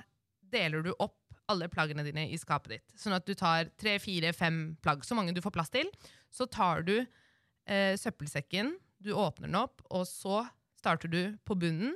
deler 0.54 0.86
du 0.86 0.94
opp 0.96 1.20
alle 1.52 1.68
plaggene 1.70 2.06
dine 2.08 2.28
i 2.32 2.40
skapet 2.42 2.78
ditt. 2.78 2.96
Sånn 2.98 3.14
at 3.18 3.28
du 3.28 3.36
tar 3.38 3.70
tre, 3.78 3.98
fire, 4.02 4.32
fem 4.34 4.78
plagg, 4.82 5.04
så 5.06 5.18
mange 5.18 5.36
du 5.36 5.44
får 5.44 5.54
plass 5.54 5.74
til. 5.74 5.92
Så 6.36 6.48
tar 6.52 6.84
du 6.88 6.98
eh, 7.00 7.94
søppelsekken, 8.00 8.74
du 9.00 9.14
åpner 9.16 9.48
den 9.48 9.60
opp, 9.60 9.84
og 9.90 10.04
så 10.10 10.44
starter 10.80 11.12
du 11.12 11.22
på 11.48 11.56
bunnen 11.60 11.96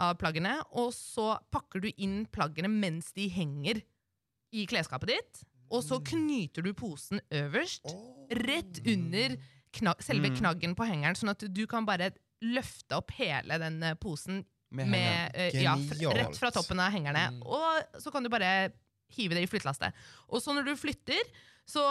av 0.00 0.16
plaggene, 0.20 0.58
og 0.76 0.92
så 0.96 1.36
pakker 1.52 1.82
du 1.84 1.88
inn 1.96 2.22
plaggene 2.32 2.70
mens 2.72 3.12
de 3.16 3.28
henger 3.32 3.82
i 4.52 4.66
klesskapet 4.68 5.12
ditt, 5.14 5.42
og 5.72 5.80
så 5.84 5.98
knyter 6.04 6.64
du 6.66 6.72
posen 6.76 7.22
øverst, 7.32 7.86
rett 8.42 8.82
under 8.84 9.38
kna 9.72 9.94
selve 10.04 10.28
Mm. 10.28 10.36
knaggen 10.36 10.74
på 10.76 10.84
hengeren, 10.84 11.16
sånn 11.16 11.32
at 11.32 11.44
du 11.48 11.62
kan 11.66 11.86
bare 11.88 12.10
løfte 12.44 12.98
opp 12.98 13.14
hele 13.16 13.56
den 13.62 13.82
eh, 13.82 13.94
posen 13.94 14.44
Med 14.72 14.88
med, 14.88 15.34
uh, 15.36 15.62
ja, 15.62 15.74
rett 16.16 16.36
fra 16.40 16.48
toppen 16.50 16.80
av 16.80 16.92
hengerne. 16.92 17.26
Mm. 17.34 17.42
Og 17.44 18.00
så 18.00 18.10
kan 18.10 18.24
du 18.24 18.30
bare 18.32 18.72
hive 19.12 19.36
det 19.36 19.42
i 19.44 19.48
flyttelastet. 19.50 19.92
Og 20.32 20.40
så 20.40 20.54
når 20.56 20.64
du 20.64 20.76
flytter, 20.80 21.20
så 21.68 21.82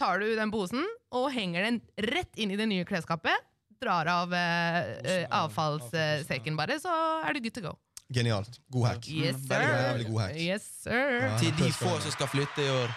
tar 0.00 0.22
du 0.22 0.34
den 0.36 0.52
posen 0.54 0.84
og 1.14 1.30
henger 1.34 1.68
den 1.68 1.80
rett 2.10 2.40
inn 2.40 2.52
i 2.54 2.58
det 2.58 2.66
nye 2.70 2.86
klesskapet. 2.88 3.50
Drar 3.82 4.08
av 4.08 4.32
eh, 4.34 4.78
eh, 5.02 5.24
avfallssekken 5.34 6.56
bare, 6.56 6.78
så 6.80 6.92
er 7.26 7.36
du 7.36 7.42
good 7.44 7.56
to 7.56 7.64
go. 7.64 7.74
Genialt. 8.14 8.60
God 8.68 8.86
hack. 8.86 9.08
Yes, 9.08 9.40
sir. 9.42 9.48
veldig 9.54 9.84
veldig 9.88 10.08
god 10.10 10.20
hack. 10.22 10.36
Yes, 10.40 10.66
sir. 10.84 11.14
Ja. 11.24 11.36
Til 11.40 11.54
de 11.58 11.70
få 11.72 11.94
som 12.04 12.14
skal 12.14 12.30
flytte 12.30 12.64
i 12.64 12.70
år, 12.70 12.92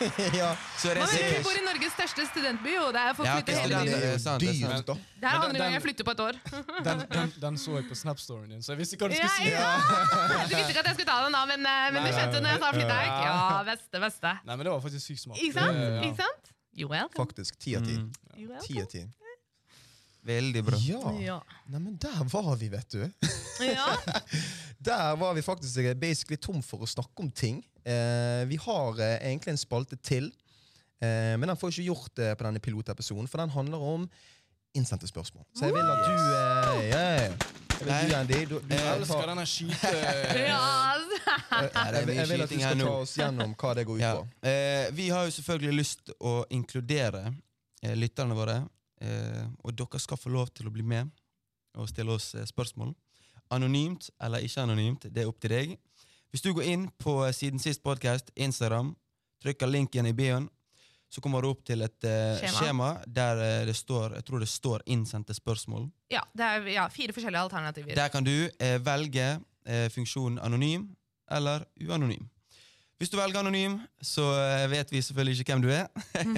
ja, 0.40 0.50
så 0.80 0.92
Man 0.96 1.08
vi 1.12 1.42
bor 1.44 1.56
i 1.58 1.62
Norges 1.64 1.92
største 1.92 2.24
studentby, 2.30 2.72
og 2.80 2.92
det 2.96 3.00
er 3.02 3.16
folk 3.18 3.28
Ja, 3.28 3.34
flytter 3.38 3.52
ok, 3.56 3.60
hele 3.64 3.74
byen. 3.74 3.86
det 3.86 3.98
tiden. 4.00 4.14
er 4.14 4.22
sant, 4.24 4.40
det 4.40 4.48
er 4.50 4.76
sant. 4.76 4.90
er 5.22 5.34
andre 5.36 5.58
gang 5.60 5.74
jeg 5.76 5.82
flytter 5.84 6.08
på 6.08 6.14
et 6.16 6.22
år. 6.26 6.38
Den, 6.88 7.02
den, 7.12 7.32
den 7.44 7.58
så 7.60 7.76
jeg 7.76 7.88
på 7.90 7.98
Snap-storyen 8.00 8.54
din, 8.54 8.62
så 8.64 8.72
jeg 8.72 8.80
visste 8.80 8.96
ikke 8.96 9.08
hva 9.08 9.12
du 9.12 9.18
skulle 9.20 9.36
si. 9.36 9.50
ja. 9.52 9.74
Du 10.48 10.54
visste 10.56 10.72
ikke 10.72 10.84
at 10.84 10.90
jeg 10.90 10.96
skulle 10.98 11.10
ta 11.12 11.18
den 11.26 11.36
da, 11.36 11.42
men, 11.52 11.66
eh, 11.68 11.90
men 11.96 12.08
du 12.08 12.12
skjønte 12.16 12.40
når 12.40 12.54
jeg 12.56 12.62
sa 12.64 12.72
flyttehack. 12.78 13.12
ja. 13.12 13.34
Ja, 13.34 13.62
beste, 13.68 14.00
beste. 14.06 14.32
Nei, 14.48 14.56
men 14.56 14.64
det 14.66 14.72
var 14.72 14.80
faktisk 14.88 15.04
sykt 15.10 15.24
smart. 15.26 15.42
Ikke 15.44 15.58
sant? 15.60 15.76
Ja. 15.84 16.00
Ikke 16.08 16.22
sant? 16.24 16.54
You 16.80 16.88
welcome. 16.88 17.18
Faktisk. 17.18 17.58
Ti 17.60 17.76
av 17.76 17.84
ti. 17.84 17.96
Mm. 17.98 18.10
Ti 18.64 18.80
av 18.80 18.86
ti. 18.88 19.04
Veldig 20.26 20.62
bra. 20.66 20.78
Ja. 20.84 21.12
Ja. 21.20 21.36
Neimen, 21.70 21.96
der 22.02 22.24
var 22.32 22.56
vi, 22.60 22.68
vet 22.72 22.90
du. 22.96 23.04
ja. 23.64 23.88
Der 24.80 25.16
var 25.20 25.34
vi 25.36 25.42
faktisk 25.44 25.76
eh, 25.84 25.92
basically 25.94 26.38
tom 26.40 26.62
for 26.64 26.80
å 26.80 26.88
snakke 26.88 27.20
om 27.20 27.28
ting. 27.36 27.58
Eh, 27.84 28.46
vi 28.48 28.56
har 28.56 28.96
eh, 29.04 29.18
egentlig 29.28 29.52
en 29.52 29.60
spalte 29.60 29.98
til, 30.00 30.30
eh, 31.04 31.34
men 31.36 31.44
den 31.50 31.58
får 31.60 31.74
ikke 31.74 31.84
gjort 31.90 32.14
det 32.16 32.30
på 32.40 32.46
denne 32.46 32.62
pilotepisoden, 32.64 33.28
for 33.28 33.42
den 33.42 33.52
handler 33.52 33.84
om 33.84 34.06
innsendte 34.72 35.04
spørsmål. 35.10 35.44
Så 35.52 35.68
jeg 35.68 35.74
vil 35.76 35.92
at 35.92 36.06
du 36.06 36.14
eh, 36.14 36.88
yeah. 36.88 37.34
Vil 37.80 37.88
du, 37.88 38.14
Andy, 38.16 38.40
du, 38.44 38.56
du, 38.60 38.74
Jeg 38.74 38.96
elsker 38.96 39.28
denne 39.30 39.44
skyte... 39.48 39.88
eh, 39.88 40.40
jeg, 40.40 42.16
jeg 42.16 42.28
vil 42.28 42.42
at 42.44 42.50
du 42.50 42.58
skal 42.60 42.82
ta 42.82 42.90
oss 43.00 43.14
gjennom 43.20 43.54
hva 43.60 43.70
det 43.78 43.84
går 43.88 44.00
ut 44.00 44.02
Ja. 44.04 44.10
på. 44.18 44.26
Eh, 44.48 44.88
vi 44.96 45.08
har 45.12 45.24
jo 45.28 45.32
selvfølgelig 45.36 45.76
lyst 45.80 46.12
å 46.20 46.34
inkludere 46.56 47.22
eh, 47.82 47.94
lytterne 47.96 48.36
våre. 48.36 48.58
Eh, 49.00 49.46
og 49.64 49.74
dere 49.76 50.00
skal 50.02 50.20
få 50.20 50.32
lov 50.32 50.50
til 50.54 50.68
å 50.68 50.74
bli 50.74 50.84
med 50.84 51.08
og 51.78 51.88
stille 51.88 52.12
oss 52.12 52.34
eh, 52.34 52.46
spørsmål. 52.48 52.94
Anonymt 53.50 54.10
eller 54.22 54.44
ikke 54.44 54.62
anonymt, 54.62 55.06
det 55.08 55.24
er 55.24 55.30
opp 55.30 55.40
til 55.42 55.54
deg. 55.54 55.76
Hvis 56.30 56.44
du 56.44 56.52
går 56.54 56.68
inn 56.70 56.88
på 57.00 57.20
eh, 57.26 57.34
Siden 57.34 57.62
sist 57.62 57.82
podcast, 57.82 58.30
Instagram, 58.36 58.92
trykker 59.42 59.70
linken 59.70 60.06
i 60.06 60.14
bioen, 60.14 60.48
så 61.10 61.20
kommer 61.20 61.42
du 61.42 61.50
opp 61.50 61.64
til 61.66 61.82
et 61.82 62.06
eh, 62.06 62.38
Skjema. 62.38 62.58
skjema 62.58 62.90
der 63.06 63.40
eh, 63.42 63.62
det 63.66 63.74
står 63.74 64.14
jeg 64.20 64.26
tror 64.28 64.44
det 64.44 64.48
står 64.48 64.84
'innsendte 64.86 65.34
spørsmål'. 65.34 65.90
ja, 66.10 66.22
det 66.32 66.44
er 66.44 66.68
ja, 66.70 66.88
fire 66.88 67.12
forskjellige 67.12 67.42
alternativer. 67.48 67.94
Der 67.94 68.08
kan 68.08 68.24
du 68.24 68.50
eh, 68.58 68.78
velge 68.78 69.40
funksjonen 69.94 70.38
anonym 70.38 70.88
eller 71.30 71.64
uanonym. 71.78 72.24
Hvis 73.00 73.08
du 73.08 73.16
velger 73.16 73.40
anonym, 73.40 73.78
så 74.04 74.26
eh, 74.36 74.66
vet 74.68 74.90
vi 74.92 75.00
selvfølgelig 75.00 75.40
ikke 75.40 75.54
hvem 75.54 75.62
du 75.64 75.70
er. 75.72 75.86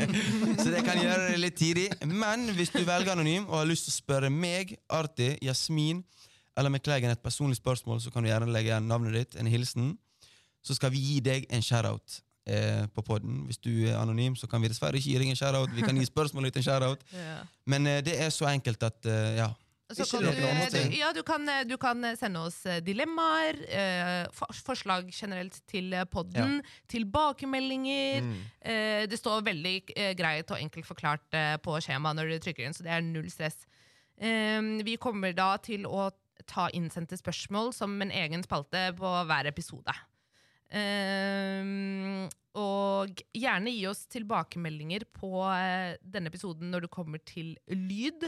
så 0.62 0.68
det 0.70 0.84
kan 0.86 1.00
gjøre 1.00 1.32
det 1.32 1.40
litt 1.42 1.56
tidlig. 1.58 1.88
Men 2.06 2.44
hvis 2.54 2.70
du 2.70 2.84
velger 2.86 3.16
anonym 3.16 3.48
og 3.48 3.56
har 3.58 3.66
lyst 3.66 3.88
til 3.88 3.90
å 3.90 3.96
spørre 3.96 4.30
meg, 4.30 4.76
Arti, 4.86 5.32
Jasmin 5.42 6.04
eller 6.54 6.70
McLagan 6.70 7.10
et 7.10 7.24
personlig 7.24 7.58
spørsmål, 7.58 7.98
så 8.04 8.12
kan 8.14 8.22
du 8.22 8.30
gjerne 8.30 8.52
legge 8.54 8.70
igjen 8.70 8.86
navnet 8.86 9.16
ditt, 9.16 9.34
en 9.40 9.50
hilsen. 9.50 9.96
Så 10.62 10.76
skal 10.78 10.92
vi 10.94 11.02
gi 11.02 11.16
deg 11.24 11.48
en 11.50 11.66
shout-out 11.66 12.20
eh, 12.46 12.84
på 12.94 13.02
podden. 13.10 13.42
Hvis 13.48 13.58
du 13.58 13.72
er 13.88 13.98
anonym, 13.98 14.38
så 14.38 14.46
kan 14.46 14.62
vi 14.62 14.70
dessverre 14.70 15.02
ikke 15.02 15.16
gi 15.16 15.18
deg 15.18 15.32
en 15.32 15.42
shout-out. 15.42 15.74
Vi 15.74 15.82
kan 15.82 15.98
gi 15.98 16.06
spørsmålet 16.06 16.52
ditt 16.52 16.62
en 16.62 16.68
shout-out. 16.68 17.02
Ja. 17.26 17.40
Men 17.66 17.90
eh, 17.90 18.04
det 18.06 18.14
er 18.22 18.30
så 18.30 18.46
enkelt 18.52 18.86
at 18.86 19.10
eh, 19.10 19.34
ja. 19.40 19.50
Så 19.97 20.07
kan 20.09 20.24
du, 20.24 20.30
du, 20.32 20.97
ja, 20.97 21.11
du, 21.14 21.22
kan, 21.26 21.45
eh, 21.49 21.62
du 21.68 21.76
kan 21.80 22.05
sende 22.18 22.45
oss 22.47 22.61
eh, 22.66 22.80
dilemmaer, 22.84 23.59
eh, 23.68 24.24
for, 24.34 24.53
forslag 24.66 25.11
generelt 25.12 25.59
til 25.70 25.93
podden, 25.93 26.11
podden, 26.12 26.57
tilbakemeldinger. 26.93 28.26
Mm. 28.26 28.34
Eh, 28.61 29.05
det 29.11 29.18
står 29.20 29.45
veldig 29.47 29.76
eh, 29.97 30.12
greit 30.18 30.51
og 30.51 30.61
enkelt 30.61 30.88
forklart 30.88 31.38
eh, 31.38 31.57
på 31.62 31.76
skjemaet 31.84 32.18
når 32.18 32.32
du 32.32 32.38
trykker 32.47 32.66
inn, 32.66 32.76
så 32.76 32.86
det 32.86 32.95
er 32.97 33.07
null 33.07 33.30
stress. 33.32 33.64
Eh, 34.16 34.61
vi 34.86 34.99
kommer 35.01 35.34
da 35.36 35.55
til 35.62 35.88
å 35.88 36.11
ta 36.49 36.68
innsendte 36.74 37.16
spørsmål 37.18 37.70
som 37.76 37.95
en 38.03 38.11
egen 38.11 38.43
spalte 38.45 38.88
på 38.99 39.16
hver 39.28 39.51
episode. 39.51 39.95
Eh, 40.72 42.28
og 42.59 43.22
gjerne 43.32 43.72
gi 43.72 43.84
oss 43.88 44.05
tilbakemeldinger 44.12 45.07
på 45.16 45.30
uh, 45.40 45.95
denne 46.05 46.28
episoden 46.28 46.72
når 46.72 46.86
det 46.86 46.93
kommer 46.93 47.22
til 47.24 47.55
lyd 47.72 48.26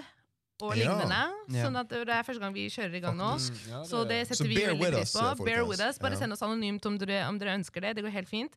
og 0.64 0.76
lignende. 0.78 1.18
Ja. 1.52 1.64
Sånn 1.66 1.76
at 1.80 1.88
det 1.92 2.08
er 2.08 2.22
første 2.26 2.40
gang 2.42 2.54
vi 2.56 2.66
kjører 2.72 2.94
i 2.98 3.00
gang 3.04 3.16
nå. 3.18 3.30
Mm, 3.36 3.58
ja, 3.70 3.82
Så 3.88 4.04
det 4.08 4.20
Så 4.28 4.34
setter 4.34 4.48
vi 4.48 4.56
veldig 4.62 4.92
pris 4.94 5.14
us, 5.14 5.16
på. 5.38 5.44
Bear 5.44 5.64
with 5.68 5.80
us. 5.84 5.98
Bare 5.98 6.12
Ja. 6.16 6.18
send 6.24 6.32
oss 6.32 6.42
anonymt 6.42 6.86
om 6.86 6.96
dere, 6.98 7.26
om 7.28 7.38
dere 7.38 7.54
ønsker 7.58 7.80
det. 7.80 7.94
Det 7.96 8.04
går 8.04 8.10
helt 8.16 8.28
fint. 8.28 8.52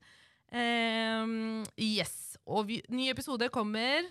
Um, 0.51 1.65
yes. 1.77 2.37
Og 2.47 2.65
vi, 2.69 2.81
ny 2.89 3.09
episode 3.11 3.49
kommer 3.51 4.05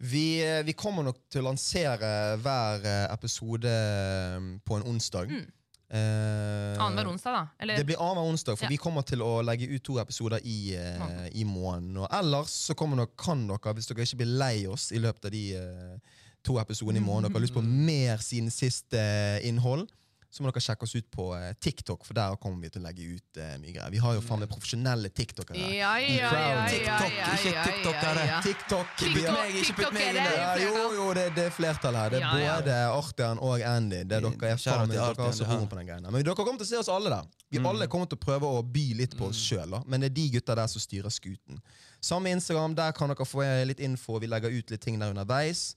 Vi, 0.00 0.40
eh, 0.42 0.62
vi 0.64 0.72
kommer 0.72 1.04
nok 1.04 1.18
til 1.30 1.42
å 1.42 1.50
lansere 1.50 2.36
hver 2.40 2.84
eh, 2.88 3.06
episode 3.12 3.68
eh, 3.68 4.38
på 4.64 4.78
en 4.78 4.86
onsdag. 4.94 5.28
Mm. 5.28 5.48
Eh, 5.90 6.78
annenhver 6.80 7.10
onsdag, 7.10 7.32
da. 7.34 7.42
Eller 7.60 7.76
Det 7.76 7.84
blir 7.86 7.98
annenhver 8.00 8.30
onsdag, 8.32 8.56
for 8.56 8.64
Ja. 8.64 8.68
vi 8.70 8.78
kommer 8.78 9.02
til 9.04 9.18
å 9.20 9.42
legge 9.44 9.68
ut 9.68 9.82
to 9.84 9.98
episoder 10.00 10.40
i, 10.42 10.74
eh, 10.74 11.28
i 11.34 11.44
måneden. 11.44 11.98
Og 11.98 12.08
ellers 12.10 12.48
så 12.70 12.74
kommer 12.74 12.96
nok, 12.96 13.14
kan 13.18 13.46
dere, 13.46 13.74
hvis 13.74 13.88
dere 13.88 14.06
ikke 14.06 14.16
blir 14.22 14.38
lei 14.38 14.66
oss 14.66 14.90
i 14.92 14.98
løpet 14.98 15.24
av 15.26 15.30
de 15.32 15.54
eh, 15.54 15.98
to 16.46 16.58
episoder 16.60 16.96
i 16.96 17.00
måneden, 17.04 17.30
dere 17.32 17.40
har 17.40 17.46
lyst 17.46 17.54
på 17.56 17.62
mer 17.64 18.16
siden 18.24 18.50
siste 18.50 18.98
eh, 19.00 19.48
innhold, 19.48 19.88
så 20.30 20.44
må 20.44 20.50
dere 20.52 20.62
sjekke 20.62 20.86
oss 20.86 20.92
ut 20.94 21.08
på 21.10 21.24
eh, 21.34 21.48
TikTok, 21.58 22.04
for 22.06 22.14
der 22.14 22.36
kommer 22.38 22.62
vi 22.62 22.68
til 22.70 22.78
å 22.80 22.84
legge 22.86 23.02
ut 23.16 23.38
eh, 23.42 23.56
mye 23.58 23.72
greier. 23.74 23.90
Vi 23.90 23.98
har 23.98 24.14
jo 24.14 24.20
faen 24.22 24.38
meg 24.44 24.50
profesjonelle 24.52 25.10
TikTokere. 25.10 25.58
Ja, 25.74 25.96
ja, 25.98 26.28
ja, 26.30 26.60
TikTok, 26.70 27.16
ikke 27.34 27.64
TikTokere. 27.66 28.26
TikTok, 28.46 28.92
TikTok, 29.00 30.60
jo, 30.62 30.84
jo, 30.94 31.08
det, 31.18 31.24
det 31.34 31.48
er 31.48 31.54
flertall 31.54 31.98
her. 31.98 32.14
Det 32.14 32.22
er 32.22 32.30
både 32.30 32.78
Artian 32.94 33.42
og 33.42 33.64
Andy. 33.66 34.04
Det 34.06 34.20
er 34.20 34.28
dere 34.28 34.52
er 34.54 34.62
faen 34.62 34.86
meg 34.86 34.96
dere 35.00 35.26
har 35.26 35.34
så 35.34 35.50
på 35.50 35.80
den 35.80 35.90
greiene. 35.90 36.14
Men 36.14 36.22
dere 36.22 36.38
kommer 36.38 36.62
til 36.62 36.68
å 36.68 36.70
se 36.70 36.80
oss 36.84 36.92
alle 36.94 37.10
der. 37.10 37.26
Vi 37.50 37.58
Mm. 37.58 37.66
alle 37.66 37.86
kommer 37.90 38.06
til 38.06 38.14
å 38.16 38.22
prøve 38.22 38.46
å 38.46 38.62
by 38.62 38.86
litt 38.94 39.16
på 39.18 39.26
oss 39.32 39.36
sjøl, 39.42 39.74
men 39.90 40.00
det 40.00 40.12
er 40.12 40.14
de 40.14 40.28
gutta 40.36 40.54
der 40.54 40.68
som 40.70 40.80
styrer 40.80 41.10
skuten. 41.10 41.58
Samme 42.00 42.30
Instagram, 42.30 42.76
der 42.78 42.92
kan 42.92 43.10
dere 43.10 43.26
få 43.26 43.42
litt 43.66 43.80
info. 43.82 44.20
Vi 44.22 44.30
legger 44.30 44.54
ut 44.54 44.70
litt 44.70 44.80
ting 44.80 44.98
der 45.02 45.10
underveis. 45.10 45.74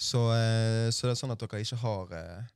Så, 0.00 0.20
eh, 0.32 0.88
så 0.94 1.10
det 1.10 1.12
er 1.12 1.20
sånn 1.20 1.34
at 1.34 1.42
dere 1.42 1.60
ikke 1.60 1.76
har 1.82 2.12
eh, 2.16 2.48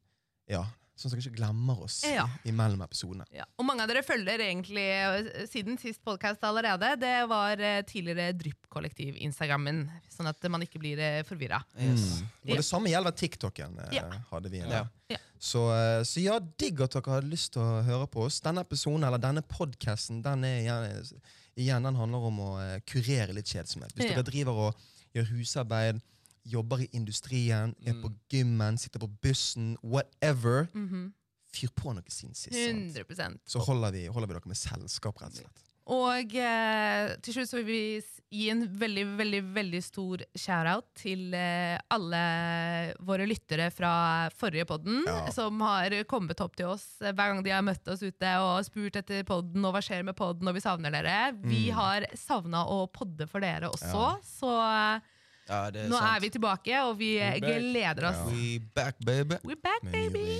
Ja, 0.48 0.62
sånn 0.96 1.10
at 1.10 1.16
dere 1.16 1.24
ikke 1.26 1.36
glemmer 1.42 1.82
oss 1.84 1.98
Ja. 2.08 2.24
imellom 2.48 2.80
episodene. 2.86 3.26
Ja. 3.34 3.44
Og 3.58 3.66
mange 3.68 3.84
av 3.84 3.90
dere 3.90 4.00
følger 4.06 4.40
egentlig 4.46 4.84
eh, 4.88 5.44
siden 5.50 5.76
sist 5.80 6.00
podkast 6.06 6.40
allerede. 6.48 6.94
Det 7.02 7.12
var 7.28 7.60
tidligere 7.88 8.32
Drypp-kollektiv-instagrammen, 8.40 9.84
sånn 10.12 10.28
at 10.30 10.48
man 10.52 10.64
ikke 10.64 10.80
blir 10.80 11.00
forvirra. 11.28 11.60
Yes. 11.76 12.22
Mm. 12.22 12.30
Og 12.48 12.56
det 12.62 12.64
samme 12.64 12.92
gjelder 12.92 13.16
TikToken. 13.20 13.76
Ja. 13.92 14.06
hadde 14.30 14.48
vi 14.52 14.60
en 14.64 14.70
Ja. 14.70 14.84
Ja. 15.12 15.20
Så, 15.38 15.60
så 16.08 16.22
ja, 16.24 16.38
digg 16.40 16.80
at 16.80 16.94
dere 16.96 17.18
hadde 17.18 17.28
lyst 17.28 17.52
til 17.52 17.60
å 17.60 17.82
høre 17.84 18.06
på 18.08 18.24
oss. 18.24 18.40
Denne 18.40 18.62
episoden, 18.64 19.04
eller 19.04 19.20
denne 19.20 19.42
podcasten, 19.44 20.22
den 20.24 20.44
igjen, 20.48 21.12
igjen 21.60 21.84
den 21.84 21.94
handler 22.00 22.24
om 22.30 22.38
å 22.40 22.80
kurere 22.88 23.34
litt 23.36 23.50
kjedsomhet. 23.52 23.92
Hvis 23.92 24.08
Ja. 24.08 24.14
dere 24.16 24.24
driver 24.30 24.52
og 24.70 24.74
gjør 25.14 25.28
husarbeid, 25.36 26.00
jobber 26.44 26.80
i 26.84 26.88
industrien, 26.92 27.74
er 27.86 27.92
Mm. 27.94 28.02
på 28.02 28.12
gymmen, 28.30 28.78
sitter 28.78 29.00
på 29.00 29.08
bussen, 29.22 29.76
whatever, 29.82 30.68
Mhm. 30.74 31.12
fyr 31.52 31.68
på 31.74 31.94
noe 31.94 32.02
siden 32.08 32.34
sist. 32.34 32.52
sant? 32.54 32.96
100 32.96 33.38
Så 33.46 33.60
holder 33.60 33.92
vi, 33.92 34.06
holder 34.06 34.26
vi 34.28 34.34
dere 34.34 34.46
med 34.46 34.56
selskap, 34.56 35.14
rett 35.20 35.30
og 35.30 35.34
slett. 35.44 35.60
Og 35.86 36.34
eh, 36.34 37.14
til 37.20 37.34
slutt 37.34 37.48
så 37.50 37.62
vil 37.62 37.66
vi 37.66 38.02
gi 38.32 38.48
en 38.50 38.66
veldig, 38.66 39.04
veldig 39.18 39.40
veldig 39.54 39.82
stor 39.84 40.16
shout-out 40.34 40.86
til 40.96 41.34
eh, 41.34 41.78
alle 41.90 42.94
våre 43.04 43.26
lyttere 43.28 43.70
fra 43.70 44.30
forrige 44.34 44.64
podden, 44.66 45.04
Ja. 45.06 45.28
som 45.30 45.60
har 45.60 45.90
kommet 46.04 46.40
opp 46.40 46.56
til 46.56 46.66
oss 46.72 47.00
eh, 47.02 47.12
hver 47.12 47.34
gang 47.34 47.42
de 47.44 47.50
har 47.50 47.62
møtt 47.62 47.86
oss 47.86 48.02
ute 48.02 48.32
og 48.40 48.64
spurt 48.64 48.96
etter 48.96 49.22
podden 49.24 49.62
og 49.64 49.74
hva 49.74 49.82
skjer 49.84 50.02
med 50.04 50.16
podden, 50.16 50.48
og 50.48 50.54
vi 50.54 50.60
savner 50.64 50.90
dere. 50.90 51.32
Vi 51.44 51.68
Mm. 51.70 51.74
har 51.74 52.06
savna 52.16 52.64
å 52.66 52.90
podde 52.90 53.28
for 53.28 53.40
dere 53.40 53.68
også, 53.70 53.92
Ja. 53.92 54.16
så 54.24 54.96
eh, 54.96 55.00
Ja, 55.48 55.70
det 55.70 55.82
er 55.84 55.88
nå 55.92 55.98
sant. 55.98 56.16
er 56.16 56.20
vi 56.24 56.28
tilbake, 56.30 56.78
og 56.88 56.98
vi 56.98 57.10
eh, 57.18 57.34
We're 57.34 57.40
back. 57.40 57.60
gleder 57.60 58.06
oss. 58.08 58.16
Ja. 58.16 58.24
We 58.32 58.58
back, 58.74 58.96
baby. 59.04 59.34
We're 59.44 59.60
back, 59.62 59.82
baby! 59.92 60.38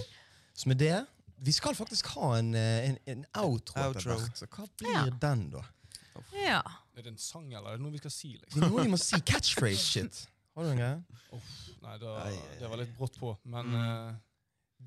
Så 0.55 0.69
med 0.69 0.77
det 0.79 1.07
Vi 1.45 1.53
skal 1.53 1.75
faktisk 1.75 2.07
ha 2.15 2.39
en, 2.39 2.55
eh, 2.55 2.89
en, 2.89 2.99
en 3.07 3.25
outro. 3.37 3.75
etter 3.81 3.89
Outro. 3.89 4.15
hvert, 4.19 4.39
Så 4.39 4.47
hva 4.47 4.67
blir 4.79 4.93
Ja. 4.95 5.05
den, 5.29 5.51
da? 5.51 5.63
Ja. 6.33 6.61
Er 6.97 7.03
det 7.03 7.07
en 7.13 7.19
sang, 7.19 7.53
eller 7.53 7.69
er 7.69 7.77
det 7.77 7.81
noe 7.83 7.91
vi 7.93 7.99
skal 7.99 8.11
si? 8.11 8.33
Det 8.33 8.41
liksom? 8.47 8.63
er 8.63 8.69
noe 8.71 8.85
vi 8.85 8.91
må 8.95 8.97
si. 8.97 9.17
Catchphrase-shit. 9.21 10.27
Har 10.57 10.63
du 10.65 10.71
en 10.71 10.79
greie? 10.79 11.03
Nei, 11.83 11.99
da, 11.99 12.31
det 12.61 12.71
var 12.71 12.77
litt 12.81 12.97
brått 12.97 13.19
på, 13.19 13.37
men 13.45 13.67
Mm. 13.67 13.75
eh, 13.75 14.15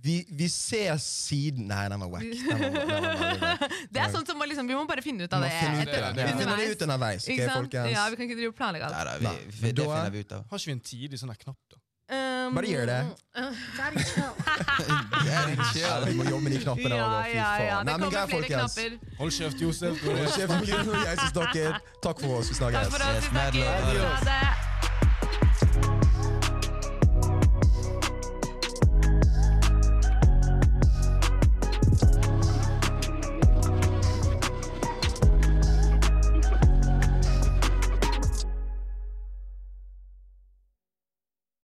Vi, 0.04 0.26
vi 0.30 0.46
ses 0.46 1.04
siden 1.28 1.68
Nei, 1.72 1.88
den 1.90 2.00
var 2.04 2.12
wack. 2.14 2.22
Den 2.22 2.46
var, 2.48 2.60
den 2.70 3.02
var 3.02 3.18
veldig 3.18 3.42
wack. 3.42 3.74
Det 3.94 4.04
er 4.04 4.12
sånn 4.14 4.28
som 4.28 4.44
liksom, 4.46 4.70
Vi 4.70 4.78
må 4.78 4.86
bare 4.90 5.02
finne 5.06 5.26
ut 5.26 5.34
av 5.34 5.42
det. 5.44 5.50
finne 5.58 5.82
ut 5.82 5.90
det, 5.90 5.98
det, 5.98 6.12
det. 6.20 6.28
Vi 6.28 6.38
finner 6.44 6.62
det 6.62 6.70
ut 6.76 6.86
underveis. 6.86 7.26
Okay, 7.26 7.50
folkens? 7.50 7.92
Ja, 7.96 8.06
vi 8.12 8.20
kan 8.20 8.30
ikke 8.30 8.38
drive 8.40 8.54
og 8.54 8.60
planlegge 8.60 8.92
alt. 8.92 9.26
Da, 9.26 9.34
vi, 9.42 9.50
vi, 9.58 9.72
da, 9.72 9.82
det 9.82 9.90
finner 9.90 10.16
vi 10.16 10.24
ut 10.28 10.38
av. 10.38 10.46
har 10.52 10.62
ikke 10.62 10.72
vi 10.72 10.78
en 10.78 10.86
tidlig 10.92 11.22
sånn 11.24 11.34
knapp, 11.34 11.60
da? 11.74 11.82
Um, 12.08 12.56
Bare 12.56 12.70
gjør 12.72 12.86
det. 12.88 13.00
Daddy 13.76 14.04
chill. 14.08 14.30
Ja, 15.82 16.00
vi 16.06 16.14
må 16.16 16.24
jobbe 16.24 16.44
med 16.46 16.56
de 16.56 16.62
knappene. 16.64 16.96
Ja, 16.96 17.10
ja, 17.28 17.50
ja. 17.66 17.82
Det 17.82 17.90
Nei, 17.90 17.98
men 17.98 18.06
kommer 18.06 18.32
flere 18.32 18.32
folkens. 18.38 18.78
knapper. 18.78 19.18
Hold 19.20 19.36
kjeft, 19.40 19.66
Josef. 19.66 20.06
Hold 20.06 20.24
kjeft, 20.38 20.72
jeg 21.10 21.20
som 21.20 21.34
snakker. 21.34 21.84
Takk 22.08 22.24
for 22.24 22.40
oss. 22.40 22.54
Vi 22.54 22.62
Takk 22.64 22.80
for 22.96 23.10
oss. 23.10 23.28
Vi 23.28 23.30
snakkes. 23.34 24.02
Ha 24.06 24.24
det. 24.32 24.67